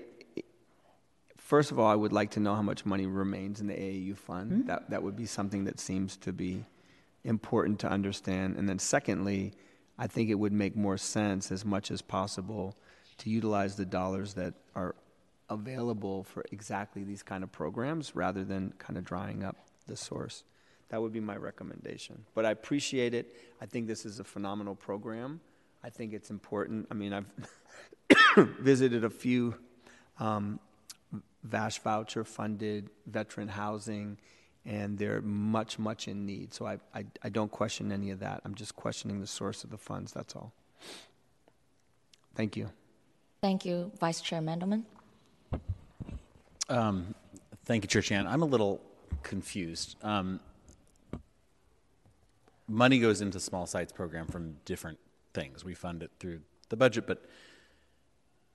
first 1.51 1.73
of 1.73 1.81
all, 1.81 1.89
I 1.89 1.97
would 1.97 2.13
like 2.13 2.31
to 2.33 2.41
know 2.41 2.55
how 2.55 2.63
much 2.63 2.87
money 2.87 3.07
remains 3.07 3.61
in 3.61 3.67
the 3.67 3.75
AAU 3.75 4.17
fund. 4.17 4.53
Mm-hmm. 4.53 4.67
That, 4.69 4.91
that 4.91 5.03
would 5.03 5.17
be 5.17 5.27
something 5.27 5.65
that 5.65 5.81
seems 5.81 6.17
to 6.19 6.33
be 6.33 6.65
important 7.25 7.81
to 7.81 7.89
understand. 7.89 8.57
And 8.57 8.69
then 8.69 8.79
secondly, 8.79 9.55
I 9.99 10.07
think 10.07 10.31
it 10.31 10.37
would 10.37 10.53
make 10.53 10.77
more 10.77 10.97
sense 10.97 11.51
as 11.51 11.65
much 11.65 11.91
as 11.91 12.03
possible 12.03 12.77
to 13.19 13.31
utilize 13.31 13.75
the 13.75 13.85
dollars 13.85 14.35
that 14.35 14.55
are 14.77 14.95
available 15.49 16.23
for 16.23 16.45
exactly 16.53 17.03
these 17.03 17.25
kind 17.25 17.43
of 17.43 17.51
programs 17.51 18.15
rather 18.15 18.45
than 18.45 18.73
kind 18.79 18.97
of 18.97 19.05
drying 19.05 19.43
up 19.43 19.57
the 19.89 19.97
source. 19.97 20.45
That 20.91 21.03
would 21.03 21.13
be 21.13 21.19
my 21.19 21.37
recommendation. 21.37 22.27
But 22.33 22.47
I 22.47 22.53
appreciate 22.53 23.13
it. 23.13 23.35
I 23.61 23.67
think 23.67 23.89
this 23.89 24.07
is 24.07 24.21
a 24.21 24.25
phenomenal 24.25 24.77
program. 24.77 25.41
I 25.83 25.91
think 25.91 26.13
it's 26.13 26.31
important. 26.31 26.87
I 26.93 26.95
mean, 26.95 27.13
I've 27.13 27.27
visited 28.61 29.03
a 29.03 29.11
few 29.11 29.57
um, 30.21 30.61
VASH 31.45 31.79
voucher 31.81 32.25
funded 32.25 32.91
veteran 33.07 33.49
housing, 33.49 34.19
and 34.65 34.99
they're 34.99 35.23
much, 35.23 35.79
much 35.79 36.09
in 36.09 36.27
need. 36.27 36.53
So 36.53 36.67
I, 36.67 36.79
I, 36.95 37.05
I 37.23 37.29
don't 37.29 37.51
question 37.51 37.93
any 37.93 38.11
of 38.11 38.21
that. 38.21 38.43
I'm 38.45 38.55
just 38.55 38.77
questioning 38.77 39.21
the 39.21 39.27
source 39.27 39.65
of 39.65 39.71
the 39.71 39.79
funds, 39.79 40.13
that's 40.13 40.37
all. 40.37 40.53
Thank 42.35 42.57
you. 42.57 42.71
Thank 43.41 43.65
you, 43.65 43.91
Vice 43.99 44.21
Chair 44.21 44.41
Mandelman. 44.41 44.85
Um, 46.69 47.15
thank 47.65 47.85
you, 47.85 47.89
Chair 47.89 48.03
Chan. 48.03 48.27
I'm 48.27 48.43
a 48.43 48.47
little 48.47 48.81
confused. 49.23 49.97
Um, 50.03 50.41
money 52.69 53.01
goes 53.01 53.21
into 53.21 53.41
small 53.41 53.67
sites 53.67 53.93
program 53.93 54.27
from 54.27 54.57
different 54.65 54.99
things. 55.35 55.65
We 55.65 55.75
fund 55.75 56.03
it 56.03 56.11
through 56.21 56.41
the 56.69 56.77
budget, 56.77 57.07
but 57.07 57.25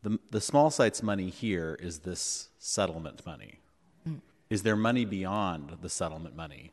the 0.05 0.19
the 0.29 0.39
small 0.39 0.69
sites 0.69 1.01
money 1.01 1.29
here 1.29 1.77
is 1.81 1.99
this 1.99 2.49
settlement 2.59 3.25
money. 3.25 3.59
Mm. 4.07 4.21
Is 4.51 4.61
there 4.61 4.75
money 4.75 5.03
beyond 5.03 5.77
the 5.81 5.89
settlement 5.89 6.35
money? 6.35 6.71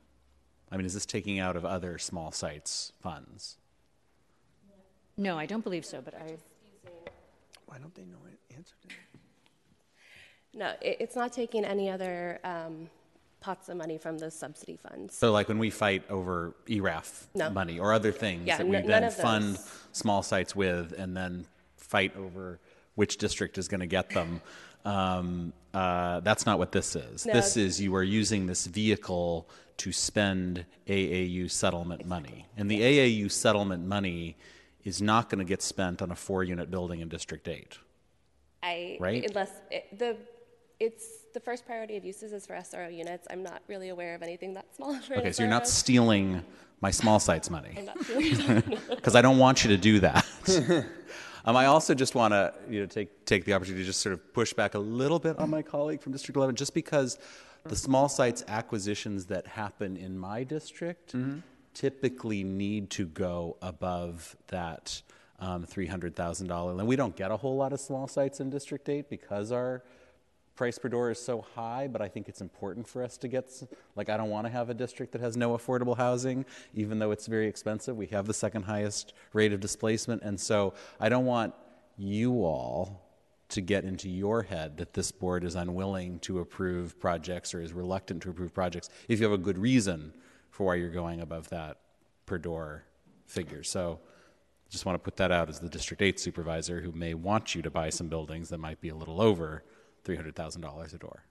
I 0.71 0.77
mean, 0.77 0.85
is 0.87 0.95
this 0.95 1.07
taking 1.07 1.39
out 1.39 1.57
of 1.57 1.65
other 1.65 1.99
small 1.99 2.31
sites 2.31 2.93
funds? 3.03 3.57
No, 5.17 5.39
I 5.39 5.47
don't 5.47 5.65
believe 5.65 5.85
so, 5.85 6.01
but 6.03 6.15
I, 6.15 6.37
Why 7.67 7.79
don't 7.79 7.95
they 7.95 8.05
know 8.05 8.19
an 8.27 8.37
answer 8.57 8.75
to 8.83 8.89
that? 8.89 8.97
No, 10.55 10.67
it, 10.83 10.99
it's 11.01 11.17
not 11.17 11.33
taking 11.33 11.65
any 11.65 11.89
other 11.91 12.39
um, 12.45 12.91
pots 13.41 13.69
of 13.71 13.77
money 13.79 13.97
from 13.97 14.19
the 14.19 14.31
subsidy 14.31 14.77
funds. 14.77 15.17
So, 15.17 15.33
like 15.33 15.49
when 15.49 15.59
we 15.59 15.71
fight 15.71 16.03
over 16.11 16.55
ERAF 16.67 17.27
No. 17.35 17.49
money 17.51 17.79
or 17.79 17.95
other 17.95 18.13
things 18.13 18.47
Yeah, 18.47 18.59
that 18.59 18.69
we 18.69 18.77
n- 18.77 18.87
then 18.87 19.11
fund 19.11 19.59
small 19.93 20.23
sites 20.23 20.55
with, 20.55 20.93
and 20.93 21.17
then 21.17 21.47
fight 21.77 22.15
over 22.17 22.59
which 22.95 23.17
district 23.17 23.59
is 23.59 23.69
going 23.69 23.81
to 23.81 23.87
get 23.87 24.11
them. 24.11 24.41
Um, 24.85 25.53
uh, 25.73 26.21
that's 26.21 26.45
not 26.45 26.59
what 26.59 26.73
this 26.73 26.97
is. 26.97 27.27
No. 27.27 27.33
This 27.33 27.57
is 27.57 27.81
you 27.81 27.95
are 27.95 28.03
using 28.03 28.47
this 28.47 28.67
vehicle 28.67 29.49
to 29.79 29.93
spend 29.93 30.65
AAU 30.87 31.51
settlement 31.51 32.07
money. 32.07 32.47
And 32.57 32.71
the 32.71 32.81
AAU 32.81 33.31
settlement 33.31 33.87
money 33.87 34.37
is 34.85 35.01
not 35.01 35.31
going 35.31 35.39
to 35.39 35.45
get 35.45 35.63
spent 35.63 36.03
on 36.03 36.11
a 36.11 36.17
four 36.17 36.45
unit 36.45 36.71
building 36.71 37.01
in 37.01 37.09
District 37.09 37.47
8. 37.47 37.79
I 38.63 38.97
Right? 39.01 39.25
unless 39.27 39.51
it, 39.71 39.99
the 39.99 40.17
it's 40.79 41.07
the 41.33 41.41
first 41.41 41.65
priority 41.65 41.97
of 41.97 42.05
uses 42.05 42.33
is 42.33 42.45
for 42.47 42.55
SRO 42.55 42.95
units. 42.95 43.27
I'm 43.31 43.43
not 43.43 43.63
really 43.69 43.89
aware 43.89 44.15
of 44.15 44.23
anything 44.23 44.55
that 44.55 44.67
small 44.75 44.99
Okay, 45.17 45.33
so 45.33 45.43
you're 45.43 45.51
not 45.51 45.69
stealing 45.69 46.43
my 46.81 46.91
small 46.91 47.21
sites 47.21 47.49
money. 47.51 47.75
I'm 47.77 47.87
not 47.87 48.05
stealing- 48.05 48.79
Because 48.91 49.15
I 49.15 49.23
don't 49.23 49.39
want 49.39 49.65
you 49.65 49.71
to 49.71 49.77
do 49.77 50.01
that. 50.01 50.27
Um, 51.45 51.57
I 51.57 51.67
also 51.67 51.95
just 51.95 52.15
want 52.15 52.33
to 52.33 52.55
you 52.69 52.81
know, 52.81 52.87
take, 52.87 53.25
take 53.25 53.45
the 53.45 53.55
opportunity 53.55 53.83
to 53.83 53.87
just 53.87 54.01
sort 54.01 54.13
of 54.13 54.33
push 54.33 54.53
back 54.53 54.75
a 54.75 54.79
little 54.79 55.19
bit 55.19 55.39
on 55.39 55.51
my 55.51 55.63
colleague 55.63 56.01
from 56.01 56.13
District 56.13 56.37
11, 56.37 56.57
just 56.57 56.75
because 56.75 57.19
the 57.65 57.77
small 57.77 58.09
sites 58.09 58.45
acquisitions 58.49 59.27
that 59.27 59.47
happen 59.47 59.97
in 59.97 60.19
my 60.19 60.45
district 60.45 61.15
typically 61.75 62.45
need 62.45 62.91
to 62.91 63.07
go 63.07 63.57
above 63.63 64.37
that 64.49 65.03
um, 65.39 65.65
$300,000 65.65 66.67
limit. 66.67 66.87
We 66.87 66.97
don't 66.97 67.17
get 67.17 67.31
a 67.31 67.37
whole 67.37 67.57
lot 67.57 67.73
of 67.73 67.81
small 67.81 68.07
sites 68.07 68.41
in 68.41 68.51
District 68.51 68.89
8 68.89 69.11
because 69.11 69.51
our 69.51 69.83
price 70.55 70.79
per 70.79 70.89
door 70.89 71.11
is 71.11 71.19
so 71.19 71.45
high, 71.55 71.89
but 71.89 72.03
I 72.03 72.09
think 72.09 72.29
it's 72.29 72.41
important 72.41 72.87
for 72.87 73.03
us 73.03 73.17
to 73.19 73.29
get, 73.29 73.51
like, 73.97 74.09
I 74.09 74.17
don't 74.17 74.31
want 74.31 74.47
to 74.47 74.53
have 74.53 74.71
a 74.71 74.75
district 74.75 75.13
that 75.13 75.21
has 75.21 75.37
no 75.37 75.57
affordable 75.57 75.97
housing, 75.97 76.45
even 76.75 76.99
though 76.99 77.11
it's 77.11 77.27
very 77.27 77.49
expensive. 77.49 77.97
We 77.97 78.07
have 78.09 78.27
the 78.27 78.35
second 78.35 78.65
highest 78.65 79.15
rate 79.33 79.53
of 79.53 79.61
displacement. 79.61 80.23
And 80.23 80.39
so 80.39 80.75
I 81.01 81.09
don't 81.09 81.27
want 81.27 81.55
you 81.97 82.45
all 82.45 83.09
to 83.49 83.61
get 83.61 83.85
into 83.85 84.09
your 84.09 84.43
head 84.43 84.79
that 84.79 84.95
this 84.95 85.13
board 85.13 85.45
is 85.45 85.55
unwilling 85.55 86.19
to 86.21 86.41
approve 86.41 86.99
projects 86.99 87.55
or 87.55 87.61
is 87.61 87.73
reluctant 87.73 88.23
to 88.23 88.31
approve 88.31 88.55
projects 88.55 88.89
if 89.09 89.21
you 89.21 89.25
have 89.25 89.39
a 89.39 89.43
good 89.43 89.59
reason 89.59 90.13
for 90.51 90.67
why 90.67 90.75
you're 90.75 90.91
going 90.91 91.21
above 91.21 91.49
that 91.51 91.77
per 92.25 92.39
door 92.39 92.85
figure. 93.27 93.63
So 93.63 94.01
just 94.71 94.87
want 94.87 94.95
to 94.95 95.05
put 95.05 95.17
that 95.17 95.31
out 95.31 95.51
as 95.51 95.61
the 95.61 95.69
District 95.69 96.01
8 96.01 96.19
supervisor 96.19 96.81
who 96.81 96.93
may 96.93 97.13
want 97.13 97.55
you 97.55 97.61
to 97.61 97.71
buy 97.71 97.91
some 97.91 98.09
buildings 98.09 98.49
that 98.49 98.59
might 98.59 98.81
be 98.81 98.89
a 98.89 98.95
little 98.95 99.21
over 99.21 99.65
$300,000 100.05 100.95
a 100.95 100.99
door. 100.99 101.23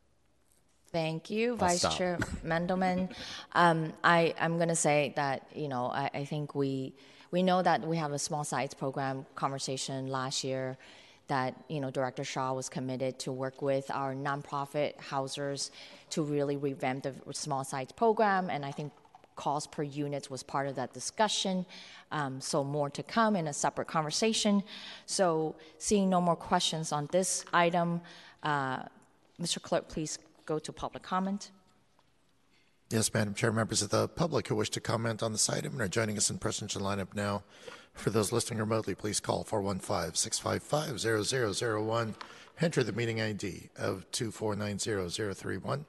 Thank 0.91 1.29
you, 1.29 1.51
I'll 1.51 1.57
Vice 1.57 1.79
stop. 1.79 1.97
Chair 1.97 2.17
Mandelman. 2.45 3.13
Um, 3.53 3.93
I, 4.03 4.33
I'm 4.39 4.57
going 4.57 4.69
to 4.69 4.75
say 4.75 5.13
that, 5.15 5.47
you 5.55 5.69
know, 5.69 5.85
I, 5.85 6.09
I 6.13 6.25
think 6.25 6.53
we, 6.53 6.93
we 7.31 7.43
know 7.43 7.61
that 7.61 7.81
we 7.87 7.95
have 7.97 8.11
a 8.11 8.19
small 8.19 8.43
sites 8.43 8.73
program 8.73 9.25
conversation 9.35 10.07
last 10.07 10.43
year 10.43 10.77
that, 11.27 11.55
you 11.69 11.79
know, 11.79 11.89
Director 11.89 12.25
Shaw 12.25 12.51
was 12.51 12.67
committed 12.67 13.17
to 13.19 13.31
work 13.31 13.61
with 13.61 13.89
our 13.89 14.13
nonprofit 14.13 14.99
housers 14.99 15.71
to 16.09 16.23
really 16.23 16.57
revamp 16.57 17.03
the 17.03 17.13
small 17.31 17.63
sites 17.63 17.93
program. 17.93 18.49
And 18.49 18.65
I 18.65 18.71
think 18.71 18.91
cost 19.37 19.71
per 19.71 19.81
unit 19.81 20.29
was 20.29 20.43
part 20.43 20.67
of 20.67 20.75
that 20.75 20.93
discussion. 20.93 21.65
Um, 22.11 22.41
so 22.41 22.63
more 22.65 22.89
to 22.89 23.01
come 23.01 23.37
in 23.37 23.47
a 23.47 23.53
separate 23.53 23.87
conversation. 23.87 24.61
So 25.05 25.55
seeing 25.77 26.09
no 26.09 26.19
more 26.19 26.35
questions 26.35 26.91
on 26.91 27.07
this 27.11 27.45
item, 27.53 28.01
uh, 28.43 28.83
Mr. 29.41 29.61
Clerk, 29.61 29.87
please 29.87 30.19
go 30.45 30.59
to 30.59 30.71
public 30.71 31.01
comment. 31.03 31.51
Yes, 32.89 33.13
Madam 33.13 33.33
Chair, 33.33 33.51
members 33.53 33.81
of 33.81 33.89
the 33.89 34.07
public 34.09 34.49
who 34.49 34.55
wish 34.55 34.69
to 34.71 34.81
comment 34.81 35.23
on 35.23 35.31
this 35.31 35.49
item 35.49 35.71
and 35.73 35.81
are 35.81 35.87
joining 35.87 36.17
us 36.17 36.29
in 36.29 36.37
person 36.37 36.67
should 36.67 36.81
line 36.81 36.99
up 36.99 37.15
now. 37.15 37.43
For 37.93 38.09
those 38.09 38.33
listening 38.33 38.59
remotely, 38.59 38.95
please 38.95 39.21
call 39.21 39.45
415-655-0001. 39.45 42.15
Enter 42.59 42.83
the 42.83 42.91
meeting 42.91 43.21
ID 43.21 43.69
of 43.77 44.05
2490031. 44.11 45.85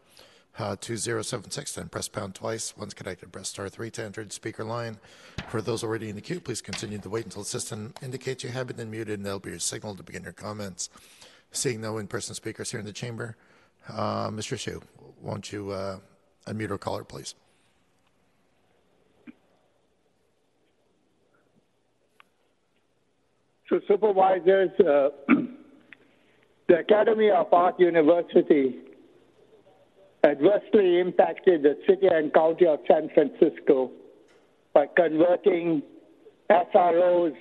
Uh, 0.59 0.77
2076, 0.79 1.73
then 1.73 1.89
press 1.89 2.09
pound 2.09 2.35
twice. 2.35 2.77
Once 2.77 2.93
connected, 2.93 3.33
press 3.33 3.49
star 3.49 3.70
three 3.70 3.91
to 3.91 4.05
enter 4.05 4.23
the 4.23 4.31
speaker 4.31 4.62
line. 4.62 4.99
For 5.49 5.62
those 5.62 5.83
already 5.83 6.11
in 6.11 6.15
the 6.15 6.20
queue, 6.20 6.41
please 6.41 6.61
continue 6.61 6.99
to 6.99 7.09
wait 7.09 7.24
until 7.24 7.41
the 7.43 7.49
system 7.49 7.95
indicates 8.03 8.45
you 8.45 8.51
have 8.51 8.66
been 8.66 8.77
unmuted, 8.77 9.15
and 9.15 9.24
that'll 9.24 9.41
be 9.41 9.49
your 9.51 9.59
signal 9.59 9.97
to 9.97 10.03
begin 10.03 10.24
your 10.24 10.33
comments. 10.33 10.91
Seeing 11.53 11.83
no 11.83 11.99
in-person 11.99 12.35
speakers 12.35 12.70
here 12.70 12.81
in 12.81 12.87
the 12.87 12.93
chamber, 12.93 13.37
uh, 13.89 14.31
Mr. 14.31 14.59
Shu, 14.59 14.81
won't 15.20 15.53
you 15.53 15.70
uh, 15.70 15.99
unmute 16.47 16.70
our 16.70 16.79
caller, 16.79 17.05
please? 17.05 17.35
So 23.69 23.81
supervisors, 23.87 24.70
uh, 24.81 25.09
the 26.69 26.79
Academy 26.79 27.31
of 27.31 27.53
Art 27.53 27.79
University 27.79 28.77
adversely 30.24 31.01
impacted 31.01 31.62
the 31.62 31.79
city 31.87 32.07
and 32.07 32.33
county 32.33 32.66
of 32.66 32.81
San 32.87 33.11
Francisco 33.15 33.91
by 34.73 34.87
converting 34.97 35.83
SROs 36.51 37.35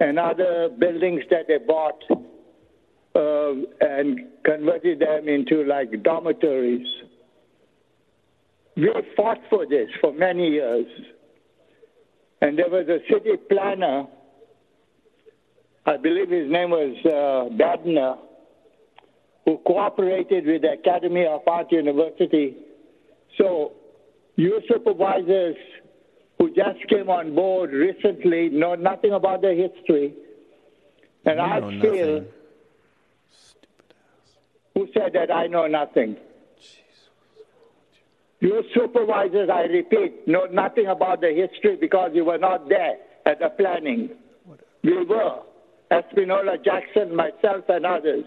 and 0.00 0.18
other 0.18 0.68
buildings 0.78 1.22
that 1.30 1.46
they 1.48 1.58
bought 1.58 2.02
uh, 3.18 3.54
and 3.80 4.20
converted 4.44 5.00
them 5.00 5.28
into 5.28 5.64
like 5.64 6.02
dormitories. 6.02 6.86
We 8.76 8.90
fought 9.16 9.38
for 9.50 9.66
this 9.66 9.88
for 10.00 10.12
many 10.12 10.50
years. 10.50 10.86
And 12.40 12.56
there 12.56 12.70
was 12.70 12.86
a 12.88 13.00
city 13.12 13.36
planner 13.50 14.06
I 15.88 15.96
believe 15.96 16.28
his 16.28 16.50
name 16.50 16.68
was 16.68 16.96
uh, 17.06 17.48
Badner, 17.56 18.18
who 19.46 19.56
cooperated 19.66 20.44
with 20.44 20.60
the 20.60 20.72
Academy 20.72 21.24
of 21.24 21.40
Art 21.46 21.72
University. 21.72 22.58
So, 23.38 23.72
your 24.36 24.60
supervisors 24.68 25.56
who 26.38 26.48
just 26.50 26.86
came 26.90 27.08
on 27.08 27.34
board 27.34 27.72
recently 27.72 28.50
know 28.50 28.74
nothing 28.74 29.12
about 29.12 29.40
the 29.40 29.54
history. 29.54 30.12
And 31.24 31.40
I 31.40 31.60
feel. 31.80 32.16
nothing. 32.16 32.26
Who 34.78 34.86
said 34.94 35.12
that 35.14 35.34
I 35.34 35.48
know 35.48 35.66
nothing? 35.66 36.16
You 38.38 38.62
supervisors, 38.72 39.50
I 39.52 39.62
repeat, 39.62 40.28
know 40.28 40.44
nothing 40.44 40.86
about 40.86 41.20
the 41.20 41.32
history 41.32 41.74
because 41.74 42.12
you 42.14 42.24
were 42.24 42.38
not 42.38 42.68
there 42.68 42.94
at 43.26 43.40
the 43.40 43.48
planning. 43.48 44.10
We 44.84 45.04
were. 45.04 45.40
Espinola 45.90 46.64
Jackson, 46.64 47.16
myself, 47.16 47.64
and 47.68 47.84
others. 47.84 48.24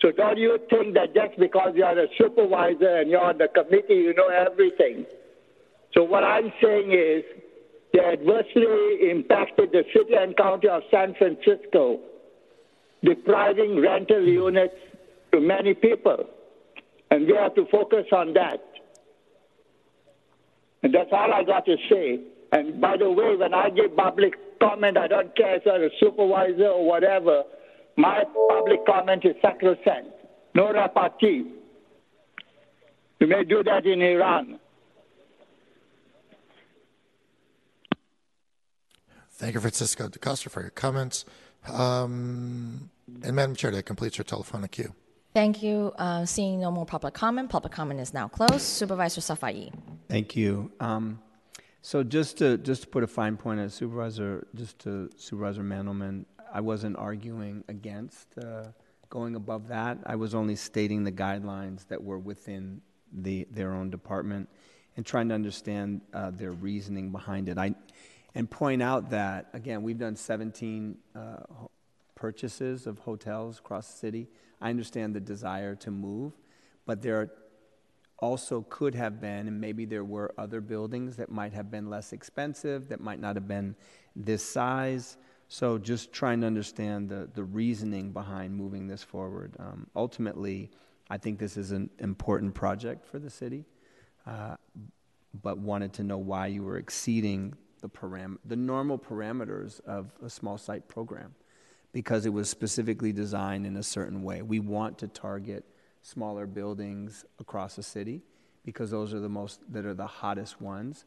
So 0.00 0.12
don't 0.12 0.38
you 0.38 0.56
think 0.70 0.94
that 0.94 1.16
just 1.16 1.36
because 1.36 1.72
you 1.74 1.82
are 1.82 1.98
a 1.98 2.06
supervisor 2.16 2.98
and 2.98 3.10
you're 3.10 3.20
on 3.20 3.38
the 3.38 3.48
committee, 3.48 3.94
you 3.94 4.14
know 4.14 4.28
everything? 4.28 5.04
So 5.94 6.04
what 6.04 6.22
I'm 6.22 6.52
saying 6.62 6.92
is 6.92 7.24
they 7.92 7.98
adversely 7.98 9.10
impacted 9.10 9.72
the 9.72 9.82
city 9.92 10.14
and 10.14 10.36
county 10.36 10.68
of 10.68 10.82
San 10.92 11.16
Francisco, 11.16 11.98
depriving 13.02 13.80
rental 13.80 14.22
units 14.22 14.76
to 15.32 15.40
many 15.40 15.74
people. 15.74 16.24
And 17.10 17.26
we 17.26 17.34
have 17.34 17.54
to 17.54 17.66
focus 17.70 18.06
on 18.12 18.34
that. 18.34 18.60
And 20.82 20.94
that's 20.94 21.10
all 21.12 21.32
I 21.32 21.42
got 21.44 21.64
to 21.66 21.76
say. 21.90 22.20
And 22.52 22.80
by 22.80 22.96
the 22.96 23.10
way, 23.10 23.36
when 23.36 23.54
I 23.54 23.70
give 23.70 23.96
public 23.96 24.34
comment, 24.60 24.96
I 24.96 25.08
don't 25.08 25.34
care 25.36 25.56
if 25.56 25.62
you're 25.66 25.86
a 25.86 25.90
supervisor 26.00 26.68
or 26.68 26.86
whatever. 26.86 27.42
My 27.96 28.24
public 28.48 28.86
comment 28.86 29.24
is 29.24 29.34
sacrosanct. 29.42 30.10
No 30.54 30.72
repartee. 30.72 31.52
You 33.20 33.26
may 33.26 33.44
do 33.44 33.62
that 33.64 33.84
in 33.86 34.00
Iran. 34.00 34.60
Thank 39.32 39.54
you, 39.54 39.60
Francisco 39.60 40.08
DaCosta, 40.08 40.50
for 40.50 40.62
your 40.62 40.70
comments. 40.70 41.24
Um, 41.68 42.90
and 43.22 43.36
Madam 43.36 43.54
Chair, 43.54 43.70
that 43.72 43.84
completes 43.84 44.18
your 44.18 44.24
telephonic 44.24 44.72
queue. 44.72 44.94
Thank 45.38 45.62
you. 45.62 45.92
Uh, 45.96 46.26
seeing 46.26 46.58
no 46.58 46.72
more 46.72 46.84
public 46.84 47.14
comment, 47.14 47.48
public 47.48 47.72
comment 47.72 48.00
is 48.00 48.12
now 48.12 48.26
closed. 48.26 48.60
Supervisor 48.60 49.20
Safai. 49.20 49.72
Thank 50.08 50.34
you. 50.34 50.72
Um, 50.80 51.20
so 51.80 52.02
just 52.02 52.38
to 52.38 52.58
just 52.58 52.82
to 52.82 52.88
put 52.88 53.04
a 53.04 53.06
fine 53.06 53.36
point 53.36 53.60
at 53.60 53.70
Supervisor, 53.70 54.48
just 54.56 54.80
to 54.80 55.08
Supervisor 55.16 55.62
Mandelman, 55.62 56.24
I 56.52 56.60
wasn't 56.60 56.96
arguing 56.96 57.62
against 57.68 58.36
uh, 58.36 58.64
going 59.10 59.36
above 59.36 59.68
that. 59.68 59.98
I 60.04 60.16
was 60.16 60.34
only 60.34 60.56
stating 60.56 61.04
the 61.04 61.12
guidelines 61.12 61.86
that 61.86 62.02
were 62.02 62.18
within 62.18 62.82
the 63.12 63.46
their 63.48 63.74
own 63.74 63.90
department 63.90 64.48
and 64.96 65.06
trying 65.06 65.28
to 65.28 65.36
understand 65.36 66.00
uh, 66.14 66.32
their 66.32 66.50
reasoning 66.50 67.12
behind 67.12 67.48
it. 67.48 67.58
I 67.58 67.76
and 68.34 68.50
point 68.50 68.82
out 68.82 69.10
that 69.10 69.50
again, 69.52 69.84
we've 69.84 69.98
done 69.98 70.16
17 70.16 70.98
uh, 71.14 71.36
purchases 72.16 72.88
of 72.88 72.98
hotels 72.98 73.60
across 73.60 73.86
the 73.92 73.98
city. 73.98 74.28
I 74.60 74.70
understand 74.70 75.14
the 75.14 75.20
desire 75.20 75.74
to 75.76 75.90
move, 75.90 76.32
but 76.86 77.02
there 77.02 77.30
also 78.18 78.62
could 78.68 78.94
have 78.94 79.20
been, 79.20 79.46
and 79.46 79.60
maybe 79.60 79.84
there 79.84 80.04
were 80.04 80.34
other 80.36 80.60
buildings 80.60 81.16
that 81.16 81.30
might 81.30 81.52
have 81.52 81.70
been 81.70 81.88
less 81.88 82.12
expensive, 82.12 82.88
that 82.88 83.00
might 83.00 83.20
not 83.20 83.36
have 83.36 83.46
been 83.46 83.76
this 84.16 84.44
size. 84.44 85.16
So 85.48 85.78
just 85.78 86.12
trying 86.12 86.40
to 86.40 86.46
understand 86.46 87.08
the, 87.08 87.28
the 87.32 87.44
reasoning 87.44 88.12
behind 88.12 88.54
moving 88.54 88.88
this 88.88 89.02
forward. 89.02 89.54
Um, 89.58 89.86
ultimately, 89.94 90.70
I 91.08 91.16
think 91.18 91.38
this 91.38 91.56
is 91.56 91.70
an 91.70 91.90
important 92.00 92.54
project 92.54 93.06
for 93.06 93.18
the 93.18 93.30
city, 93.30 93.64
uh, 94.26 94.56
but 95.42 95.58
wanted 95.58 95.92
to 95.94 96.02
know 96.02 96.18
why 96.18 96.48
you 96.48 96.64
were 96.64 96.76
exceeding 96.76 97.54
the 97.80 97.88
param- 97.88 98.38
the 98.44 98.56
normal 98.56 98.98
parameters 98.98 99.80
of 99.86 100.12
a 100.22 100.28
small 100.28 100.58
site 100.58 100.88
program 100.88 101.34
because 101.92 102.26
it 102.26 102.32
was 102.32 102.48
specifically 102.48 103.12
designed 103.12 103.66
in 103.66 103.76
a 103.76 103.82
certain 103.82 104.22
way. 104.22 104.42
We 104.42 104.60
want 104.60 104.98
to 104.98 105.08
target 105.08 105.64
smaller 106.02 106.46
buildings 106.46 107.24
across 107.38 107.76
the 107.76 107.82
city 107.82 108.22
because 108.64 108.90
those 108.90 109.14
are 109.14 109.20
the 109.20 109.28
most 109.28 109.60
that 109.72 109.86
are 109.86 109.94
the 109.94 110.06
hottest 110.06 110.60
ones 110.60 111.04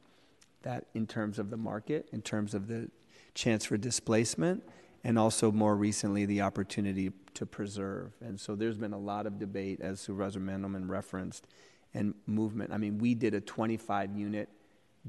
that 0.63 0.85
in 0.93 1.07
terms 1.07 1.39
of 1.39 1.49
the 1.49 1.57
market, 1.57 2.07
in 2.11 2.21
terms 2.21 2.53
of 2.53 2.67
the 2.67 2.89
chance 3.33 3.65
for 3.65 3.77
displacement, 3.77 4.63
and 5.03 5.17
also 5.17 5.51
more 5.51 5.75
recently 5.75 6.25
the 6.25 6.41
opportunity 6.41 7.11
to 7.33 7.45
preserve. 7.45 8.11
And 8.21 8.39
so 8.39 8.55
there's 8.55 8.77
been 8.77 8.93
a 8.93 8.99
lot 8.99 9.25
of 9.25 9.39
debate, 9.39 9.81
as 9.81 9.99
Supervisor 9.99 10.39
Mandelman 10.39 10.87
referenced, 10.89 11.47
and 11.93 12.13
movement. 12.27 12.71
I 12.71 12.77
mean, 12.77 12.99
we 12.99 13.15
did 13.15 13.33
a 13.33 13.41
25 13.41 14.15
unit 14.15 14.49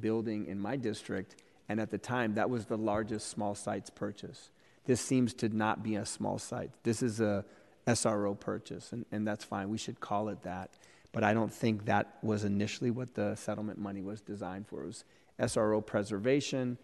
building 0.01 0.47
in 0.47 0.59
my 0.59 0.77
district, 0.77 1.37
and 1.69 1.81
at 1.81 1.91
the 1.91 1.99
time 1.99 2.35
that 2.35 2.49
was 2.49 2.67
the 2.67 2.79
largest 2.79 3.29
small 3.29 3.55
sites 3.55 3.91
purchase. 3.91 4.51
This 4.85 5.01
seems 5.01 5.35
to 5.35 5.49
not 5.49 5.83
be 5.83 5.97
a 5.97 6.07
small 6.07 6.39
site. 6.39 6.71
This 6.83 7.03
is 7.03 7.21
a 7.21 7.45
SRO 7.87 8.39
purchase, 8.39 8.93
and, 8.93 9.05
and 9.13 9.27
that's 9.27 9.45
fine. 9.45 9.69
We 9.69 9.79
should 9.79 10.01
call 10.01 10.29
it 10.29 10.43
that. 10.43 10.71
But 11.13 11.25
I 11.25 11.35
don't 11.35 11.53
think 11.53 11.85
that 11.87 12.17
was 12.23 12.45
initially 12.45 12.91
what 12.91 13.15
the 13.15 13.35
settlement 13.37 13.79
money 13.79 14.03
was 14.03 14.21
designed 14.21 14.67
for. 14.67 14.83
It 14.83 14.87
was 14.87 15.05
SRO 15.39 15.85
preservation, 15.85 16.79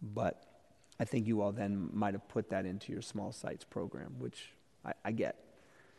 but 0.00 0.44
I 1.00 1.04
think 1.04 1.26
you 1.26 1.42
all 1.42 1.52
then 1.52 1.90
might 1.92 2.14
have 2.14 2.28
put 2.28 2.50
that 2.50 2.66
into 2.66 2.92
your 2.92 3.02
small 3.02 3.32
sites 3.32 3.64
program, 3.64 4.14
which 4.18 4.52
I, 4.84 4.92
I 5.04 5.12
get. 5.12 5.36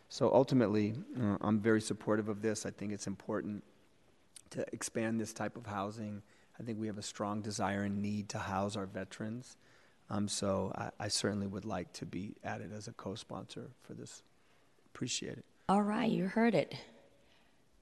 So 0.10 0.34
ultimately, 0.34 0.96
uh, 1.20 1.38
I'm 1.42 1.60
very 1.60 1.82
supportive 1.82 2.30
of 2.30 2.42
this. 2.42 2.66
I 2.66 2.72
think 2.72 2.92
it's 2.92 3.08
important 3.08 3.64
to 4.52 4.66
expand 4.74 5.20
this 5.20 5.34
type 5.34 5.56
of 5.56 5.66
housing. 5.66 6.22
I 6.60 6.64
think 6.64 6.80
we 6.80 6.88
have 6.88 6.98
a 6.98 7.04
strong 7.04 7.42
desire 7.42 7.84
and 7.84 8.02
need 8.02 8.30
to 8.30 8.40
house 8.40 8.76
our 8.76 8.88
veterans. 8.88 9.58
Um, 10.10 10.28
so 10.28 10.72
I, 10.76 11.06
I 11.06 11.08
certainly 11.08 11.48
would 11.48 11.66
like 11.66 11.92
to 11.94 12.06
be 12.06 12.36
added 12.44 12.72
as 12.76 12.88
a 12.88 12.94
co 12.94 13.16
sponsor 13.16 13.70
for 13.84 13.94
this. 13.94 14.24
Appreciate 14.94 15.38
it. 15.38 15.46
All 15.68 15.84
right, 15.84 16.10
you 16.10 16.26
heard 16.26 16.56
it. 16.56 16.76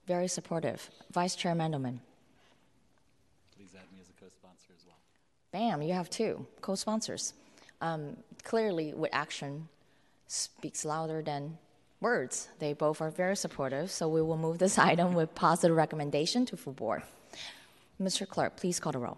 Very 0.08 0.28
supportive. 0.28 0.90
Vice 1.12 1.36
Chair 1.36 1.54
Mandelman. 1.54 2.00
Please 3.56 3.72
add 3.76 3.92
me 3.94 4.00
as 4.02 4.10
a 4.10 4.14
co 4.22 4.28
sponsor 4.30 4.74
as 4.76 4.86
well. 4.86 4.98
Bam, 5.52 5.82
you 5.82 5.94
have 5.94 6.10
two 6.10 6.46
co 6.62 6.76
sponsors. 6.76 7.34
Um, 7.80 8.18
clearly, 8.44 8.94
with 8.94 9.12
action 9.14 9.70
speaks 10.28 10.84
louder 10.84 11.22
than 11.22 11.58
words. 12.02 12.50
They 12.60 12.74
both 12.74 13.02
are 13.02 13.10
very 13.10 13.36
supportive, 13.36 13.90
so 13.90 14.10
we 14.10 14.22
will 14.22 14.38
move 14.38 14.58
this 14.58 14.78
item 14.92 15.14
with 15.14 15.34
positive 15.34 15.76
recommendation 15.76 16.46
to 16.48 16.58
full 16.58 16.74
board. 16.74 17.04
Mr. 18.02 18.28
Clerk, 18.28 18.58
please 18.58 18.80
call 18.80 18.92
the 18.92 19.00
roll. 19.00 19.18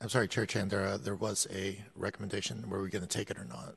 I'm 0.00 0.08
sorry, 0.08 0.28
Chair 0.28 0.46
Chan, 0.46 0.68
there, 0.68 0.86
uh, 0.86 0.96
there 0.96 1.14
was 1.14 1.46
a 1.52 1.78
recommendation. 1.96 2.68
Were 2.68 2.82
we 2.82 2.90
going 2.90 3.06
to 3.06 3.08
take 3.08 3.30
it 3.30 3.38
or 3.38 3.44
not? 3.44 3.76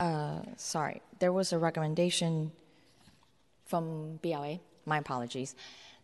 Uh, 0.00 0.42
sorry, 0.56 1.02
there 1.18 1.32
was 1.32 1.52
a 1.52 1.58
recommendation 1.58 2.52
from 3.66 4.18
BLA. 4.22 4.58
My 4.86 4.98
apologies. 4.98 5.54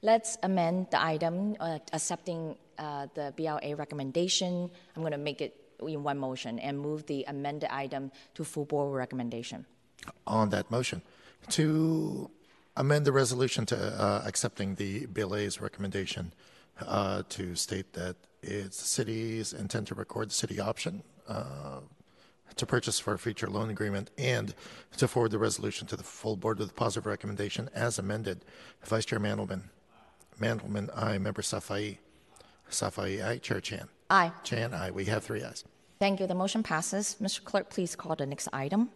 Let's 0.03 0.39
amend 0.43 0.89
the 0.91 1.03
item 1.03 1.57
uh, 1.59 1.79
accepting 1.93 2.57
uh, 2.79 3.09
the 3.15 3.33
BLA 3.37 3.75
recommendation. 3.75 4.71
I'm 4.95 5.03
going 5.03 5.13
to 5.13 5.19
make 5.19 5.41
it 5.41 5.57
in 5.81 6.05
one 6.05 6.19
motion 6.19 6.59
and 6.61 6.79
move 6.79 7.07
the 7.07 7.25
amended 7.27 7.71
item 7.71 8.13
to 8.35 8.45
full 8.45 8.65
board 8.65 8.95
recommendation. 8.95 9.67
On 10.27 10.51
that 10.51 10.71
motion, 10.71 11.03
to 11.51 12.31
amend 12.77 13.05
the 13.05 13.13
resolution 13.13 13.67
to 13.67 13.77
uh, 13.77 14.23
accepting 14.25 14.77
the 14.77 15.07
BLA's 15.07 15.61
recommendation 15.61 16.33
uh, 16.87 17.25
to 17.31 17.57
state 17.57 17.93
that 17.95 18.17
it's 18.43 18.79
the 18.79 18.87
city's 18.87 19.53
intent 19.53 19.89
to 19.89 19.95
record 19.95 20.31
the 20.31 20.35
city 20.35 20.61
option 20.61 21.03
uh, 21.29 21.81
to 22.57 22.67
purchase 22.67 22.99
for 22.99 23.15
a 23.15 23.19
future 23.19 23.49
loan 23.49 23.71
agreement 23.71 24.11
and 24.19 24.55
to 24.97 25.07
forward 25.09 25.31
the 25.31 25.39
resolution 25.39 25.87
to 25.87 25.97
the 25.97 26.03
full 26.03 26.37
board 26.37 26.59
with 26.59 26.71
a 26.71 26.75
positive 26.75 27.07
recommendation 27.07 27.69
as 27.75 27.99
amended. 27.99 28.45
Vice 28.85 29.05
Chair 29.05 29.21
Mandelman. 29.21 29.63
Mandelman, 30.41 30.89
aye. 30.97 31.19
Member 31.19 31.43
Safai. 31.43 31.99
Safai, 32.71 33.25
aye. 33.25 33.39
Chair 33.39 33.61
Chan. 33.61 33.89
Aye. 34.11 34.33
Chan, 34.45 34.73
aye. 34.75 34.91
We 34.91 35.05
have 35.07 35.25
three 35.25 35.43
ayes. 35.43 35.65
Thank 35.99 36.21
you. 36.21 36.27
The 36.27 36.35
motion 36.35 36.63
passes. 36.63 37.17
Mr. 37.21 37.43
Clerk, 37.43 37.71
please 37.71 37.97
call 37.97 38.15
the 38.15 38.27
next 38.27 38.49
item. 38.53 38.91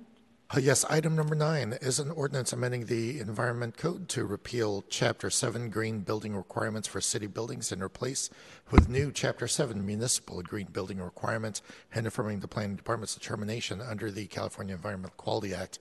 Uh, 0.55 0.61
yes, 0.61 0.85
item 0.91 1.17
number 1.17 1.35
nine 1.35 1.79
is 1.81 1.99
an 1.99 2.11
ordinance 2.11 2.53
amending 2.53 2.85
the 2.85 3.19
Environment 3.21 3.75
Code 3.75 4.07
to 4.11 4.27
repeal 4.27 4.85
Chapter 4.91 5.31
7 5.31 5.71
green 5.71 6.01
building 6.01 6.37
requirements 6.37 6.87
for 6.87 7.01
city 7.01 7.27
buildings 7.27 7.73
and 7.73 7.83
replace 7.83 8.29
with 8.71 8.87
new 8.87 9.11
Chapter 9.11 9.49
7 9.49 9.87
municipal 9.87 10.43
green 10.43 10.67
building 10.71 10.99
requirements 10.99 11.63
and 11.95 12.07
affirming 12.07 12.41
the 12.41 12.49
Planning 12.49 12.77
Department's 12.77 13.15
determination 13.15 13.81
under 13.81 14.11
the 14.11 14.27
California 14.27 14.75
Environmental 14.75 15.15
Quality 15.17 15.55
Act. 15.55 15.79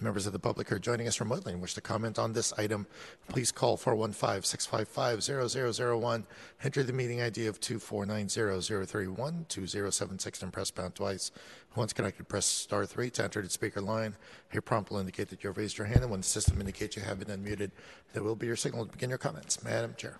Members 0.00 0.26
of 0.26 0.32
the 0.32 0.40
public 0.40 0.72
are 0.72 0.78
joining 0.78 1.06
us 1.06 1.20
remotely 1.20 1.52
and 1.52 1.60
wish 1.62 1.74
to 1.74 1.80
comment 1.80 2.18
on 2.18 2.32
this 2.32 2.52
item. 2.54 2.88
Please 3.28 3.52
call 3.52 3.78
415-655-0001. 3.78 6.24
Enter 6.64 6.82
the 6.82 6.92
meeting 6.92 7.22
ID 7.22 7.46
of 7.46 7.60
2490031-2076 7.60 10.42
and 10.42 10.52
press 10.52 10.72
pound 10.72 10.96
twice. 10.96 11.30
Once 11.76 11.92
connected, 11.92 12.26
press 12.28 12.44
star 12.44 12.86
3 12.86 13.08
to 13.10 13.22
enter 13.22 13.40
the 13.40 13.48
speaker 13.48 13.80
line. 13.80 14.16
Your 14.52 14.62
prompt 14.62 14.90
will 14.90 14.98
indicate 14.98 15.28
that 15.28 15.44
you 15.44 15.48
have 15.48 15.56
raised 15.56 15.78
your 15.78 15.86
hand, 15.86 16.02
and 16.02 16.10
when 16.10 16.18
the 16.20 16.26
system 16.26 16.58
indicates 16.60 16.96
you 16.96 17.02
have 17.02 17.20
been 17.20 17.28
unmuted, 17.28 17.70
that 18.12 18.24
will 18.24 18.34
be 18.34 18.46
your 18.46 18.56
signal 18.56 18.86
to 18.86 18.92
begin 18.92 19.10
your 19.10 19.18
comments. 19.18 19.62
Madam 19.62 19.94
Chair. 19.96 20.18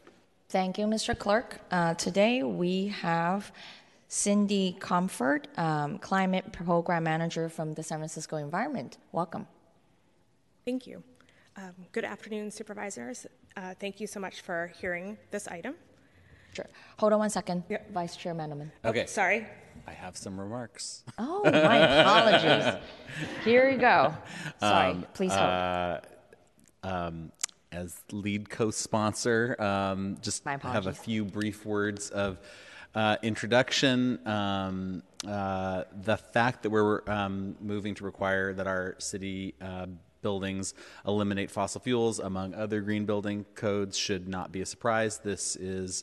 Thank 0.48 0.78
you, 0.78 0.86
Mr. 0.86 1.18
Clerk. 1.18 1.58
Uh, 1.70 1.94
today 1.94 2.44
we 2.44 2.88
have 2.88 3.50
Cindy 4.06 4.76
Comerford, 4.78 5.46
um, 5.58 5.98
Climate 5.98 6.52
Program 6.52 7.02
Manager 7.02 7.48
from 7.48 7.74
the 7.74 7.82
San 7.82 7.98
Francisco 7.98 8.36
Environment. 8.36 8.98
Welcome. 9.10 9.48
Thank 10.64 10.86
you. 10.86 11.02
Um, 11.56 11.74
good 11.92 12.04
afternoon, 12.04 12.50
supervisors. 12.50 13.26
Uh, 13.56 13.74
thank 13.78 14.00
you 14.00 14.06
so 14.06 14.18
much 14.18 14.40
for 14.40 14.72
hearing 14.80 15.16
this 15.30 15.46
item. 15.48 15.74
Sure. 16.54 16.66
Hold 16.98 17.12
on 17.12 17.18
one 17.20 17.30
second, 17.30 17.64
Vice 17.92 18.16
Chair 18.16 18.34
Mandelman. 18.34 18.70
Okay. 18.84 19.06
Sorry. 19.06 19.46
I 19.86 19.92
have 19.92 20.16
some 20.16 20.38
remarks. 20.38 21.02
Oh, 21.18 21.42
my 21.44 21.76
apologies. 22.00 22.80
Here 23.44 23.68
you 23.68 23.78
go. 23.78 24.14
Sorry, 24.60 24.92
Um, 24.92 25.06
please 25.14 25.32
hold. 25.32 25.42
uh, 25.42 26.00
um, 26.84 27.32
as 27.72 27.96
lead 28.12 28.48
co-sponsor, 28.48 29.56
um, 29.60 30.16
just 30.22 30.44
My 30.44 30.56
have 30.62 30.86
a 30.86 30.92
few 30.92 31.24
brief 31.24 31.66
words 31.66 32.10
of 32.10 32.38
uh, 32.94 33.16
introduction. 33.22 34.24
Um, 34.26 35.02
uh, 35.26 35.84
the 36.02 36.16
fact 36.16 36.62
that 36.62 36.70
we're 36.70 37.02
um, 37.08 37.56
moving 37.60 37.96
to 37.96 38.04
require 38.04 38.52
that 38.54 38.68
our 38.68 38.94
city 38.98 39.54
uh, 39.60 39.86
buildings 40.24 40.74
eliminate 41.06 41.52
fossil 41.52 41.80
fuels, 41.80 42.18
among 42.18 42.54
other 42.54 42.80
green 42.80 43.04
building 43.04 43.44
codes, 43.54 43.96
should 43.96 44.26
not 44.26 44.50
be 44.50 44.60
a 44.60 44.66
surprise. 44.66 45.18
This 45.18 45.54
is 45.54 46.02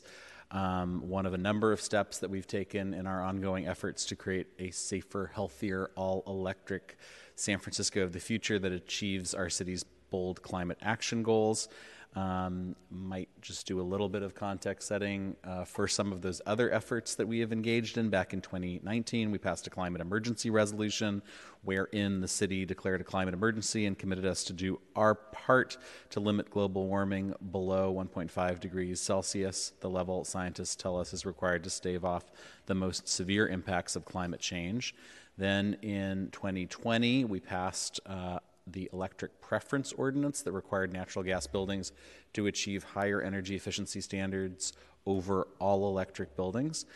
um, 0.52 1.08
one 1.08 1.26
of 1.26 1.34
a 1.34 1.38
number 1.38 1.72
of 1.72 1.80
steps 1.80 2.18
that 2.20 2.30
we've 2.30 2.46
taken 2.46 2.94
in 2.94 3.06
our 3.06 3.22
ongoing 3.22 3.66
efforts 3.66 4.06
to 4.06 4.16
create 4.16 4.46
a 4.58 4.70
safer, 4.70 5.30
healthier, 5.34 5.90
all 5.96 6.22
electric 6.26 6.96
San 7.34 7.58
Francisco 7.58 8.02
of 8.02 8.12
the 8.12 8.20
future 8.20 8.58
that 8.58 8.72
achieves 8.72 9.34
our 9.34 9.50
city's 9.50 9.84
bold 10.10 10.42
climate 10.42 10.78
action 10.80 11.22
goals. 11.22 11.68
Um, 12.14 12.76
might 12.90 13.30
just 13.40 13.66
do 13.66 13.80
a 13.80 13.82
little 13.82 14.08
bit 14.08 14.22
of 14.22 14.34
context 14.34 14.86
setting 14.86 15.34
uh, 15.44 15.64
for 15.64 15.88
some 15.88 16.12
of 16.12 16.20
those 16.20 16.42
other 16.44 16.70
efforts 16.70 17.14
that 17.14 17.26
we 17.26 17.38
have 17.38 17.52
engaged 17.52 17.96
in. 17.96 18.10
Back 18.10 18.34
in 18.34 18.42
2019, 18.42 19.30
we 19.30 19.38
passed 19.38 19.66
a 19.66 19.70
climate 19.70 20.02
emergency 20.02 20.50
resolution 20.50 21.22
wherein 21.62 22.20
the 22.20 22.28
city 22.28 22.66
declared 22.66 23.00
a 23.00 23.04
climate 23.04 23.32
emergency 23.32 23.86
and 23.86 23.98
committed 23.98 24.26
us 24.26 24.44
to 24.44 24.52
do 24.52 24.78
our 24.94 25.14
part 25.14 25.78
to 26.10 26.20
limit 26.20 26.50
global 26.50 26.86
warming 26.86 27.34
below 27.50 27.94
1.5 27.94 28.60
degrees 28.60 29.00
Celsius, 29.00 29.72
the 29.80 29.88
level 29.88 30.22
scientists 30.24 30.76
tell 30.76 30.98
us 30.98 31.14
is 31.14 31.24
required 31.24 31.64
to 31.64 31.70
stave 31.70 32.04
off 32.04 32.30
the 32.66 32.74
most 32.74 33.08
severe 33.08 33.48
impacts 33.48 33.96
of 33.96 34.04
climate 34.04 34.40
change. 34.40 34.94
Then 35.38 35.78
in 35.80 36.28
2020, 36.32 37.24
we 37.24 37.40
passed 37.40 38.00
uh, 38.04 38.40
the 38.66 38.88
electric 38.92 39.40
preference 39.40 39.92
ordinance 39.92 40.42
that 40.42 40.52
required 40.52 40.92
natural 40.92 41.24
gas 41.24 41.46
buildings 41.46 41.92
to 42.32 42.46
achieve 42.46 42.84
higher 42.84 43.20
energy 43.20 43.54
efficiency 43.56 44.00
standards 44.00 44.72
over 45.06 45.48
all 45.58 45.88
electric 45.88 46.36
buildings. 46.36 46.86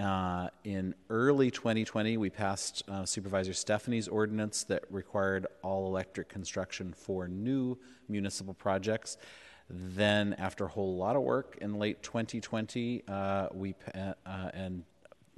Uh, 0.00 0.48
in 0.64 0.94
early 1.10 1.50
2020, 1.50 2.16
we 2.18 2.30
passed 2.30 2.82
uh, 2.88 3.04
Supervisor 3.04 3.52
Stefani's 3.52 4.06
ordinance 4.06 4.62
that 4.64 4.84
required 4.90 5.46
all 5.62 5.86
electric 5.86 6.28
construction 6.28 6.92
for 6.92 7.26
new 7.26 7.76
municipal 8.08 8.54
projects. 8.54 9.16
Then, 9.70 10.34
after 10.38 10.64
a 10.64 10.68
whole 10.68 10.96
lot 10.96 11.16
of 11.16 11.22
work 11.22 11.58
in 11.60 11.78
late 11.78 12.02
2020, 12.02 13.02
uh, 13.08 13.48
we 13.52 13.74
uh, 13.94 14.14
and 14.54 14.84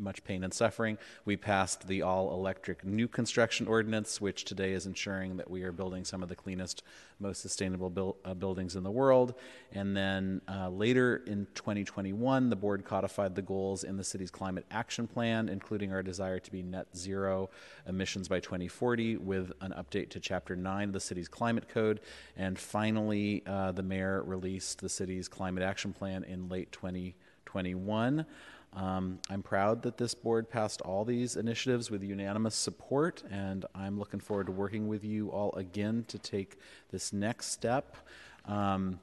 much 0.01 0.25
pain 0.25 0.43
and 0.43 0.53
suffering. 0.53 0.99
We 1.25 1.37
passed 1.37 1.87
the 1.87 2.03
all 2.03 2.33
electric 2.33 2.85
new 2.85 3.07
construction 3.07 3.67
ordinance, 3.67 4.21
which 4.21 4.45
today 4.45 4.73
is 4.73 4.87
ensuring 4.87 5.37
that 5.37 5.51
we 5.51 5.63
are 5.63 5.73
building 5.73 6.05
some 6.05 6.23
of 6.23 6.29
the 6.29 6.35
cleanest, 6.35 6.83
most 7.19 7.43
sustainable 7.43 7.91
buil- 7.91 8.17
uh, 8.25 8.35
buildings 8.35 8.77
in 8.77 8.83
the 8.83 8.91
world. 8.91 9.35
And 9.73 9.97
then 9.97 10.41
uh, 10.49 10.71
later 10.71 11.23
in 11.27 11.47
2021, 11.55 12.51
the 12.51 12.57
board 12.57 12.85
codified 12.85 13.35
the 13.35 13.43
goals 13.43 13.85
in 13.85 13.97
the 13.97 14.05
city's 14.05 14.31
climate 14.31 14.67
action 14.71 15.07
plan, 15.07 15.49
including 15.49 15.93
our 15.93 16.03
desire 16.03 16.39
to 16.41 16.51
be 16.51 16.63
net 16.63 16.89
zero 16.97 17.51
emissions 17.87 18.29
by 18.29 18.41
2040, 18.41 19.19
with 19.19 19.53
an 19.61 19.73
update 19.77 20.11
to 20.11 20.21
Chapter 20.21 20.57
9 20.57 20.89
of 20.89 20.93
the 20.93 21.01
city's 21.01 21.29
climate 21.29 21.69
code. 21.69 22.01
And 22.37 22.59
finally, 22.59 23.43
uh, 23.47 23.73
the 23.73 23.83
mayor 23.83 24.23
released 24.23 24.81
the 24.81 24.89
city's 24.89 25.29
climate 25.29 25.63
action 25.63 25.93
plan 25.93 26.25
in 26.25 26.49
late 26.49 26.73
2021. 26.73 28.27
Um, 28.73 29.19
I'm 29.29 29.43
proud 29.43 29.83
that 29.83 29.97
this 29.97 30.15
board 30.15 30.49
passed 30.49 30.81
all 30.83 31.05
these 31.05 31.37
initiatives 31.37 31.91
with 31.91 32.05
unanimous 32.05 32.55
support, 32.55 33.23
and 33.31 33.65
I'm 33.75 33.99
looking 33.99 34.21
forward 34.21 34.47
to 34.47 34.53
working 34.53 34.87
with 34.87 35.05
you 35.05 35.31
all 35.31 35.53
again 35.55 36.05
to 36.09 36.19
take 36.19 36.57
this 36.91 37.13
next 37.13 37.47
step. 37.47 37.97
Um, 38.45 39.01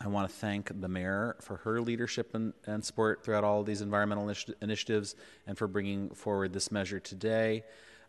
I 0.00 0.08
want 0.08 0.28
to 0.28 0.34
thank 0.34 0.80
the 0.80 0.88
mayor 0.88 1.36
for 1.40 1.56
her 1.58 1.80
leadership 1.80 2.34
and, 2.34 2.52
and 2.66 2.84
support 2.84 3.24
throughout 3.24 3.44
all 3.44 3.60
of 3.60 3.66
these 3.66 3.80
environmental 3.80 4.26
initi- 4.26 4.54
initiatives 4.60 5.16
and 5.46 5.56
for 5.56 5.66
bringing 5.66 6.10
forward 6.10 6.52
this 6.52 6.70
measure 6.70 7.00
today. 7.00 7.64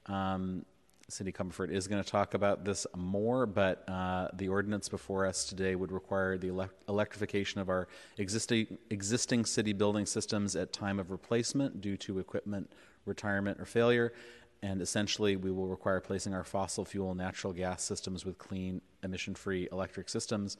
Um, 0.05 0.65
Cindy 1.09 1.31
Comerford 1.31 1.71
is 1.71 1.87
going 1.87 2.03
to 2.03 2.09
talk 2.09 2.33
about 2.33 2.65
this 2.65 2.85
more, 2.93 3.45
but 3.45 3.87
uh, 3.87 4.27
the 4.33 4.49
ordinance 4.49 4.89
before 4.89 5.25
us 5.25 5.45
today 5.45 5.73
would 5.73 5.89
require 5.89 6.37
the 6.37 6.49
elect- 6.49 6.83
electrification 6.89 7.61
of 7.61 7.69
our 7.69 7.87
existing 8.17 8.77
existing 8.89 9.45
city 9.45 9.71
building 9.71 10.05
systems 10.05 10.57
at 10.57 10.73
time 10.73 10.99
of 10.99 11.09
replacement 11.09 11.79
due 11.79 11.95
to 11.95 12.19
equipment 12.19 12.69
retirement 13.05 13.57
or 13.57 13.63
failure. 13.63 14.11
And 14.61 14.81
essentially, 14.81 15.37
we 15.37 15.49
will 15.49 15.67
require 15.67 16.01
placing 16.01 16.33
our 16.33 16.43
fossil 16.43 16.83
fuel 16.83 17.15
natural 17.15 17.53
gas 17.53 17.83
systems 17.83 18.25
with 18.25 18.37
clean, 18.37 18.81
emission 19.01 19.33
free 19.33 19.69
electric 19.71 20.09
systems. 20.09 20.57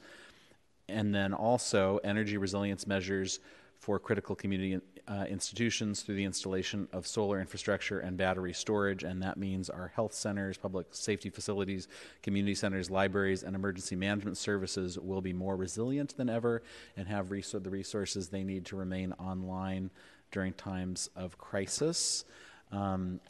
And 0.88 1.14
then 1.14 1.34
also 1.34 2.00
energy 2.04 2.38
resilience 2.38 2.86
measures 2.86 3.40
for 3.80 3.98
critical 3.98 4.34
community 4.34 4.80
uh, 5.08 5.24
institutions 5.24 6.02
through 6.02 6.16
the 6.16 6.24
installation 6.24 6.86
of 6.92 7.06
solar 7.06 7.40
infrastructure 7.40 8.00
and 8.00 8.16
battery 8.16 8.52
storage. 8.52 9.02
And 9.02 9.22
that 9.22 9.38
means 9.38 9.70
our 9.70 9.88
health 9.88 10.12
centers, 10.12 10.58
public 10.58 10.86
safety 10.90 11.30
facilities, 11.30 11.88
community 12.22 12.54
centers, 12.54 12.90
libraries, 12.90 13.42
and 13.42 13.56
emergency 13.56 13.96
management 13.96 14.36
services 14.36 14.98
will 14.98 15.22
be 15.22 15.32
more 15.32 15.56
resilient 15.56 16.16
than 16.16 16.28
ever 16.28 16.62
and 16.96 17.08
have 17.08 17.30
res- 17.30 17.52
the 17.52 17.70
resources 17.70 18.28
they 18.28 18.44
need 18.44 18.66
to 18.66 18.76
remain 18.76 19.12
online 19.12 19.90
during 20.30 20.52
times 20.52 21.08
of 21.16 21.38
crisis. 21.38 22.24
Um, 22.70 23.20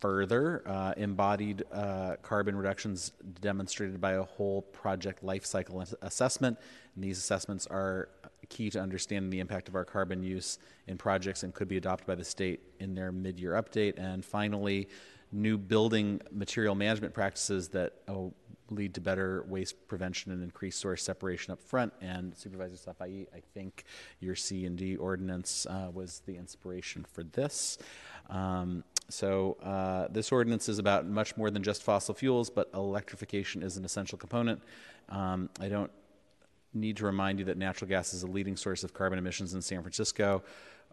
further, 0.00 0.62
uh, 0.66 0.94
embodied 0.96 1.62
uh, 1.70 2.16
carbon 2.22 2.56
reductions 2.56 3.12
demonstrated 3.40 4.00
by 4.00 4.14
a 4.14 4.22
whole 4.22 4.62
project 4.62 5.22
life 5.22 5.44
cycle 5.44 5.84
assessment. 6.00 6.58
And 6.96 7.04
these 7.04 7.18
assessments 7.18 7.68
are 7.68 8.08
key 8.52 8.70
to 8.70 8.80
understanding 8.80 9.30
the 9.30 9.40
impact 9.40 9.68
of 9.68 9.74
our 9.74 9.84
carbon 9.84 10.22
use 10.22 10.58
in 10.86 10.98
projects 10.98 11.42
and 11.42 11.54
could 11.54 11.68
be 11.68 11.78
adopted 11.78 12.06
by 12.06 12.14
the 12.14 12.24
state 12.24 12.60
in 12.80 12.94
their 12.94 13.10
mid 13.10 13.40
year 13.40 13.52
update. 13.52 13.98
And 13.98 14.24
finally, 14.24 14.88
new 15.32 15.56
building 15.56 16.20
material 16.30 16.74
management 16.74 17.14
practices 17.14 17.68
that 17.70 17.94
oh, 18.08 18.34
lead 18.70 18.94
to 18.94 19.00
better 19.00 19.44
waste 19.48 19.88
prevention 19.88 20.32
and 20.32 20.42
increased 20.42 20.80
source 20.80 21.02
separation 21.02 21.52
up 21.52 21.60
front. 21.60 21.92
And 22.00 22.36
Supervisor 22.36 22.76
Safai, 22.76 23.26
I 23.34 23.40
think 23.54 23.84
your 24.20 24.34
C 24.34 24.66
and 24.66 24.76
D 24.76 24.96
ordinance 24.96 25.66
uh, 25.66 25.90
was 25.92 26.20
the 26.26 26.36
inspiration 26.36 27.06
for 27.10 27.22
this. 27.24 27.78
Um, 28.28 28.84
so 29.08 29.56
uh, 29.62 30.08
this 30.10 30.30
ordinance 30.30 30.68
is 30.68 30.78
about 30.78 31.06
much 31.06 31.36
more 31.36 31.50
than 31.50 31.62
just 31.62 31.82
fossil 31.82 32.14
fuels, 32.14 32.50
but 32.50 32.70
electrification 32.74 33.62
is 33.62 33.76
an 33.76 33.84
essential 33.84 34.18
component. 34.18 34.62
Um, 35.08 35.48
I 35.60 35.68
don't 35.68 35.90
need 36.74 36.96
to 36.98 37.06
remind 37.06 37.38
you 37.38 37.44
that 37.46 37.56
natural 37.56 37.88
gas 37.88 38.14
is 38.14 38.22
a 38.22 38.26
leading 38.26 38.56
source 38.56 38.84
of 38.84 38.94
carbon 38.94 39.18
emissions 39.18 39.54
in 39.54 39.62
San 39.62 39.82
Francisco. 39.82 40.42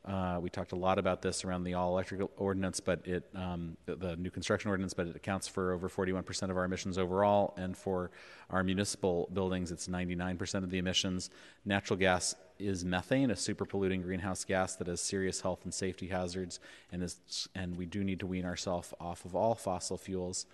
Uh, 0.06 0.40
we 0.42 0.50
talked 0.50 0.72
a 0.72 0.76
lot 0.78 0.98
about 0.98 1.22
this 1.22 1.44
around 1.44 1.64
the 1.64 1.74
all 1.74 1.92
electric 1.92 2.22
ordinance, 2.38 2.80
but 2.80 3.06
it, 3.06 3.24
um, 3.36 3.76
the, 3.86 3.96
the, 3.96 4.16
new 4.16 4.30
construction 4.30 4.70
ordinance, 4.70 4.94
but 4.94 5.08
it 5.08 5.16
accounts 5.16 5.48
for 5.48 5.74
over 5.74 5.90
41% 5.90 6.50
of 6.50 6.58
our 6.58 6.64
emissions 6.64 6.98
overall. 6.98 7.54
And 7.58 7.78
for 7.78 8.10
our 8.50 8.64
municipal 8.64 9.30
buildings, 9.34 9.72
it's 9.72 9.88
99% 9.88 10.64
of 10.64 10.70
the 10.70 10.78
emissions. 10.78 11.30
Natural 11.66 11.98
gas 11.98 12.34
is 12.58 12.86
methane, 12.86 13.30
a 13.30 13.36
super 13.36 13.66
polluting 13.66 14.02
greenhouse 14.02 14.46
gas 14.46 14.76
that 14.78 14.88
has 14.88 15.02
serious 15.02 15.42
health 15.42 15.60
and 15.66 15.74
safety 15.74 16.08
hazards, 16.08 16.60
and, 16.92 17.04
is, 17.04 17.50
and 17.54 17.78
we 17.78 17.86
do 17.86 18.04
need 18.04 18.20
to 18.22 18.26
wean 18.26 18.46
ourselves 18.46 18.94
off 19.00 19.26
of 19.26 19.36
all 19.36 19.56
fossil 19.56 19.98
fuels. 19.98 20.46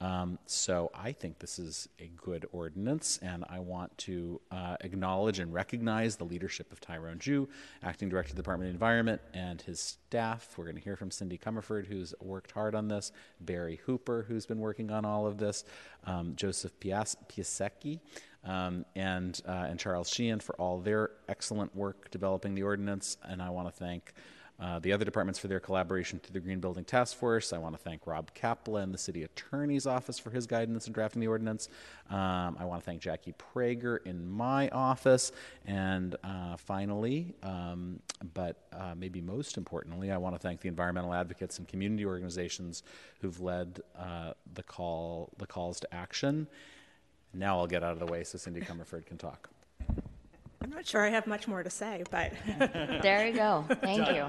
Um, 0.00 0.38
so 0.46 0.90
I 0.94 1.12
think 1.12 1.38
this 1.38 1.58
is 1.58 1.88
a 1.98 2.10
good 2.16 2.46
ordinance, 2.52 3.18
and 3.22 3.44
I 3.48 3.60
want 3.60 3.96
to 3.98 4.40
uh, 4.50 4.76
acknowledge 4.80 5.38
and 5.38 5.52
recognize 5.52 6.16
the 6.16 6.24
leadership 6.24 6.72
of 6.72 6.80
Tyrone 6.80 7.18
Jue, 7.18 7.48
Acting 7.82 8.08
Director 8.08 8.32
of 8.32 8.36
the 8.36 8.42
Department 8.42 8.68
of 8.68 8.74
Environment, 8.74 9.20
and 9.32 9.62
his 9.62 9.80
staff. 9.80 10.54
We're 10.56 10.64
going 10.64 10.76
to 10.76 10.82
hear 10.82 10.96
from 10.96 11.10
Cindy 11.10 11.38
Comerford, 11.38 11.86
who's 11.86 12.12
worked 12.20 12.52
hard 12.52 12.74
on 12.74 12.88
this, 12.88 13.12
Barry 13.40 13.80
Hooper, 13.86 14.26
who's 14.28 14.46
been 14.46 14.58
working 14.58 14.90
on 14.90 15.04
all 15.04 15.26
of 15.26 15.38
this, 15.38 15.64
um, 16.04 16.34
Joseph 16.36 16.78
Pias- 16.80 17.16
Piasecki, 17.28 18.00
um, 18.44 18.84
and, 18.94 19.40
uh, 19.46 19.66
and 19.68 19.78
Charles 19.78 20.10
Sheehan 20.10 20.40
for 20.40 20.54
all 20.56 20.80
their 20.80 21.12
excellent 21.28 21.74
work 21.74 22.10
developing 22.10 22.54
the 22.54 22.62
ordinance, 22.62 23.16
and 23.22 23.40
I 23.40 23.50
want 23.50 23.68
to 23.68 23.72
thank 23.72 24.12
uh, 24.60 24.78
the 24.78 24.92
other 24.92 25.04
departments 25.04 25.38
for 25.38 25.48
their 25.48 25.58
collaboration 25.58 26.20
through 26.20 26.32
the 26.32 26.40
Green 26.40 26.60
Building 26.60 26.84
Task 26.84 27.16
Force. 27.16 27.52
I 27.52 27.58
want 27.58 27.74
to 27.74 27.82
thank 27.82 28.06
Rob 28.06 28.32
Kaplan, 28.34 28.92
the 28.92 28.98
City 28.98 29.24
Attorney's 29.24 29.86
Office, 29.86 30.18
for 30.18 30.30
his 30.30 30.46
guidance 30.46 30.86
in 30.86 30.92
drafting 30.92 31.20
the 31.20 31.26
ordinance. 31.26 31.68
Um, 32.08 32.56
I 32.58 32.64
want 32.64 32.80
to 32.80 32.84
thank 32.84 33.00
Jackie 33.00 33.34
Prager 33.34 33.98
in 34.04 34.28
my 34.30 34.68
office. 34.68 35.32
And 35.66 36.14
uh, 36.22 36.56
finally, 36.56 37.34
um, 37.42 37.98
but 38.32 38.68
uh, 38.72 38.94
maybe 38.96 39.20
most 39.20 39.56
importantly, 39.56 40.12
I 40.12 40.18
want 40.18 40.36
to 40.36 40.38
thank 40.38 40.60
the 40.60 40.68
environmental 40.68 41.12
advocates 41.12 41.58
and 41.58 41.66
community 41.66 42.06
organizations 42.06 42.84
who've 43.20 43.40
led 43.40 43.80
uh, 43.98 44.34
the 44.54 44.62
call, 44.62 45.32
the 45.38 45.46
calls 45.46 45.80
to 45.80 45.92
action. 45.92 46.46
Now 47.32 47.58
I'll 47.58 47.66
get 47.66 47.82
out 47.82 47.92
of 47.92 47.98
the 47.98 48.06
way 48.06 48.22
so 48.22 48.38
Cindy 48.38 48.60
Comerford 48.60 49.06
can 49.06 49.18
talk. 49.18 49.50
I'm 50.64 50.70
not 50.70 50.86
sure 50.86 51.04
I 51.04 51.10
have 51.10 51.26
much 51.26 51.46
more 51.46 51.62
to 51.62 51.68
say, 51.68 52.04
but. 52.10 52.32
there 53.02 53.28
you 53.28 53.34
go. 53.34 53.66
Thank 53.82 54.08
you. 54.08 54.24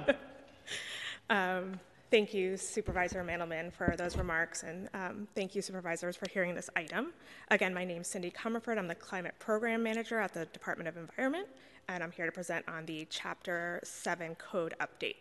Um, 1.29 1.79
thank 2.11 2.33
you, 2.33 2.57
Supervisor 2.57 3.23
Mandelman, 3.23 3.71
for 3.71 3.95
those 3.97 4.17
remarks, 4.17 4.63
and 4.63 4.89
um, 4.93 5.29
thank 5.33 5.55
you, 5.55 5.61
supervisors, 5.61 6.17
for 6.17 6.29
hearing 6.29 6.53
this 6.53 6.69
item. 6.75 7.13
Again, 7.51 7.73
my 7.73 7.85
name 7.85 8.01
is 8.01 8.09
Cindy 8.09 8.29
Comerford. 8.31 8.77
I'm 8.77 8.89
the 8.89 8.95
Climate 8.95 9.33
Program 9.39 9.81
Manager 9.81 10.19
at 10.19 10.33
the 10.33 10.45
Department 10.47 10.89
of 10.89 10.97
Environment, 10.97 11.47
and 11.87 12.03
I'm 12.03 12.11
here 12.11 12.25
to 12.25 12.33
present 12.33 12.67
on 12.67 12.85
the 12.85 13.07
Chapter 13.09 13.79
7 13.85 14.35
Code 14.35 14.75
Update. 14.81 15.15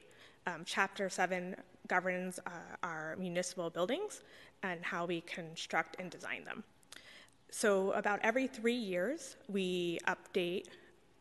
Um, 0.49 0.63
Chapter 0.67 1.09
7 1.09 1.55
governs 1.87 2.41
uh, 2.45 2.51
our 2.83 3.15
municipal 3.21 3.71
buildings 3.71 4.25
and 4.65 4.85
how 4.85 5.07
we 5.07 5.21
construct 5.21 5.95
and 6.01 6.11
design 6.11 6.45
them. 6.45 6.65
So, 7.53 7.93
about 7.93 8.19
every 8.25 8.49
three 8.49 8.75
years, 8.75 9.37
we 9.49 10.01
update 10.09 10.67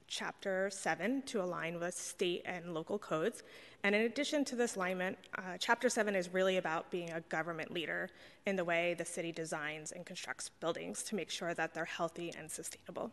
Chapter 0.08 0.70
7 0.70 1.24
to 1.24 1.42
align 1.42 1.80
with 1.80 1.94
state 1.94 2.42
and 2.46 2.74
local 2.74 3.00
codes. 3.00 3.44
And 3.84 3.94
in 3.96 4.04
addition 4.04 4.46
to 4.46 4.56
this 4.56 4.76
alignment, 4.76 5.18
uh, 5.38 5.58
Chapter 5.60 5.90
7 5.90 6.16
is 6.16 6.34
really 6.34 6.58
about 6.58 6.90
being 6.92 7.12
a 7.12 7.22
government 7.22 7.72
leader 7.72 8.10
in 8.46 8.56
the 8.56 8.64
way 8.64 8.94
the 8.94 9.06
city 9.06 9.32
designs 9.32 9.92
and 9.92 10.06
constructs 10.06 10.50
buildings 10.50 11.04
to 11.04 11.16
make 11.16 11.30
sure 11.30 11.54
that 11.54 11.74
they're 11.74 11.86
healthy 11.86 12.34
and 12.38 12.50
sustainable. 12.50 13.12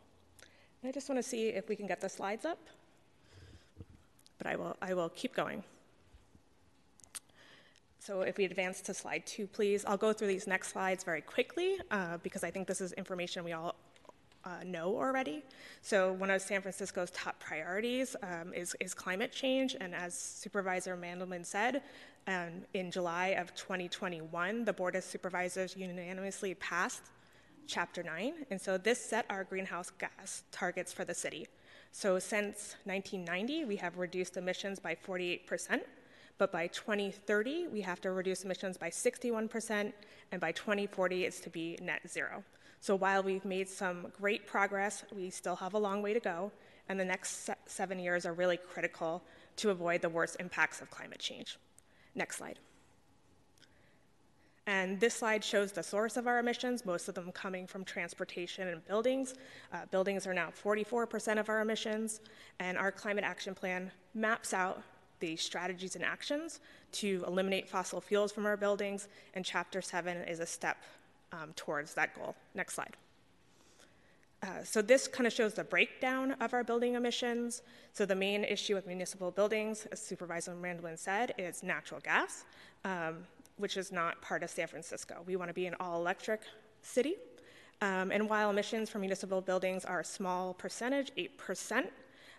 And 0.82 0.88
I 0.88 0.92
just 0.92 1.08
want 1.08 1.18
to 1.18 1.28
see 1.28 1.48
if 1.48 1.68
we 1.68 1.76
can 1.76 1.86
get 1.86 2.00
the 2.00 2.08
slides 2.08 2.44
up. 2.44 2.58
But 4.38 4.46
I 4.46 4.56
will, 4.56 4.76
I 4.80 4.94
will 4.94 5.10
keep 5.10 5.34
going. 5.34 5.62
So 7.98 8.22
if 8.22 8.38
we 8.38 8.46
advance 8.46 8.80
to 8.82 8.94
slide 8.94 9.26
two, 9.26 9.46
please. 9.46 9.84
I'll 9.84 9.98
go 9.98 10.12
through 10.12 10.28
these 10.28 10.46
next 10.46 10.72
slides 10.72 11.04
very 11.04 11.20
quickly 11.20 11.76
uh, 11.90 12.16
because 12.22 12.42
I 12.42 12.50
think 12.50 12.66
this 12.66 12.80
is 12.80 12.92
information 12.94 13.44
we 13.44 13.52
all 13.52 13.74
uh, 14.44 14.64
know 14.64 14.96
already. 14.96 15.42
So 15.82 16.12
one 16.12 16.30
of 16.30 16.42
San 16.42 16.60
Francisco's 16.62 17.10
top 17.10 17.38
priorities 17.40 18.16
um, 18.22 18.52
is, 18.54 18.74
is, 18.80 18.94
climate 18.94 19.32
change, 19.32 19.76
and 19.80 19.94
as 19.94 20.14
Supervisor 20.14 20.96
Mandelman 20.96 21.44
said, 21.44 21.82
um, 22.26 22.64
in 22.74 22.90
July 22.90 23.28
of 23.28 23.54
2021, 23.54 24.64
the 24.64 24.72
Board 24.72 24.94
of 24.96 25.04
Supervisors 25.04 25.76
unanimously 25.76 26.54
passed 26.54 27.02
Chapter 27.66 28.02
9, 28.02 28.32
and 28.50 28.60
so 28.60 28.76
this 28.76 29.00
set 29.00 29.26
our 29.30 29.44
greenhouse 29.44 29.90
gas 29.90 30.42
targets 30.50 30.92
for 30.92 31.04
the 31.04 31.14
city. 31.14 31.46
So 31.92 32.18
since 32.18 32.76
1990, 32.84 33.64
we 33.64 33.76
have 33.76 33.98
reduced 33.98 34.36
emissions 34.36 34.78
by 34.78 34.96
48%, 34.96 35.80
but 36.38 36.50
by 36.50 36.68
2030, 36.68 37.68
we 37.68 37.80
have 37.82 38.00
to 38.00 38.10
reduce 38.12 38.44
emissions 38.44 38.76
by 38.76 38.90
61%, 38.90 39.92
and 40.32 40.40
by 40.40 40.52
2040, 40.52 41.24
it's 41.24 41.40
to 41.40 41.50
be 41.50 41.78
net 41.82 42.00
zero. 42.08 42.42
So 42.81 42.97
while 42.97 43.23
we've 43.23 43.44
made 43.44 43.69
some 43.69 44.07
great 44.19 44.47
progress, 44.47 45.05
we 45.15 45.28
still 45.28 45.57
have 45.57 45.74
a 45.74 45.78
long 45.78 46.01
way 46.01 46.15
to 46.15 46.20
go, 46.20 46.51
and 46.89 46.98
the 46.98 47.05
next 47.05 47.51
seven 47.66 47.98
years 47.98 48.24
are 48.24 48.32
really 48.32 48.57
critical 48.57 49.23
to 49.57 49.70
avoid 49.70 50.01
the 50.01 50.09
worst 50.09 50.36
impacts 50.40 50.81
of 50.81 50.90
climate 50.90 51.19
change. 51.19 51.59
Next 52.15 52.39
slide. 52.39 52.59
And 54.66 54.98
this 54.98 55.15
slide 55.15 55.44
shows 55.44 55.73
the 55.73 55.82
source 55.82 56.16
of 56.16 56.27
our 56.27 56.39
emissions, 56.39 56.86
most 56.86 57.09
of 57.09 57.15
them 57.15 57.32
coming 57.32 57.66
from 57.66 57.85
transportation 57.85 58.69
and 58.69 58.85
buildings. 58.86 59.35
Uh, 59.73 59.85
buildings 59.90 60.27
are 60.27 60.35
now 60.35 60.51
44% 60.51 61.39
of 61.39 61.48
our 61.48 61.61
emissions, 61.61 62.20
and 62.61 62.78
our 62.78 62.93
climate 62.93 63.24
action 63.24 63.55
plan 63.55 63.90
maps 64.15 64.55
out 64.55 64.82
the 65.19 65.36
strategies 65.36 65.97
and 65.97 66.05
actions 66.05 66.61
to 66.93 67.23
eliminate 67.27 67.69
fossil 67.69 68.01
fuels 68.01 68.32
from 68.32 68.47
our 68.47 68.57
buildings, 68.57 69.09
and 69.35 69.44
Chapter 69.44 69.82
7 69.82 70.16
is 70.23 70.40
a 70.40 70.47
step 70.47 70.78
um, 71.32 71.52
towards 71.57 71.94
that 71.94 72.15
goal. 72.15 72.35
Next 72.55 72.74
slide. 72.74 72.97
Uh, 74.43 74.65
so 74.65 74.81
this 74.81 75.07
kind 75.07 75.27
of 75.27 75.32
shows 75.32 75.55
the 75.55 75.65
breakdown 75.65 76.32
of 76.40 76.55
our 76.55 76.65
building 76.65 76.94
emissions. 76.94 77.62
So 77.93 78.07
the 78.07 78.15
main 78.15 78.43
issue 78.44 78.74
with 78.74 78.86
municipal 78.86 79.31
buildings, 79.31 79.86
as 79.93 80.01
Supervisor 80.01 80.55
Mandelman 80.55 80.98
said, 80.98 81.35
is 81.36 81.62
natural 81.62 82.01
gas, 82.01 82.44
um, 82.85 83.19
which 83.59 83.77
is 83.77 83.93
not 83.93 84.20
part 84.23 84.43
of 84.43 84.48
San 84.48 84.66
Francisco. 84.66 85.23
We 85.27 85.36
want 85.36 85.51
to 85.51 85.55
be 85.55 85.66
an 85.66 85.74
all-electric 85.78 86.40
city. 86.81 87.16
Um, 87.82 88.11
and 88.11 88.28
while 88.28 88.48
emissions 88.51 88.89
from 88.89 89.02
municipal 89.02 89.43
buildings 89.43 89.85
are 89.85 90.01
a 90.01 90.05
small 90.05 90.55
percentage, 90.55 91.12
8%, 91.16 91.89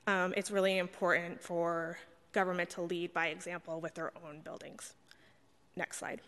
um, 0.08 0.34
it's 0.36 0.50
really 0.50 0.80
important 0.80 1.40
for 1.40 2.00
government 2.32 2.70
to 2.72 2.82
lead 2.82 3.14
by 3.14 3.28
example 3.28 3.80
with 3.80 3.94
their 3.94 4.12
own 4.26 4.42
buildings. 4.42 4.96
Next 5.76 5.98
slide. 5.98 6.22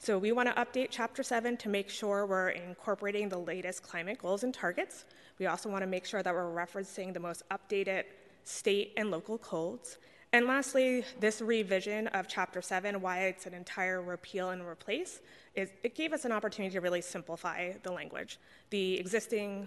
So 0.00 0.16
we 0.16 0.30
want 0.30 0.48
to 0.48 0.54
update 0.54 0.88
Chapter 0.90 1.24
7 1.24 1.56
to 1.56 1.68
make 1.68 1.90
sure 1.90 2.24
we're 2.24 2.50
incorporating 2.50 3.28
the 3.28 3.38
latest 3.38 3.82
climate 3.82 4.18
goals 4.18 4.44
and 4.44 4.54
targets. 4.54 5.04
We 5.40 5.46
also 5.46 5.68
want 5.68 5.82
to 5.82 5.88
make 5.88 6.06
sure 6.06 6.22
that 6.22 6.32
we're 6.32 6.54
referencing 6.54 7.12
the 7.12 7.18
most 7.18 7.42
updated 7.50 8.04
state 8.44 8.92
and 8.96 9.10
local 9.10 9.38
codes. 9.38 9.98
And 10.32 10.46
lastly, 10.46 11.04
this 11.18 11.40
revision 11.40 12.06
of 12.08 12.28
Chapter 12.28 12.62
7, 12.62 13.00
why 13.00 13.24
it's 13.24 13.46
an 13.46 13.54
entire 13.54 14.00
repeal 14.00 14.50
and 14.50 14.62
replace, 14.62 15.20
is 15.56 15.70
it 15.82 15.96
gave 15.96 16.12
us 16.12 16.24
an 16.24 16.30
opportunity 16.30 16.72
to 16.74 16.80
really 16.80 17.02
simplify 17.02 17.72
the 17.82 17.90
language. 17.90 18.38
The 18.70 19.00
existing 19.00 19.66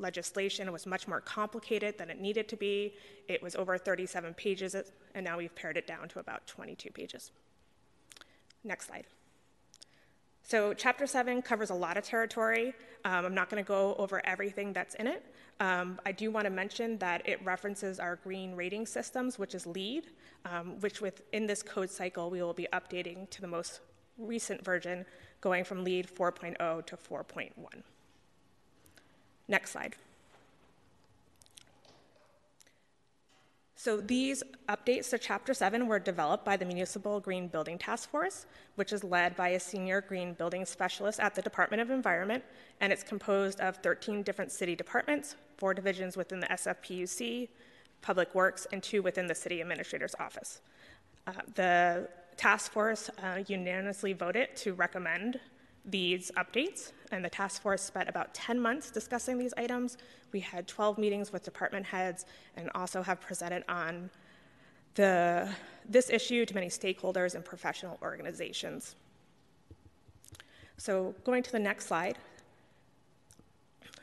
legislation 0.00 0.72
was 0.72 0.84
much 0.84 1.06
more 1.06 1.20
complicated 1.20 1.96
than 1.96 2.10
it 2.10 2.20
needed 2.20 2.48
to 2.48 2.56
be. 2.56 2.94
It 3.28 3.40
was 3.40 3.54
over 3.54 3.78
37 3.78 4.34
pages, 4.34 4.74
and 5.14 5.24
now 5.24 5.38
we've 5.38 5.54
pared 5.54 5.76
it 5.76 5.86
down 5.86 6.08
to 6.08 6.18
about 6.18 6.46
22 6.48 6.90
pages. 6.90 7.30
Next 8.64 8.88
slide. 8.88 9.06
So, 10.42 10.74
chapter 10.74 11.06
seven 11.06 11.42
covers 11.42 11.70
a 11.70 11.74
lot 11.74 11.96
of 11.96 12.04
territory. 12.04 12.74
Um, 13.04 13.24
I'm 13.24 13.34
not 13.34 13.50
going 13.50 13.62
to 13.62 13.66
go 13.66 13.94
over 13.98 14.20
everything 14.26 14.72
that's 14.72 14.94
in 14.96 15.06
it. 15.06 15.24
Um, 15.60 16.00
I 16.04 16.12
do 16.12 16.30
want 16.30 16.46
to 16.46 16.50
mention 16.50 16.98
that 16.98 17.26
it 17.28 17.44
references 17.44 18.00
our 18.00 18.16
green 18.16 18.56
rating 18.56 18.86
systems, 18.86 19.38
which 19.38 19.54
is 19.54 19.66
LEED, 19.66 20.06
um, 20.46 20.80
which 20.80 21.00
within 21.00 21.46
this 21.46 21.62
code 21.62 21.90
cycle 21.90 22.30
we 22.30 22.42
will 22.42 22.54
be 22.54 22.66
updating 22.72 23.28
to 23.30 23.40
the 23.40 23.46
most 23.46 23.80
recent 24.18 24.64
version, 24.64 25.04
going 25.40 25.64
from 25.64 25.84
LEED 25.84 26.08
4.0 26.08 26.86
to 26.86 26.96
4.1. 26.96 27.52
Next 29.48 29.70
slide. 29.70 29.96
So 33.82 33.98
these 33.98 34.42
updates 34.68 35.08
to 35.08 35.16
Chapter 35.16 35.54
7 35.54 35.86
were 35.86 35.98
developed 35.98 36.44
by 36.44 36.58
the 36.58 36.66
Municipal 36.66 37.18
Green 37.18 37.48
Building 37.48 37.78
Task 37.78 38.10
Force, 38.10 38.44
which 38.74 38.92
is 38.92 39.02
led 39.02 39.34
by 39.36 39.48
a 39.48 39.58
senior 39.58 40.02
green 40.02 40.34
building 40.34 40.66
specialist 40.66 41.18
at 41.18 41.34
the 41.34 41.40
Department 41.40 41.80
of 41.80 41.88
Environment, 41.88 42.44
and 42.82 42.92
it's 42.92 43.02
composed 43.02 43.58
of 43.60 43.78
13 43.78 44.22
different 44.22 44.52
city 44.52 44.76
departments, 44.76 45.34
four 45.56 45.72
divisions 45.72 46.14
within 46.14 46.40
the 46.40 46.46
SFPUC, 46.48 47.48
Public 48.02 48.34
Works, 48.34 48.66
and 48.70 48.82
two 48.82 49.00
within 49.00 49.26
the 49.26 49.34
City 49.34 49.62
Administrator's 49.62 50.14
Office. 50.20 50.60
Uh, 51.26 51.32
the 51.54 52.06
task 52.36 52.72
force 52.72 53.08
uh, 53.22 53.42
unanimously 53.46 54.12
voted 54.12 54.54
to 54.56 54.74
recommend 54.74 55.40
these 55.86 56.30
updates, 56.36 56.92
and 57.10 57.24
the 57.24 57.30
task 57.30 57.62
force 57.62 57.82
spent 57.82 58.08
about 58.08 58.32
10 58.34 58.60
months 58.60 58.90
discussing 58.90 59.38
these 59.38 59.54
items. 59.56 59.98
We 60.32 60.40
had 60.40 60.66
12 60.66 60.98
meetings 60.98 61.32
with 61.32 61.42
department 61.42 61.86
heads 61.86 62.26
and 62.56 62.70
also 62.74 63.02
have 63.02 63.20
presented 63.20 63.64
on 63.68 64.10
the, 64.94 65.48
this 65.88 66.10
issue 66.10 66.44
to 66.46 66.54
many 66.54 66.68
stakeholders 66.68 67.34
and 67.34 67.44
professional 67.44 67.98
organizations. 68.02 68.96
So, 70.76 71.14
going 71.24 71.42
to 71.42 71.52
the 71.52 71.58
next 71.58 71.86
slide. 71.86 72.16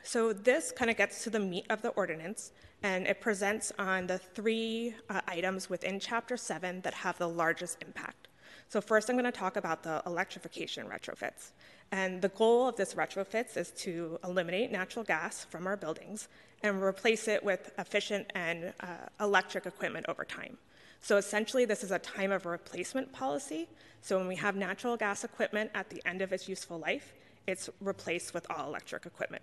So, 0.02 0.32
this 0.32 0.72
kind 0.72 0.90
of 0.90 0.96
gets 0.96 1.24
to 1.24 1.30
the 1.30 1.40
meat 1.40 1.66
of 1.70 1.82
the 1.82 1.88
ordinance, 1.90 2.52
and 2.82 3.06
it 3.06 3.20
presents 3.20 3.72
on 3.78 4.06
the 4.06 4.18
three 4.18 4.94
uh, 5.10 5.20
items 5.26 5.68
within 5.68 5.98
Chapter 5.98 6.36
7 6.36 6.80
that 6.82 6.94
have 6.94 7.18
the 7.18 7.28
largest 7.28 7.82
impact. 7.82 8.28
So 8.68 8.82
first 8.82 9.08
I'm 9.08 9.16
going 9.16 9.24
to 9.24 9.32
talk 9.32 9.56
about 9.56 9.82
the 9.82 10.02
electrification 10.04 10.86
retrofits. 10.86 11.52
And 11.90 12.20
the 12.20 12.28
goal 12.28 12.68
of 12.68 12.76
this 12.76 12.94
retrofits 12.94 13.56
is 13.56 13.70
to 13.78 14.18
eliminate 14.22 14.70
natural 14.70 15.04
gas 15.04 15.44
from 15.44 15.66
our 15.66 15.76
buildings 15.76 16.28
and 16.62 16.82
replace 16.82 17.28
it 17.28 17.42
with 17.42 17.72
efficient 17.78 18.30
and 18.34 18.72
uh, 18.80 18.86
electric 19.20 19.64
equipment 19.66 20.06
over 20.08 20.24
time. 20.24 20.58
So 21.00 21.16
essentially, 21.16 21.64
this 21.64 21.84
is 21.84 21.90
a 21.90 21.98
time 21.98 22.32
of 22.32 22.44
replacement 22.44 23.12
policy. 23.12 23.68
So 24.02 24.18
when 24.18 24.28
we 24.28 24.36
have 24.36 24.56
natural 24.56 24.96
gas 24.96 25.24
equipment 25.24 25.70
at 25.74 25.88
the 25.88 26.02
end 26.06 26.22
of 26.22 26.32
its 26.32 26.48
useful 26.48 26.78
life, 26.78 27.14
it's 27.46 27.70
replaced 27.80 28.34
with 28.34 28.46
all 28.50 28.66
electric 28.66 29.06
equipment. 29.06 29.42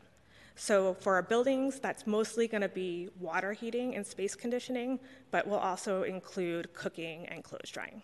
So 0.55 0.93
for 0.93 1.15
our 1.15 1.21
buildings, 1.21 1.79
that's 1.79 2.05
mostly 2.05 2.47
going 2.47 2.61
to 2.61 2.69
be 2.69 3.09
water 3.19 3.53
heating 3.53 3.95
and 3.95 4.05
space 4.05 4.35
conditioning, 4.35 4.99
but 5.31 5.47
will 5.47 5.57
also 5.57 6.03
include 6.03 6.73
cooking 6.73 7.25
and 7.27 7.43
clothes 7.43 7.69
drying. 7.71 8.01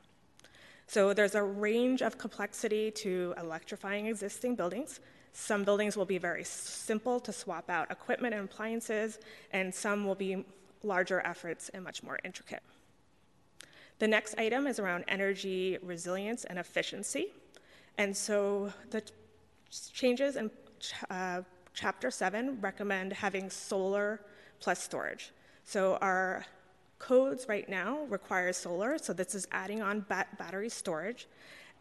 So 0.92 1.14
there's 1.14 1.36
a 1.36 1.44
range 1.44 2.02
of 2.02 2.18
complexity 2.18 2.92
to 2.92 3.34
electrifying 3.38 4.08
existing 4.08 4.56
buildings. 4.56 5.00
Some 5.32 5.64
buildings 5.64 5.96
will 5.96 6.04
be 6.04 6.18
very 6.18 6.44
simple 6.44 7.18
to 7.22 7.32
swap 7.32 7.70
out 7.70 7.90
equipment 7.90 8.34
and 8.36 8.44
appliances, 8.44 9.18
and 9.54 9.74
some 9.74 10.06
will 10.06 10.16
be 10.16 10.44
larger 10.84 11.26
efforts 11.26 11.70
and 11.70 11.82
much 11.82 12.04
more 12.04 12.20
intricate. 12.26 12.62
The 14.00 14.08
next 14.10 14.38
item 14.38 14.68
is 14.68 14.80
around 14.80 15.06
energy 15.08 15.78
resilience 15.82 16.44
and 16.44 16.60
efficiency. 16.60 17.28
And 17.98 18.12
so 18.18 18.74
the 18.90 19.02
changes 19.94 20.36
in 20.36 20.52
uh, 21.10 21.44
Chapter 21.74 22.12
7 22.12 22.60
recommend 22.60 23.14
having 23.14 23.50
solar 23.50 24.20
plus 24.60 24.84
storage. 24.84 25.32
So 25.64 25.96
our 26.02 26.46
codes 27.02 27.48
right 27.50 27.68
now 27.68 28.04
require 28.10 28.54
solar, 28.54 28.98
so 29.00 29.12
this 29.12 29.34
is 29.34 29.48
adding 29.52 29.82
on 29.82 30.02
bat- 30.02 30.38
battery 30.38 30.70
storage. 30.70 31.28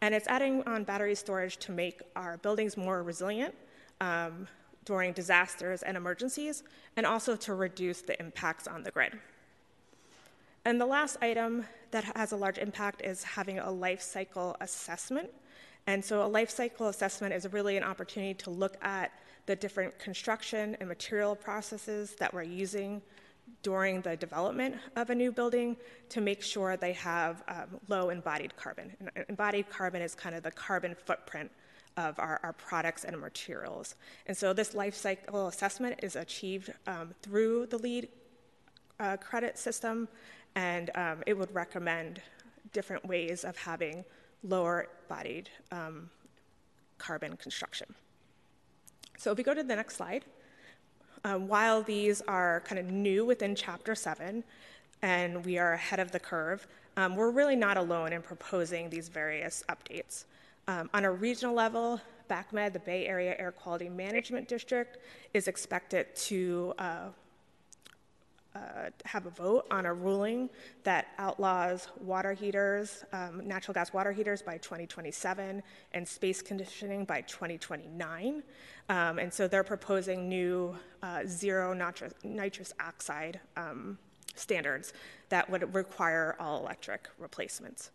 And 0.01 0.15
it's 0.15 0.27
adding 0.27 0.63
on 0.63 0.83
battery 0.83 1.13
storage 1.13 1.57
to 1.57 1.71
make 1.71 2.01
our 2.15 2.37
buildings 2.37 2.75
more 2.75 3.03
resilient 3.03 3.53
um, 4.01 4.47
during 4.83 5.13
disasters 5.13 5.83
and 5.83 5.95
emergencies, 5.95 6.63
and 6.97 7.05
also 7.05 7.35
to 7.35 7.53
reduce 7.53 8.01
the 8.01 8.19
impacts 8.19 8.67
on 8.67 8.81
the 8.81 8.89
grid. 8.89 9.13
And 10.65 10.81
the 10.81 10.87
last 10.87 11.17
item 11.21 11.65
that 11.91 12.03
has 12.15 12.31
a 12.31 12.35
large 12.35 12.57
impact 12.57 13.03
is 13.03 13.23
having 13.23 13.59
a 13.59 13.69
life 13.69 14.01
cycle 14.01 14.57
assessment. 14.59 15.29
And 15.85 16.03
so, 16.03 16.25
a 16.25 16.27
life 16.27 16.49
cycle 16.49 16.87
assessment 16.87 17.33
is 17.33 17.51
really 17.53 17.77
an 17.77 17.83
opportunity 17.83 18.33
to 18.35 18.49
look 18.49 18.75
at 18.83 19.11
the 19.45 19.55
different 19.55 19.97
construction 19.99 20.77
and 20.79 20.89
material 20.89 21.35
processes 21.35 22.15
that 22.19 22.33
we're 22.33 22.43
using 22.43 23.01
during 23.63 24.01
the 24.01 24.15
development 24.15 24.75
of 24.95 25.09
a 25.09 25.15
new 25.15 25.31
building 25.31 25.77
to 26.09 26.21
make 26.21 26.41
sure 26.41 26.77
they 26.77 26.93
have 26.93 27.43
um, 27.47 27.79
low 27.87 28.09
embodied 28.09 28.55
carbon. 28.55 28.91
And 28.99 29.09
uh, 29.09 29.21
embodied 29.29 29.69
carbon 29.69 30.01
is 30.01 30.15
kind 30.15 30.35
of 30.35 30.43
the 30.43 30.51
carbon 30.51 30.95
footprint 30.95 31.51
of 31.97 32.17
our, 32.19 32.39
our 32.43 32.53
products 32.53 33.03
and 33.03 33.19
materials. 33.19 33.95
And 34.27 34.35
so 34.35 34.53
this 34.53 34.73
life 34.73 34.95
cycle 34.95 35.47
assessment 35.47 35.99
is 36.01 36.15
achieved 36.15 36.73
um, 36.87 37.13
through 37.21 37.67
the 37.67 37.77
LEED 37.77 38.07
uh, 38.99 39.17
credit 39.17 39.57
system, 39.57 40.07
and 40.55 40.89
um, 40.95 41.23
it 41.27 41.37
would 41.37 41.53
recommend 41.53 42.21
different 42.71 43.05
ways 43.05 43.43
of 43.43 43.57
having 43.57 44.05
lower 44.43 44.87
bodied 45.07 45.49
um, 45.71 46.09
carbon 46.97 47.35
construction. 47.35 47.93
So 49.17 49.31
if 49.31 49.37
we 49.37 49.43
go 49.43 49.53
to 49.53 49.63
the 49.63 49.75
next 49.75 49.97
slide. 49.97 50.25
Um, 51.23 51.47
while 51.47 51.83
these 51.83 52.21
are 52.21 52.61
kind 52.65 52.79
of 52.79 52.89
new 52.91 53.25
within 53.25 53.55
Chapter 53.55 53.93
7 53.93 54.43
and 55.01 55.45
we 55.45 55.57
are 55.57 55.73
ahead 55.73 55.99
of 55.99 56.11
the 56.11 56.19
curve, 56.19 56.67
um, 56.97 57.15
we're 57.15 57.31
really 57.31 57.55
not 57.55 57.77
alone 57.77 58.13
in 58.13 58.21
proposing 58.21 58.89
these 58.89 59.07
various 59.07 59.63
updates. 59.69 60.25
Um, 60.67 60.89
on 60.93 61.05
a 61.05 61.11
regional 61.11 61.55
level, 61.55 62.01
BAAQMD, 62.29 62.73
the 62.73 62.79
Bay 62.79 63.07
Area 63.07 63.35
Air 63.37 63.51
Quality 63.51 63.89
Management 63.89 64.47
District, 64.47 64.97
is 65.33 65.47
expected 65.47 66.15
to 66.15 66.73
uh, 66.79 67.09
uh, 68.55 68.89
have 69.05 69.25
a 69.25 69.29
vote 69.29 69.65
on 69.71 69.85
a 69.85 69.93
ruling 69.93 70.49
that 70.83 71.07
outlaws 71.17 71.87
water 71.99 72.33
heaters, 72.33 73.05
um, 73.13 73.47
natural 73.47 73.73
gas 73.73 73.93
water 73.93 74.11
heaters 74.11 74.41
by 74.41 74.57
2027, 74.57 75.63
and 75.93 76.07
space 76.07 76.41
conditioning 76.41 77.05
by 77.05 77.21
2029. 77.21 78.43
Um, 78.89 79.19
and 79.19 79.33
so 79.33 79.47
they're 79.47 79.63
proposing 79.63 80.27
new 80.27 80.75
uh, 81.01 81.21
zero 81.25 81.73
nitrous, 82.23 82.73
oxide 82.79 83.39
um, 83.55 83.97
standards 84.35 84.93
that 85.29 85.49
would 85.49 85.73
require 85.73 86.35
all 86.39 86.59
electric 86.59 87.07
replacements. 87.17 87.91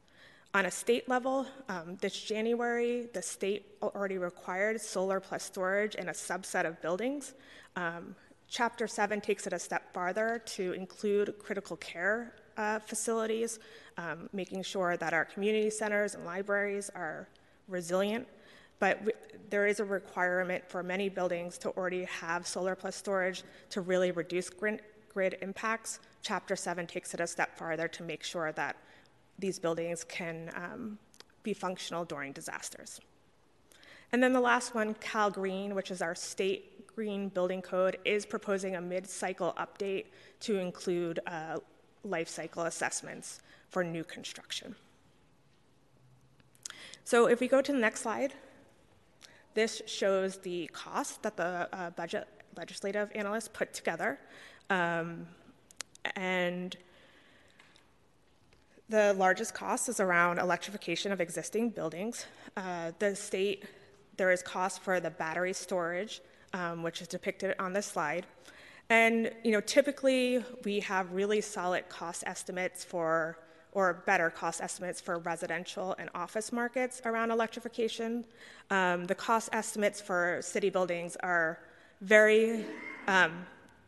On 0.55 0.65
a 0.65 0.71
state 0.71 1.07
level, 1.07 1.47
um, 1.69 1.99
this 2.01 2.19
January, 2.19 3.09
the 3.13 3.21
state 3.21 3.67
already 3.83 4.17
required 4.17 4.81
solar 4.81 5.21
plus 5.21 5.43
storage 5.43 5.97
in 5.97 6.09
a 6.09 6.13
subset 6.13 6.65
of 6.65 6.81
buildings. 6.81 7.35
Um, 7.75 8.17
Chapter 8.49 8.87
7 8.87 9.21
takes 9.21 9.47
it 9.47 9.53
a 9.53 9.59
step 9.59 9.93
farther 9.93 10.41
to 10.47 10.73
include 10.73 11.35
critical 11.39 11.77
care 11.77 12.35
uh, 12.57 12.79
facilities, 12.79 13.59
um, 13.99 14.29
making 14.33 14.63
sure 14.63 14.97
that 14.97 15.13
our 15.13 15.25
community 15.25 15.69
centers 15.69 16.15
and 16.15 16.25
libraries 16.25 16.91
are 16.95 17.29
resilient. 17.69 18.27
But 18.79 18.99
w- 18.99 19.17
there 19.51 19.67
is 19.67 19.81
a 19.81 19.85
requirement 19.85 20.65
for 20.69 20.83
many 20.83 21.09
buildings 21.09 21.59
to 21.59 21.71
already 21.71 22.05
have 22.05 22.47
solar 22.47 22.75
plus 22.75 22.97
storage 22.97 23.43
to 23.71 23.81
really 23.81 24.11
reduce 24.11 24.49
grid, 24.49 24.83
grid 25.13 25.37
impacts. 25.43 25.99
Chapter 26.23 26.57
7 26.57 26.87
takes 26.87 27.15
it 27.15 27.21
a 27.21 27.27
step 27.27 27.57
farther 27.59 27.89
to 27.89 28.03
make 28.03 28.23
sure 28.23 28.53
that 28.53 28.77
these 29.39 29.59
buildings 29.59 30.05
can 30.05 30.51
um, 30.55 30.99
be 31.43 31.53
functional 31.53 32.05
during 32.05 32.33
disasters. 32.33 33.01
And 34.13 34.23
then 34.23 34.33
the 34.33 34.41
last 34.41 34.75
one, 34.75 34.95
Cal 34.95 35.31
Green, 35.31 35.75
which 35.75 35.91
is 35.91 36.01
our 36.01 36.15
state 36.15 36.87
green 36.87 37.29
building 37.29 37.61
code, 37.61 37.99
is 38.05 38.25
proposing 38.25 38.77
a 38.77 38.81
mid 38.81 39.07
cycle 39.07 39.55
update 39.59 40.07
to 40.41 40.59
include 40.59 41.21
uh, 41.27 41.59
life 42.05 42.29
cycle 42.29 42.65
assessments 42.65 43.41
for 43.69 43.83
new 43.85 44.05
construction. 44.05 44.75
So 47.05 47.27
if 47.27 47.41
we 47.41 47.49
go 47.49 47.61
to 47.61 47.73
the 47.73 47.79
next 47.79 48.01
slide, 48.01 48.33
this 49.55 49.83
shows 49.87 50.39
the 50.39 50.69
cost 50.73 51.23
that 51.23 51.37
the 51.37 51.69
uh, 51.73 51.91
budget 51.91 52.27
legislative 52.57 53.11
analysts 53.15 53.49
put 53.49 53.73
together. 53.73 54.19
Um, 54.71 55.27
and 56.15 56.77
the 58.89 59.15
largest 59.15 59.55
cost 59.55 59.89
is 59.89 60.01
around 60.01 60.39
electrification 60.39 61.13
of 61.13 61.21
existing 61.21 61.71
buildings. 61.71 62.27
Uh, 62.57 62.93
the 62.99 63.17
state, 63.17 63.65
there 64.17 64.31
is 64.31 64.43
cost 64.43 64.83
for 64.83 65.01
the 65.01 65.11
battery 65.11 65.53
storage, 65.53 66.21
um, 66.53 66.83
which 66.83 67.01
is 67.03 67.09
depicted 67.09 67.55
on 67.59 67.73
this 67.73 67.87
slide. 67.87 68.27
And 68.89 69.31
you 69.43 69.53
know, 69.53 69.61
typically 69.61 70.45
we 70.65 70.81
have 70.81 71.13
really 71.13 71.41
solid 71.41 71.89
cost 71.89 72.23
estimates 72.27 72.85
for, 72.85 73.39
or 73.73 74.03
better 74.07 74.31
cost 74.31 74.61
estimates 74.61 75.01
for 75.01 75.19
residential 75.19 75.95
and 75.99 76.09
office 76.15 76.53
markets 76.53 77.03
around 77.05 77.31
electrification. 77.31 78.25
Um, 78.71 79.05
the 79.07 79.15
cost 79.15 79.49
estimates 79.53 80.01
for 80.01 80.39
city 80.41 80.71
buildings 80.71 81.17
are 81.21 81.59
very 82.01 82.65
um, 83.09 83.33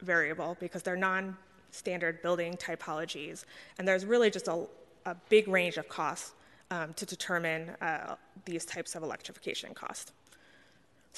variable 0.00 0.56
because 0.60 0.82
they're 0.82 0.96
non-standard 0.96 2.22
building 2.22 2.54
typologies, 2.54 3.44
and 3.78 3.86
there's 3.86 4.04
really 4.04 4.30
just 4.30 4.48
a, 4.48 4.66
a 5.06 5.14
big 5.28 5.46
range 5.48 5.76
of 5.76 5.88
costs 5.88 6.32
um, 6.70 6.92
to 6.94 7.06
determine 7.06 7.70
uh, 7.80 8.16
these 8.44 8.64
types 8.64 8.94
of 8.94 9.02
electrification 9.02 9.74
costs. 9.74 10.12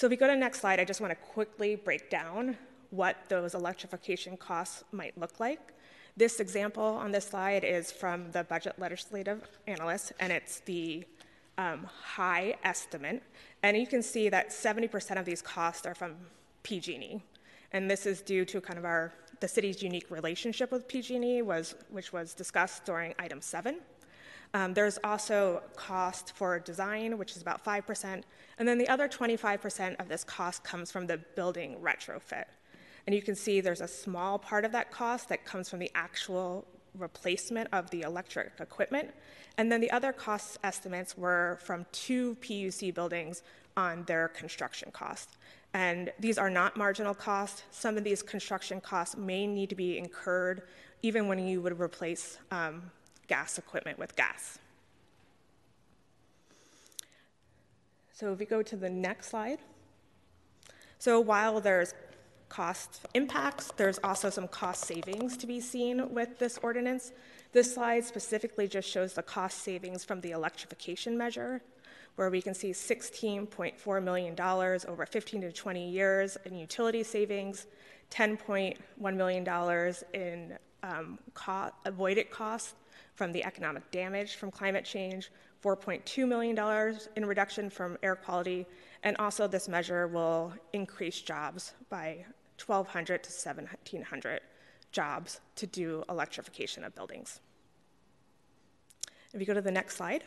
So 0.00 0.06
if 0.06 0.12
we 0.12 0.16
go 0.16 0.28
to 0.28 0.32
the 0.32 0.38
next 0.38 0.62
slide, 0.62 0.80
I 0.80 0.84
just 0.86 1.02
want 1.02 1.10
to 1.10 1.14
quickly 1.14 1.76
break 1.76 2.08
down 2.08 2.56
what 2.88 3.18
those 3.28 3.52
electrification 3.52 4.34
costs 4.38 4.82
might 4.92 5.12
look 5.18 5.38
like. 5.38 5.74
This 6.16 6.40
example 6.40 6.82
on 6.82 7.12
this 7.12 7.26
slide 7.26 7.64
is 7.64 7.92
from 7.92 8.30
the 8.30 8.44
budget 8.44 8.78
legislative 8.78 9.46
analyst, 9.66 10.14
and 10.18 10.32
it's 10.32 10.60
the 10.60 11.04
um, 11.58 11.86
high 12.02 12.54
estimate. 12.64 13.22
And 13.62 13.76
you 13.76 13.86
can 13.86 14.02
see 14.02 14.30
that 14.30 14.48
70% 14.48 15.18
of 15.18 15.26
these 15.26 15.42
costs 15.42 15.84
are 15.84 15.94
from 15.94 16.16
PG&E. 16.62 17.22
And 17.72 17.90
this 17.90 18.06
is 18.06 18.22
due 18.22 18.46
to 18.46 18.58
kind 18.58 18.78
of 18.78 18.86
our 18.86 19.12
the 19.40 19.48
city's 19.48 19.82
unique 19.82 20.10
relationship 20.10 20.72
with 20.72 20.88
PG&E, 20.88 21.42
was, 21.42 21.74
which 21.90 22.10
was 22.10 22.32
discussed 22.32 22.86
during 22.86 23.14
item 23.18 23.42
seven. 23.42 23.80
Um, 24.52 24.74
there's 24.74 24.98
also 25.04 25.62
cost 25.76 26.32
for 26.34 26.58
design, 26.58 27.18
which 27.18 27.36
is 27.36 27.42
about 27.42 27.64
5%, 27.64 28.22
and 28.58 28.68
then 28.68 28.78
the 28.78 28.88
other 28.88 29.08
25% 29.08 30.00
of 30.00 30.08
this 30.08 30.24
cost 30.24 30.64
comes 30.64 30.90
from 30.90 31.06
the 31.06 31.18
building 31.36 31.76
retrofit. 31.80 32.46
And 33.06 33.14
you 33.14 33.22
can 33.22 33.34
see 33.34 33.60
there's 33.60 33.80
a 33.80 33.88
small 33.88 34.38
part 34.38 34.64
of 34.64 34.72
that 34.72 34.90
cost 34.90 35.28
that 35.28 35.44
comes 35.44 35.68
from 35.68 35.78
the 35.78 35.90
actual 35.94 36.66
replacement 36.98 37.68
of 37.72 37.88
the 37.90 38.02
electric 38.02 38.52
equipment. 38.60 39.10
And 39.56 39.70
then 39.70 39.80
the 39.80 39.90
other 39.90 40.12
cost 40.12 40.58
estimates 40.64 41.16
were 41.16 41.58
from 41.62 41.86
two 41.92 42.36
PUC 42.40 42.92
buildings 42.92 43.42
on 43.76 44.04
their 44.04 44.28
construction 44.28 44.90
costs. 44.90 45.36
And 45.72 46.12
these 46.18 46.38
are 46.38 46.50
not 46.50 46.76
marginal 46.76 47.14
costs. 47.14 47.62
Some 47.70 47.96
of 47.96 48.02
these 48.02 48.22
construction 48.22 48.80
costs 48.80 49.16
may 49.16 49.46
need 49.46 49.68
to 49.68 49.76
be 49.76 49.98
incurred 49.98 50.62
even 51.02 51.28
when 51.28 51.38
you 51.46 51.62
would 51.62 51.80
replace 51.80 52.38
um, 52.50 52.90
gas 53.30 53.58
equipment 53.58 53.96
with 53.96 54.16
gas. 54.16 54.58
So 58.12 58.32
if 58.32 58.40
we 58.40 58.44
go 58.44 58.60
to 58.60 58.76
the 58.76 58.90
next 58.90 59.28
slide. 59.28 59.60
So 60.98 61.20
while 61.20 61.60
there's 61.60 61.94
cost 62.48 63.06
impacts, 63.14 63.72
there's 63.76 64.00
also 64.02 64.30
some 64.30 64.48
cost 64.48 64.84
savings 64.84 65.36
to 65.36 65.46
be 65.46 65.60
seen 65.60 66.12
with 66.12 66.40
this 66.40 66.58
ordinance. 66.60 67.12
This 67.52 67.72
slide 67.72 68.04
specifically 68.04 68.66
just 68.66 68.88
shows 68.88 69.14
the 69.14 69.22
cost 69.22 69.58
savings 69.58 70.04
from 70.04 70.20
the 70.20 70.32
electrification 70.32 71.16
measure 71.16 71.62
where 72.16 72.30
we 72.30 72.42
can 72.42 72.52
see 72.52 72.72
$16.4 72.72 74.02
million 74.02 74.34
over 74.40 75.06
15 75.06 75.40
to 75.42 75.52
20 75.52 75.88
years 75.88 76.36
in 76.44 76.56
utility 76.56 77.04
savings, 77.04 77.68
$10.1 78.10 78.76
million 79.14 79.94
in 80.12 80.58
um, 80.82 81.18
co- 81.34 81.70
avoided 81.86 82.30
costs 82.30 82.74
from 83.20 83.32
the 83.32 83.44
economic 83.44 83.90
damage 83.90 84.36
from 84.36 84.50
climate 84.50 84.82
change, 84.82 85.30
$4.2 85.62 86.26
million 86.26 86.56
in 87.16 87.26
reduction 87.26 87.68
from 87.68 87.98
air 88.02 88.16
quality, 88.16 88.64
and 89.02 89.14
also 89.18 89.46
this 89.46 89.68
measure 89.68 90.08
will 90.08 90.54
increase 90.72 91.20
jobs 91.20 91.74
by 91.90 92.24
1,200 92.64 93.22
to 93.22 93.28
1,700 93.28 94.40
jobs 94.90 95.40
to 95.54 95.66
do 95.66 96.02
electrification 96.08 96.82
of 96.82 96.94
buildings. 96.94 97.40
If 99.34 99.40
you 99.40 99.46
go 99.46 99.52
to 99.52 99.60
the 99.60 99.70
next 99.70 99.98
slide. 99.98 100.24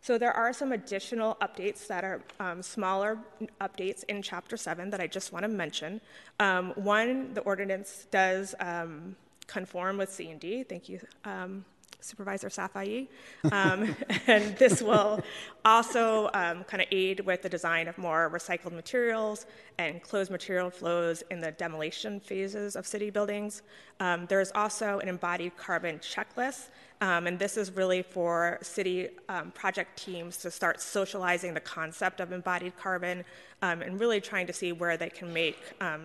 So 0.00 0.16
there 0.16 0.32
are 0.32 0.54
some 0.54 0.72
additional 0.72 1.34
updates 1.42 1.86
that 1.88 2.02
are 2.02 2.22
um, 2.40 2.62
smaller 2.62 3.18
updates 3.60 4.04
in 4.04 4.22
Chapter 4.22 4.56
7 4.56 4.88
that 4.88 5.02
I 5.02 5.06
just 5.06 5.34
want 5.34 5.42
to 5.42 5.50
mention. 5.50 6.00
Um, 6.38 6.72
one, 6.76 7.34
the 7.34 7.42
ordinance 7.42 8.06
does 8.10 8.54
um, 8.58 9.16
conform 9.46 9.98
with 9.98 10.10
C&D. 10.10 10.62
Thank 10.62 10.88
you, 10.88 11.00
um, 11.26 11.64
Supervisor 12.00 12.48
Safai. 12.48 13.08
Um, 13.52 13.94
and 14.26 14.56
this 14.56 14.82
will 14.82 15.20
also 15.64 16.30
um, 16.34 16.64
kind 16.64 16.82
of 16.82 16.88
aid 16.90 17.20
with 17.20 17.42
the 17.42 17.48
design 17.48 17.88
of 17.88 17.98
more 17.98 18.30
recycled 18.30 18.72
materials 18.72 19.46
and 19.78 20.02
closed 20.02 20.30
material 20.30 20.70
flows 20.70 21.22
in 21.30 21.40
the 21.40 21.52
demolition 21.52 22.20
phases 22.20 22.76
of 22.76 22.86
city 22.86 23.10
buildings. 23.10 23.62
Um, 24.00 24.26
there's 24.26 24.50
also 24.54 24.98
an 25.00 25.08
embodied 25.08 25.56
carbon 25.56 25.98
checklist, 25.98 26.68
um, 27.00 27.26
and 27.26 27.38
this 27.38 27.56
is 27.56 27.70
really 27.72 28.02
for 28.02 28.58
city 28.62 29.08
um, 29.28 29.50
project 29.52 29.98
teams 29.98 30.36
to 30.38 30.50
start 30.50 30.80
socializing 30.80 31.54
the 31.54 31.60
concept 31.60 32.20
of 32.20 32.32
embodied 32.32 32.76
carbon 32.78 33.24
um, 33.62 33.82
and 33.82 34.00
really 34.00 34.20
trying 34.20 34.46
to 34.46 34.52
see 34.52 34.72
where 34.72 34.96
they 34.96 35.10
can 35.10 35.32
make 35.32 35.58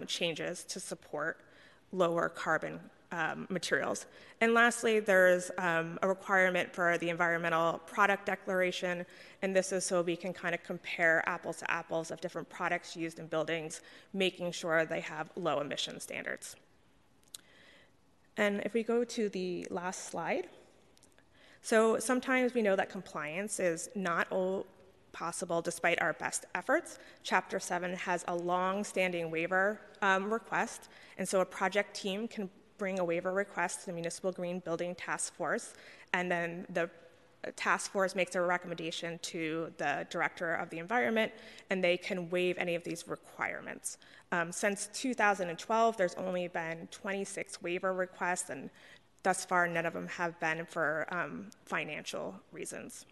changes 0.07 0.63
to 0.65 0.79
support 0.79 1.37
lower 1.91 2.29
carbon 2.29 2.79
um, 3.11 3.47
materials. 3.49 4.05
And 4.41 4.53
lastly, 4.53 4.99
there's 4.99 5.51
um, 5.57 5.97
a 6.01 6.07
requirement 6.07 6.73
for 6.73 6.97
the 6.97 7.09
environmental 7.09 7.79
product 7.85 8.25
declaration, 8.25 9.05
and 9.41 9.55
this 9.55 9.71
is 9.71 9.85
so 9.85 10.01
we 10.01 10.15
can 10.15 10.33
kind 10.33 10.53
of 10.53 10.63
compare 10.63 11.23
apples 11.27 11.57
to 11.57 11.71
apples 11.71 12.11
of 12.11 12.19
different 12.21 12.49
products 12.49 12.95
used 12.95 13.19
in 13.19 13.27
buildings, 13.27 13.81
making 14.13 14.51
sure 14.51 14.85
they 14.85 14.99
have 14.99 15.29
low 15.35 15.59
emission 15.59 15.99
standards. 15.99 16.55
And 18.37 18.61
if 18.65 18.73
we 18.73 18.83
go 18.83 19.03
to 19.03 19.29
the 19.29 19.65
last 19.69 20.09
slide, 20.09 20.47
so 21.61 21.97
sometimes 21.99 22.53
we 22.53 22.61
know 22.61 22.75
that 22.75 22.89
compliance 22.89 23.59
is 23.59 23.89
not 23.95 24.27
all 24.31 24.65
possible 25.13 25.61
despite 25.61 25.99
our 26.01 26.13
best 26.13 26.45
efforts. 26.53 26.99
Chapter 27.23 27.59
7 27.59 27.95
has 27.95 28.25
a 28.27 28.35
long 28.35 28.83
standing 28.83 29.31
waiver 29.31 29.79
um, 30.01 30.31
request, 30.31 30.89
and 31.17 31.27
so 31.27 31.39
a 31.39 31.45
project 31.45 31.95
team 31.95 32.27
can 32.27 32.49
bring 32.77 32.99
a 32.99 33.05
waiver 33.05 33.31
request 33.31 33.81
to 33.81 33.85
the 33.87 33.93
Municipal 33.93 34.31
Green 34.31 34.59
Building 34.59 34.95
Task 34.95 35.33
Force, 35.33 35.73
and 36.13 36.31
then 36.31 36.65
the 36.69 36.89
task 37.55 37.91
force 37.91 38.15
makes 38.15 38.35
a 38.35 38.41
recommendation 38.41 39.19
to 39.19 39.71
the 39.77 40.07
director 40.09 40.55
of 40.55 40.69
the 40.69 40.79
environment, 40.79 41.31
and 41.69 41.83
they 41.83 41.97
can 41.97 42.29
waive 42.29 42.57
any 42.57 42.75
of 42.75 42.83
these 42.83 43.07
requirements. 43.07 43.97
Um, 44.31 44.51
since 44.51 44.89
2012, 44.93 45.97
there's 45.97 46.15
only 46.15 46.47
been 46.47 46.87
26 46.91 47.61
waiver 47.61 47.93
requests, 47.93 48.49
and 48.49 48.69
thus 49.23 49.45
far, 49.45 49.67
none 49.67 49.85
of 49.85 49.93
them 49.93 50.07
have 50.07 50.39
been 50.39 50.65
for 50.65 51.07
um, 51.11 51.49
financial 51.65 52.35
reasons. 52.51 53.05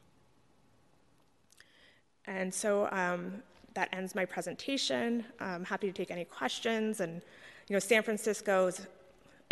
And 2.26 2.54
so 2.54 2.88
um, 2.92 3.44
that 3.74 3.90
ends 3.92 4.16
my 4.16 4.26
presentation. 4.26 5.26
I'm 5.40 5.66
happy 5.66 5.88
to 5.88 5.94
take 5.94 6.12
any 6.12 6.26
questions. 6.26 7.02
And 7.02 7.22
you 7.68 7.74
know, 7.74 7.80
San 7.80 8.04
Francisco's 8.04 8.88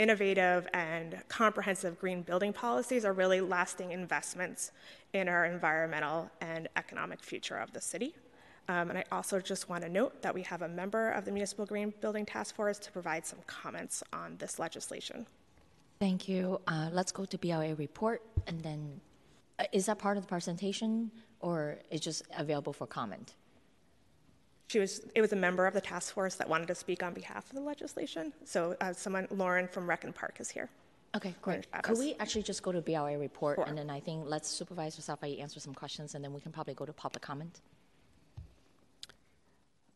innovative 0.01 0.67
and 0.73 1.21
comprehensive 1.27 1.99
green 1.99 2.23
building 2.23 2.51
policies 2.51 3.05
are 3.05 3.13
really 3.13 3.39
lasting 3.39 3.91
investments 3.91 4.71
in 5.13 5.29
our 5.29 5.45
environmental 5.45 6.27
and 6.41 6.67
economic 6.75 7.21
future 7.21 7.57
of 7.57 7.71
the 7.71 7.79
city. 7.79 8.15
Um, 8.67 8.89
and 8.89 8.97
I 8.97 9.03
also 9.11 9.39
just 9.39 9.69
want 9.69 9.83
to 9.83 9.89
note 9.89 10.23
that 10.23 10.33
we 10.33 10.41
have 10.41 10.63
a 10.63 10.67
member 10.67 11.11
of 11.11 11.25
the 11.25 11.31
Municipal 11.31 11.67
Green 11.67 11.93
Building 12.01 12.25
Task 12.25 12.55
Force 12.55 12.79
to 12.79 12.91
provide 12.91 13.27
some 13.27 13.39
comments 13.45 14.01
on 14.11 14.37
this 14.37 14.57
legislation. 14.57 15.27
Thank 15.99 16.27
you. 16.27 16.59
Uh, 16.65 16.89
let's 16.91 17.11
go 17.11 17.25
to 17.25 17.37
BLA 17.37 17.75
report, 17.75 18.23
and 18.47 18.59
then 18.63 19.01
uh, 19.59 19.65
is 19.71 19.85
that 19.85 19.99
part 19.99 20.17
of 20.17 20.23
the 20.23 20.27
presentation, 20.27 21.11
or 21.41 21.77
is 21.91 22.01
just 22.01 22.23
available 22.35 22.73
for 22.73 22.87
comment? 22.87 23.35
She 24.71 24.79
was. 24.79 25.01
It 25.13 25.19
was 25.19 25.33
a 25.33 25.35
member 25.35 25.67
of 25.67 25.73
the 25.73 25.81
task 25.81 26.13
force 26.13 26.35
that 26.35 26.47
wanted 26.47 26.69
to 26.69 26.75
speak 26.75 27.03
on 27.03 27.13
behalf 27.13 27.49
of 27.49 27.55
the 27.57 27.61
legislation. 27.61 28.31
So, 28.45 28.77
uh, 28.79 28.93
someone, 28.93 29.27
Lauren 29.29 29.67
from 29.67 29.85
Rec 29.85 30.05
and 30.05 30.15
Park, 30.15 30.37
is 30.39 30.49
here. 30.49 30.69
Okay, 31.13 31.35
great. 31.41 31.69
Could 31.83 31.97
we 31.97 32.15
actually 32.21 32.43
just 32.43 32.63
go 32.63 32.71
to 32.71 32.79
BLA 32.79 33.17
report, 33.17 33.59
and 33.67 33.77
then 33.77 33.89
I 33.89 33.99
think 33.99 34.23
let's 34.27 34.47
Supervisor 34.47 35.01
Safai 35.01 35.41
answer 35.41 35.59
some 35.59 35.73
questions, 35.73 36.15
and 36.15 36.23
then 36.23 36.31
we 36.31 36.39
can 36.39 36.53
probably 36.53 36.73
go 36.73 36.85
to 36.85 36.93
public 36.93 37.21
comment. 37.21 37.59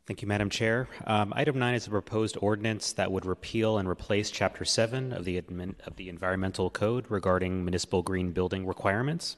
Thank 0.06 0.22
you, 0.22 0.28
Madam 0.28 0.50
Chair. 0.50 0.90
Um, 1.08 1.32
item 1.38 1.58
nine 1.58 1.76
is 1.76 1.88
a 1.88 1.90
proposed 1.90 2.38
ordinance 2.42 2.92
that 2.94 3.14
would 3.14 3.26
repeal 3.26 3.78
and 3.78 3.88
replace 3.88 4.30
Chapter 4.30 4.66
7 4.66 5.14
of 5.14 5.24
the, 5.24 5.42
admin, 5.42 5.76
of 5.88 5.96
the 5.96 6.10
Environmental 6.10 6.70
Code 6.70 7.06
regarding 7.10 7.64
municipal 7.64 8.04
green 8.04 8.34
building 8.34 8.68
requirements. 8.68 9.38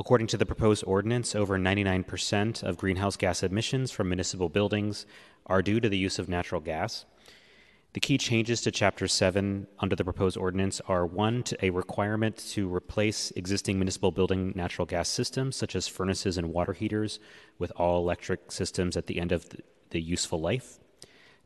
According 0.00 0.28
to 0.28 0.38
the 0.38 0.46
proposed 0.46 0.82
ordinance, 0.86 1.34
over 1.34 1.58
99% 1.58 2.62
of 2.62 2.78
greenhouse 2.78 3.18
gas 3.18 3.42
emissions 3.42 3.90
from 3.90 4.08
municipal 4.08 4.48
buildings 4.48 5.04
are 5.44 5.60
due 5.60 5.78
to 5.78 5.90
the 5.90 5.98
use 5.98 6.18
of 6.18 6.26
natural 6.26 6.62
gas. 6.62 7.04
The 7.92 8.00
key 8.00 8.16
changes 8.16 8.62
to 8.62 8.70
Chapter 8.70 9.06
7 9.06 9.66
under 9.78 9.94
the 9.94 10.02
proposed 10.02 10.38
ordinance 10.38 10.80
are 10.88 11.04
one, 11.04 11.44
a 11.62 11.68
requirement 11.68 12.38
to 12.52 12.74
replace 12.74 13.30
existing 13.32 13.78
municipal 13.78 14.10
building 14.10 14.54
natural 14.56 14.86
gas 14.86 15.06
systems, 15.06 15.54
such 15.54 15.76
as 15.76 15.86
furnaces 15.86 16.38
and 16.38 16.50
water 16.50 16.72
heaters, 16.72 17.20
with 17.58 17.70
all 17.76 17.98
electric 17.98 18.50
systems 18.50 18.96
at 18.96 19.06
the 19.06 19.20
end 19.20 19.32
of 19.32 19.44
the 19.90 20.00
useful 20.00 20.40
life. 20.40 20.78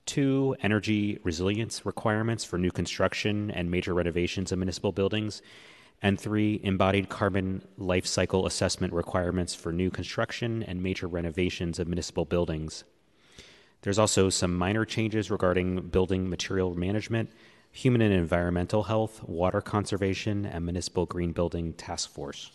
Two, 0.06 0.54
energy 0.62 1.18
resilience 1.24 1.84
requirements 1.84 2.44
for 2.44 2.56
new 2.56 2.70
construction 2.70 3.50
and 3.50 3.68
major 3.68 3.94
renovations 3.94 4.52
of 4.52 4.58
municipal 4.58 4.92
buildings. 4.92 5.42
And 6.02 6.20
three, 6.20 6.60
embodied 6.62 7.08
carbon 7.08 7.62
life 7.78 8.06
cycle 8.06 8.46
assessment 8.46 8.92
requirements 8.92 9.54
for 9.54 9.72
new 9.72 9.90
construction 9.90 10.62
and 10.62 10.82
major 10.82 11.06
renovations 11.06 11.78
of 11.78 11.88
municipal 11.88 12.24
buildings. 12.26 12.84
There's 13.82 13.98
also 13.98 14.30
some 14.30 14.54
minor 14.54 14.84
changes 14.84 15.30
regarding 15.30 15.88
building 15.88 16.28
material 16.28 16.74
management, 16.74 17.30
human 17.70 18.00
and 18.00 18.14
environmental 18.14 18.84
health, 18.84 19.22
water 19.24 19.60
conservation, 19.60 20.46
and 20.46 20.64
municipal 20.64 21.06
green 21.06 21.32
building 21.32 21.72
task 21.74 22.10
force. 22.10 22.50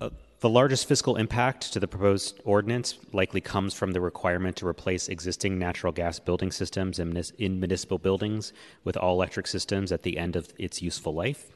Uh, 0.00 0.10
the 0.42 0.50
largest 0.50 0.88
fiscal 0.88 1.14
impact 1.14 1.72
to 1.72 1.78
the 1.78 1.86
proposed 1.86 2.40
ordinance 2.44 2.98
likely 3.12 3.40
comes 3.40 3.74
from 3.74 3.92
the 3.92 4.00
requirement 4.00 4.56
to 4.56 4.66
replace 4.66 5.08
existing 5.08 5.56
natural 5.56 5.92
gas 5.92 6.18
building 6.18 6.50
systems 6.50 6.98
in, 6.98 7.16
in 7.38 7.60
municipal 7.60 7.96
buildings 7.96 8.52
with 8.82 8.96
all 8.96 9.14
electric 9.14 9.46
systems 9.46 9.92
at 9.92 10.02
the 10.02 10.18
end 10.18 10.34
of 10.34 10.52
its 10.58 10.82
useful 10.82 11.14
life. 11.14 11.52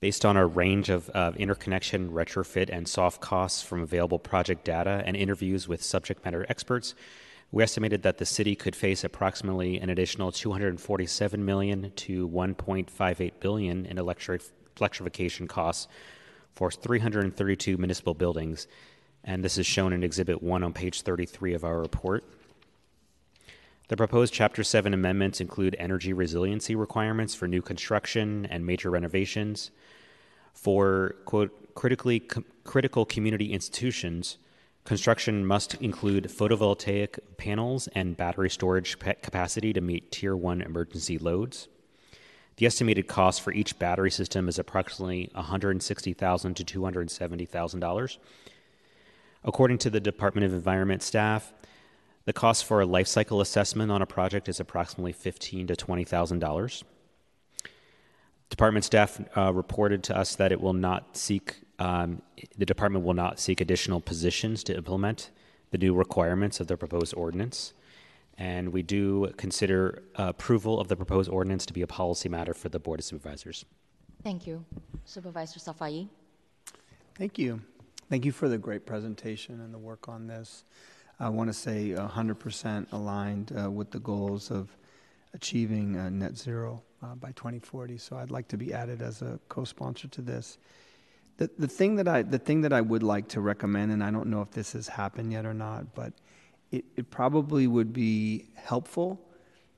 Based 0.00 0.24
on 0.24 0.36
a 0.36 0.44
range 0.44 0.88
of, 0.88 1.08
of 1.10 1.36
interconnection, 1.36 2.10
retrofit, 2.10 2.68
and 2.68 2.88
soft 2.88 3.20
costs 3.20 3.62
from 3.62 3.80
available 3.80 4.18
project 4.18 4.64
data 4.64 5.04
and 5.06 5.16
interviews 5.16 5.68
with 5.68 5.84
subject 5.84 6.24
matter 6.24 6.44
experts, 6.48 6.96
we 7.52 7.62
estimated 7.62 8.02
that 8.02 8.16
the 8.16 8.24
city 8.24 8.56
could 8.56 8.74
face 8.74 9.04
approximately 9.04 9.78
an 9.78 9.90
additional 9.90 10.32
247 10.32 11.44
million 11.44 11.92
to 11.96 12.26
1.58 12.28 13.32
billion 13.40 13.84
in 13.84 13.98
electric, 13.98 14.42
electrification 14.80 15.46
costs 15.46 15.86
for 16.54 16.70
332 16.70 17.76
municipal 17.76 18.14
buildings, 18.14 18.66
and 19.22 19.44
this 19.44 19.58
is 19.58 19.66
shown 19.66 19.92
in 19.92 20.02
Exhibit 20.02 20.42
1 20.42 20.64
on 20.64 20.72
page 20.72 21.02
33 21.02 21.52
of 21.52 21.62
our 21.62 21.78
report. 21.78 22.24
The 23.88 23.96
proposed 23.98 24.32
Chapter 24.32 24.64
7 24.64 24.94
amendments 24.94 25.42
include 25.42 25.76
energy 25.78 26.14
resiliency 26.14 26.74
requirements 26.74 27.34
for 27.34 27.46
new 27.46 27.60
construction 27.60 28.46
and 28.46 28.64
major 28.64 28.90
renovations, 28.90 29.70
for 30.54 31.16
quote, 31.26 31.74
critically 31.74 32.20
com- 32.20 32.46
critical 32.64 33.04
community 33.04 33.52
institutions, 33.52 34.38
construction 34.84 35.46
must 35.46 35.74
include 35.74 36.24
photovoltaic 36.24 37.18
panels 37.36 37.88
and 37.94 38.16
battery 38.16 38.50
storage 38.50 38.98
capacity 38.98 39.72
to 39.72 39.80
meet 39.80 40.10
Tier 40.10 40.36
1 40.36 40.62
emergency 40.62 41.18
loads. 41.18 41.68
The 42.56 42.66
estimated 42.66 43.06
cost 43.06 43.40
for 43.40 43.52
each 43.52 43.78
battery 43.78 44.10
system 44.10 44.48
is 44.48 44.58
approximately 44.58 45.30
$160,000 45.34 46.54
to 46.54 46.80
$270,000. 46.80 48.18
According 49.44 49.78
to 49.78 49.90
the 49.90 50.00
Department 50.00 50.44
of 50.44 50.52
Environment 50.52 51.02
staff, 51.02 51.52
the 52.24 52.32
cost 52.32 52.64
for 52.64 52.80
a 52.80 52.86
life 52.86 53.08
cycle 53.08 53.40
assessment 53.40 53.90
on 53.90 54.02
a 54.02 54.06
project 54.06 54.48
is 54.48 54.60
approximately 54.60 55.12
$15,000 55.12 55.66
to 55.68 55.74
$20,000. 55.74 56.82
Department 58.48 58.84
staff 58.84 59.20
uh, 59.36 59.52
reported 59.52 60.04
to 60.04 60.16
us 60.16 60.36
that 60.36 60.52
it 60.52 60.60
will 60.60 60.74
not 60.74 61.16
seek, 61.16 61.62
um, 61.82 62.22
the 62.56 62.64
department 62.64 63.04
will 63.04 63.12
not 63.14 63.40
seek 63.40 63.60
additional 63.60 64.00
positions 64.00 64.62
to 64.64 64.76
implement 64.76 65.30
the 65.72 65.78
new 65.78 65.94
requirements 65.94 66.60
of 66.60 66.68
the 66.68 66.76
proposed 66.76 67.12
ordinance. 67.16 67.74
And 68.38 68.72
we 68.72 68.82
do 68.82 69.32
consider 69.36 70.04
uh, 70.16 70.26
approval 70.28 70.80
of 70.80 70.86
the 70.86 70.94
proposed 70.94 71.28
ordinance 71.28 71.66
to 71.66 71.72
be 71.72 71.82
a 71.82 71.86
policy 71.88 72.28
matter 72.28 72.54
for 72.54 72.68
the 72.68 72.78
Board 72.78 73.00
of 73.00 73.04
Supervisors. 73.04 73.64
Thank 74.22 74.46
you. 74.46 74.64
Supervisor 75.04 75.58
Safai. 75.58 76.08
Thank 77.16 77.36
you. 77.36 77.60
Thank 78.08 78.24
you 78.24 78.32
for 78.32 78.48
the 78.48 78.58
great 78.58 78.86
presentation 78.86 79.60
and 79.60 79.74
the 79.74 79.78
work 79.78 80.08
on 80.08 80.28
this. 80.28 80.64
I 81.18 81.28
want 81.30 81.48
to 81.48 81.54
say 81.54 81.94
100% 81.96 82.92
aligned 82.92 83.52
uh, 83.60 83.68
with 83.68 83.90
the 83.90 83.98
goals 83.98 84.52
of 84.52 84.76
achieving 85.34 85.96
uh, 85.96 86.10
net 86.10 86.36
zero 86.36 86.80
uh, 87.02 87.16
by 87.16 87.32
2040. 87.32 87.98
So 87.98 88.16
I'd 88.18 88.30
like 88.30 88.46
to 88.48 88.56
be 88.56 88.72
added 88.72 89.02
as 89.02 89.20
a 89.22 89.40
co-sponsor 89.48 90.06
to 90.06 90.22
this. 90.22 90.58
The, 91.42 91.50
the 91.58 91.66
thing 91.66 91.96
that 91.96 92.06
I 92.06 92.22
the 92.22 92.38
thing 92.38 92.60
that 92.60 92.72
I 92.72 92.80
would 92.80 93.02
like 93.02 93.26
to 93.30 93.40
recommend, 93.40 93.90
and 93.90 94.04
I 94.04 94.12
don't 94.12 94.28
know 94.28 94.42
if 94.42 94.52
this 94.52 94.74
has 94.74 94.86
happened 94.86 95.32
yet 95.32 95.44
or 95.44 95.52
not, 95.52 95.92
but 95.92 96.12
it, 96.70 96.84
it 96.94 97.10
probably 97.10 97.66
would 97.66 97.92
be 97.92 98.46
helpful 98.54 99.20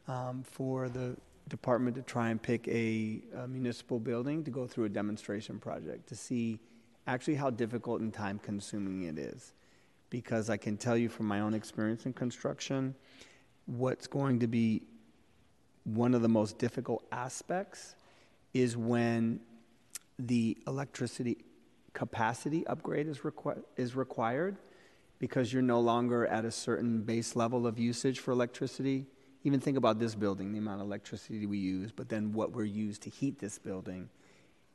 um, 0.07 0.43
for 0.43 0.91
the 0.91 1.16
department 1.49 1.97
to 1.97 2.03
try 2.03 2.28
and 2.28 2.43
pick 2.43 2.69
a, 2.69 3.23
a 3.39 3.49
municipal 3.49 3.99
building 3.99 4.45
to 4.45 4.51
go 4.51 4.66
through 4.66 4.85
a 4.85 4.91
demonstration 4.91 5.59
project 5.59 6.07
to 6.11 6.15
see 6.15 6.61
actually 7.07 7.36
how 7.36 7.49
difficult 7.49 8.03
and 8.03 8.12
time 8.12 8.39
consuming 8.41 9.05
it 9.05 9.19
is. 9.19 9.55
Because 10.11 10.51
I 10.51 10.59
can 10.59 10.77
tell 10.77 10.99
you 10.99 11.09
from 11.09 11.24
my 11.24 11.41
own 11.41 11.55
experience 11.55 12.05
in 12.05 12.12
construction, 12.12 12.95
what's 13.65 14.07
going 14.07 14.39
to 14.41 14.47
be 14.47 14.82
one 15.85 16.12
of 16.12 16.20
the 16.20 16.28
most 16.28 16.59
difficult 16.59 17.07
aspects 17.11 17.95
is 18.53 18.77
when 18.77 19.41
the 20.19 20.59
electricity 20.66 21.39
capacity 21.95 22.66
upgrade 22.66 23.09
is, 23.09 23.21
requ- 23.21 23.62
is 23.77 23.97
required 23.97 24.59
because 25.19 25.53
you're 25.53 25.62
no 25.62 25.81
longer 25.81 26.27
at 26.27 26.45
a 26.45 26.51
certain 26.51 27.03
base 27.03 27.35
level 27.35 27.66
of 27.66 27.79
usage 27.79 28.19
for 28.19 28.33
electricity. 28.33 29.07
Even 29.45 29.61
think 29.61 29.79
about 29.79 29.99
this 29.99 30.15
building, 30.15 30.53
the 30.53 30.59
amount 30.59 30.81
of 30.81 30.87
electricity 30.87 31.47
we 31.47 31.59
use, 31.59 31.93
but 31.93 32.09
then 32.09 32.33
what 32.33 32.53
we're 32.53 32.65
used 32.65 33.03
to 33.03 33.11
heat 33.11 33.39
this 33.39 33.59
building. 33.59 34.11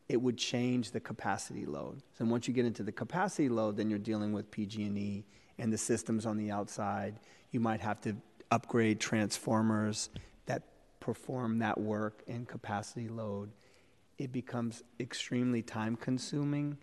It 0.08 0.20
would 0.20 0.38
change 0.38 0.92
the 0.92 1.00
capacity 1.00 1.66
load. 1.66 2.02
So 2.18 2.26
once 2.26 2.48
you 2.48 2.54
get 2.54 2.66
into 2.66 2.82
the 2.82 2.92
capacity 2.92 3.50
load, 3.50 3.78
then 3.78 3.90
you're 3.90 4.00
dealing 4.00 4.34
with 4.34 4.50
PG&E 4.50 5.24
and 5.60 5.72
the 5.72 5.78
systems 5.78 6.26
on 6.26 6.38
the 6.38 6.50
outside. 6.50 7.20
You 7.52 7.60
might 7.60 7.82
have 7.82 8.02
to 8.02 8.16
upgrade 8.50 9.00
transformers 9.00 10.10
that 10.48 10.64
perform 11.00 11.60
that 11.60 11.80
work 11.80 12.24
in 12.28 12.46
capacity 12.46 13.08
load, 13.08 13.52
it 14.18 14.32
becomes 14.32 14.84
extremely 15.00 15.62
time 15.62 15.96
consuming 15.96 16.78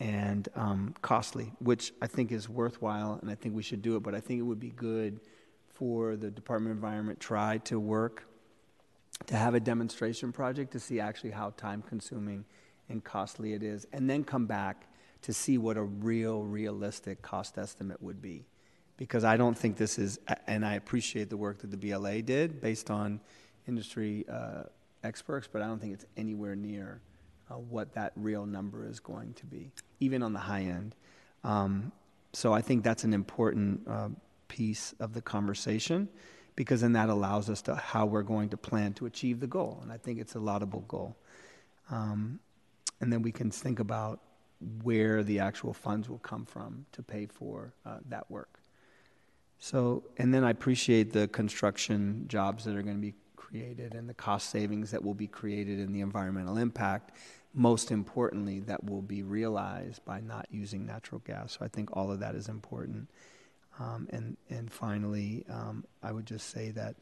and 0.00 0.48
um, 0.54 0.94
costly, 1.02 1.52
which 1.58 1.92
I 2.02 2.06
think 2.06 2.32
is 2.32 2.48
worthwhile 2.48 3.18
and 3.20 3.30
I 3.30 3.34
think 3.34 3.54
we 3.54 3.62
should 3.62 3.82
do 3.82 3.96
it. 3.96 4.02
But 4.02 4.14
I 4.14 4.20
think 4.20 4.40
it 4.40 4.42
would 4.42 4.60
be 4.60 4.70
good 4.70 5.20
for 5.68 6.16
the 6.16 6.30
Department 6.30 6.72
of 6.72 6.78
Environment 6.78 7.20
try 7.20 7.58
to 7.58 7.78
work 7.78 8.24
to 9.26 9.36
have 9.36 9.54
a 9.54 9.60
demonstration 9.60 10.32
project 10.32 10.72
to 10.72 10.80
see 10.80 11.00
actually 11.00 11.30
how 11.30 11.50
time 11.56 11.82
consuming 11.82 12.44
and 12.88 13.02
costly 13.02 13.54
it 13.54 13.62
is, 13.62 13.86
and 13.92 14.08
then 14.08 14.22
come 14.22 14.46
back 14.46 14.86
to 15.22 15.32
see 15.32 15.58
what 15.58 15.76
a 15.76 15.82
real, 15.82 16.44
realistic 16.44 17.20
cost 17.22 17.58
estimate 17.58 18.00
would 18.00 18.22
be. 18.22 18.44
Because 18.96 19.24
I 19.24 19.36
don't 19.36 19.56
think 19.58 19.76
this 19.76 19.98
is, 19.98 20.20
and 20.46 20.64
I 20.64 20.74
appreciate 20.74 21.28
the 21.30 21.36
work 21.36 21.58
that 21.58 21.70
the 21.70 21.76
BLA 21.76 22.22
did 22.22 22.60
based 22.60 22.90
on 22.90 23.20
industry 23.66 24.24
uh, 24.30 24.64
experts, 25.02 25.48
but 25.50 25.62
I 25.62 25.66
don't 25.66 25.80
think 25.80 25.94
it's 25.94 26.06
anywhere 26.16 26.54
near 26.54 27.00
uh, 27.50 27.54
what 27.54 27.94
that 27.94 28.12
real 28.16 28.46
number 28.46 28.86
is 28.86 29.00
going 29.00 29.34
to 29.34 29.46
be, 29.46 29.70
even 30.00 30.22
on 30.22 30.32
the 30.32 30.38
high 30.38 30.62
end. 30.62 30.94
Um, 31.44 31.92
so 32.32 32.52
I 32.52 32.60
think 32.60 32.84
that's 32.84 33.04
an 33.04 33.14
important 33.14 33.86
uh, 33.88 34.08
piece 34.48 34.94
of 35.00 35.14
the 35.14 35.22
conversation 35.22 36.08
because 36.56 36.80
then 36.80 36.92
that 36.92 37.08
allows 37.08 37.50
us 37.50 37.62
to 37.62 37.74
how 37.74 38.06
we're 38.06 38.22
going 38.22 38.48
to 38.48 38.56
plan 38.56 38.94
to 38.94 39.06
achieve 39.06 39.40
the 39.40 39.46
goal. 39.46 39.78
And 39.82 39.92
I 39.92 39.98
think 39.98 40.18
it's 40.18 40.34
a 40.34 40.40
laudable 40.40 40.84
goal. 40.88 41.16
Um, 41.90 42.40
and 43.00 43.12
then 43.12 43.22
we 43.22 43.30
can 43.30 43.50
think 43.50 43.78
about 43.78 44.20
where 44.82 45.22
the 45.22 45.38
actual 45.38 45.74
funds 45.74 46.08
will 46.08 46.18
come 46.18 46.46
from 46.46 46.86
to 46.92 47.02
pay 47.02 47.26
for 47.26 47.74
uh, 47.84 47.98
that 48.08 48.30
work. 48.30 48.58
So, 49.58 50.04
and 50.18 50.32
then 50.32 50.44
I 50.44 50.50
appreciate 50.50 51.12
the 51.12 51.28
construction 51.28 52.24
jobs 52.28 52.64
that 52.64 52.74
are 52.74 52.82
going 52.82 52.96
to 52.96 53.02
be 53.02 53.14
created 53.36 53.94
and 53.94 54.08
the 54.08 54.14
cost 54.14 54.50
savings 54.50 54.90
that 54.90 55.02
will 55.02 55.14
be 55.14 55.26
created 55.26 55.78
and 55.78 55.94
the 55.94 56.00
environmental 56.00 56.56
impact. 56.56 57.12
Most 57.54 57.90
importantly, 57.90 58.60
that 58.60 58.84
will 58.84 59.02
be 59.02 59.22
realized 59.22 60.04
by 60.04 60.20
not 60.20 60.46
using 60.50 60.84
natural 60.84 61.22
gas. 61.24 61.56
So 61.58 61.64
I 61.64 61.68
think 61.68 61.96
all 61.96 62.10
of 62.10 62.20
that 62.20 62.34
is 62.34 62.48
important. 62.48 63.08
Um, 63.78 64.08
and, 64.10 64.36
and 64.50 64.72
finally, 64.72 65.44
um, 65.50 65.84
I 66.02 66.12
would 66.12 66.26
just 66.26 66.50
say 66.50 66.70
that 66.72 66.96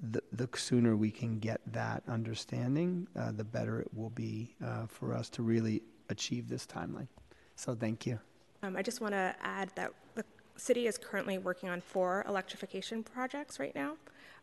the, 0.00 0.22
the 0.32 0.48
sooner 0.54 0.96
we 0.96 1.10
can 1.10 1.38
get 1.38 1.60
that 1.72 2.02
understanding, 2.08 3.08
uh, 3.18 3.32
the 3.32 3.44
better 3.44 3.80
it 3.80 3.88
will 3.94 4.10
be 4.10 4.54
uh, 4.64 4.86
for 4.86 5.14
us 5.14 5.28
to 5.30 5.42
really 5.42 5.82
achieve 6.08 6.48
this 6.48 6.66
timeline. 6.66 7.08
So 7.56 7.74
thank 7.74 8.06
you. 8.06 8.20
Um, 8.62 8.76
I 8.76 8.82
just 8.82 9.00
want 9.00 9.12
to 9.12 9.34
add 9.42 9.70
that 9.74 9.92
the 10.14 10.24
city 10.56 10.86
is 10.86 10.98
currently 10.98 11.38
working 11.38 11.68
on 11.68 11.80
four 11.80 12.24
electrification 12.28 13.02
projects 13.02 13.58
right 13.58 13.74
now. 13.74 13.96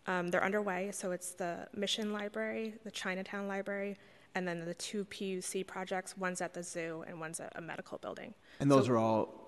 Um, 0.07 0.29
they're 0.29 0.43
underway, 0.43 0.91
so 0.91 1.11
it's 1.11 1.31
the 1.31 1.67
Mission 1.75 2.13
Library, 2.13 2.75
the 2.83 2.91
Chinatown 2.91 3.47
Library, 3.47 3.97
and 4.35 4.47
then 4.47 4.65
the 4.65 4.73
two 4.75 5.05
PUC 5.05 5.65
projects. 5.65 6.17
One's 6.17 6.41
at 6.41 6.53
the 6.53 6.61
zoo 6.61 7.03
and 7.07 7.19
one's 7.19 7.39
at 7.39 7.51
a 7.55 7.61
medical 7.61 7.97
building. 7.97 8.33
And 8.59 8.69
those 8.69 8.85
So- 8.85 8.93
are 8.93 8.97
all 8.97 9.41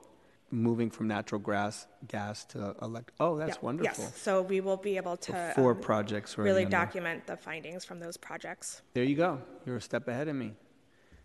moving 0.50 0.90
from 0.90 1.10
natural 1.10 1.40
gas 1.42 1.88
gas 2.08 2.46
to 2.46 2.74
elect. 2.82 3.12
Oh, 3.20 3.38
that's 3.38 3.58
Yeah, 3.58 3.62
wonderful. 3.62 4.04
Yes, 4.06 4.18
so 4.18 4.42
we 4.42 4.62
will 4.62 4.78
be 4.78 4.96
able 4.96 5.18
to 5.18 5.52
four 5.56 5.72
um, 5.72 5.82
projects 5.82 6.38
really 6.38 6.64
document 6.64 7.28
the 7.28 7.36
findings 7.36 7.84
from 7.84 8.00
those 8.00 8.16
projects. 8.16 8.82
There 8.94 9.04
you 9.04 9.18
go. 9.18 9.42
You're 9.66 9.76
a 9.76 9.82
step 9.82 10.08
ahead 10.08 10.30
of 10.30 10.36
me. 10.38 10.56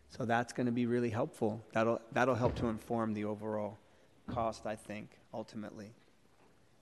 So 0.08 0.24
that's 0.24 0.52
going 0.52 0.66
to 0.66 0.72
be 0.72 0.86
really 0.86 1.10
helpful. 1.10 1.64
That'll 1.72 2.00
that'll 2.10 2.34
help 2.34 2.56
to 2.56 2.66
inform 2.66 3.14
the 3.14 3.24
overall 3.24 3.78
cost, 4.26 4.66
I 4.66 4.74
think, 4.76 5.18
ultimately. 5.32 5.94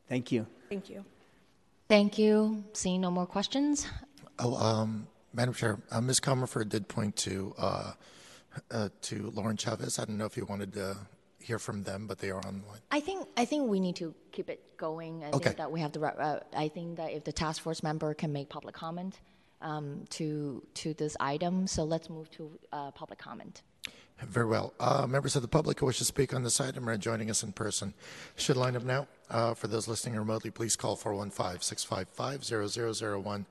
Thank 0.08 0.32
you. 0.32 0.46
Thank 0.70 0.88
you. 0.88 1.04
Thank 1.90 2.18
you. 2.18 2.62
Seeing 2.72 3.00
no 3.00 3.10
more 3.10 3.26
questions, 3.26 3.84
Oh, 4.38 4.54
um, 4.54 5.08
Madam 5.34 5.52
Chair, 5.52 5.78
uh, 5.90 6.00
Ms. 6.00 6.20
Comerford 6.20 6.68
did 6.68 6.86
point 6.86 7.16
to 7.16 7.52
uh, 7.58 7.92
uh, 8.70 8.88
to 9.02 9.30
Lauren 9.34 9.56
Chavez. 9.56 9.98
I 9.98 10.04
don't 10.04 10.16
know 10.16 10.24
if 10.24 10.36
you 10.36 10.44
wanted 10.44 10.72
to 10.74 10.96
hear 11.40 11.58
from 11.58 11.82
them, 11.82 12.06
but 12.06 12.18
they 12.20 12.30
are 12.30 12.38
online. 12.46 12.80
I 12.92 13.00
think 13.00 13.26
I 13.36 13.44
think 13.44 13.68
we 13.68 13.80
need 13.80 13.96
to 13.96 14.14
keep 14.30 14.48
it 14.48 14.60
going. 14.76 15.24
I 15.24 15.30
Okay. 15.30 15.38
think 15.50 15.56
that 15.56 15.72
we 15.72 15.80
have 15.80 15.90
the. 15.90 16.00
Uh, 16.00 16.38
I 16.56 16.68
think 16.68 16.96
that 16.98 17.10
if 17.10 17.24
the 17.24 17.32
task 17.32 17.60
force 17.60 17.82
member 17.82 18.14
can 18.14 18.32
make 18.32 18.48
public 18.48 18.74
comment 18.76 19.18
um, 19.60 20.04
to 20.10 20.62
to 20.74 20.94
this 20.94 21.16
item, 21.18 21.66
so 21.66 21.82
let's 21.82 22.08
move 22.08 22.30
to 22.38 22.56
uh, 22.72 22.92
public 22.92 23.18
comment. 23.18 23.62
Very 24.22 24.46
well. 24.46 24.72
Uh, 24.78 25.06
members 25.06 25.34
of 25.34 25.40
the 25.42 25.48
public 25.48 25.80
who 25.80 25.86
wish 25.86 25.96
to 25.98 26.04
speak 26.04 26.34
on 26.34 26.42
this 26.42 26.60
item 26.60 26.86
are 26.88 26.96
joining 26.98 27.30
us 27.30 27.42
in 27.42 27.52
person. 27.52 27.94
Should 28.36 28.58
line 28.58 28.76
up 28.76 28.84
now. 28.84 29.08
Uh, 29.30 29.54
for 29.54 29.66
those 29.66 29.88
listening 29.88 30.16
remotely, 30.16 30.50
please 30.50 30.76
call 30.76 30.94
415-655-0001. 30.96 33.46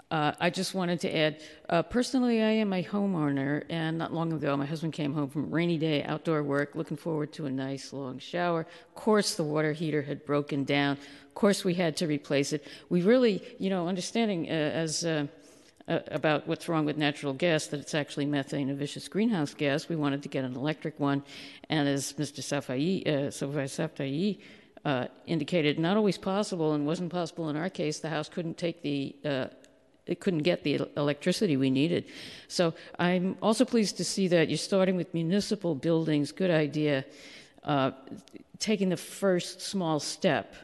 Uh, 0.10 0.32
I 0.40 0.50
just 0.50 0.74
wanted 0.74 1.02
to 1.02 1.16
add 1.16 1.42
uh, 1.68 1.84
personally, 1.84 2.42
I 2.42 2.52
am 2.52 2.72
a 2.72 2.82
homeowner, 2.82 3.66
and 3.70 3.98
not 3.98 4.14
long 4.14 4.32
ago, 4.32 4.56
my 4.56 4.66
husband 4.66 4.94
came 4.94 5.14
home 5.14 5.30
from 5.30 5.52
rainy 5.52 5.78
day 5.78 6.04
outdoor 6.06 6.42
work, 6.42 6.74
looking 6.74 6.96
forward 6.96 7.34
to 7.34 7.48
a 7.48 7.52
nice 7.52 7.92
long 7.92 8.18
shower. 8.18 8.62
Of 8.62 8.96
course, 8.96 9.36
the 9.36 9.44
water 9.44 9.74
heater 9.74 10.02
had 10.02 10.26
broken 10.26 10.64
down. 10.64 10.94
Of 10.94 11.36
course, 11.36 11.66
we 11.66 11.74
had 11.74 11.98
to 11.98 12.08
replace 12.08 12.54
it. 12.54 12.66
We 12.90 13.02
really, 13.02 13.44
you 13.60 13.70
know, 13.70 13.90
understanding 13.90 14.48
uh, 14.48 14.54
as 14.54 15.04
uh, 15.04 15.28
uh, 15.90 16.00
about 16.08 16.48
what's 16.48 16.70
wrong 16.70 16.86
with 16.86 16.96
natural 16.96 17.34
gas, 17.34 17.68
that 17.68 17.82
it's 17.82 17.94
actually 17.94 18.26
methane, 18.26 18.70
a 18.70 18.74
vicious 18.74 19.10
greenhouse 19.10 19.54
gas. 19.54 19.90
We 19.90 19.98
wanted 19.98 20.24
to 20.24 20.30
get 20.30 20.46
an 20.46 20.56
electric 20.56 20.98
one, 20.98 21.24
and 21.70 21.90
as 21.90 22.14
Mr. 22.14 22.40
Safai, 22.40 23.06
uh, 23.06 23.12
Safai 23.30 24.40
uh, 24.86 25.08
indicated, 25.26 25.80
not 25.80 25.98
always 25.98 26.18
possible, 26.18 26.74
and 26.74 26.86
wasn't 26.86 27.12
possible 27.12 27.50
in 27.50 27.56
our 27.56 27.70
case. 27.70 28.00
The 28.00 28.10
house 28.10 28.30
couldn't 28.30 28.58
take 28.58 28.82
the 28.82 29.16
uh, 29.24 29.48
it 30.08 30.20
couldn't 30.20 30.44
get 30.44 30.64
the 30.64 30.88
electricity 30.98 31.58
we 31.58 31.70
needed. 31.70 32.06
So 32.48 32.74
I'm 33.00 33.38
also 33.42 33.66
pleased 33.66 33.98
to 33.98 34.04
see 34.04 34.28
that 34.30 34.50
you're 34.50 34.58
starting 34.58 34.96
with 34.96 35.14
municipal 35.14 35.76
buildings. 35.76 36.32
Good 36.32 36.52
idea. 36.52 37.06
Uh, 37.64 37.92
taking 38.60 38.90
the 38.90 38.98
first 38.98 39.62
small 39.62 40.00
step. 40.00 40.56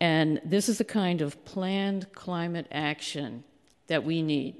And 0.00 0.40
this 0.44 0.68
is 0.68 0.78
the 0.78 0.84
kind 0.84 1.20
of 1.20 1.44
planned 1.44 2.12
climate 2.12 2.66
action 2.72 3.44
that 3.86 4.04
we 4.04 4.20
need. 4.20 4.56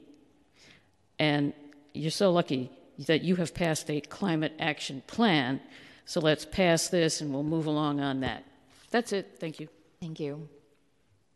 And 1.18 1.52
you're 1.92 2.10
so 2.10 2.30
lucky 2.30 2.70
that 3.06 3.22
you 3.22 3.36
have 3.36 3.54
passed 3.54 3.90
a 3.90 4.00
climate 4.00 4.52
action 4.58 5.02
plan. 5.06 5.60
So 6.04 6.20
let's 6.20 6.44
pass 6.44 6.88
this 6.88 7.20
and 7.20 7.32
we'll 7.32 7.42
move 7.42 7.66
along 7.66 8.00
on 8.00 8.20
that. 8.20 8.44
That's 8.90 9.12
it. 9.12 9.36
Thank 9.38 9.60
you. 9.60 9.68
Thank 10.00 10.20
you. 10.20 10.48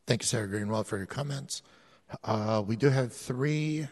Thank 0.07 0.23
you, 0.23 0.27
Sarah 0.27 0.49
Greenwald, 0.49 0.87
for 0.87 0.97
your 0.97 1.07
comments. 1.07 1.63
Uh, 2.23 2.63
we 2.67 2.77
do 2.77 2.91
have 2.91 3.13
three 3.13 3.89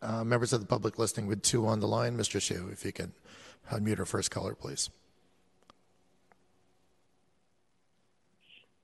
uh, 0.00 0.24
members 0.24 0.52
of 0.52 0.60
the 0.60 0.66
public 0.66 0.98
listening 0.98 1.26
with 1.26 1.42
two 1.42 1.66
on 1.66 1.80
the 1.80 1.86
line. 1.86 2.16
Mr. 2.16 2.40
Shu, 2.40 2.68
if 2.72 2.84
you 2.84 2.92
can 2.92 3.12
unmute 3.70 3.98
our 3.98 4.04
first 4.04 4.30
caller, 4.30 4.54
please. 4.54 4.90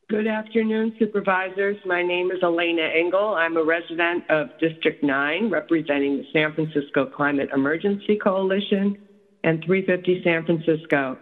Good 0.08 0.26
afternoon, 0.26 0.96
supervisors. 0.98 1.76
My 1.84 2.02
name 2.02 2.30
is 2.30 2.42
Elena 2.42 2.82
Engel. 2.82 3.34
I'm 3.34 3.58
a 3.58 3.62
resident 3.62 4.24
of 4.30 4.48
District 4.58 5.02
9, 5.02 5.50
representing 5.50 6.16
the 6.16 6.24
San 6.32 6.54
Francisco 6.54 7.04
Climate 7.04 7.50
Emergency 7.52 8.16
Coalition 8.16 8.96
and 9.44 9.62
350 9.64 10.22
San 10.24 10.46
Francisco. 10.46 11.18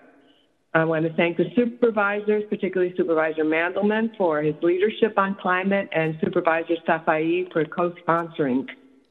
I 0.75 0.85
want 0.85 1.07
to 1.07 1.13
thank 1.15 1.39
the 1.39 1.47
supervisors, 1.55 2.45
particularly 2.51 2.93
Supervisor 2.97 3.45
Mandelman, 3.45 4.15
for 4.17 4.43
his 4.43 4.57
leadership 4.63 5.15
on 5.17 5.35
climate, 5.35 5.89
and 5.93 6.17
Supervisor 6.23 6.75
Safai 6.87 7.51
for 7.53 7.65
co-sponsoring 7.65 8.67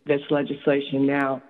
this 0.05 0.21
legislation 0.29 1.07
now. 1.07 1.41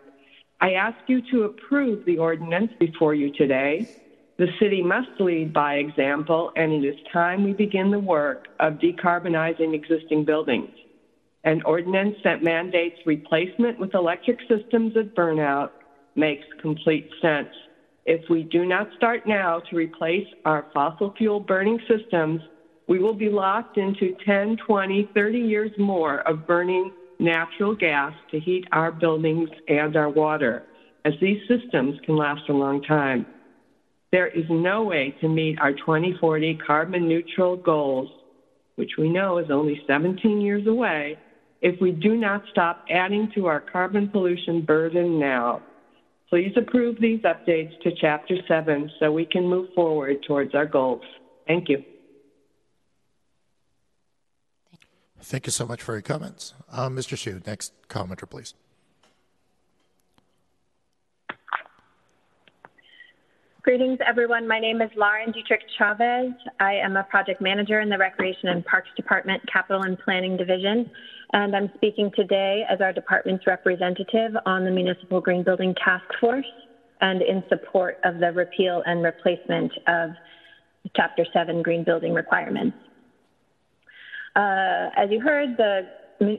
I 0.62 0.74
ask 0.74 0.98
you 1.08 1.22
to 1.32 1.44
approve 1.44 2.06
the 2.06 2.18
ordinance 2.18 2.72
before 2.80 3.14
you 3.14 3.32
today. 3.32 3.86
The 4.38 4.48
city 4.60 4.82
must 4.82 5.10
lead 5.20 5.54
by 5.54 5.76
example, 5.76 6.52
and 6.56 6.72
it 6.72 6.88
is 6.88 6.96
time 7.12 7.44
we 7.44 7.54
begin 7.54 7.92
the 7.92 8.00
work 8.00 8.46
of 8.60 8.76
decarbonizing 8.76 9.74
existing 9.74 10.26
buildings. 10.26 10.72
An 11.44 11.62
ordinance 11.64 12.16
that 12.24 12.42
mandates 12.42 13.00
replacement 13.06 13.80
with 13.80 13.94
electric 13.94 14.40
systems 14.48 14.96
at 14.98 15.14
burnout 15.14 15.70
makes 16.16 16.46
complete 16.60 17.10
sense. 17.22 17.54
If 18.06 18.30
we 18.30 18.44
do 18.44 18.66
not 18.66 18.88
start 18.96 19.26
now 19.26 19.62
to 19.70 19.76
replace 19.76 20.28
our 20.46 20.68
fossil 20.74 21.14
fuel 21.18 21.40
burning 21.40 21.80
systems, 21.88 22.42
we 22.88 23.00
will 23.00 23.16
be 23.16 23.30
locked 23.30 23.78
into 23.78 24.16
10, 24.24 24.58
20, 24.58 25.10
30 25.14 25.40
years 25.40 25.72
more 25.80 26.20
of 26.28 26.46
burning 26.46 26.92
natural 27.18 27.76
gas 27.76 28.14
to 28.30 28.40
heat 28.40 28.66
our 28.72 28.92
buildings 28.92 29.50
and 29.68 29.96
our 29.96 30.10
water, 30.10 30.64
as 31.04 31.14
these 31.20 31.40
systems 31.48 32.00
can 32.06 32.16
last 32.16 32.48
a 32.50 32.54
long 32.54 32.84
time. 32.84 33.26
There 34.12 34.28
is 34.28 34.46
no 34.50 34.84
way 34.84 35.16
to 35.22 35.28
meet 35.28 35.60
our 35.60 35.74
2040 35.74 36.60
carbon 36.66 37.08
neutral 37.08 37.58
goals, 37.58 38.10
which 38.76 38.92
we 39.00 39.10
know 39.10 39.40
is 39.40 39.50
only 39.50 39.82
17 39.88 40.42
years 40.42 40.68
away, 40.68 41.18
if 41.62 41.82
we 41.82 41.92
do 41.92 42.16
not 42.16 42.44
stop 42.52 42.86
adding 42.92 43.32
to 43.34 43.48
our 43.48 43.62
carbon 43.62 44.10
pollution 44.10 44.62
burden 44.62 45.20
now. 45.20 45.64
Please 46.30 46.54
approve 46.58 46.98
these 47.00 47.22
updates 47.22 47.80
to 47.84 47.92
Chapter 48.02 48.36
7 48.48 48.92
so 49.00 49.12
we 49.12 49.26
can 49.26 49.48
move 49.48 49.70
forward 49.76 50.24
towards 50.28 50.56
our 50.56 50.66
goals. 50.66 51.04
Thank 51.48 51.70
you. 51.70 51.84
Thank 55.22 55.46
you 55.46 55.52
so 55.52 55.66
much 55.66 55.82
for 55.82 55.94
your 55.94 56.02
comments. 56.02 56.54
Uh, 56.72 56.90
Mr. 56.90 57.18
Shu, 57.18 57.42
next 57.46 57.74
commenter, 57.90 58.30
please. 58.30 58.54
Greetings, 63.66 63.98
everyone. 64.08 64.48
My 64.48 64.60
name 64.60 64.80
is 64.80 64.92
Lauren 64.96 65.32
Dietrich 65.32 65.64
Chavez. 65.76 66.34
I 66.60 66.74
am 66.74 66.98
a 66.98 67.04
project 67.04 67.42
manager 67.42 67.80
in 67.80 67.90
the 67.90 67.98
Recreation 67.98 68.50
and 68.50 68.64
Parks 68.64 68.90
Department 68.96 69.42
Capital 69.52 69.82
and 69.82 69.98
Planning 69.98 70.38
Division, 70.38 70.88
and 71.34 71.56
I'm 71.56 71.72
speaking 71.74 72.12
today 72.16 72.64
as 72.70 72.80
our 72.80 72.94
department's 72.94 73.48
representative 73.48 74.34
on 74.46 74.66
the 74.66 74.70
Municipal 74.70 75.20
Green 75.20 75.42
Building 75.44 75.74
Task 75.84 76.06
Force 76.22 76.46
and 77.02 77.24
in 77.24 77.44
support 77.50 77.98
of 78.04 78.20
the 78.20 78.32
repeal 78.34 78.84
and 78.86 79.02
replacement 79.02 79.72
of 79.88 80.12
Chapter 80.96 81.26
7 81.34 81.64
green 81.64 81.84
building 81.84 82.14
requirements. 82.14 82.78
Uh, 84.36 84.92
as 84.96 85.10
you 85.10 85.20
heard, 85.20 85.58
the 85.58 85.88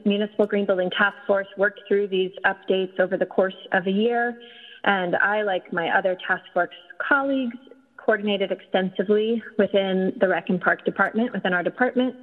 Municipal 0.04 0.46
Green 0.46 0.64
Building 0.64 0.90
Task 0.96 1.16
Force 1.26 1.48
worked 1.58 1.80
through 1.88 2.06
these 2.06 2.30
updates 2.44 3.00
over 3.00 3.16
the 3.16 3.26
course 3.26 3.66
of 3.72 3.88
a 3.88 3.90
year, 3.90 4.38
and 4.86 5.16
I, 5.16 5.42
like 5.42 5.72
my 5.72 5.90
other 5.90 6.16
task 6.26 6.44
force 6.54 6.70
colleagues, 7.06 7.56
coordinated 7.96 8.52
extensively 8.52 9.42
within 9.58 10.12
the 10.20 10.28
Rec 10.28 10.48
and 10.48 10.60
Park 10.60 10.84
Department, 10.84 11.32
within 11.32 11.52
our 11.52 11.64
department, 11.64 12.14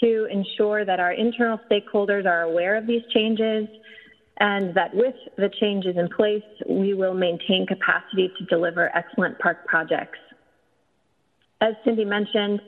to 0.00 0.26
ensure 0.30 0.84
that 0.84 1.00
our 1.00 1.12
internal 1.12 1.58
stakeholders 1.70 2.26
are 2.26 2.42
aware 2.42 2.76
of 2.76 2.86
these 2.86 3.02
changes 3.12 3.66
and 4.38 4.74
that 4.74 4.94
with 4.94 5.14
the 5.36 5.48
changes 5.60 5.96
in 5.96 6.08
place, 6.08 6.42
we 6.68 6.92
will 6.92 7.14
maintain 7.14 7.66
capacity 7.66 8.30
to 8.38 8.44
deliver 8.46 8.94
excellent 8.94 9.38
park 9.38 9.64
projects. 9.66 10.18
As 11.60 11.74
Cindy 11.84 12.04
mentioned, 12.04 12.60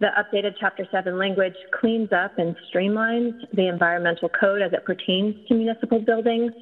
the 0.00 0.08
updated 0.18 0.54
Chapter 0.58 0.84
7 0.90 1.16
language 1.16 1.54
cleans 1.80 2.12
up 2.12 2.38
and 2.38 2.56
streamlines 2.68 3.34
the 3.54 3.68
environmental 3.68 4.28
code 4.28 4.60
as 4.60 4.72
it 4.72 4.84
pertains 4.84 5.36
to 5.46 5.54
municipal 5.54 6.00
buildings 6.00 6.52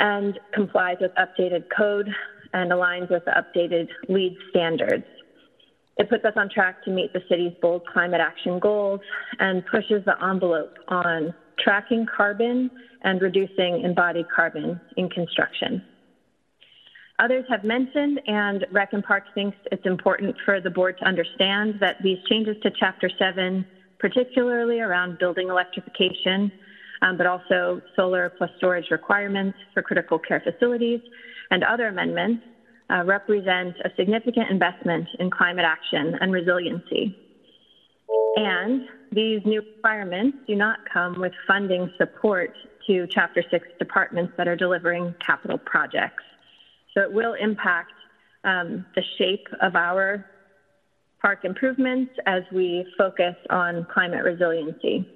and 0.00 0.40
complies 0.52 0.96
with 1.00 1.12
updated 1.14 1.64
code 1.76 2.08
and 2.52 2.72
aligns 2.72 3.10
with 3.10 3.24
the 3.26 3.32
updated 3.32 3.88
LEED 4.08 4.36
standards. 4.48 5.04
It 5.98 6.08
puts 6.08 6.24
us 6.24 6.32
on 6.36 6.48
track 6.48 6.82
to 6.84 6.90
meet 6.90 7.12
the 7.12 7.20
city's 7.28 7.52
bold 7.60 7.86
climate 7.86 8.20
action 8.20 8.58
goals 8.58 9.00
and 9.38 9.64
pushes 9.66 10.02
the 10.06 10.16
envelope 10.24 10.74
on 10.88 11.34
tracking 11.62 12.06
carbon 12.06 12.70
and 13.02 13.20
reducing 13.20 13.82
embodied 13.84 14.26
carbon 14.34 14.80
in 14.96 15.10
construction. 15.10 15.82
Others 17.18 17.44
have 17.50 17.64
mentioned, 17.64 18.18
and 18.26 18.66
Rec 18.72 18.94
and 18.94 19.04
Parks 19.04 19.28
thinks 19.34 19.58
it's 19.70 19.84
important 19.84 20.34
for 20.46 20.58
the 20.58 20.70
board 20.70 20.96
to 21.00 21.04
understand 21.04 21.74
that 21.80 21.96
these 22.02 22.16
changes 22.30 22.56
to 22.62 22.70
Chapter 22.80 23.10
7, 23.18 23.66
particularly 23.98 24.80
around 24.80 25.18
building 25.18 25.50
electrification, 25.50 26.50
but 27.00 27.26
also 27.26 27.80
solar 27.96 28.30
plus 28.36 28.50
storage 28.58 28.90
requirements 28.90 29.58
for 29.72 29.82
critical 29.82 30.18
care 30.18 30.40
facilities, 30.40 31.00
and 31.50 31.64
other 31.64 31.88
amendments, 31.88 32.42
uh, 32.90 33.04
represent 33.04 33.74
a 33.84 33.90
significant 33.96 34.50
investment 34.50 35.06
in 35.18 35.30
climate 35.30 35.64
action 35.64 36.16
and 36.20 36.32
resiliency. 36.32 37.16
And 38.36 38.82
these 39.12 39.40
new 39.44 39.60
requirements 39.60 40.38
do 40.46 40.54
not 40.56 40.78
come 40.92 41.20
with 41.20 41.32
funding 41.46 41.90
support 41.98 42.52
to 42.86 43.06
Chapter 43.10 43.42
6 43.48 43.66
departments 43.78 44.32
that 44.36 44.48
are 44.48 44.56
delivering 44.56 45.14
capital 45.24 45.58
projects. 45.58 46.24
So 46.94 47.02
it 47.02 47.12
will 47.12 47.34
impact 47.34 47.92
um, 48.44 48.84
the 48.94 49.02
shape 49.18 49.46
of 49.60 49.76
our 49.76 50.24
park 51.20 51.44
improvements 51.44 52.12
as 52.26 52.42
we 52.52 52.86
focus 52.96 53.34
on 53.50 53.86
climate 53.92 54.24
resiliency. 54.24 55.06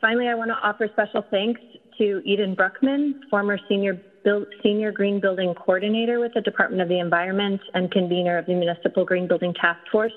Finally, 0.00 0.28
I 0.28 0.34
want 0.34 0.50
to 0.50 0.54
offer 0.54 0.88
special 0.92 1.22
thanks 1.30 1.60
to 1.98 2.22
Eden 2.24 2.56
Bruckman, 2.56 3.20
former 3.28 3.58
senior, 3.68 4.00
build, 4.24 4.46
senior 4.62 4.92
green 4.92 5.20
building 5.20 5.54
coordinator 5.54 6.18
with 6.18 6.32
the 6.34 6.40
Department 6.40 6.80
of 6.80 6.88
the 6.88 6.98
Environment 6.98 7.60
and 7.74 7.90
convener 7.90 8.38
of 8.38 8.46
the 8.46 8.54
Municipal 8.54 9.04
Green 9.04 9.28
Building 9.28 9.52
Task 9.60 9.80
Force, 9.92 10.12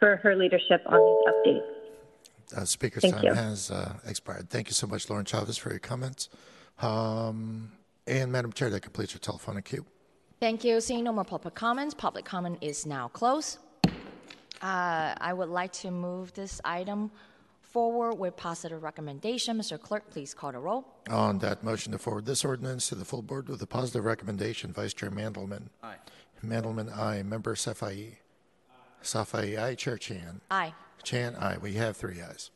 for 0.00 0.16
her 0.16 0.34
leadership 0.34 0.82
on 0.86 0.98
these 0.98 1.54
updates. 1.56 2.60
Uh, 2.60 2.64
speaker's 2.64 3.02
Thank 3.02 3.14
time 3.14 3.24
you. 3.24 3.32
has 3.32 3.70
uh, 3.70 3.94
expired. 4.06 4.50
Thank 4.50 4.68
you 4.68 4.74
so 4.74 4.86
much, 4.86 5.08
Lauren 5.08 5.24
Chavez, 5.24 5.56
for 5.56 5.70
your 5.70 5.78
comments. 5.78 6.28
Um, 6.82 7.72
and 8.06 8.30
Madam 8.30 8.52
Chair, 8.52 8.68
that 8.70 8.80
completes 8.80 9.14
your 9.14 9.20
telephonic 9.20 9.64
queue. 9.64 9.86
Thank 10.40 10.64
you. 10.64 10.80
Seeing 10.80 11.04
no 11.04 11.12
more 11.12 11.24
public 11.24 11.54
comments, 11.54 11.94
public 11.94 12.24
comment 12.24 12.58
is 12.60 12.84
now 12.84 13.08
closed. 13.08 13.58
Uh, 14.60 15.14
I 15.18 15.32
would 15.32 15.48
like 15.48 15.72
to 15.74 15.90
move 15.90 16.32
this 16.34 16.60
item 16.64 17.10
forward 17.74 18.14
with 18.14 18.36
positive 18.36 18.84
recommendation. 18.84 19.58
Mr. 19.58 19.80
Clerk, 19.80 20.08
please 20.08 20.32
call 20.32 20.52
the 20.52 20.60
roll. 20.60 20.86
On 21.10 21.40
that 21.40 21.64
motion 21.64 21.90
to 21.90 21.98
forward 21.98 22.24
this 22.24 22.44
ordinance 22.44 22.88
to 22.90 22.94
the 22.94 23.04
full 23.04 23.20
board 23.20 23.48
with 23.48 23.60
a 23.62 23.66
positive 23.66 24.04
recommendation, 24.04 24.72
Vice 24.72 24.94
Chair 24.94 25.10
Mandelman. 25.10 25.64
Aye. 25.82 25.96
Mandelman, 26.46 26.96
aye. 26.96 27.24
Member 27.24 27.56
Safai. 27.56 28.12
Safai, 29.02 29.60
aye. 29.60 29.74
Chair 29.74 29.98
Chan. 29.98 30.40
Aye. 30.52 30.72
Chan, 31.02 31.34
aye. 31.34 31.56
We 31.60 31.72
have 31.72 31.96
three 31.96 32.20
ayes. 32.20 32.52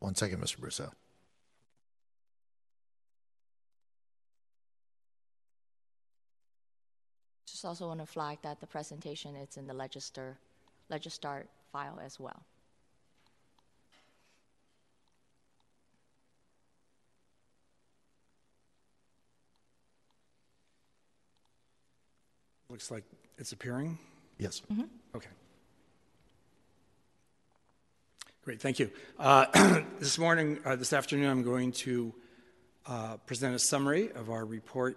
One 0.00 0.14
second, 0.14 0.40
Mr. 0.40 0.58
Brousseau. 0.58 0.90
Just 7.46 7.64
also 7.64 7.88
want 7.88 8.00
to 8.00 8.06
flag 8.06 8.38
that 8.42 8.60
the 8.60 8.66
presentation 8.66 9.34
is 9.34 9.56
in 9.56 9.66
the 9.66 9.74
Legistar, 9.74 10.36
file 11.72 11.98
as 12.04 12.20
well. 12.20 12.42
Looks 22.70 22.90
like 22.90 23.04
it's 23.38 23.52
appearing? 23.52 23.98
Yes. 24.38 24.62
Mm-hmm. 24.70 24.84
Okay. 25.16 25.30
Great, 28.48 28.62
thank 28.62 28.78
you. 28.78 28.90
Uh, 29.18 29.82
this 29.98 30.16
morning, 30.16 30.58
uh, 30.64 30.74
this 30.74 30.94
afternoon, 30.94 31.28
I'm 31.28 31.42
going 31.42 31.70
to 31.72 32.14
uh, 32.86 33.18
present 33.26 33.54
a 33.54 33.58
summary 33.58 34.10
of 34.12 34.30
our 34.30 34.46
report 34.46 34.96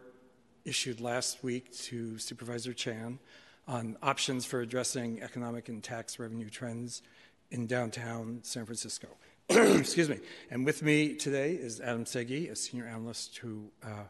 issued 0.64 1.02
last 1.02 1.44
week 1.44 1.70
to 1.80 2.18
Supervisor 2.18 2.72
Chan 2.72 3.20
on 3.68 3.98
options 4.02 4.46
for 4.46 4.62
addressing 4.62 5.22
economic 5.22 5.68
and 5.68 5.84
tax 5.84 6.18
revenue 6.18 6.50
trends 6.50 7.02
in 7.50 7.68
downtown 7.68 8.40
San 8.44 8.64
Francisco. 8.64 9.10
Excuse 9.50 10.08
me. 10.08 10.20
And 10.50 10.66
with 10.66 10.82
me 10.82 11.16
today 11.16 11.52
is 11.52 11.82
Adam 11.82 12.06
Segi, 12.06 12.50
a 12.50 12.56
senior 12.56 12.86
analyst 12.86 13.36
who 13.40 13.66
uh, 13.84 14.06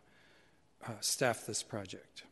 uh, 0.88 0.92
staffed 1.00 1.48
this 1.48 1.64
project. 1.64 2.26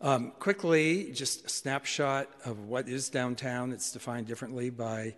Um, 0.00 0.32
quickly, 0.40 1.12
just 1.12 1.46
a 1.46 1.48
snapshot 1.48 2.28
of 2.44 2.66
what 2.66 2.88
is 2.88 3.08
downtown. 3.08 3.70
It's 3.70 3.92
defined 3.92 4.26
differently 4.26 4.70
by 4.70 5.14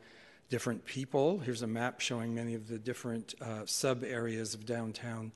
different 0.49 0.85
people. 0.85 1.39
Here's 1.39 1.63
a 1.63 1.67
map 1.67 2.01
showing 2.01 2.35
many 2.35 2.55
of 2.55 2.69
the 2.69 2.79
different 2.79 3.35
uh, 3.41 3.67
sub 3.67 4.05
areas 4.05 4.55
of 4.55 4.65
downtown. 4.65 5.33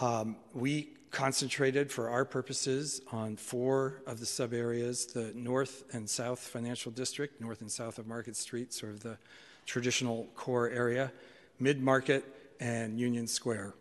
Um, 0.00 0.36
we 0.54 0.90
concentrated 1.10 1.90
for 1.90 2.08
our 2.08 2.24
purposes 2.24 3.00
on 3.10 3.36
four 3.36 4.02
of 4.06 4.20
the 4.20 4.26
sub 4.26 4.52
areas 4.52 5.06
the 5.06 5.32
north 5.34 5.84
and 5.92 6.08
south 6.08 6.38
financial 6.38 6.92
district, 6.92 7.40
north 7.40 7.60
and 7.60 7.70
south 7.70 7.98
of 7.98 8.06
Market 8.06 8.36
Street, 8.36 8.72
sort 8.72 8.92
of 8.92 9.00
the 9.00 9.18
traditional 9.66 10.28
core 10.36 10.68
area, 10.68 11.12
mid 11.58 11.82
market, 11.82 12.24
and 12.60 12.98
Union 12.98 13.26
Square. 13.26 13.74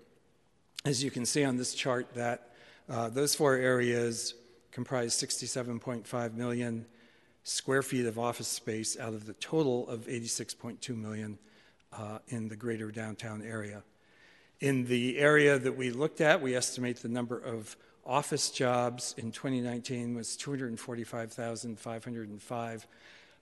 As 0.85 1.03
you 1.03 1.11
can 1.11 1.25
see 1.25 1.43
on 1.43 1.57
this 1.57 1.73
chart, 1.73 2.13
that 2.15 2.49
uh, 2.89 3.09
those 3.09 3.35
four 3.35 3.55
areas 3.55 4.33
comprise 4.71 5.13
67.5 5.15 6.33
million 6.33 6.85
square 7.43 7.81
feet 7.81 8.05
of 8.05 8.19
office 8.19 8.47
space 8.47 8.99
out 8.99 9.13
of 9.13 9.25
the 9.25 9.33
total 9.33 9.87
of 9.87 10.07
86.2 10.07 10.95
million 10.95 11.39
uh, 11.93 12.19
in 12.27 12.47
the 12.47 12.55
greater 12.55 12.91
downtown 12.91 13.41
area. 13.41 13.81
In 14.59 14.85
the 14.85 15.17
area 15.17 15.57
that 15.57 15.77
we 15.77 15.89
looked 15.91 16.21
at, 16.21 16.41
we 16.41 16.55
estimate 16.55 16.97
the 16.97 17.07
number 17.07 17.37
of 17.37 17.75
office 18.05 18.49
jobs 18.49 19.15
in 19.17 19.31
2019 19.31 20.15
was 20.15 20.35
245,505, 20.35 22.87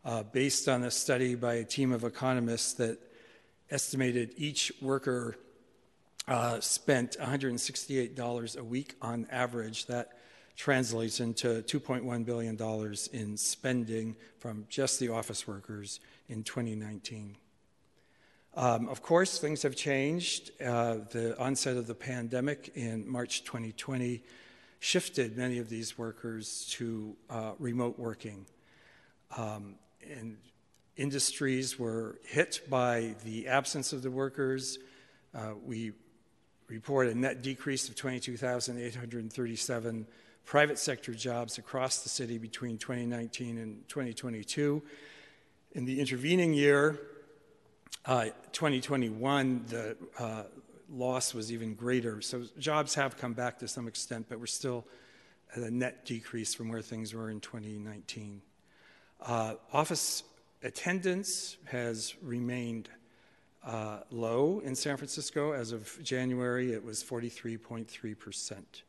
uh, 0.06 0.22
based 0.24 0.68
on 0.68 0.84
a 0.84 0.92
study 0.92 1.36
by 1.36 1.56
a 1.56 1.64
team 1.64 1.92
of 1.92 2.04
economists 2.04 2.74
that 2.74 3.00
estimated 3.72 4.34
each 4.38 4.72
worker 4.82 5.36
uh, 6.28 6.60
spent 6.60 7.18
$168 7.18 8.58
a 8.58 8.64
week 8.64 8.96
on 9.02 9.26
average. 9.32 9.88
That 9.88 10.17
translates 10.58 11.22
into 11.22 11.62
$2.1 11.62 12.26
billion 12.26 12.58
in 13.14 13.38
spending 13.38 14.18
from 14.40 14.66
just 14.68 15.00
the 15.00 15.08
office 15.10 15.48
workers 15.48 16.00
in 16.28 16.44
2019. 16.44 17.38
Um, 18.56 18.90
of 18.90 19.04
course, 19.04 19.38
things 19.38 19.62
have 19.62 19.76
changed. 19.76 20.50
Uh, 20.60 20.96
the 21.12 21.40
onset 21.40 21.78
of 21.78 21.86
the 21.86 21.94
pandemic 21.94 22.72
in 22.74 23.08
March 23.08 23.44
2020 23.44 24.24
shifted 24.80 25.38
many 25.38 25.60
of 25.60 25.70
these 25.70 25.96
workers 25.96 26.66
to 26.72 27.16
uh, 27.30 27.52
remote 27.60 28.00
working. 28.00 28.48
Um, 29.38 29.76
and 30.10 30.38
industries 30.96 31.78
were 31.78 32.18
hit 32.26 32.62
by 32.68 33.14
the 33.24 33.48
absence 33.48 33.94
of 33.94 34.02
the 34.02 34.10
workers. 34.10 34.80
Uh, 35.36 35.52
we 35.64 35.92
report 36.68 37.10
a 37.10 37.16
net 37.16 37.44
decrease 37.44 37.88
of 37.90 37.96
22,837 37.96 40.08
private 40.48 40.80
sector 40.80 41.14
jobs 41.14 41.58
across 41.58 42.04
the 42.04 42.10
city 42.10 42.38
between 42.38 42.78
2019 42.78 43.58
and 43.58 43.88
2022. 43.90 44.82
In 45.74 45.84
the 45.84 46.00
intervening 46.00 46.54
year, 46.54 46.98
uh, 48.06 48.28
2021, 48.54 49.66
the 49.68 49.98
uh, 50.18 50.44
loss 50.90 51.34
was 51.34 51.52
even 51.52 51.76
greater. 51.76 52.22
So 52.22 52.46
jobs 52.58 52.96
have 52.96 53.18
come 53.18 53.34
back 53.34 53.60
to 53.60 53.68
some 53.68 53.90
extent, 53.90 54.28
but 54.30 54.40
we're 54.40 54.46
still 54.46 54.86
at 55.54 55.64
a 55.64 55.70
net 55.70 56.06
decrease 56.06 56.54
from 56.54 56.70
where 56.70 56.82
things 56.82 57.14
were 57.14 57.30
in 57.30 57.42
2019. 57.42 58.42
Uh, 59.20 59.56
office 59.74 60.24
attendance 60.64 61.58
has 61.66 62.16
remained 62.22 62.88
uh, 63.66 64.00
low 64.12 64.62
in 64.64 64.76
San 64.76 64.96
Francisco. 64.96 65.52
As 65.52 65.74
of 65.74 66.02
January, 66.02 66.72
it 66.72 66.86
was 66.86 67.04
43.3 67.04 68.18
percent 68.18 68.84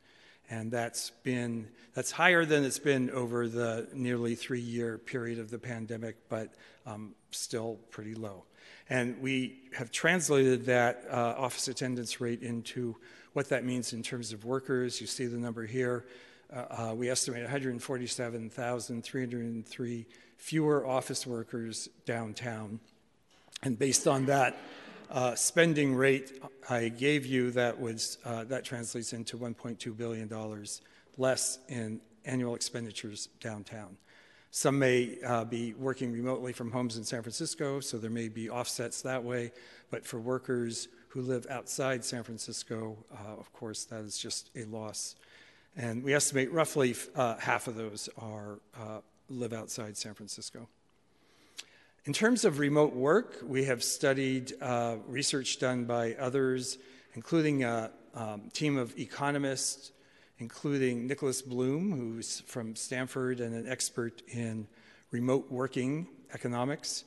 and 0.51 0.71
that's 0.71 1.11
been 1.23 1.69
that's 1.95 2.11
higher 2.11 2.45
than 2.45 2.65
it's 2.65 2.79
been 2.79 3.09
over 3.11 3.49
the 3.49 3.89
nearly 3.93 4.35
three-year 4.35 4.99
period 4.99 5.39
of 5.39 5.51
the 5.51 5.59
pandemic, 5.59 6.17
but 6.29 6.53
um, 6.87 7.15
still 7.33 7.79
pretty 7.91 8.15
low. 8.15 8.45
And 8.91 9.21
we 9.21 9.61
have 9.75 9.91
translated 9.91 10.65
that 10.67 11.05
uh, 11.11 11.35
office 11.37 11.69
attendance 11.69 12.21
rate 12.21 12.43
into 12.43 12.97
what 13.33 13.49
that 13.51 13.65
means 13.65 13.93
in 13.93 14.03
terms 14.03 14.33
of 14.33 14.45
workers. 14.45 15.01
You 15.01 15.07
see 15.07 15.27
the 15.27 15.39
number 15.39 15.67
here. 15.67 16.05
Uh, 16.55 16.91
uh, 16.91 16.95
we 16.95 17.11
estimate 17.11 17.43
147,303 17.43 20.07
fewer 20.39 20.87
office 20.87 21.27
workers 21.27 21.89
downtown. 22.07 22.81
And 23.63 23.79
based 23.79 24.07
on 24.07 24.27
that, 24.27 24.57
uh, 25.11 25.35
spending 25.35 25.95
rate 25.95 26.43
I 26.69 26.89
gave 26.89 27.25
you 27.25 27.51
that 27.53 27.81
was 27.81 28.19
uh, 28.25 28.45
that 28.45 28.65
translates 28.65 29.13
into 29.13 29.39
1.2 29.39 29.97
billion 29.97 30.29
dollars 30.29 30.83
less 31.17 31.59
in 31.69 32.01
annual 32.25 32.55
expenditures 32.55 33.29
downtown. 33.41 33.97
Some 34.51 34.79
may 34.79 35.19
uh, 35.25 35.45
be 35.45 35.75
working 35.75 36.13
remotely 36.13 36.53
from 36.53 36.71
homes 36.71 36.97
in 36.97 37.05
San 37.05 37.23
Francisco, 37.23 37.81
so 37.81 37.99
there 37.99 38.11
may 38.11 38.29
be 38.29 38.49
offsets 38.49 39.03
that 39.03 39.23
way. 39.23 39.53
But 39.91 40.07
for 40.07 40.19
workers 40.19 40.89
who 41.09 41.21
live 41.21 41.47
outside 41.51 42.05
San 42.05 42.23
Francisco, 42.23 42.97
uh, 43.13 43.39
of 43.39 43.53
course, 43.53 43.85
that 43.87 44.01
is 44.01 44.17
just 44.19 44.51
a 44.57 44.65
loss. 44.65 45.17
And 45.77 46.03
we 46.03 46.15
estimate 46.15 46.51
roughly 46.53 46.95
uh, 47.15 47.37
half 47.37 47.67
of 47.67 47.77
those 47.77 48.09
are 48.19 48.59
uh, 48.79 49.01
live 49.29 49.53
outside 49.53 49.97
San 49.97 50.15
Francisco. 50.15 50.69
In 52.09 52.15
terms 52.15 52.47
of 52.47 52.59
remote 52.59 52.95
work, 52.95 53.37
we 53.47 53.65
have 53.65 53.85
studied 53.85 54.55
uh, 54.63 54.97
research 55.07 55.59
done 55.59 55.85
by 55.85 56.15
others, 56.15 56.79
including 57.13 57.65
a 57.65 57.91
um, 58.15 58.49
team 58.55 58.79
of 58.79 58.99
economists, 58.99 59.93
including 60.39 61.07
Nicholas 61.07 61.43
Bloom, 61.43 61.93
who's 61.93 62.41
from 62.47 62.75
Stanford 62.77 63.41
and 63.41 63.55
an 63.55 63.69
expert 63.69 64.23
in 64.27 64.67
remote 65.11 65.51
working 65.51 66.07
economics. 66.33 67.05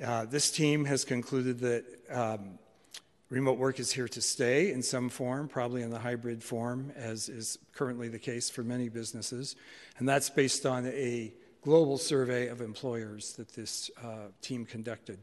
Uh, 0.00 0.26
this 0.26 0.52
team 0.52 0.84
has 0.84 1.04
concluded 1.04 1.58
that 1.58 1.84
um, 2.08 2.56
remote 3.30 3.58
work 3.58 3.80
is 3.80 3.90
here 3.90 4.06
to 4.06 4.22
stay 4.22 4.70
in 4.70 4.80
some 4.80 5.08
form, 5.08 5.48
probably 5.48 5.82
in 5.82 5.90
the 5.90 5.98
hybrid 5.98 6.40
form, 6.40 6.92
as 6.94 7.28
is 7.28 7.58
currently 7.74 8.06
the 8.06 8.20
case 8.20 8.48
for 8.48 8.62
many 8.62 8.88
businesses. 8.88 9.56
And 9.98 10.08
that's 10.08 10.30
based 10.30 10.66
on 10.66 10.86
a 10.86 11.32
global 11.62 11.98
survey 11.98 12.48
of 12.48 12.60
employers 12.60 13.34
that 13.34 13.52
this 13.54 13.90
uh, 14.02 14.28
team 14.40 14.64
conducted. 14.64 15.18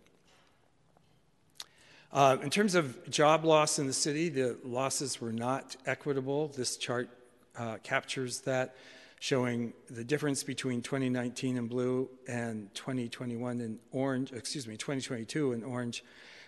Uh, 2.12 2.38
in 2.42 2.50
terms 2.50 2.76
of 2.76 3.10
job 3.10 3.44
loss 3.44 3.80
in 3.80 3.88
the 3.88 3.94
city, 3.94 4.30
the 4.30 4.58
losses 4.64 5.20
were 5.20 5.34
not 5.34 5.76
equitable. 5.86 6.48
This 6.50 6.78
chart 6.78 7.10
uh, 7.58 7.78
captures 7.84 8.42
that, 8.42 8.76
showing 9.20 9.74
the 9.90 10.04
difference 10.04 10.44
between 10.44 10.82
2019 10.82 11.58
in 11.58 11.68
blue 11.68 12.08
and 12.28 12.74
2021 12.76 13.60
in 13.60 13.80
orange, 13.92 14.32
excuse 14.32 14.68
me, 14.68 14.78
2022 14.78 15.54
in 15.54 15.64
orange. 15.64 16.04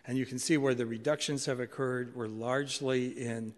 And 0.06 0.18
you 0.18 0.26
can 0.26 0.40
see 0.40 0.57
where 0.57 0.76
the 0.76 0.86
reductions 0.86 1.45
have 1.45 1.60
occurred 1.60 2.16
were 2.16 2.28
largely 2.28 3.07
in 3.07 3.53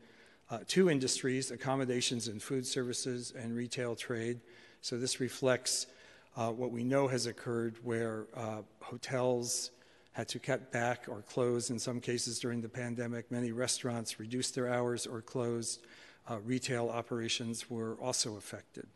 uh, 0.50 0.60
two 0.68 0.90
industries 0.90 1.52
accommodations 1.52 2.28
and 2.28 2.42
food 2.42 2.66
services 2.66 3.34
and 3.38 3.56
retail 3.56 3.96
trade. 3.96 4.40
So 4.82 4.98
this 4.98 5.20
reflects 5.20 5.88
uh, 6.36 6.50
what 6.50 6.72
we 6.72 6.84
know 6.84 7.08
has 7.08 7.26
occurred 7.26 7.76
where 7.84 8.28
uh, 8.36 8.62
hotels 8.80 9.72
had 10.14 10.28
to 10.28 10.40
cut 10.40 10.72
back 10.72 11.06
or 11.08 11.22
close 11.22 11.70
in 11.70 11.80
some 11.80 12.00
cases 12.00 12.40
during 12.40 12.62
the 12.62 12.70
pandemic. 12.70 13.32
Many 13.32 13.52
restaurants 13.52 14.20
reduced 14.20 14.56
their 14.56 14.72
hours 14.72 15.08
or 15.08 15.22
closed. 15.22 15.82
Uh, 16.30 16.40
retail 16.40 16.90
operations 16.90 17.70
were 17.70 17.96
also 17.96 18.36
affected. 18.36 18.88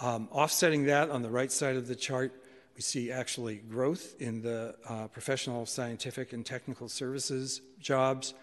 Um, 0.00 0.28
offsetting 0.30 0.84
that 0.84 1.10
on 1.10 1.22
the 1.22 1.30
right 1.30 1.50
side 1.50 1.76
of 1.76 1.88
the 1.88 1.96
chart, 1.96 2.32
we 2.76 2.82
see 2.82 3.10
actually 3.10 3.56
growth 3.56 4.14
in 4.20 4.40
the 4.42 4.76
uh, 4.88 5.08
professional, 5.08 5.66
scientific, 5.66 6.32
and 6.32 6.46
technical 6.46 6.88
services 6.88 7.60
jobs 7.80 8.34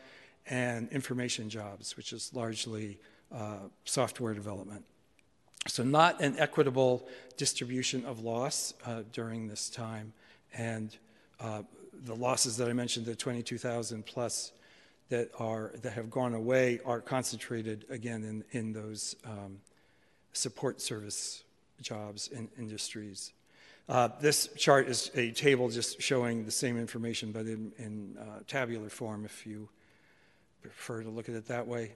and 0.48 0.90
information 0.90 1.50
jobs, 1.50 1.96
which 1.96 2.12
is 2.12 2.32
largely 2.34 3.00
uh, 3.34 3.60
software 3.86 4.34
development. 4.34 4.84
So, 5.68 5.84
not 5.84 6.22
an 6.22 6.36
equitable 6.38 7.08
distribution 7.38 8.06
of 8.06 8.24
loss 8.24 8.74
uh, 8.86 9.02
during 9.12 9.48
this 9.48 9.70
time. 9.70 10.14
And 10.54 10.96
uh, 11.40 11.64
the 12.04 12.16
losses 12.16 12.58
that 12.58 12.70
I 12.70 12.74
mentioned, 12.74 13.08
the 13.08 13.16
22,000 13.16 14.06
plus 14.06 14.52
that 15.10 15.30
are 15.40 15.72
that 15.82 15.94
have 15.94 16.10
gone 16.12 16.34
away, 16.34 16.80
are 16.86 17.02
concentrated 17.02 17.86
again 17.90 18.24
in 18.24 18.44
in 18.58 18.74
those 18.74 19.16
um, 19.26 19.60
support 20.34 20.82
service 20.82 21.44
jobs 21.82 22.30
and 22.34 22.48
industries. 22.60 23.34
Uh, 23.88 24.10
this 24.20 24.50
chart 24.58 24.88
is 24.88 25.12
a 25.16 25.32
table 25.32 25.70
just 25.70 26.02
showing 26.02 26.46
the 26.46 26.52
same 26.52 26.78
information, 26.78 27.32
but 27.32 27.46
in, 27.46 27.72
in 27.78 28.16
uh, 28.20 28.40
tabular 28.48 28.90
form 28.90 29.26
if 29.26 29.46
you 29.46 29.70
prefer 30.62 31.04
to 31.04 31.10
look 31.10 31.30
at 31.30 31.36
it 31.36 31.48
that 31.48 31.68
way. 31.68 31.92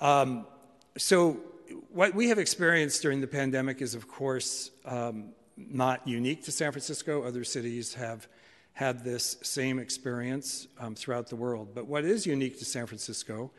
Um, 0.00 0.46
so, 0.98 1.38
what 1.90 2.14
we 2.14 2.28
have 2.28 2.38
experienced 2.38 3.02
during 3.02 3.20
the 3.20 3.26
pandemic 3.26 3.80
is, 3.80 3.94
of 3.94 4.08
course, 4.08 4.72
um, 4.84 5.30
not 5.56 6.06
unique 6.08 6.44
to 6.44 6.52
San 6.52 6.72
Francisco. 6.72 7.22
Other 7.22 7.44
cities 7.44 7.94
have 7.94 8.26
had 8.72 9.04
this 9.04 9.36
same 9.42 9.78
experience 9.78 10.66
um, 10.80 10.94
throughout 10.94 11.28
the 11.28 11.36
world. 11.36 11.68
But 11.74 11.86
what 11.86 12.04
is 12.04 12.26
unique 12.26 12.58
to 12.58 12.64
San 12.64 12.86
Francisco, 12.86 13.50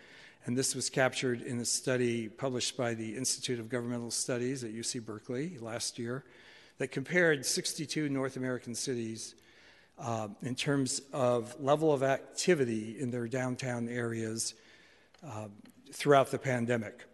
and 0.45 0.57
this 0.57 0.75
was 0.75 0.89
captured 0.89 1.41
in 1.41 1.59
a 1.59 1.65
study 1.65 2.27
published 2.27 2.75
by 2.75 2.93
the 2.93 3.15
Institute 3.15 3.59
of 3.59 3.69
Governmental 3.69 4.11
Studies 4.11 4.63
at 4.63 4.73
UC 4.73 5.05
Berkeley 5.05 5.57
last 5.59 5.97
year, 5.97 6.25
that 6.77 6.89
compared 6.89 7.45
62 7.45 8.09
North 8.09 8.35
American 8.35 8.75
cities 8.75 9.35
uh, 9.97 10.27
in 10.41 10.55
terms 10.55 11.01
of 11.13 11.55
level 11.59 11.93
of 11.93 12.03
activity 12.03 12.97
in 12.99 13.11
their 13.11 13.27
downtown 13.27 13.87
areas 13.87 14.55
uh, 15.25 15.47
throughout 15.93 16.31
the 16.31 16.39
pandemic. 16.39 17.05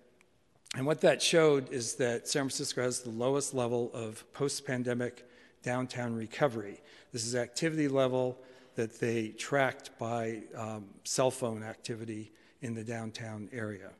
And 0.75 0.85
what 0.85 0.99
that 1.01 1.21
showed 1.21 1.71
is 1.71 1.95
that 1.95 2.27
San 2.27 2.41
Francisco 2.41 2.81
has 2.81 2.99
the 2.99 3.09
lowest 3.09 3.53
level 3.53 3.89
of 3.93 4.29
post 4.33 4.65
pandemic 4.65 5.25
downtown 5.63 6.13
recovery. 6.13 6.81
This 7.13 7.25
is 7.25 7.33
activity 7.33 7.87
level 7.87 8.37
that 8.75 8.99
they 8.99 9.29
tracked 9.29 9.97
by 9.97 10.43
um, 10.53 10.87
cell 11.05 11.31
phone 11.31 11.63
activity 11.63 12.33
in 12.61 12.75
the 12.75 12.83
downtown 12.83 13.47
area. 13.53 13.91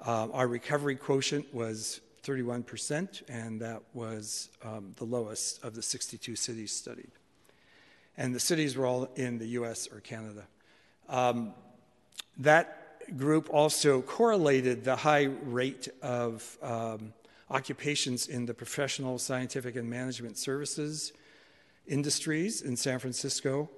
Uh, 0.00 0.28
our 0.32 0.48
recovery 0.48 0.96
quotient 0.96 1.52
was 1.52 2.00
31%, 2.24 3.22
and 3.28 3.60
that 3.60 3.82
was 3.92 4.48
um, 4.64 4.94
the 4.96 5.04
lowest 5.04 5.62
of 5.62 5.74
the 5.74 5.82
62 5.82 6.34
cities 6.34 6.72
studied. 6.72 7.10
And 8.16 8.34
the 8.34 8.40
cities 8.40 8.74
were 8.74 8.86
all 8.86 9.10
in 9.16 9.36
the 9.36 9.48
US 9.48 9.86
or 9.86 10.00
Canada. 10.00 10.46
Um, 11.10 11.52
that 12.38 12.83
group 13.16 13.48
also 13.52 14.02
correlated 14.02 14.84
the 14.84 14.96
high 14.96 15.24
rate 15.24 15.88
of 16.02 16.58
um, 16.62 17.12
occupations 17.50 18.28
in 18.28 18.46
the 18.46 18.54
professional, 18.54 19.18
scientific, 19.18 19.76
and 19.76 19.88
management 19.88 20.38
services 20.38 21.12
industries 21.86 22.62
in 22.62 22.76
San 22.76 22.98
Francisco, 22.98 23.68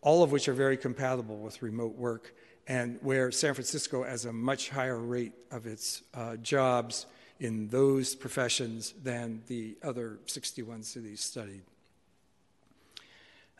all 0.00 0.22
of 0.22 0.30
which 0.30 0.48
are 0.48 0.54
very 0.54 0.76
compatible 0.76 1.38
with 1.38 1.60
remote 1.62 1.94
work, 1.96 2.34
and 2.66 2.98
where 3.02 3.32
San 3.32 3.54
Francisco 3.54 4.04
has 4.04 4.24
a 4.24 4.32
much 4.32 4.70
higher 4.70 4.98
rate 4.98 5.32
of 5.50 5.66
its 5.66 6.02
uh, 6.14 6.36
jobs 6.36 7.06
in 7.40 7.68
those 7.68 8.14
professions 8.14 8.94
than 9.02 9.42
the 9.46 9.76
other 9.82 10.18
61 10.26 10.82
cities 10.82 11.20
studied. 11.20 11.62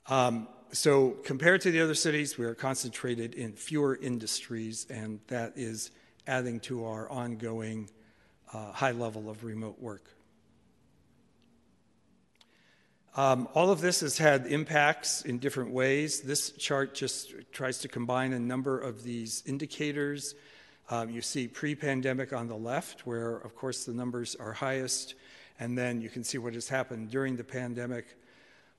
Um, 0.08 0.48
so, 0.72 1.10
compared 1.24 1.60
to 1.62 1.70
the 1.70 1.80
other 1.80 1.94
cities, 1.94 2.36
we 2.36 2.44
are 2.44 2.54
concentrated 2.54 3.34
in 3.34 3.52
fewer 3.52 3.96
industries, 3.96 4.86
and 4.90 5.20
that 5.28 5.52
is 5.56 5.90
adding 6.26 6.60
to 6.60 6.84
our 6.84 7.08
ongoing 7.10 7.88
uh, 8.52 8.72
high 8.72 8.92
level 8.92 9.30
of 9.30 9.44
remote 9.44 9.80
work. 9.80 10.10
Um, 13.16 13.48
all 13.54 13.70
of 13.70 13.80
this 13.80 14.00
has 14.00 14.18
had 14.18 14.46
impacts 14.46 15.22
in 15.22 15.38
different 15.38 15.72
ways. 15.72 16.20
This 16.20 16.50
chart 16.52 16.94
just 16.94 17.34
tries 17.52 17.78
to 17.78 17.88
combine 17.88 18.32
a 18.32 18.38
number 18.38 18.78
of 18.78 19.02
these 19.02 19.42
indicators 19.46 20.34
um, 20.90 21.10
you 21.10 21.20
see 21.20 21.48
pre 21.48 21.74
pandemic 21.74 22.32
on 22.32 22.48
the 22.48 22.56
left, 22.56 23.06
where, 23.06 23.36
of 23.36 23.54
course, 23.54 23.84
the 23.84 23.92
numbers 23.92 24.34
are 24.36 24.52
highest. 24.52 25.14
And 25.60 25.76
then 25.76 26.00
you 26.00 26.08
can 26.08 26.24
see 26.24 26.38
what 26.38 26.54
has 26.54 26.68
happened 26.68 27.10
during 27.10 27.36
the 27.36 27.44
pandemic 27.44 28.16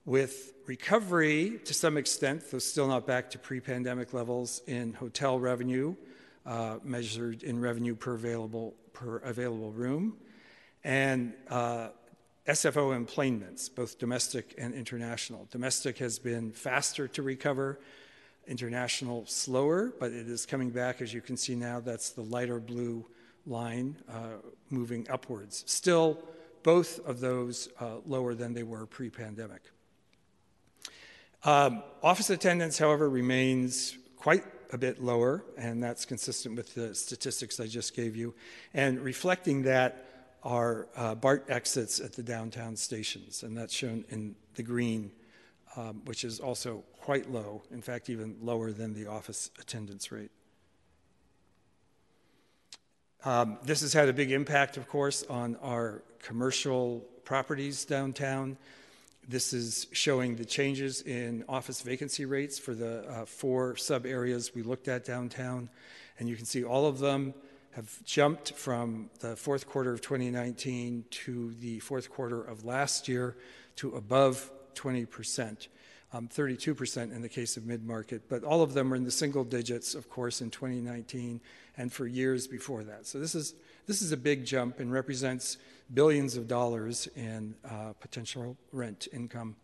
with 0.10 0.54
recovery 0.66 1.60
to 1.66 1.72
some 1.72 1.96
extent, 1.96 2.44
though 2.50 2.58
still 2.58 2.88
not 2.88 3.06
back 3.06 3.30
to 3.30 3.38
pre 3.38 3.60
pandemic 3.60 4.12
levels 4.12 4.64
in 4.66 4.92
hotel 4.92 5.40
revenue, 5.40 5.96
uh, 6.48 6.78
measured 6.84 7.44
in 7.44 7.62
revenue 7.62 7.94
per 7.94 8.16
available, 8.16 8.74
per 8.92 9.18
available 9.18 9.72
room, 9.72 10.18
and 10.84 11.34
uh, 11.48 11.90
SFO 12.48 12.98
enplanements, 12.98 13.70
both 13.70 14.00
domestic 14.00 14.56
and 14.58 14.74
international. 14.74 15.48
Domestic 15.52 16.00
has 16.00 16.18
been 16.18 16.52
faster 16.52 17.08
to 17.10 17.22
recover 17.22 17.80
international 18.48 19.28
slower, 19.28 19.94
but 20.00 20.12
it 20.12 20.28
is 20.28 20.44
coming 20.48 20.72
back. 20.72 21.04
As 21.04 21.14
you 21.14 21.22
can 21.22 21.38
see 21.38 21.54
now, 21.54 21.80
that's 21.80 22.10
the 22.10 22.24
lighter 22.24 22.60
blue 22.60 23.06
line 23.46 23.96
uh, 24.12 24.40
moving 24.72 25.06
upwards. 25.08 25.64
Still, 25.68 26.18
both 26.64 27.00
of 27.06 27.20
those 27.20 27.70
uh, 27.80 27.98
lower 28.08 28.34
than 28.34 28.56
they 28.56 28.64
were 28.64 28.88
pre 28.88 29.12
pandemic. 29.12 29.62
Um, 31.44 31.84
office 32.04 32.30
attendance, 32.30 32.78
however, 32.78 33.10
remains 33.10 33.98
quite 34.18 34.44
a 34.72 34.78
bit 34.78 35.02
lower, 35.02 35.44
and 35.58 35.82
that's 35.82 36.06
consistent 36.06 36.56
with 36.56 36.74
the 36.76 36.94
statistics 36.94 37.60
I 37.60 37.68
just 37.68 37.96
gave 37.96 38.16
you. 38.16 38.36
And 38.74 39.00
reflecting 39.00 39.64
that 39.64 40.06
are 40.44 40.88
uh, 40.96 41.16
BART 41.16 41.46
exits 41.50 42.00
at 42.00 42.14
the 42.14 42.24
downtown 42.24 42.76
stations, 42.76 43.44
and 43.44 43.58
that's 43.58 43.74
shown 43.74 44.06
in 44.10 44.36
the 44.56 44.64
green, 44.64 45.12
um, 45.76 46.02
which 46.06 46.24
is 46.24 46.40
also 46.40 46.84
quite 47.02 47.32
low, 47.32 47.64
in 47.72 47.82
fact, 47.82 48.10
even 48.10 48.36
lower 48.42 48.72
than 48.72 48.94
the 48.94 49.08
office 49.08 49.50
attendance 49.60 50.12
rate. 50.12 50.32
Um, 53.26 53.58
this 53.64 53.82
has 53.82 53.92
had 53.92 54.08
a 54.08 54.14
big 54.14 54.32
impact, 54.32 54.78
of 54.78 54.88
course, 54.88 55.24
on 55.30 55.58
our 55.58 56.04
commercial 56.22 57.00
properties 57.26 57.84
downtown. 57.84 58.58
This 59.30 59.54
is 59.54 59.86
showing 59.92 60.38
the 60.38 60.44
changes 60.44 61.04
in 61.04 61.46
office 61.48 61.84
vacancy 61.84 62.26
rates 62.26 62.58
for 62.58 62.74
the 62.74 63.08
uh, 63.08 63.26
four 63.26 63.76
sub 63.76 64.08
areas 64.08 64.56
we 64.56 64.64
looked 64.64 64.88
at 64.88 65.06
downtown. 65.06 65.70
And 66.18 66.28
you 66.28 66.36
can 66.36 66.46
see 66.46 66.64
all 66.64 66.88
of 66.88 66.98
them 66.98 67.36
have 67.74 68.04
jumped 68.04 68.54
from 68.54 69.12
the 69.20 69.36
fourth 69.36 69.70
quarter 69.70 69.94
of 69.94 70.02
2019 70.02 71.06
to 71.12 71.54
the 71.62 71.78
fourth 71.78 72.10
quarter 72.10 72.42
of 72.42 72.66
last 72.66 73.08
year 73.08 73.38
to 73.76 73.96
above 73.96 74.50
20 74.74 75.06
percent 75.06 75.68
um, 76.12 76.28
32% 76.28 77.16
in 77.16 77.22
the 77.22 77.30
case 77.30 77.56
of 77.56 77.66
mid 77.66 77.86
market, 77.86 78.24
but 78.30 78.44
all 78.44 78.62
of 78.62 78.74
them 78.74 78.92
are 78.92 78.96
in 78.96 79.04
the 79.04 79.12
single 79.12 79.44
digits, 79.44 79.94
of 79.94 80.10
course, 80.10 80.42
in 80.42 80.50
2019 80.50 81.40
and 81.78 81.94
for 81.94 82.08
years 82.08 82.48
before 82.48 82.84
that. 82.84 83.06
So 83.06 83.20
this 83.20 83.36
is, 83.36 83.54
this 83.86 84.02
is 84.02 84.12
a 84.12 84.18
big 84.18 84.46
jump 84.46 84.80
and 84.80 84.92
represents 84.92 85.58
billions 85.94 86.38
of 86.38 86.48
dollars 86.48 87.08
in 87.16 87.56
uh, 87.66 87.94
potential 88.00 88.58
rent 88.72 89.08
income. 89.12 89.56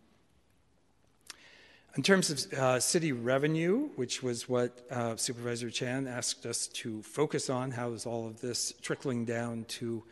In 1.96 2.02
terms 2.02 2.30
of 2.30 2.52
uh, 2.52 2.78
city 2.78 3.12
revenue, 3.12 3.88
which 3.96 4.22
was 4.22 4.48
what 4.48 4.86
uh, 4.90 5.16
Supervisor 5.16 5.70
Chan 5.70 6.06
asked 6.06 6.44
us 6.44 6.66
to 6.68 7.02
focus 7.02 7.48
on, 7.48 7.70
how 7.70 7.92
is 7.92 8.04
all 8.04 8.26
of 8.26 8.40
this 8.40 8.74
trickling 8.82 9.24
down 9.24 9.64
to 9.68 10.04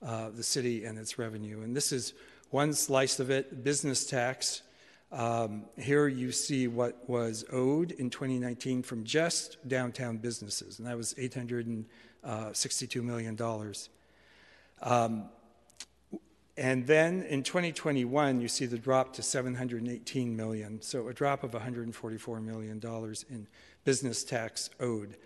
uh, 0.00 0.30
the 0.30 0.44
city 0.44 0.84
and 0.84 0.96
its 0.96 1.18
revenue? 1.18 1.62
And 1.62 1.74
this 1.74 1.90
is 1.90 2.12
one 2.50 2.72
slice 2.72 3.18
of 3.18 3.30
it 3.30 3.64
business 3.64 4.06
tax. 4.06 4.62
Um, 5.10 5.64
here 5.76 6.06
you 6.06 6.30
see 6.30 6.68
what 6.68 7.08
was 7.08 7.44
owed 7.52 7.90
in 7.90 8.10
2019 8.10 8.84
from 8.84 9.02
just 9.02 9.56
downtown 9.66 10.18
businesses, 10.18 10.78
and 10.78 10.86
that 10.86 10.96
was 10.96 11.14
$862 11.14 13.88
uh. 14.82 15.04
Um, 15.04 15.24
and 16.56 16.86
then 16.86 17.22
in 17.22 17.42
2021, 17.42 18.40
you 18.40 18.48
see 18.48 18.66
the 18.66 18.78
drop 18.78 19.12
to 19.14 19.22
718 19.22 20.36
million, 20.36 20.80
so 20.80 21.08
a 21.08 21.14
drop 21.14 21.42
of 21.42 21.52
144 21.52 22.40
million 22.40 22.78
dollars 22.78 23.24
in 23.28 23.46
business 23.84 24.22
tax 24.22 24.70
owed, 24.80 25.16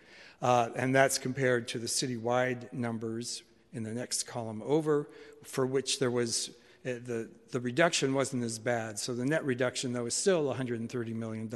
uh, 0.40 0.70
and 0.74 0.94
that's 0.94 1.18
compared 1.18 1.68
to 1.68 1.78
the 1.78 1.86
citywide 1.86 2.72
numbers 2.72 3.42
in 3.72 3.82
the 3.82 3.92
next 3.92 4.24
column 4.24 4.62
over, 4.64 5.08
for 5.44 5.66
which 5.66 5.98
there 5.98 6.10
was 6.10 6.50
uh, 6.86 6.92
the, 7.04 7.28
the 7.50 7.60
reduction 7.60 8.14
wasn't 8.14 8.42
as 8.42 8.58
bad. 8.58 8.98
So 8.98 9.14
the 9.14 9.26
net 9.26 9.44
reduction, 9.44 9.92
though, 9.92 10.06
is 10.06 10.14
still 10.14 10.44
$130 10.54 11.14
million 11.14 11.50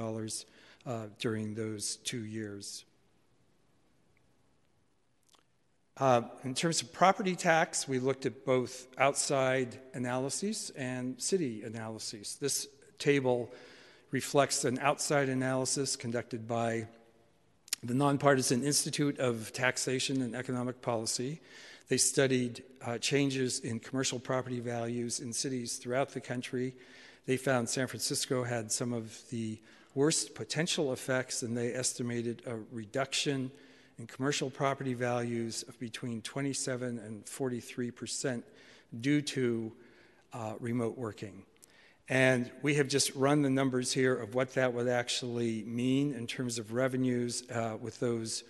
uh, 0.84 1.06
during 1.18 1.54
those 1.54 1.96
two 1.96 2.24
years. 2.24 2.84
Uh, 5.98 6.22
in 6.42 6.54
terms 6.54 6.80
of 6.80 6.92
property 6.92 7.36
tax, 7.36 7.86
we 7.86 7.98
looked 7.98 8.24
at 8.26 8.44
both 8.44 8.86
outside 8.98 9.78
analyses 9.94 10.72
and 10.76 11.20
city 11.20 11.62
analyses. 11.62 12.36
This 12.40 12.66
table 12.98 13.50
reflects 14.10 14.64
an 14.64 14.78
outside 14.78 15.28
analysis 15.28 15.96
conducted 15.96 16.48
by 16.48 16.86
the 17.84 17.94
Nonpartisan 17.94 18.62
Institute 18.62 19.18
of 19.18 19.52
Taxation 19.52 20.22
and 20.22 20.36
Economic 20.36 20.80
Policy, 20.80 21.40
they 21.92 21.98
studied 21.98 22.62
uh, 22.80 22.96
changes 22.96 23.60
in 23.60 23.78
commercial 23.78 24.18
property 24.18 24.60
values 24.60 25.20
in 25.20 25.30
cities 25.30 25.76
throughout 25.76 26.10
the 26.10 26.22
country. 26.22 26.74
They 27.26 27.36
found 27.36 27.68
San 27.68 27.86
Francisco 27.86 28.44
had 28.44 28.72
some 28.72 28.94
of 28.94 29.18
the 29.30 29.58
worst 29.94 30.34
potential 30.34 30.94
effects, 30.94 31.42
and 31.42 31.54
they 31.54 31.74
estimated 31.74 32.42
a 32.46 32.56
reduction 32.72 33.50
and 34.02 34.08
commercial 34.08 34.50
property 34.50 34.94
values 34.94 35.64
of 35.68 35.78
between 35.78 36.20
27 36.22 36.98
and 36.98 37.24
43 37.24 37.92
percent 37.92 38.44
due 39.00 39.22
to 39.22 39.72
uh, 40.32 40.54
remote 40.58 40.98
working. 40.98 41.44
And 42.08 42.50
we 42.62 42.74
have 42.74 42.88
just 42.88 43.14
run 43.14 43.42
the 43.42 43.48
numbers 43.48 43.92
here 43.92 44.12
of 44.12 44.34
what 44.34 44.54
that 44.54 44.74
would 44.74 44.88
actually 44.88 45.62
mean 45.62 46.14
in 46.14 46.26
terms 46.26 46.58
of 46.58 46.72
revenues 46.72 47.48
uh, 47.48 47.76
with 47.80 48.00
those 48.00 48.42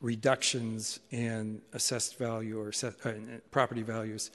reductions 0.00 1.00
in 1.10 1.60
assessed 1.74 2.16
value 2.16 2.58
or 2.58 2.70
assess, 2.70 2.94
uh, 3.04 3.12
property 3.50 3.82
values. 3.82 4.30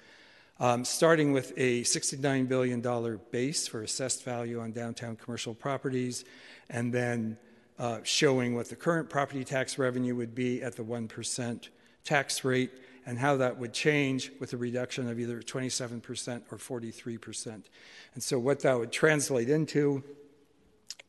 Um, 0.60 0.86
starting 0.86 1.34
with 1.34 1.52
a 1.58 1.82
$69 1.82 2.48
billion 2.48 3.20
base 3.32 3.68
for 3.68 3.82
assessed 3.82 4.24
value 4.24 4.60
on 4.60 4.72
downtown 4.72 5.16
commercial 5.16 5.56
properties, 5.56 6.26
and 6.70 6.94
then 6.94 7.40
uh, 7.80 8.00
showing 8.04 8.56
what 8.56 8.70
the 8.70 8.76
current 8.76 9.10
property 9.10 9.44
tax 9.44 9.78
revenue 9.78 10.14
would 10.14 10.36
be 10.36 10.62
at 10.62 10.76
the 10.76 10.84
1% 10.84 11.70
tax 12.04 12.44
rate, 12.44 12.72
and 13.06 13.18
how 13.18 13.38
that 13.38 13.58
would 13.58 13.74
change 13.74 14.32
with 14.40 14.54
a 14.54 14.58
reduction 14.58 15.10
of 15.10 15.20
either 15.20 15.42
27% 15.42 16.42
or 16.52 16.58
43%. 16.58 17.64
And 18.14 18.24
so, 18.24 18.38
what 18.38 18.60
that 18.62 18.78
would 18.78 18.92
translate 18.92 19.50
into 19.50 20.04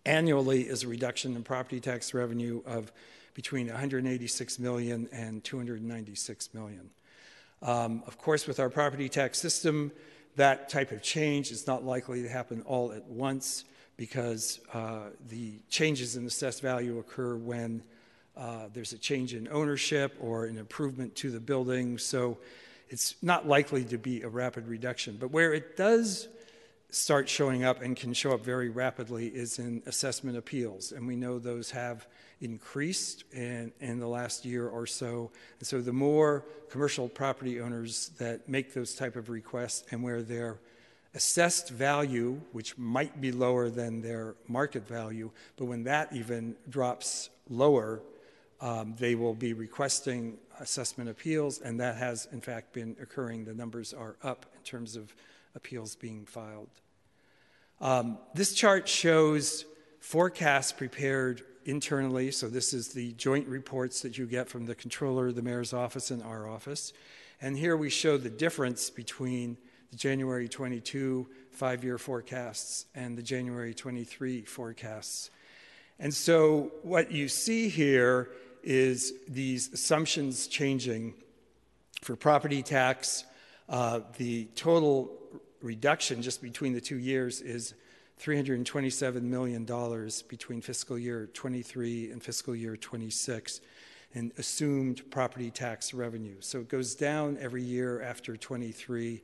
annually 0.07 0.63
is 0.63 0.85
a 0.85 0.89
reduction 0.89 1.35
in 1.37 1.43
property 1.43 1.81
tax 1.81 2.15
revenue 2.15 2.63
of 2.65 2.93
between 3.35 3.67
186 3.67 4.59
million 4.59 5.09
and 5.13 5.43
296 5.45 6.55
million. 6.55 6.91
Um, 7.63 8.03
of 8.07 8.17
course, 8.17 8.47
with 8.47 8.61
our 8.61 8.71
property 8.71 9.09
tax 9.09 9.39
system, 9.39 9.93
that 10.37 10.69
type 10.69 10.93
of 10.93 11.03
change 11.03 11.51
is 11.51 11.67
not 11.67 11.85
likely 11.85 12.23
to 12.23 12.29
happen 12.29 12.63
all 12.63 12.93
at 12.93 13.05
once 13.07 13.65
because 14.01 14.61
uh, 14.73 15.11
the 15.29 15.53
changes 15.69 16.17
in 16.17 16.25
assessed 16.25 16.63
value 16.63 16.99
occur 16.99 17.37
when 17.37 17.83
uh, 18.35 18.63
there's 18.73 18.95
a 18.95 18.99
change 18.99 19.35
in 19.35 19.47
ownership 19.53 20.17
or 20.23 20.47
an 20.47 20.57
improvement 20.57 21.15
to 21.15 21.31
the 21.31 21.39
building. 21.39 21.99
So 21.99 22.39
it's 22.89 23.15
not 23.21 23.47
likely 23.47 23.85
to 23.85 23.99
be 23.99 24.23
a 24.23 24.29
rapid 24.31 24.67
reduction. 24.69 25.19
But 25.21 25.33
where 25.33 25.53
it 25.53 25.77
does 25.77 26.29
start 26.89 27.29
showing 27.29 27.63
up 27.63 27.83
and 27.83 27.95
can 27.95 28.15
show 28.15 28.33
up 28.33 28.43
very 28.43 28.71
rapidly 28.71 29.27
is 29.27 29.59
in 29.59 29.83
assessment 29.85 30.39
appeals. 30.39 30.93
And 30.93 31.07
we 31.07 31.15
know 31.15 31.39
those 31.39 31.71
have 31.73 32.07
increased 32.41 33.25
in, 33.35 33.71
in 33.81 34.01
the 34.01 34.09
last 34.09 34.47
year 34.47 34.67
or 34.67 34.87
so. 34.87 35.31
And 35.59 35.69
so 35.69 35.83
the 35.83 35.93
more 35.93 36.47
commercial 36.71 37.07
property 37.07 37.61
owners 37.61 38.13
that 38.17 38.49
make 38.49 38.73
those 38.73 38.95
type 38.95 39.17
of 39.17 39.29
requests 39.29 39.85
and 39.91 40.03
where 40.03 40.23
their 40.23 40.59
assessed 41.15 41.71
value, 41.71 42.41
which 42.53 42.79
might 42.79 43.21
be 43.21 43.33
lower 43.33 43.69
than 43.69 44.01
their 44.01 44.37
market 44.47 44.87
value, 44.87 45.31
but 45.57 45.65
when 45.65 45.85
that 45.85 46.13
even 46.13 46.57
drops 46.69 47.31
lower, 47.49 48.01
um, 48.61 48.95
they 48.99 49.15
will 49.15 49.35
be 49.35 49.53
requesting 49.53 50.39
assessment 50.61 51.09
appeals, 51.09 51.61
and 51.61 51.81
that 51.81 51.97
has 51.97 52.29
in 52.33 52.41
fact 52.41 52.73
been 52.73 52.97
occurring. 53.01 53.45
The 53.45 53.55
numbers 53.55 53.93
are 53.93 54.17
up 54.23 54.47
in 54.57 54.63
terms 54.63 54.97
of 54.97 55.15
appeals 55.55 55.97
being 55.97 56.27
filed. 56.27 56.69
Um, 57.81 58.19
this 58.35 58.53
chart 58.53 58.87
shows 58.87 59.65
forecasts 60.01 60.73
prepared 60.73 61.43
internally. 61.65 62.31
So 62.31 62.49
this 62.49 62.73
is 62.73 62.89
the 62.89 63.13
joint 63.13 63.49
reports 63.49 64.03
that 64.03 64.19
you 64.19 64.27
get 64.27 64.49
from 64.49 64.67
the 64.67 64.75
controller, 64.75 65.33
the 65.33 65.43
mayor's 65.43 65.73
office, 65.73 66.11
and 66.11 66.23
our 66.23 66.49
office. 66.49 66.93
And 67.41 67.57
here 67.57 67.77
we 67.77 67.89
show 67.89 68.19
the 68.19 68.31
difference 68.31 68.91
between 68.91 69.57
the 69.91 69.97
January 69.97 70.49
22 70.49 71.27
five 71.51 71.85
year 71.85 71.99
forecasts 71.99 72.87
and 72.95 73.19
the 73.19 73.23
January 73.23 73.75
23 73.75 74.43
forecasts. 74.43 75.31
And 75.99 76.15
so 76.15 76.73
what 76.83 77.13
you 77.13 77.29
see 77.29 77.69
here 77.69 78.31
is 78.63 79.13
these 79.29 79.73
assumptions 79.73 80.47
changing 80.47 81.15
for 82.03 82.17
property 82.17 82.63
tax. 82.63 83.25
Uh, 83.69 84.01
the 84.17 84.47
total 84.55 85.13
reduction 85.63 86.23
just 86.23 86.43
between 86.43 86.73
the 86.73 86.81
two 86.81 86.99
years 86.99 87.41
is 87.41 87.75
$327 88.21 89.23
million 89.23 89.65
between 90.29 90.61
fiscal 90.61 90.99
year 90.99 91.29
23 91.33 92.11
and 92.11 92.23
fiscal 92.23 92.55
year 92.55 92.77
26 92.77 93.61
in 94.13 94.33
assumed 94.39 95.09
property 95.11 95.51
tax 95.51 95.95
revenue. 95.95 96.37
So 96.41 96.59
it 96.59 96.69
goes 96.69 96.95
down 96.95 97.39
every 97.41 97.63
year 97.63 98.03
after 98.03 98.37
23, 98.37 99.23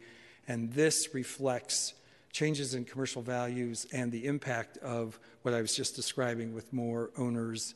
and 0.48 0.72
this 0.72 1.14
reflects 1.14 1.94
changes 2.32 2.74
in 2.74 2.84
commercial 2.84 3.22
values 3.22 3.86
and 3.92 4.12
the 4.12 4.26
impact 4.26 4.76
of 4.78 5.18
what 5.42 5.54
I 5.54 5.60
was 5.60 5.74
just 5.74 5.96
describing 5.96 6.54
with 6.54 6.72
more 6.72 7.10
owners 7.16 7.74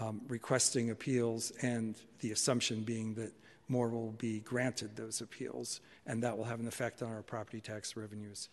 um, 0.00 0.22
requesting 0.28 0.90
appeals 0.90 1.52
and 1.62 1.94
the 2.20 2.32
assumption 2.32 2.82
being 2.82 3.14
that 3.14 3.32
more 3.68 3.88
will 3.88 4.12
be 4.12 4.40
granted 4.40 4.96
those 4.96 5.20
appeals, 5.20 5.80
and 6.06 6.22
that 6.22 6.36
will 6.36 6.44
have 6.44 6.60
an 6.60 6.66
effect 6.66 7.02
on 7.02 7.10
our 7.10 7.22
property 7.22 7.60
tax 7.60 7.96
revenues. 7.96 8.48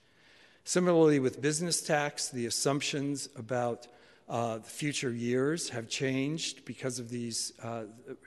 Similarly, 0.66 1.20
with 1.20 1.42
business 1.42 1.82
tax, 1.82 2.30
the 2.30 2.48
assumptions 2.48 3.30
about 3.38 3.88
uh, 4.28 4.60
future 4.60 5.12
years 5.12 5.70
have 5.70 5.88
changed 5.88 6.66
because 6.66 7.00
of 7.00 7.10
these 7.10 7.54
uh, 7.64 7.84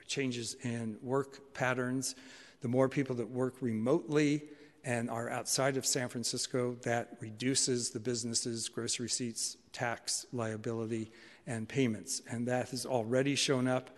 changes 0.07 0.55
in 0.63 0.97
work 1.03 1.53
patterns. 1.53 2.15
The 2.61 2.69
more 2.69 2.89
people 2.89 3.15
that 3.17 3.29
work 3.29 3.55
remotely 3.61 4.43
and 4.83 5.09
are 5.09 5.29
outside 5.29 5.77
of 5.77 5.85
San 5.85 6.09
Francisco, 6.09 6.75
that 6.83 7.17
reduces 7.19 7.89
the 7.89 7.99
business's 7.99 8.69
gross 8.69 8.99
receipts 8.99 9.57
tax 9.71 10.25
liability 10.31 11.11
and 11.47 11.67
payments. 11.67 12.21
And 12.29 12.47
that 12.47 12.69
has 12.69 12.85
already 12.85 13.35
shown 13.35 13.67
up 13.67 13.89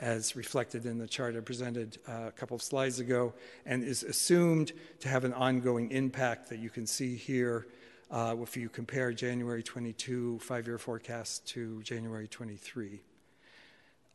as 0.00 0.34
reflected 0.34 0.86
in 0.86 0.98
the 0.98 1.06
chart 1.06 1.36
I 1.36 1.40
presented 1.40 1.98
uh, 2.08 2.28
a 2.28 2.32
couple 2.32 2.54
of 2.54 2.62
slides 2.62 3.00
ago, 3.00 3.34
and 3.66 3.84
is 3.84 4.02
assumed 4.02 4.72
to 5.00 5.08
have 5.08 5.24
an 5.24 5.34
ongoing 5.34 5.90
impact 5.90 6.48
that 6.48 6.58
you 6.58 6.70
can 6.70 6.86
see 6.86 7.16
here 7.16 7.66
uh, 8.10 8.34
if 8.42 8.56
you 8.56 8.68
compare 8.68 9.12
January 9.12 9.62
22 9.62 10.38
five 10.40 10.66
year 10.66 10.78
forecast 10.78 11.46
to 11.48 11.82
January 11.82 12.26
23. 12.26 13.00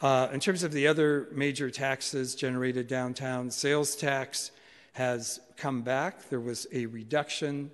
Uh, 0.01 0.27
in 0.33 0.39
terms 0.39 0.63
of 0.63 0.73
the 0.73 0.87
other 0.87 1.29
major 1.31 1.69
taxes 1.69 2.35
generated 2.35 2.87
downtown, 2.87 3.49
sales 3.49 3.95
tax 3.95 4.51
has 4.95 5.39
come 5.57 5.81
back. 5.81 6.29
There 6.29 6.39
was 6.39 6.67
a 6.73 6.85
reduction 6.85 7.71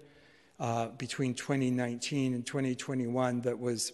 uh, 0.59 0.87
between 0.89 1.33
2019 1.33 2.33
and 2.33 2.45
2021 2.45 3.41
that 3.41 3.59
was 3.59 3.93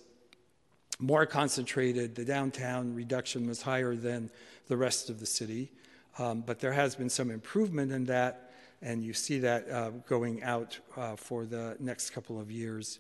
more 1.00 1.26
concentrated. 1.26 2.16
The 2.16 2.26
downtown 2.26 2.94
reduction 2.94 3.48
was 3.48 3.62
higher 3.62 3.96
than 3.96 4.32
the 4.68 4.78
rest 4.78 5.10
of 5.10 5.20
the 5.20 5.26
city, 5.26 5.72
um, 6.18 6.42
but 6.42 6.60
there 6.60 6.74
has 6.74 6.96
been 6.96 7.10
some 7.10 7.30
improvement 7.30 7.92
in 7.92 8.06
that 8.06 8.48
and 8.82 9.04
you 9.04 9.14
see 9.14 9.40
that 9.40 9.70
uh, 9.70 9.90
going 10.08 10.44
out 10.44 10.78
uh, 10.96 11.16
for 11.16 11.46
the 11.46 11.76
next 11.80 12.12
couple 12.12 12.40
of 12.40 12.52
years. 12.52 13.00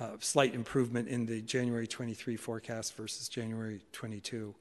Uh, 0.00 0.10
slight 0.18 0.54
improvement 0.54 1.08
in 1.08 1.26
the 1.26 1.40
January 1.42 1.86
23 1.86 2.36
forecast 2.36 2.96
versus 2.96 3.28
January 3.28 3.80
22. 3.92 4.54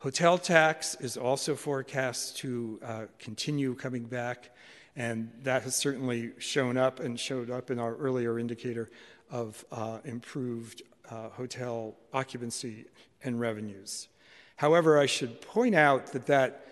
Hotel 0.00 0.38
tax 0.38 0.94
is 1.00 1.18
also 1.18 1.54
forecast 1.54 2.38
to 2.38 2.80
uh, 2.82 3.02
continue 3.18 3.74
coming 3.74 4.04
back, 4.04 4.48
and 4.96 5.30
that 5.42 5.62
has 5.64 5.76
certainly 5.76 6.30
shown 6.38 6.78
up 6.78 7.00
and 7.00 7.20
showed 7.20 7.50
up 7.50 7.70
in 7.70 7.78
our 7.78 7.94
earlier 7.96 8.38
indicator 8.38 8.88
of 9.30 9.62
uh, 9.70 9.98
improved 10.06 10.80
uh, 11.10 11.28
hotel 11.28 11.96
occupancy 12.14 12.86
and 13.24 13.38
revenues. 13.38 14.08
However, 14.56 14.98
I 14.98 15.04
should 15.04 15.42
point 15.42 15.74
out 15.74 16.06
that 16.12 16.24
that 16.26 16.64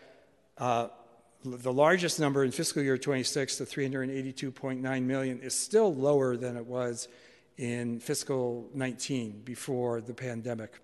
the 1.45 1.73
largest 1.73 2.19
number 2.19 2.45
in 2.45 2.51
fiscal 2.51 2.83
year 2.83 2.97
26, 2.97 3.59
the 3.59 3.67
382.9 3.67 5.03
million, 5.03 5.41
is 5.41 5.55
still 5.55 5.95
lower 5.95 6.35
than 6.39 6.57
it 6.57 6.65
was 6.65 7.09
in 7.59 8.01
fiscal 8.01 8.71
19 8.73 9.43
before 9.45 10.01
the 10.01 10.15
pandemic 10.15 10.81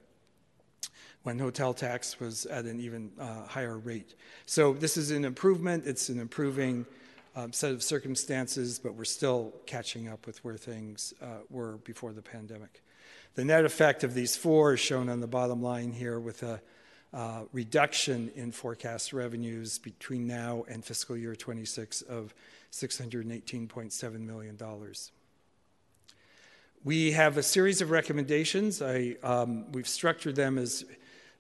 when 1.25 1.39
hotel 1.39 1.75
tax 1.75 2.21
was 2.21 2.47
at 2.47 2.67
an 2.67 2.79
even 2.79 3.11
uh, 3.19 3.47
higher 3.47 3.79
rate. 3.79 4.15
So 4.47 4.75
this 4.75 4.97
is 4.97 5.11
an 5.11 5.25
improvement. 5.25 5.87
It's 5.87 6.11
an 6.11 6.21
improving 6.21 6.87
um, 7.35 7.53
set 7.53 7.73
of 7.73 7.83
circumstances, 7.83 8.79
but 8.79 8.95
we're 8.95 9.05
still 9.05 9.53
catching 9.67 10.09
up 10.09 10.27
with 10.27 10.45
where 10.45 10.57
things 10.57 11.13
uh, 11.21 11.39
were 11.51 11.79
before 11.79 12.13
the 12.13 12.23
pandemic. 12.23 12.83
The 13.35 13.45
net 13.45 13.65
effect 13.65 14.05
of 14.05 14.15
these 14.15 14.37
four 14.37 14.75
is 14.75 14.81
shown 14.81 15.09
on 15.09 15.21
the 15.21 15.27
bottom 15.27 15.63
line 15.63 15.93
here 15.93 16.21
with 16.21 16.43
a 16.43 16.61
uh, 17.15 17.43
reduction 17.53 18.31
in 18.35 18.53
forecast 18.53 19.13
revenues 19.13 19.79
between 19.79 20.27
now 20.27 20.65
and 20.69 20.85
fiscal 20.85 21.17
year 21.17 21.35
26 21.35 22.03
of 22.03 22.35
$618.7 22.71 24.21
million. 24.21 24.59
We 26.85 27.13
have 27.13 27.39
a 27.39 27.43
series 27.43 27.81
of 27.81 27.91
recommendations. 27.91 28.83
I, 28.83 29.17
um, 29.23 29.73
we've 29.73 29.89
structured 29.89 30.37
them 30.37 30.59
as 30.59 30.85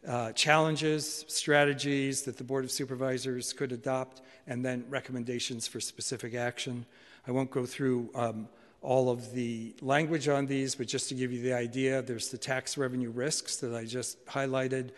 uh, 0.06 0.32
challenges, 0.32 1.24
strategies 1.28 2.22
that 2.22 2.36
the 2.36 2.44
Board 2.44 2.64
of 2.64 2.70
Supervisors 2.70 3.52
could 3.52 3.72
adopt, 3.72 4.22
and 4.46 4.64
then 4.64 4.84
recommendations 4.88 5.66
for 5.66 5.80
specific 5.80 6.34
action. 6.34 6.84
I 7.26 7.30
won't 7.30 7.50
go 7.50 7.64
through 7.64 8.10
um, 8.14 8.48
all 8.82 9.08
of 9.08 9.32
the 9.32 9.74
language 9.80 10.28
on 10.28 10.46
these, 10.46 10.74
but 10.74 10.86
just 10.86 11.08
to 11.08 11.14
give 11.14 11.32
you 11.32 11.42
the 11.42 11.54
idea, 11.54 12.02
there's 12.02 12.28
the 12.28 12.38
tax 12.38 12.76
revenue 12.76 13.10
risks 13.10 13.56
that 13.56 13.74
I 13.74 13.84
just 13.84 14.24
highlighted 14.26 14.90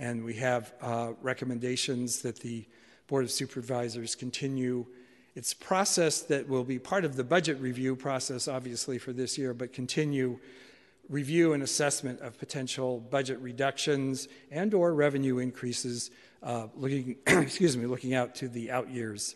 And 0.00 0.24
we 0.24 0.32
have 0.34 0.72
uh, 0.80 1.12
recommendations 1.20 2.22
that 2.22 2.36
the 2.36 2.64
Board 3.06 3.22
of 3.22 3.30
Supervisors 3.30 4.14
continue 4.14 4.86
its 5.34 5.52
process 5.52 6.22
that 6.22 6.48
will 6.48 6.64
be 6.64 6.78
part 6.78 7.04
of 7.04 7.16
the 7.16 7.22
budget 7.22 7.60
review 7.60 7.94
process, 7.94 8.48
obviously, 8.48 8.96
for 8.96 9.12
this 9.12 9.36
year, 9.36 9.52
but 9.52 9.74
continue 9.74 10.38
review 11.10 11.52
and 11.52 11.62
assessment 11.62 12.20
of 12.20 12.38
potential 12.38 13.00
budget 13.00 13.38
reductions 13.40 14.28
and 14.50 14.72
or 14.72 14.94
revenue 14.94 15.38
increases 15.38 16.10
uh, 16.42 16.68
looking 16.76 17.16
excuse 17.26 17.76
me 17.76 17.84
looking 17.84 18.14
out 18.14 18.34
to 18.36 18.48
the 18.48 18.70
out 18.70 18.88
years. 18.88 19.34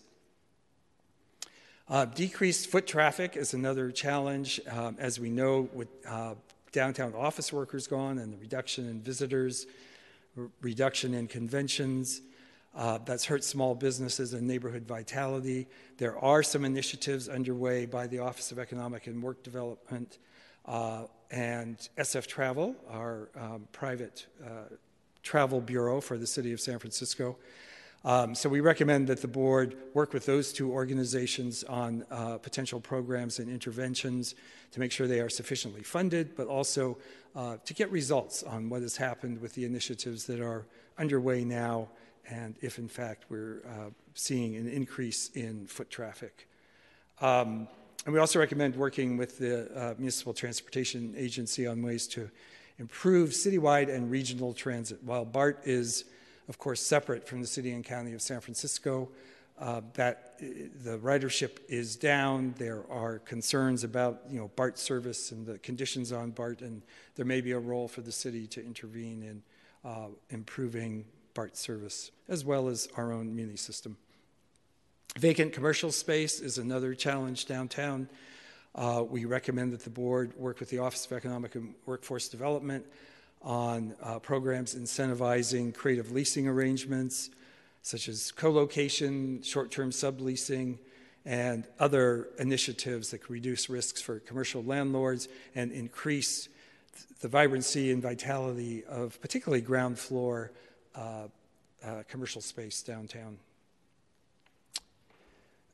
Uh, 1.87 2.07
decreased 2.07 2.71
foot 2.71 2.87
traffic 2.87 3.37
is 3.37 3.53
another 3.53 3.91
challenge 3.91 4.61
um, 4.71 4.97
as 4.99 5.21
we 5.21 5.29
know 5.29 5.69
with 5.75 5.89
uh, 6.09 6.35
downtown 6.73 7.13
office 7.15 7.53
workers 7.53 7.87
gone 7.87 8.19
and 8.19 8.33
the 8.33 8.39
reduction 8.39 8.89
in 8.89 9.03
visitors 9.03 9.67
reduction 10.63 11.15
in 11.15 11.27
conventions 11.27 12.21
uh, 12.75 12.99
that's 13.05 13.25
hurt 13.25 13.45
small 13.45 13.75
businesses 13.75 14.33
and 14.33 14.47
neighborhood 14.47 14.85
vitality. 14.85 15.69
There 15.99 16.19
are 16.19 16.43
some 16.43 16.65
initiatives 16.65 17.29
underway 17.29 17.87
by 17.87 18.07
the 18.07 18.19
office 18.19 18.51
of 18.51 18.59
economic 18.59 19.07
and 19.07 19.23
work 19.23 19.43
development 19.43 20.19
uh, 20.67 21.05
and 21.31 21.89
SF 21.99 22.27
Travel, 22.27 22.77
our 22.91 23.29
um, 23.37 23.69
private 23.73 24.27
uh, 24.45 24.75
travel 25.23 25.61
bureau 25.61 26.01
for 26.01 26.19
the 26.19 26.27
city 26.27 26.53
of 26.53 26.61
San 26.61 26.79
Francisco. 26.79 27.37
Um, 28.05 28.35
so 28.35 28.51
we 28.51 28.61
recommend 28.61 29.09
that 29.09 29.23
the 29.23 29.29
board 29.29 29.77
work 29.95 30.13
with 30.13 30.27
those 30.27 30.53
two 30.53 30.71
organizations 30.71 31.65
on 31.65 32.05
uh, 32.11 32.37
potential 32.37 32.79
programs 32.79 33.39
and 33.39 33.51
interventions 33.51 34.35
to 34.73 34.81
make 34.81 34.93
sure 34.93 35.07
they 35.07 35.21
are 35.21 35.31
sufficiently 35.31 35.83
funded, 35.83 36.37
but 36.37 36.47
also 36.47 36.99
uh, 37.35 37.57
to 37.65 37.73
get 37.73 37.91
results 37.91 38.43
on 38.43 38.69
what 38.69 38.83
has 38.83 38.99
happened 38.99 39.41
with 39.41 39.55
the 39.55 39.65
initiatives 39.65 40.27
that 40.27 40.41
are 40.41 40.67
underway 40.99 41.45
now, 41.45 41.89
and 42.29 42.57
if 42.61 42.79
in 42.79 42.89
fact 42.89 43.25
we're 43.31 43.63
uh, 43.67 43.89
seeing 44.13 44.55
an 44.57 44.69
increase 44.69 45.31
in 45.31 45.67
foot 45.67 45.89
traffic. 45.89 46.47
Um, 47.23 47.69
and 48.05 48.13
we 48.13 48.21
also 48.21 48.39
recommend 48.39 48.77
working 48.77 49.17
with 49.17 49.39
the 49.39 49.71
uh, 49.75 49.95
Municipal 49.97 50.35
Transportation 50.35 51.15
Agency 51.17 51.67
on 51.67 51.83
ways 51.83 52.07
to 52.09 52.31
improve 52.79 53.31
citywide 53.31 53.95
and 53.95 54.11
regional 54.11 54.53
transit. 54.53 55.03
While 55.03 55.25
BART 55.25 55.61
is, 55.65 56.05
of 56.49 56.59
course, 56.59 56.81
separate 56.81 57.27
from 57.27 57.41
the 57.41 57.47
city 57.47 57.73
and 57.73 57.85
county 57.85 58.13
of 58.13 58.21
San 58.21 58.41
Francisco, 58.41 59.09
uh, 59.59 59.81
that 59.95 60.35
uh, 60.41 60.45
the 60.83 60.99
ridership 60.99 61.59
is 61.69 61.97
down. 61.97 62.55
There 62.59 62.83
are 62.91 63.21
concerns 63.21 63.85
about 63.85 64.23
you 64.29 64.39
know 64.39 64.51
BART 64.57 64.79
service 64.79 65.31
and 65.31 65.47
the 65.47 65.59
conditions 65.59 66.13
on 66.13 66.31
BART, 66.31 66.61
and 66.61 66.83
there 67.15 67.25
may 67.25 67.41
be 67.41 67.53
a 67.53 67.59
role 67.59 67.89
for 67.89 68.01
the 68.01 68.13
city 68.13 68.47
to 68.49 68.65
intervene 68.65 69.23
in 69.23 69.43
uh, 69.89 70.09
improving 70.31 71.05
BART 71.35 71.57
service 71.57 72.11
as 72.29 72.45
well 72.45 72.69
as 72.69 72.89
our 72.97 73.13
own 73.13 73.35
muni 73.35 73.57
system. 73.57 73.97
Vacant 75.19 75.53
commercial 75.53 75.93
space 75.93 76.41
is 76.41 76.59
another 76.59 76.93
challenge 76.93 77.47
downtown. 77.47 78.09
Uh, 78.75 79.05
we 79.09 79.27
recommend 79.27 79.73
that 79.73 79.85
the 79.85 79.91
board 79.91 80.37
work 80.37 80.59
with 80.59 80.71
the 80.71 80.81
Office 80.81 81.07
of 81.07 81.13
Economic 81.13 81.55
and 81.55 81.73
Workforce 81.87 82.29
Development 82.29 82.85
on 83.41 83.95
uh, 84.03 84.19
programs 84.19 84.75
incentivizing 84.75 85.73
creative 85.73 86.11
leasing 86.11 86.49
arrangements, 86.49 87.31
such 87.83 88.09
as 88.09 88.33
co 88.33 88.51
location, 88.51 89.41
short 89.43 89.71
term 89.71 89.91
subleasing, 89.91 90.79
and 91.25 91.69
other 91.79 92.31
initiatives 92.41 93.13
that 93.13 93.19
can 93.19 93.33
reduce 93.33 93.71
risks 93.71 94.03
for 94.03 94.19
commercial 94.19 94.65
landlords 94.65 95.29
and 95.55 95.71
increase 95.71 96.49
the 97.21 97.29
vibrancy 97.29 97.93
and 97.93 98.03
vitality 98.03 98.83
of 98.87 99.21
particularly 99.21 99.63
ground 99.63 99.97
floor 99.97 100.51
uh, 100.97 101.29
uh 101.85 102.03
commercial 102.09 102.41
space 102.41 102.83
downtown. 102.83 103.39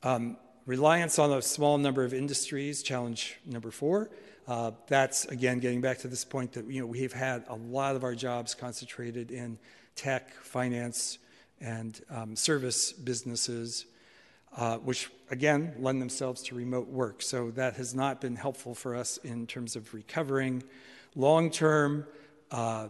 Um, 0.02 0.38
reliance 0.64 1.18
on 1.18 1.30
a 1.30 1.42
small 1.42 1.76
number 1.76 2.04
of 2.04 2.14
industries, 2.14 2.82
challenge 2.82 3.38
number 3.44 3.70
four. 3.70 4.08
Uh, 4.48 4.70
that's 4.86 5.26
again 5.26 5.58
getting 5.58 5.82
back 5.82 5.98
to 5.98 6.08
this 6.08 6.24
point 6.24 6.52
that 6.52 6.66
you 6.70 6.80
know 6.80 6.86
we've 6.86 7.12
had 7.12 7.44
a 7.48 7.54
lot 7.54 7.96
of 7.96 8.02
our 8.02 8.14
jobs 8.14 8.54
concentrated 8.54 9.30
in 9.30 9.58
tech, 9.96 10.32
finance, 10.42 11.18
and 11.60 12.00
um, 12.08 12.34
service 12.34 12.92
businesses, 12.92 13.84
uh, 14.56 14.78
which 14.78 15.10
again 15.30 15.74
lend 15.78 16.00
themselves 16.00 16.42
to 16.44 16.54
remote 16.54 16.88
work. 16.88 17.20
So 17.20 17.50
that 17.50 17.74
has 17.76 17.94
not 17.94 18.22
been 18.22 18.36
helpful 18.36 18.74
for 18.74 18.96
us 18.96 19.18
in 19.18 19.46
terms 19.46 19.76
of 19.76 19.92
recovering. 19.92 20.62
Long 21.14 21.50
term, 21.50 22.06
uh, 22.50 22.88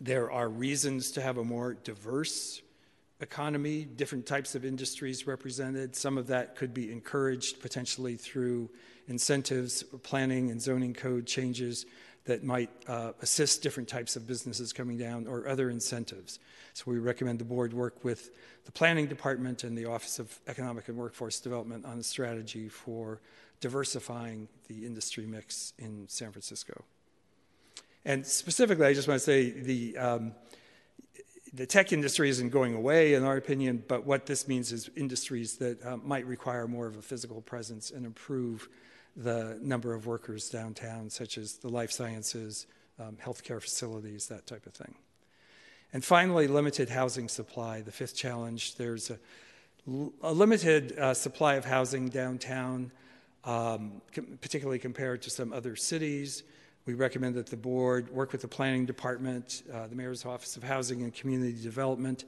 there 0.00 0.30
are 0.30 0.48
reasons 0.48 1.10
to 1.12 1.20
have 1.20 1.36
a 1.36 1.44
more 1.44 1.74
diverse 1.74 2.62
economy, 3.20 3.84
different 3.84 4.26
types 4.26 4.54
of 4.54 4.64
industries 4.64 5.26
represented. 5.26 5.96
Some 5.96 6.18
of 6.18 6.26
that 6.26 6.56
could 6.56 6.74
be 6.74 6.92
encouraged 6.92 7.60
potentially 7.60 8.16
through 8.16 8.70
incentives, 9.08 9.82
planning, 10.02 10.50
and 10.50 10.60
zoning 10.60 10.94
code 10.94 11.26
changes 11.26 11.86
that 12.24 12.42
might 12.42 12.70
uh, 12.88 13.12
assist 13.22 13.62
different 13.62 13.88
types 13.88 14.16
of 14.16 14.26
businesses 14.26 14.72
coming 14.72 14.98
down 14.98 15.26
or 15.26 15.46
other 15.46 15.70
incentives. 15.70 16.40
So 16.74 16.84
we 16.86 16.98
recommend 16.98 17.38
the 17.38 17.44
board 17.44 17.72
work 17.72 18.04
with 18.04 18.30
the 18.64 18.72
planning 18.72 19.06
department 19.06 19.64
and 19.64 19.78
the 19.78 19.86
Office 19.86 20.18
of 20.18 20.38
Economic 20.48 20.88
and 20.88 20.96
Workforce 20.96 21.40
Development 21.40 21.84
on 21.86 21.98
a 21.98 22.02
strategy 22.02 22.68
for 22.68 23.20
diversifying 23.60 24.48
the 24.68 24.84
industry 24.84 25.24
mix 25.24 25.72
in 25.78 26.06
San 26.08 26.32
Francisco. 26.32 26.84
And 28.04 28.26
specifically, 28.26 28.86
I 28.86 28.92
just 28.92 29.08
want 29.08 29.20
to 29.20 29.24
say 29.24 29.50
the 29.50 29.96
um, 29.96 30.32
the 31.52 31.66
tech 31.66 31.92
industry 31.92 32.28
isn't 32.28 32.50
going 32.50 32.74
away, 32.74 33.14
in 33.14 33.24
our 33.24 33.36
opinion, 33.36 33.84
but 33.86 34.04
what 34.04 34.26
this 34.26 34.48
means 34.48 34.72
is 34.72 34.90
industries 34.96 35.56
that 35.58 35.84
uh, 35.84 35.96
might 35.98 36.26
require 36.26 36.66
more 36.66 36.86
of 36.86 36.96
a 36.96 37.02
physical 37.02 37.40
presence 37.40 37.90
and 37.90 38.04
improve 38.04 38.68
the 39.16 39.58
number 39.62 39.94
of 39.94 40.06
workers 40.06 40.50
downtown, 40.50 41.08
such 41.08 41.38
as 41.38 41.54
the 41.54 41.68
life 41.68 41.90
sciences, 41.90 42.66
um, 42.98 43.16
healthcare 43.22 43.60
facilities, 43.60 44.26
that 44.26 44.46
type 44.46 44.66
of 44.66 44.74
thing. 44.74 44.94
And 45.92 46.04
finally, 46.04 46.48
limited 46.48 46.90
housing 46.90 47.28
supply, 47.28 47.80
the 47.80 47.92
fifth 47.92 48.16
challenge. 48.16 48.74
There's 48.74 49.10
a, 49.10 49.18
a 50.22 50.32
limited 50.32 50.98
uh, 50.98 51.14
supply 51.14 51.54
of 51.54 51.64
housing 51.64 52.08
downtown, 52.08 52.90
um, 53.44 54.02
com- 54.12 54.38
particularly 54.40 54.80
compared 54.80 55.22
to 55.22 55.30
some 55.30 55.52
other 55.52 55.76
cities. 55.76 56.42
We 56.86 56.94
recommend 56.94 57.34
that 57.34 57.48
the 57.48 57.56
board 57.56 58.10
work 58.10 58.30
with 58.30 58.42
the 58.42 58.48
planning 58.48 58.86
department, 58.86 59.64
uh, 59.74 59.88
the 59.88 59.96
mayor's 59.96 60.24
office 60.24 60.56
of 60.56 60.62
housing 60.62 61.02
and 61.02 61.12
community 61.12 61.60
development, 61.60 62.24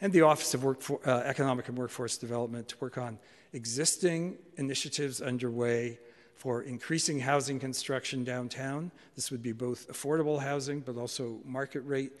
and 0.00 0.12
the 0.14 0.22
office 0.22 0.54
of 0.54 0.64
uh, 0.64 1.10
economic 1.26 1.68
and 1.68 1.76
workforce 1.76 2.16
development 2.16 2.68
to 2.68 2.76
work 2.80 2.96
on 2.96 3.18
existing 3.52 4.38
initiatives 4.56 5.20
underway 5.20 5.98
for 6.34 6.62
increasing 6.62 7.20
housing 7.20 7.60
construction 7.60 8.24
downtown. 8.24 8.90
This 9.14 9.30
would 9.30 9.42
be 9.42 9.52
both 9.52 9.88
affordable 9.88 10.40
housing 10.40 10.80
but 10.80 10.96
also 10.96 11.40
market 11.44 11.80
rate, 11.80 12.12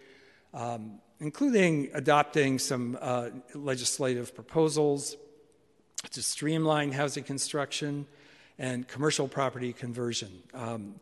um, 0.52 1.00
including 1.20 1.88
adopting 1.94 2.58
some 2.58 2.98
uh, 3.00 3.30
legislative 3.54 4.34
proposals 4.34 5.16
to 6.10 6.22
streamline 6.22 6.92
housing 6.92 7.24
construction 7.24 8.06
and 8.58 8.86
commercial 8.88 9.26
property 9.26 9.72
conversion. 9.72 10.42
Um, 10.52 11.00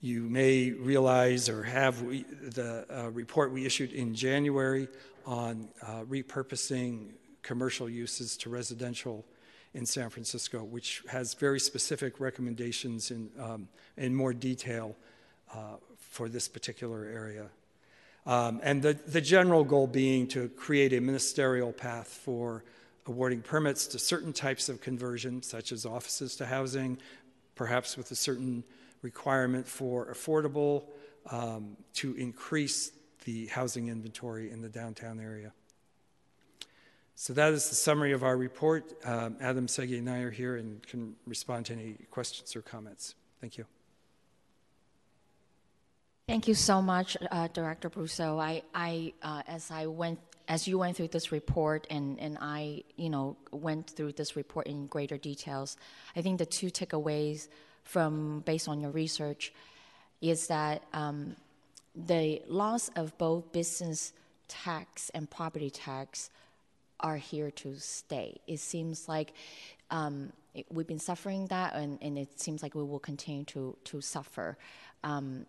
you 0.00 0.22
may 0.22 0.70
realize 0.70 1.48
or 1.48 1.62
have 1.62 2.02
we, 2.02 2.22
the 2.22 2.86
uh, 2.90 3.10
report 3.10 3.52
we 3.52 3.66
issued 3.66 3.92
in 3.92 4.14
January 4.14 4.88
on 5.26 5.68
uh, 5.82 6.02
repurposing 6.08 7.10
commercial 7.42 7.88
uses 7.88 8.36
to 8.38 8.48
residential 8.48 9.24
in 9.74 9.86
San 9.86 10.10
Francisco, 10.10 10.64
which 10.64 11.02
has 11.08 11.34
very 11.34 11.60
specific 11.60 12.18
recommendations 12.18 13.10
in, 13.10 13.30
um, 13.38 13.68
in 13.96 14.14
more 14.14 14.32
detail 14.32 14.96
uh, 15.54 15.76
for 15.98 16.28
this 16.28 16.48
particular 16.48 17.04
area. 17.04 17.46
Um, 18.26 18.60
and 18.62 18.82
the, 18.82 18.94
the 18.94 19.20
general 19.20 19.64
goal 19.64 19.86
being 19.86 20.26
to 20.28 20.48
create 20.50 20.92
a 20.92 21.00
ministerial 21.00 21.72
path 21.72 22.08
for 22.08 22.64
awarding 23.06 23.42
permits 23.42 23.86
to 23.88 23.98
certain 23.98 24.32
types 24.32 24.68
of 24.68 24.80
conversion, 24.80 25.42
such 25.42 25.72
as 25.72 25.86
offices 25.86 26.36
to 26.36 26.46
housing, 26.46 26.98
perhaps 27.54 27.96
with 27.96 28.10
a 28.10 28.16
certain 28.16 28.64
requirement 29.02 29.66
for 29.66 30.12
affordable 30.12 30.84
um, 31.30 31.76
to 31.94 32.14
increase 32.14 32.92
the 33.24 33.46
housing 33.46 33.88
inventory 33.88 34.50
in 34.50 34.60
the 34.60 34.68
downtown 34.68 35.20
area. 35.20 35.52
So 37.14 37.34
that 37.34 37.52
is 37.52 37.68
the 37.68 37.74
summary 37.74 38.12
of 38.12 38.24
our 38.24 38.36
report. 38.36 38.94
Um, 39.04 39.36
Adam 39.40 39.66
Segi 39.66 39.98
and 39.98 40.08
I 40.08 40.20
are 40.20 40.30
here 40.30 40.56
and 40.56 40.82
can 40.86 41.16
respond 41.26 41.66
to 41.66 41.74
any 41.74 41.96
questions 42.10 42.56
or 42.56 42.62
comments. 42.62 43.14
Thank 43.40 43.58
you. 43.58 43.66
Thank 46.26 46.48
you 46.48 46.54
so 46.54 46.80
much, 46.80 47.16
uh, 47.30 47.48
Director 47.48 47.90
Brousseau. 47.90 48.40
I, 48.40 48.62
I 48.72 49.12
uh, 49.20 49.42
as 49.48 49.70
I 49.70 49.86
went, 49.86 50.20
as 50.48 50.66
you 50.66 50.78
went 50.78 50.96
through 50.96 51.08
this 51.08 51.32
report, 51.32 51.86
and 51.90 52.20
and 52.20 52.38
I, 52.40 52.84
you 52.96 53.10
know, 53.10 53.36
went 53.50 53.90
through 53.90 54.12
this 54.12 54.36
report 54.36 54.68
in 54.68 54.86
greater 54.86 55.18
details. 55.18 55.76
I 56.14 56.22
think 56.22 56.38
the 56.38 56.46
two 56.46 56.70
takeaways 56.70 57.48
from 57.84 58.40
based 58.40 58.68
on 58.68 58.80
your 58.80 58.90
research 58.90 59.52
is 60.20 60.48
that 60.48 60.82
um, 60.92 61.36
the 61.94 62.42
loss 62.46 62.90
of 62.96 63.16
both 63.18 63.52
business 63.52 64.12
tax 64.48 65.10
and 65.10 65.30
property 65.30 65.70
tax 65.70 66.30
are 67.00 67.16
here 67.16 67.50
to 67.50 67.74
stay. 67.76 68.36
It 68.46 68.60
seems 68.60 69.08
like 69.08 69.32
um, 69.90 70.32
it, 70.54 70.66
we've 70.70 70.86
been 70.86 70.98
suffering 70.98 71.46
that, 71.46 71.74
and, 71.74 71.98
and, 72.02 72.18
it 72.18 72.38
seems 72.38 72.62
like 72.62 72.74
we 72.74 72.82
will 72.82 72.98
continue 72.98 73.44
to 73.44 73.76
to 73.84 74.00
suffer. 74.00 74.58
Um, 75.02 75.46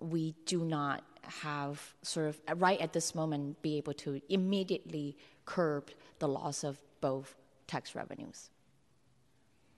we 0.00 0.34
do 0.46 0.64
not 0.64 1.04
have 1.22 1.94
sort 2.02 2.26
of 2.26 2.60
right 2.60 2.80
at 2.80 2.92
this 2.92 3.14
moment 3.14 3.62
be 3.62 3.76
able 3.76 3.94
to 3.94 4.20
immediately 4.28 5.16
curb 5.44 5.90
the 6.18 6.26
loss 6.28 6.64
of 6.64 6.78
both 7.00 7.34
tax 7.66 7.94
revenues. 7.94 8.50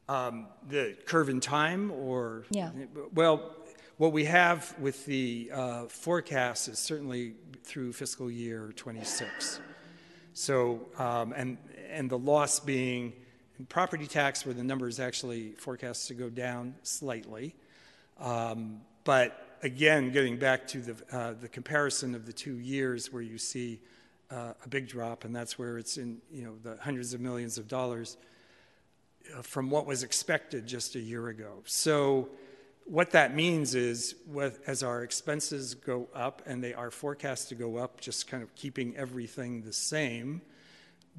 Um, 0.08 0.48
the 0.68 0.96
curve 1.06 1.30
in 1.30 1.40
time, 1.40 1.90
or 1.90 2.44
yeah, 2.50 2.70
well, 3.14 3.54
what 3.96 4.12
we 4.12 4.24
have 4.26 4.74
with 4.78 5.06
the 5.06 5.50
uh, 5.52 5.84
forecast 5.86 6.68
is 6.68 6.78
certainly 6.78 7.34
through 7.62 7.94
fiscal 7.94 8.30
year 8.30 8.72
26. 8.76 9.60
So, 10.34 10.86
um, 10.98 11.32
and 11.34 11.56
and 11.90 12.10
the 12.10 12.18
loss 12.18 12.60
being 12.60 13.14
property 13.70 14.06
tax, 14.06 14.44
where 14.44 14.54
the 14.54 14.64
number 14.64 14.88
is 14.88 15.00
actually 15.00 15.52
forecast 15.52 16.08
to 16.08 16.14
go 16.14 16.28
down 16.28 16.74
slightly. 16.82 17.54
Um, 18.18 18.82
but 19.04 19.58
again, 19.62 20.12
getting 20.12 20.38
back 20.38 20.66
to 20.68 20.80
the 20.82 21.16
uh, 21.16 21.34
the 21.40 21.48
comparison 21.48 22.14
of 22.14 22.26
the 22.26 22.32
two 22.32 22.58
years, 22.58 23.10
where 23.10 23.22
you 23.22 23.38
see 23.38 23.80
uh, 24.30 24.52
a 24.64 24.68
big 24.68 24.86
drop, 24.86 25.24
and 25.24 25.34
that's 25.34 25.58
where 25.58 25.78
it's 25.78 25.96
in 25.96 26.18
you 26.30 26.44
know 26.44 26.56
the 26.62 26.76
hundreds 26.82 27.14
of 27.14 27.20
millions 27.20 27.56
of 27.56 27.68
dollars 27.68 28.18
from 29.42 29.70
what 29.70 29.86
was 29.86 30.02
expected 30.02 30.66
just 30.66 30.94
a 30.94 31.00
year 31.00 31.28
ago. 31.28 31.62
So 31.64 32.28
what 32.84 33.12
that 33.12 33.34
means 33.34 33.74
is 33.74 34.14
with, 34.26 34.60
as 34.66 34.82
our 34.82 35.02
expenses 35.02 35.74
go 35.74 36.08
up 36.14 36.42
and 36.46 36.62
they 36.62 36.74
are 36.74 36.90
forecast 36.90 37.48
to 37.48 37.54
go 37.54 37.76
up, 37.76 38.00
just 38.00 38.26
kind 38.26 38.42
of 38.42 38.54
keeping 38.54 38.96
everything 38.96 39.62
the 39.62 39.72
same 39.72 40.42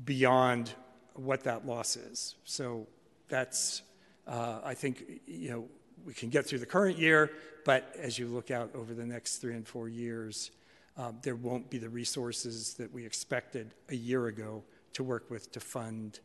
beyond 0.04 0.74
what 1.16 1.44
that 1.44 1.66
loss 1.66 1.96
is. 1.96 2.36
So 2.44 2.88
that's, 3.30 3.82
uh, 4.28 4.60
I 4.64 4.74
think, 4.74 5.22
you 5.26 5.50
know, 5.50 5.68
we 6.06 6.14
can 6.14 6.30
get 6.30 6.46
through 6.46 6.60
the 6.60 6.66
current 6.68 7.00
year, 7.00 7.32
but 7.66 7.96
as 8.00 8.20
you 8.20 8.28
look 8.28 8.52
out 8.52 8.70
over 8.76 8.94
the 8.94 9.06
next 9.06 9.38
three 9.38 9.56
and 9.56 9.68
four 9.68 9.90
years, 9.90 10.52
um, 10.98 11.18
there 11.24 11.36
won't 11.36 11.70
be 11.70 11.80
the 11.80 11.90
resources 11.90 12.76
that 12.76 12.94
we 12.94 13.06
expected 13.06 13.74
a 13.90 13.96
year 13.96 14.28
ago 14.28 14.64
to 14.94 15.04
work 15.04 15.32
with 15.32 15.52
to 15.52 15.60
fund 15.60 16.20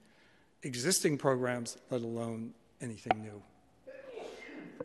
existing 0.63 1.19
programs, 1.19 1.77
let 1.91 2.03
alone 2.03 2.53
anything 2.81 3.23
new. 3.23 3.43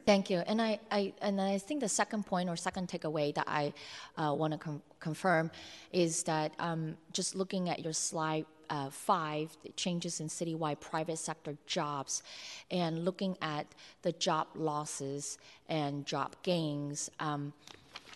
Thank 0.05 0.29
you. 0.29 0.39
And 0.45 0.61
I, 0.61 0.79
I, 0.91 1.13
and 1.21 1.41
I 1.41 1.57
think 1.57 1.79
the 1.79 1.89
second 1.89 2.25
point 2.25 2.47
or 2.47 2.55
second 2.55 2.89
takeaway 2.89 3.33
that 3.33 3.45
I 3.47 3.73
uh, 4.17 4.33
want 4.33 4.53
to 4.53 4.59
com- 4.59 4.81
confirm 4.99 5.49
is 5.91 6.23
that 6.23 6.53
um, 6.59 6.95
just 7.11 7.35
looking 7.35 7.69
at 7.69 7.83
your 7.83 7.93
slide 7.93 8.45
uh, 8.69 8.89
five, 8.89 9.55
changes 9.75 10.19
in 10.19 10.27
citywide 10.27 10.79
private 10.79 11.17
sector 11.17 11.57
jobs, 11.65 12.23
and 12.71 13.05
looking 13.05 13.37
at 13.41 13.65
the 14.01 14.11
job 14.13 14.47
losses 14.55 15.37
and 15.69 16.05
job 16.05 16.35
gains 16.43 17.09
um, 17.19 17.53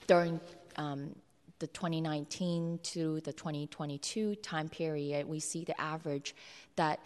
during 0.08 0.40
um, 0.78 1.16
the 1.60 1.68
2019 1.68 2.80
to 2.84 3.20
the 3.22 3.34
2022 3.34 4.36
time 4.36 4.70
period, 4.70 5.28
we 5.28 5.40
see 5.40 5.64
the 5.64 5.80
average 5.80 6.34
that 6.76 7.00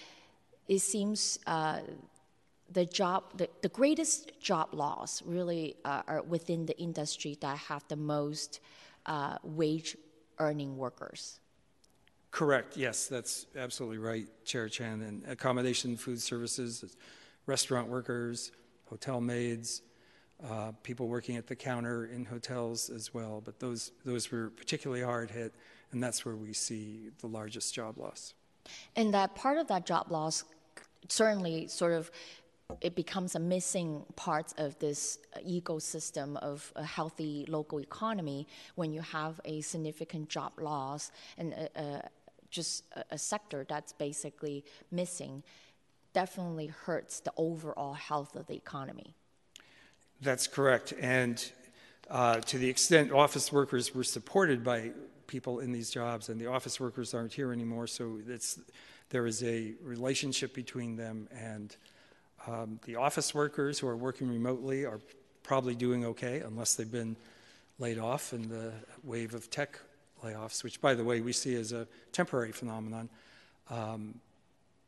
it 0.67 0.79
seems 0.79 1.39
uh, 1.47 1.79
the 2.71 2.85
job, 2.85 3.37
the, 3.37 3.49
the 3.61 3.69
greatest 3.69 4.39
job 4.39 4.73
loss 4.73 5.21
really 5.23 5.75
uh, 5.85 6.01
are 6.07 6.21
within 6.23 6.65
the 6.65 6.77
industry 6.79 7.37
that 7.41 7.57
have 7.57 7.83
the 7.87 7.95
most 7.95 8.59
uh, 9.05 9.37
wage 9.43 9.97
earning 10.39 10.77
workers. 10.77 11.39
Correct. 12.31 12.77
Yes, 12.77 13.07
that's 13.07 13.45
absolutely 13.55 13.99
right, 13.99 14.27
Chair 14.43 14.67
Chan. 14.67 15.01
And 15.01 15.23
accommodation, 15.27 15.95
food 15.95 16.19
services, 16.19 16.95
restaurant 17.45 17.89
workers, 17.89 18.51
hotel 18.85 19.21
maids, 19.21 19.83
uh, 20.43 20.71
people 20.81 21.07
working 21.07 21.37
at 21.37 21.45
the 21.45 21.55
counter 21.55 22.05
in 22.05 22.25
hotels 22.25 22.89
as 22.89 23.13
well. 23.13 23.41
But 23.43 23.59
those 23.59 23.91
those 24.03 24.31
were 24.31 24.49
particularly 24.49 25.03
hard 25.03 25.29
hit, 25.29 25.53
and 25.91 26.01
that's 26.01 26.25
where 26.25 26.35
we 26.35 26.53
see 26.53 27.09
the 27.19 27.27
largest 27.27 27.73
job 27.73 27.99
loss. 27.99 28.33
And 28.95 29.13
that 29.13 29.35
part 29.35 29.57
of 29.57 29.67
that 29.67 29.85
job 29.85 30.11
loss 30.11 30.43
certainly 31.07 31.67
sort 31.67 31.93
of 31.93 32.11
it 32.81 32.95
becomes 32.95 33.35
a 33.35 33.39
missing 33.39 34.03
part 34.15 34.53
of 34.57 34.77
this 34.79 35.19
uh, 35.35 35.39
ecosystem 35.39 36.37
of 36.37 36.71
a 36.75 36.83
healthy 36.83 37.45
local 37.47 37.79
economy 37.79 38.47
when 38.75 38.91
you 38.91 39.01
have 39.01 39.39
a 39.45 39.61
significant 39.61 40.29
job 40.29 40.53
loss 40.59 41.11
and 41.37 41.53
a, 41.53 41.69
a, 41.75 42.09
just 42.49 42.85
a, 42.95 43.03
a 43.11 43.17
sector 43.17 43.65
that's 43.67 43.93
basically 43.93 44.63
missing 44.91 45.43
definitely 46.13 46.67
hurts 46.67 47.19
the 47.19 47.33
overall 47.37 47.93
health 47.93 48.35
of 48.35 48.47
the 48.47 48.55
economy. 48.55 49.15
That's 50.21 50.47
correct. 50.47 50.93
And 50.99 51.43
uh, 52.09 52.39
to 52.41 52.57
the 52.57 52.69
extent 52.69 53.11
office 53.11 53.51
workers 53.51 53.93
were 53.93 54.03
supported 54.03 54.63
by 54.63 54.91
people 55.27 55.59
in 55.59 55.71
these 55.71 55.89
jobs, 55.89 56.29
and 56.29 56.39
the 56.39 56.47
office 56.47 56.79
workers 56.79 57.13
aren't 57.13 57.33
here 57.33 57.51
anymore, 57.51 57.87
so 57.87 58.19
there 59.13 59.27
is 59.27 59.43
a 59.43 59.73
relationship 59.83 60.55
between 60.55 60.95
them 60.95 61.29
and 61.39 61.77
um, 62.47 62.79
the 62.85 62.95
office 62.95 63.33
workers 63.33 63.77
who 63.77 63.87
are 63.87 63.95
working 63.95 64.27
remotely 64.27 64.85
are 64.85 64.99
probably 65.43 65.75
doing 65.75 66.03
okay, 66.03 66.39
unless 66.39 66.73
they've 66.73 66.91
been 66.91 67.15
laid 67.77 67.99
off 67.99 68.33
in 68.33 68.49
the 68.49 68.73
wave 69.03 69.35
of 69.35 69.51
tech 69.51 69.79
layoffs, 70.23 70.63
which, 70.63 70.81
by 70.81 70.95
the 70.95 71.03
way, 71.03 71.21
we 71.21 71.31
see 71.31 71.53
as 71.53 71.73
a 71.73 71.87
temporary 72.11 72.51
phenomenon. 72.51 73.07
Um, 73.69 74.15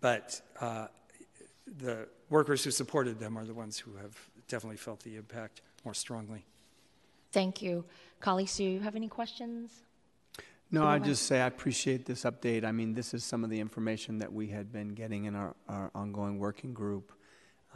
but 0.02 0.42
uh, 0.60 0.88
the 1.78 2.08
workers 2.32 2.64
who 2.64 2.72
supported 2.72 3.20
them 3.20 3.38
are 3.38 3.45
the 3.45 3.54
ones 3.54 3.78
who 3.78 3.95
have 3.98 4.18
definitely 4.48 4.78
felt 4.78 5.02
the 5.02 5.18
impact 5.18 5.62
more 5.84 5.94
strongly. 5.94 6.44
Thank 7.32 7.62
you. 7.62 7.86
Colleagues, 8.22 8.58
do 8.58 8.64
you 8.64 8.80
have 8.80 8.95
any 8.95 9.08
questions? 9.08 9.84
No, 10.76 10.86
I 10.86 11.00
just 11.00 11.26
say 11.26 11.40
I 11.40 11.48
appreciate 11.48 12.06
this 12.06 12.26
update. 12.26 12.66
I 12.66 12.74
mean, 12.74 12.95
this 12.95 13.14
is 13.14 13.24
some 13.24 13.45
of 13.45 13.50
the 13.50 13.62
information 13.62 14.18
that 14.18 14.34
we 14.34 14.48
had 14.48 14.74
been 14.74 14.90
getting 14.90 15.24
in 15.24 15.34
our, 15.34 15.56
our 15.70 15.90
ongoing 15.95 16.38
working 16.38 16.74
group. 16.74 17.14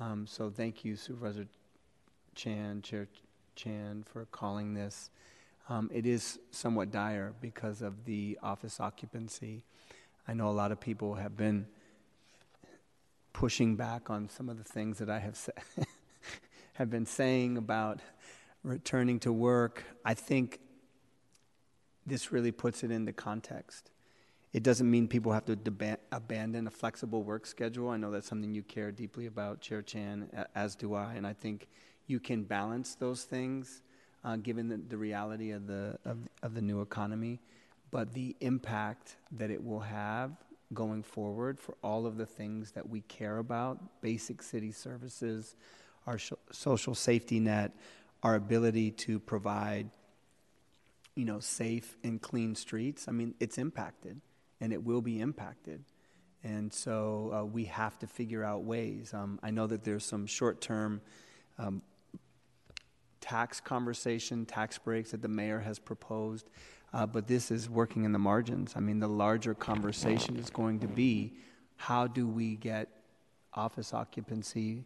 Um, 0.02 0.28
so 0.28 0.50
thank 0.50 0.84
you, 0.84 0.98
Supervisor 0.98 1.48
Chan, 2.36 2.82
Chair 2.82 3.08
Chan, 3.56 4.04
for 4.04 4.26
calling 4.26 4.74
this. 4.74 5.12
Um, 5.70 5.90
it 5.94 6.06
is 6.06 6.40
somewhat 6.52 6.92
dire 6.92 7.34
because 7.40 7.82
of 7.82 8.04
the 8.04 8.38
office 8.44 8.82
occupancy. 8.82 9.64
I 10.28 10.34
know 10.34 10.50
a 10.50 10.52
lot 10.52 10.74
of 10.74 10.82
people 10.82 11.14
have 11.14 11.38
been 11.38 11.68
pushing 13.32 13.78
back 13.78 14.10
on 14.10 14.28
some 14.28 14.50
of 14.50 14.58
the 14.58 14.66
things 14.66 14.98
that 14.98 15.10
I 15.10 15.20
have 15.20 15.38
sa- 15.38 15.54
have 16.74 16.90
been 16.90 17.06
saying 17.06 17.56
about 17.56 18.02
returning 18.62 19.22
to 19.22 19.32
work. 19.32 19.86
I 20.04 20.16
think 20.16 20.60
this 22.10 22.32
really 22.32 22.52
puts 22.52 22.84
it 22.84 22.92
into 22.92 23.14
context. 23.14 23.92
It 24.52 24.64
doesn't 24.64 24.90
mean 24.90 25.08
people 25.08 25.32
have 25.32 25.46
to 25.46 25.58
abandon 26.12 26.66
a 26.66 26.72
flexible 26.72 27.24
work 27.24 27.46
schedule. 27.46 27.90
I 27.90 27.98
know 27.98 28.10
that's 28.10 28.28
something 28.28 28.54
you 28.54 28.64
care 28.64 28.92
deeply 28.92 29.28
about, 29.28 29.62
Chair 29.62 29.84
Chan, 29.84 30.28
as 30.56 30.76
do 30.76 30.96
I, 30.96 31.14
and 31.14 31.28
I 31.28 31.34
think 31.34 31.68
you 32.08 32.20
can 32.20 32.44
balance 32.44 32.96
those 32.96 33.24
things 33.24 33.84
uh, 34.24 34.36
given 34.38 34.68
the, 34.68 34.78
the, 34.78 34.98
reality 34.98 35.52
of 35.52 35.68
the, 35.68 35.98
of, 36.04 36.18
of 36.42 36.56
the 36.56 36.62
new 36.62 36.82
economy. 36.82 37.40
But 37.92 38.14
the 38.14 38.36
impact 38.42 39.16
that 39.32 39.52
it 39.52 39.64
will 39.64 39.80
have 39.80 40.32
going 40.74 41.04
forward 41.04 41.60
for 41.60 41.76
all 41.84 42.06
of 42.06 42.18
the 42.18 42.26
things 42.26 42.72
that 42.72 42.88
we 42.88 43.02
care 43.02 43.38
about 43.38 44.02
basic 44.02 44.42
city 44.42 44.72
services, 44.72 45.56
our 46.06 46.20
social 46.52 46.94
safety 46.94 47.40
net, 47.40 47.72
our 48.22 48.36
ability 48.36 48.92
to 48.92 49.20
provide 49.20 49.90
you 51.20 51.26
know, 51.26 51.42
safe 51.42 51.98
and 52.02 52.22
clean 52.22 52.56
streets, 52.56 53.10
I 53.10 53.12
mean, 53.12 53.36
it's 53.42 53.58
impacted 53.58 54.22
and 54.62 54.72
it 54.72 54.82
will 54.82 55.02
be 55.02 55.20
impacted. 55.20 55.84
And 56.46 56.72
so 56.72 57.34
uh, 57.34 57.44
we 57.44 57.66
have 57.66 58.00
to 58.00 58.08
figure 58.08 58.42
out 58.42 58.64
ways. 58.64 59.14
Um, 59.14 59.38
I 59.44 59.52
know 59.52 59.68
that 59.68 59.84
there's 59.84 60.06
some 60.06 60.26
short 60.26 60.62
term 60.62 61.02
um, 61.58 61.82
tax 63.20 63.60
conversation, 63.60 64.46
tax 64.46 64.78
breaks 64.78 65.12
that 65.12 65.22
the 65.22 65.28
mayor 65.28 65.60
has 65.60 65.78
proposed, 65.78 66.50
uh, 66.94 67.06
but 67.06 67.28
this 67.28 67.52
is 67.52 67.70
working 67.70 68.06
in 68.06 68.14
the 68.14 68.20
margins. 68.20 68.72
I 68.78 68.80
mean, 68.80 69.00
the 69.00 69.10
larger 69.10 69.54
conversation 69.54 70.38
is 70.38 70.50
going 70.50 70.80
to 70.80 70.88
be 70.88 71.34
how 71.76 72.08
do 72.08 72.26
we 72.28 72.56
get 72.56 72.88
office 73.54 73.94
occupancy 73.94 74.86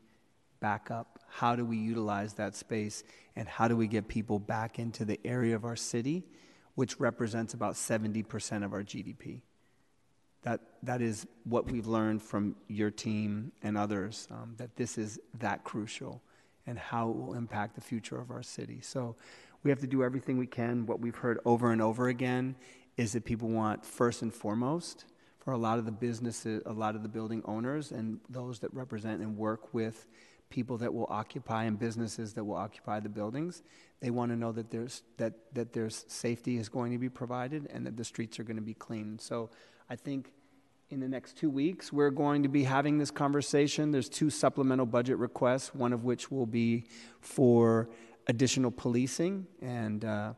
back 0.64 0.90
up? 0.90 1.20
How 1.28 1.58
do 1.58 1.66
we 1.66 1.78
utilize 1.78 2.36
that 2.36 2.56
space? 2.56 3.04
And 3.36 3.50
how 3.50 3.68
do 3.68 3.76
we 3.76 3.86
get 3.86 4.08
people 4.08 4.40
back 4.40 4.80
into 4.80 5.04
the 5.04 5.20
area 5.26 5.56
of 5.58 5.66
our 5.66 5.76
city, 5.76 6.24
which 6.76 7.02
represents 7.02 7.54
about 7.54 7.74
70% 7.74 8.64
of 8.64 8.72
our 8.72 8.82
GDP? 8.82 9.42
That, 10.44 10.62
that 10.84 11.02
is 11.02 11.28
what 11.44 11.70
we've 11.70 11.86
learned 11.86 12.22
from 12.22 12.56
your 12.70 12.92
team 12.92 13.52
and 13.62 13.78
others, 13.78 14.30
um, 14.32 14.54
that 14.58 14.78
this 14.78 14.98
is 14.98 15.20
that 15.40 15.66
crucial 15.66 16.22
and 16.66 16.80
how 16.80 17.10
it 17.10 17.18
will 17.18 17.34
impact 17.34 17.76
the 17.76 17.82
future 17.82 18.18
of 18.18 18.32
our 18.32 18.44
city. 18.44 18.80
So 18.82 19.18
we 19.64 19.70
have 19.70 19.82
to 19.82 19.88
do 19.88 20.02
everything 20.02 20.38
we 20.38 20.48
can. 20.48 20.86
What 20.86 21.02
we've 21.02 21.16
heard 21.16 21.40
over 21.44 21.74
and 21.74 21.82
over 21.82 22.08
again 22.08 22.56
is 22.96 23.12
that 23.14 23.26
people 23.26 23.50
want 23.50 23.86
first 23.86 24.22
and 24.22 24.34
foremost 24.34 25.06
for 25.40 25.52
a 25.52 25.58
lot 25.58 25.78
of 25.78 25.86
the 25.86 25.92
businesses, 25.92 26.62
a 26.66 26.72
lot 26.72 26.96
of 26.96 27.04
the 27.04 27.10
building 27.10 27.42
owners, 27.44 27.92
and 27.92 28.22
those 28.30 28.60
that 28.60 28.74
represent 28.74 29.22
and 29.22 29.38
work 29.38 29.74
with 29.74 30.06
people 30.54 30.78
that 30.78 30.94
will 30.94 31.08
occupy 31.10 31.64
and 31.64 31.80
businesses 31.80 32.34
that 32.34 32.44
will 32.44 32.56
occupy 32.56 33.00
the 33.00 33.10
buildings. 33.10 33.64
They 34.02 34.12
want 34.12 34.32
to 34.32 34.38
know 34.38 34.52
that 34.52 34.70
there's 34.70 35.02
that 35.18 35.34
that 35.54 35.74
there's 35.74 36.06
safety 36.08 36.58
is 36.58 36.70
going 36.70 36.92
to 36.92 37.00
be 37.00 37.10
provided 37.10 37.68
and 37.74 37.86
that 37.88 37.98
the 37.98 38.04
streets 38.04 38.40
are 38.40 38.44
going 38.44 38.58
to 38.58 38.70
be 38.74 38.76
clean. 38.76 39.18
So 39.18 39.50
I 39.90 39.96
think 39.96 40.32
in 40.92 41.00
the 41.00 41.08
next 41.08 41.38
two 41.38 41.50
weeks 41.50 41.92
we're 41.92 42.12
going 42.12 42.44
to 42.44 42.50
be 42.50 42.64
having 42.64 43.00
this 43.00 43.10
conversation. 43.10 43.90
There's 43.90 44.10
two 44.10 44.30
supplemental 44.30 44.86
budget 44.86 45.18
requests, 45.18 45.74
one 45.74 45.92
of 45.92 46.04
which 46.04 46.30
will 46.30 46.46
be 46.46 46.86
for 47.20 47.90
additional 48.28 48.72
policing 48.72 49.48
and. 49.62 50.06
Uh, 50.06 50.34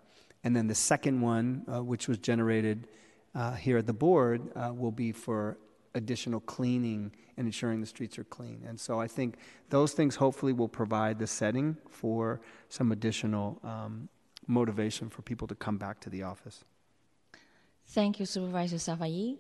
and 0.45 0.55
then 0.55 0.67
the 0.67 0.75
second 0.75 1.21
one, 1.21 1.65
uh, 1.67 1.81
which 1.81 2.07
was 2.07 2.19
generated 2.19 2.87
uh, 3.33 3.53
here 3.53 3.79
at 3.79 3.87
the 3.87 3.93
board, 3.93 4.43
uh, 4.55 4.71
will 4.71 4.91
be 4.91 5.11
for 5.11 5.57
additional 5.95 6.39
cleaning 6.41 7.11
and 7.37 7.47
ensuring 7.47 7.81
the 7.81 7.87
streets 7.87 8.19
are 8.19 8.23
clean. 8.25 8.63
And 8.67 8.79
so 8.79 8.99
I 8.99 9.07
think 9.07 9.37
those 9.69 9.93
things 9.93 10.15
hopefully 10.15 10.53
will 10.53 10.69
provide 10.69 11.17
the 11.17 11.27
setting 11.27 11.77
for 11.89 12.41
some 12.69 12.91
additional 12.91 13.59
um, 13.63 14.09
motivation 14.47 15.09
for 15.09 15.21
people 15.21 15.47
to 15.47 15.55
come 15.55 15.77
back 15.77 15.99
to 16.01 16.09
the 16.09 16.23
office. 16.23 16.63
Thank 17.87 18.19
you, 18.19 18.25
Supervisor 18.25 18.77
Safai. 18.77 19.37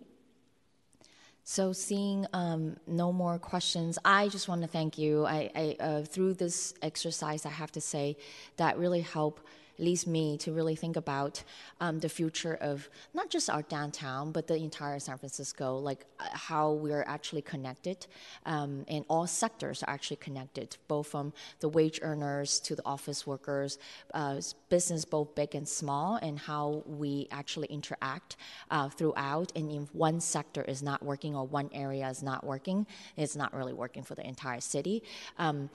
So, 1.47 1.73
seeing 1.73 2.25
um, 2.33 2.75
no 2.87 3.13
more 3.13 3.37
questions, 3.37 3.99
I 4.03 4.29
just 4.29 4.47
want 4.47 4.63
to 4.63 4.67
thank 4.67 4.97
you. 4.97 5.27
I, 5.27 5.51
I 5.55 5.75
uh, 5.79 6.01
through 6.01 6.33
this 6.33 6.73
exercise, 6.81 7.45
I 7.45 7.49
have 7.49 7.71
to 7.73 7.81
say 7.81 8.17
that 8.57 8.79
really 8.79 9.01
helped 9.01 9.43
leads 9.77 10.07
me 10.07 10.37
to 10.37 10.51
really 10.51 10.75
think 10.75 10.95
about 10.95 11.43
um, 11.79 11.99
the 11.99 12.09
future 12.09 12.55
of 12.61 12.89
not 13.13 13.29
just 13.29 13.49
our 13.49 13.61
downtown, 13.63 14.31
but 14.31 14.47
the 14.47 14.55
entire 14.55 14.99
San 14.99 15.17
Francisco, 15.17 15.77
like 15.77 16.05
uh, 16.19 16.25
how 16.31 16.71
we're 16.71 17.03
actually 17.07 17.41
connected, 17.41 18.07
um, 18.45 18.85
and 18.87 19.05
all 19.09 19.27
sectors 19.27 19.83
are 19.83 19.89
actually 19.89 20.17
connected, 20.17 20.77
both 20.87 21.07
from 21.07 21.33
the 21.59 21.69
wage 21.69 21.99
earners 22.01 22.59
to 22.59 22.75
the 22.75 22.85
office 22.85 23.27
workers, 23.27 23.77
uh, 24.13 24.39
business 24.69 25.05
both 25.05 25.35
big 25.35 25.55
and 25.55 25.67
small, 25.67 26.15
and 26.21 26.39
how 26.39 26.83
we 26.85 27.27
actually 27.31 27.67
interact 27.67 28.37
uh, 28.71 28.89
throughout. 28.89 29.51
And 29.55 29.71
if 29.71 29.93
one 29.93 30.19
sector 30.19 30.63
is 30.63 30.81
not 30.81 31.03
working 31.03 31.35
or 31.35 31.45
one 31.45 31.69
area 31.73 32.07
is 32.09 32.23
not 32.23 32.43
working, 32.43 32.87
it's 33.17 33.35
not 33.35 33.53
really 33.53 33.73
working 33.73 34.03
for 34.03 34.15
the 34.15 34.25
entire 34.25 34.61
city. 34.61 35.03
Um, 35.37 35.69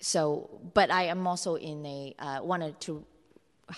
so, 0.00 0.48
but 0.74 0.90
I 0.90 1.04
am 1.04 1.26
also 1.26 1.56
in 1.56 1.84
a 1.84 2.14
uh, 2.18 2.40
wanted 2.42 2.80
to 2.80 3.04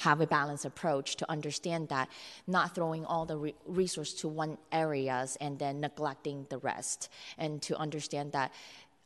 have 0.01 0.21
a 0.21 0.27
balanced 0.27 0.65
approach 0.65 1.17
to 1.17 1.31
understand 1.31 1.89
that 1.89 2.09
not 2.47 2.75
throwing 2.75 3.05
all 3.05 3.27
the 3.27 3.37
re- 3.37 3.55
resource 3.67 4.13
to 4.15 4.29
one 4.29 4.59
areas 4.71 5.37
and 5.41 5.59
then 5.59 5.81
neglecting 5.81 6.47
the 6.49 6.59
rest. 6.59 7.09
And 7.39 7.61
to 7.63 7.77
understand 7.77 8.33
that 8.33 8.53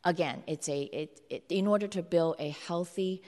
again 0.03 0.43
it's 0.47 0.69
a 0.69 0.83
it, 0.83 1.21
it 1.29 1.43
in 1.49 1.67
order 1.67 1.87
to 1.87 2.01
build 2.01 2.35
a 2.39 2.49
healthy 2.49 3.21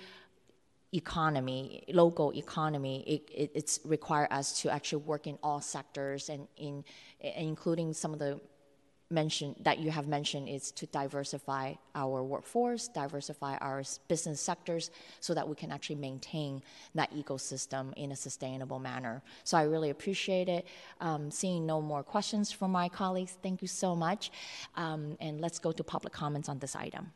economy 0.94 1.84
local 1.90 2.32
economy 2.34 3.04
it, 3.06 3.42
it, 3.42 3.52
it's 3.54 3.80
require 3.84 4.28
us 4.32 4.62
to 4.62 4.72
actually 4.72 5.04
work 5.04 5.28
in 5.28 5.38
all 5.44 5.62
sectors 5.62 6.30
and 6.30 6.48
in 6.58 6.84
including 7.20 7.94
some 7.94 8.14
of 8.14 8.20
the 8.20 8.40
mentioned 9.12 9.56
that 9.62 9.80
you 9.80 9.92
have 9.92 10.08
mentioned 10.08 10.48
is 10.48 10.72
to 10.72 10.86
diversify 10.88 11.74
our 11.96 12.24
workforce, 12.24 12.88
diversify 12.88 13.58
our 13.58 13.84
business 14.08 14.40
sectors, 14.40 14.92
so 15.20 15.34
that 15.34 15.48
we 15.48 15.56
can 15.56 15.72
actually 15.72 15.96
maintain 15.96 16.62
that 16.96 17.12
ecosystem 17.14 17.94
in 17.96 18.12
a 18.12 18.16
sustainable 18.16 18.80
manner. 18.80 19.22
So 19.44 19.58
I 19.58 19.64
really 19.64 19.90
appreciate 19.90 20.50
it. 20.50 20.68
Um, 21.02 21.32
seeing 21.32 21.66
no 21.66 21.82
more 21.82 22.04
questions 22.04 22.52
from 22.52 22.72
my 22.72 22.90
colleagues, 22.90 23.38
thank 23.42 23.62
you 23.62 23.68
so 23.68 23.96
much. 23.96 24.32
Um, 24.76 25.18
and 25.20 25.42
let's 25.42 25.60
go 25.60 25.72
to 25.72 25.84
public 25.84 26.14
comments 26.14 26.50
on 26.50 26.60
this 26.60 26.76
item. 26.76 27.12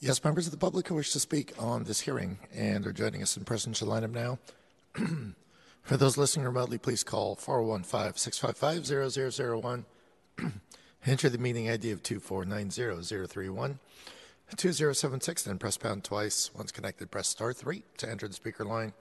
Yes, 0.00 0.22
members 0.24 0.46
of 0.46 0.50
the 0.50 0.58
public 0.58 0.88
who 0.88 0.96
wish 0.96 1.12
to 1.12 1.20
speak 1.20 1.52
on 1.58 1.84
this 1.84 2.00
hearing 2.00 2.38
and 2.52 2.86
are 2.86 2.92
joining 2.92 3.22
us 3.22 3.36
in 3.36 3.44
person 3.44 3.72
should 3.72 3.88
line 3.88 4.02
up 4.02 4.10
now. 4.10 4.38
For 5.82 5.96
those 5.96 6.16
listening 6.16 6.46
remotely, 6.46 6.78
please 6.78 7.02
call 7.02 7.34
415 7.36 8.16
655 8.16 9.12
0001 9.62 9.84
Enter 11.06 11.28
the 11.28 11.38
meeting 11.38 11.68
ID 11.68 11.90
of 11.90 12.02
2490031. 12.02 13.78
2076, 14.56 15.42
then 15.44 15.58
press 15.58 15.76
pound 15.76 16.04
twice. 16.04 16.50
Once 16.54 16.70
connected, 16.70 17.10
press 17.10 17.28
star 17.28 17.52
3 17.52 17.82
to 17.98 18.10
enter 18.10 18.28
the 18.28 18.34
speaker 18.34 18.64
line. 18.64 18.92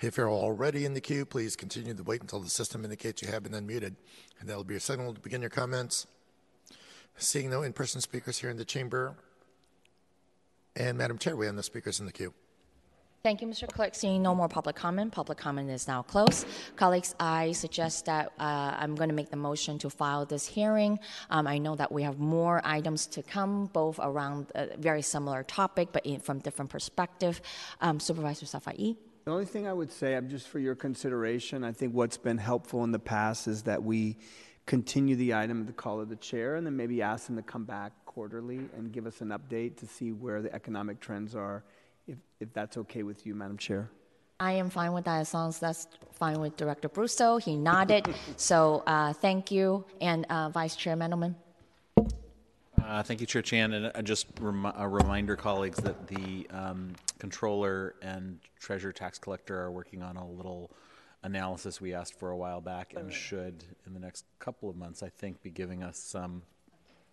If 0.00 0.16
you're 0.16 0.30
already 0.30 0.84
in 0.84 0.94
the 0.94 1.00
queue, 1.00 1.24
please 1.24 1.56
continue 1.56 1.94
to 1.94 2.02
wait 2.02 2.20
until 2.20 2.40
the 2.40 2.48
system 2.48 2.84
indicates 2.84 3.22
you 3.22 3.28
have 3.28 3.42
been 3.42 3.52
unmuted, 3.52 3.94
and 4.38 4.48
that'll 4.48 4.64
be 4.64 4.74
your 4.74 4.80
signal 4.80 5.14
to 5.14 5.20
begin 5.20 5.40
your 5.40 5.50
comments. 5.50 6.06
Seeing 7.16 7.50
no 7.50 7.62
in 7.62 7.72
person 7.72 8.00
speakers 8.00 8.38
here 8.38 8.50
in 8.50 8.56
the 8.56 8.64
chamber, 8.64 9.16
and 10.76 10.96
Madam 10.96 11.18
Chair, 11.18 11.36
we 11.36 11.46
have 11.46 11.54
no 11.54 11.62
speakers 11.62 11.98
in 11.98 12.06
the 12.06 12.12
queue. 12.12 12.32
Thank 13.24 13.42
you, 13.42 13.48
Mr. 13.48 13.66
Clerk. 13.66 13.96
Seeing 13.96 14.22
no 14.22 14.32
more 14.32 14.48
public 14.48 14.76
comment, 14.76 15.10
public 15.10 15.38
comment 15.38 15.68
is 15.70 15.88
now 15.88 16.02
closed. 16.02 16.46
Colleagues, 16.76 17.16
I 17.18 17.50
suggest 17.50 18.06
that 18.06 18.32
uh, 18.38 18.76
I'm 18.78 18.94
going 18.94 19.08
to 19.08 19.14
make 19.14 19.30
the 19.30 19.36
motion 19.36 19.76
to 19.80 19.90
file 19.90 20.24
this 20.24 20.46
hearing. 20.46 21.00
Um, 21.28 21.48
I 21.48 21.58
know 21.58 21.74
that 21.74 21.90
we 21.90 22.04
have 22.04 22.20
more 22.20 22.62
items 22.64 23.06
to 23.06 23.24
come, 23.24 23.66
both 23.72 23.98
around 24.00 24.52
a 24.54 24.76
very 24.76 25.02
similar 25.02 25.42
topic, 25.42 25.88
but 25.90 26.06
in, 26.06 26.20
from 26.20 26.38
different 26.38 26.70
perspective. 26.70 27.42
Um, 27.80 27.98
Supervisor 27.98 28.46
Safai. 28.46 28.96
The 29.24 29.32
only 29.32 29.46
thing 29.46 29.66
I 29.66 29.72
would 29.72 29.90
say, 29.90 30.14
I'm 30.14 30.28
just 30.28 30.46
for 30.46 30.60
your 30.60 30.76
consideration, 30.76 31.64
I 31.64 31.72
think 31.72 31.94
what's 31.94 32.16
been 32.16 32.38
helpful 32.38 32.84
in 32.84 32.92
the 32.92 33.00
past 33.00 33.48
is 33.48 33.64
that 33.64 33.82
we 33.82 34.16
continue 34.64 35.16
the 35.16 35.34
item 35.34 35.62
at 35.62 35.66
the 35.66 35.72
call 35.72 36.00
of 36.00 36.08
the 36.08 36.16
chair 36.16 36.54
and 36.54 36.64
then 36.64 36.76
maybe 36.76 37.02
ask 37.02 37.26
them 37.26 37.34
to 37.34 37.42
come 37.42 37.64
back 37.64 37.92
quarterly 38.06 38.60
and 38.76 38.92
give 38.92 39.06
us 39.06 39.22
an 39.22 39.30
update 39.30 39.76
to 39.78 39.86
see 39.86 40.12
where 40.12 40.40
the 40.40 40.54
economic 40.54 41.00
trends 41.00 41.34
are 41.34 41.64
if, 42.08 42.18
if 42.40 42.52
that's 42.52 42.76
okay 42.78 43.02
with 43.02 43.26
you, 43.26 43.34
Madam 43.34 43.56
Chair. 43.56 43.90
I 44.40 44.52
am 44.52 44.70
fine 44.70 44.92
with 44.92 45.04
that 45.04 45.18
as 45.18 45.34
long 45.34 45.48
as 45.48 45.58
that's 45.58 45.88
fine 46.12 46.40
with 46.40 46.56
Director 46.56 46.88
Brusto. 46.88 47.42
He 47.42 47.56
nodded. 47.56 48.14
so 48.36 48.82
uh, 48.86 49.12
thank 49.12 49.50
you. 49.50 49.84
And 50.00 50.26
uh, 50.30 50.48
Vice 50.50 50.76
Chair 50.76 50.96
Mandelman. 50.96 51.34
Uh, 52.82 53.02
thank 53.02 53.20
you, 53.20 53.26
Chair 53.26 53.42
Chan. 53.42 53.72
And 53.72 53.92
uh, 53.94 54.02
just 54.02 54.26
rem- 54.40 54.72
a 54.76 54.88
reminder, 54.88 55.36
colleagues, 55.36 55.78
that 55.78 56.06
the 56.06 56.46
um, 56.50 56.94
controller 57.18 57.96
and 58.00 58.38
treasurer 58.58 58.92
tax 58.92 59.18
collector 59.18 59.60
are 59.60 59.70
working 59.70 60.02
on 60.02 60.16
a 60.16 60.26
little 60.26 60.70
analysis 61.24 61.80
we 61.80 61.92
asked 61.92 62.18
for 62.18 62.30
a 62.30 62.36
while 62.36 62.60
back 62.60 62.94
and 62.96 63.12
should, 63.12 63.64
in 63.86 63.92
the 63.92 64.00
next 64.00 64.24
couple 64.38 64.70
of 64.70 64.76
months, 64.76 65.02
I 65.02 65.08
think, 65.08 65.42
be 65.42 65.50
giving 65.50 65.82
us 65.82 65.98
some 65.98 66.42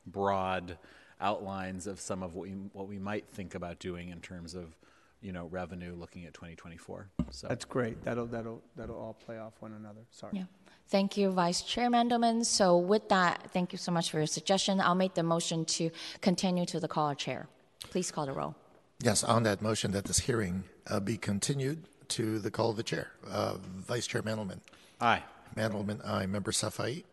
broad 0.06 0.78
outlines 1.20 1.88
of 1.88 2.00
some 2.00 2.22
of 2.22 2.36
what 2.36 2.48
we, 2.48 2.54
what 2.74 2.88
we 2.88 3.00
might 3.00 3.26
think 3.28 3.56
about 3.56 3.80
doing 3.80 4.10
in 4.10 4.22
terms 4.22 4.54
of 4.54 4.78
you 5.26 5.32
know 5.32 5.48
revenue 5.48 5.96
looking 5.96 6.26
at 6.26 6.34
2024 6.34 7.10
so 7.32 7.48
that's 7.48 7.66
great 7.66 8.02
that'll 8.04 8.28
that'll 8.28 8.62
that'll 8.76 8.96
all 8.96 9.18
play 9.26 9.40
off 9.40 9.54
one 9.60 9.74
another 9.74 10.02
sorry 10.12 10.34
yeah 10.38 10.44
Thank 10.88 11.18
you, 11.18 11.32
Vice 11.32 11.64
Chair 11.64 11.90
Mandelman. 11.90 12.46
So 12.46 12.78
with 12.78 13.10
that, 13.10 13.50
thank 13.52 13.72
you 13.72 13.78
so 13.80 13.92
much 13.92 14.12
for 14.12 14.18
your 14.18 14.28
suggestion. 14.28 14.80
I'll 14.80 14.94
make 14.94 15.16
the 15.16 15.24
motion 15.24 15.66
to 15.66 15.90
continue 16.22 16.64
to 16.68 16.80
the 16.80 16.88
call 16.88 17.10
of 17.10 17.18
chair. 17.18 17.48
Please 17.90 18.12
call 18.12 18.28
the 18.28 18.34
roll. 18.34 18.56
Yes, 19.02 19.24
on 19.24 19.42
that 19.44 19.64
motion 19.64 19.92
that 19.94 20.06
this 20.06 20.20
hearing 20.20 20.64
uh, 20.88 21.00
be 21.00 21.18
continued 21.18 21.88
to 22.10 22.38
the 22.38 22.52
call 22.52 22.70
of 22.70 22.78
the 22.78 22.84
chair. 22.84 23.12
Uh, 23.28 23.56
Vice 23.60 24.06
Chair 24.06 24.22
Mandelman. 24.22 24.60
Aye. 25.02 25.24
Mandelman, 25.56 26.08
aye. 26.08 26.28
Member 26.28 26.52
Safai. 26.52 27.04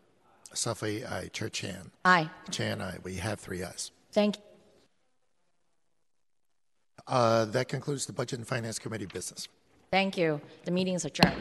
Safai, 0.52 1.10
aye. 1.10 1.30
Chair 1.32 1.48
Chan. 1.48 1.90
Aye. 2.04 2.28
Chan, 2.50 2.82
aye. 2.82 2.98
We 3.02 3.16
have 3.16 3.40
three 3.40 3.62
ayes. 3.64 3.90
Thank 4.12 4.36
you. 4.36 4.42
Uh, 7.06 7.44
that 7.46 7.68
concludes 7.68 8.06
the 8.06 8.12
Budget 8.12 8.38
and 8.38 8.48
Finance 8.48 8.78
Committee 8.78 9.06
business. 9.06 9.48
Thank 9.90 10.16
you. 10.16 10.40
The 10.64 10.70
meeting 10.70 10.94
is 10.94 11.04
adjourned. 11.04 11.40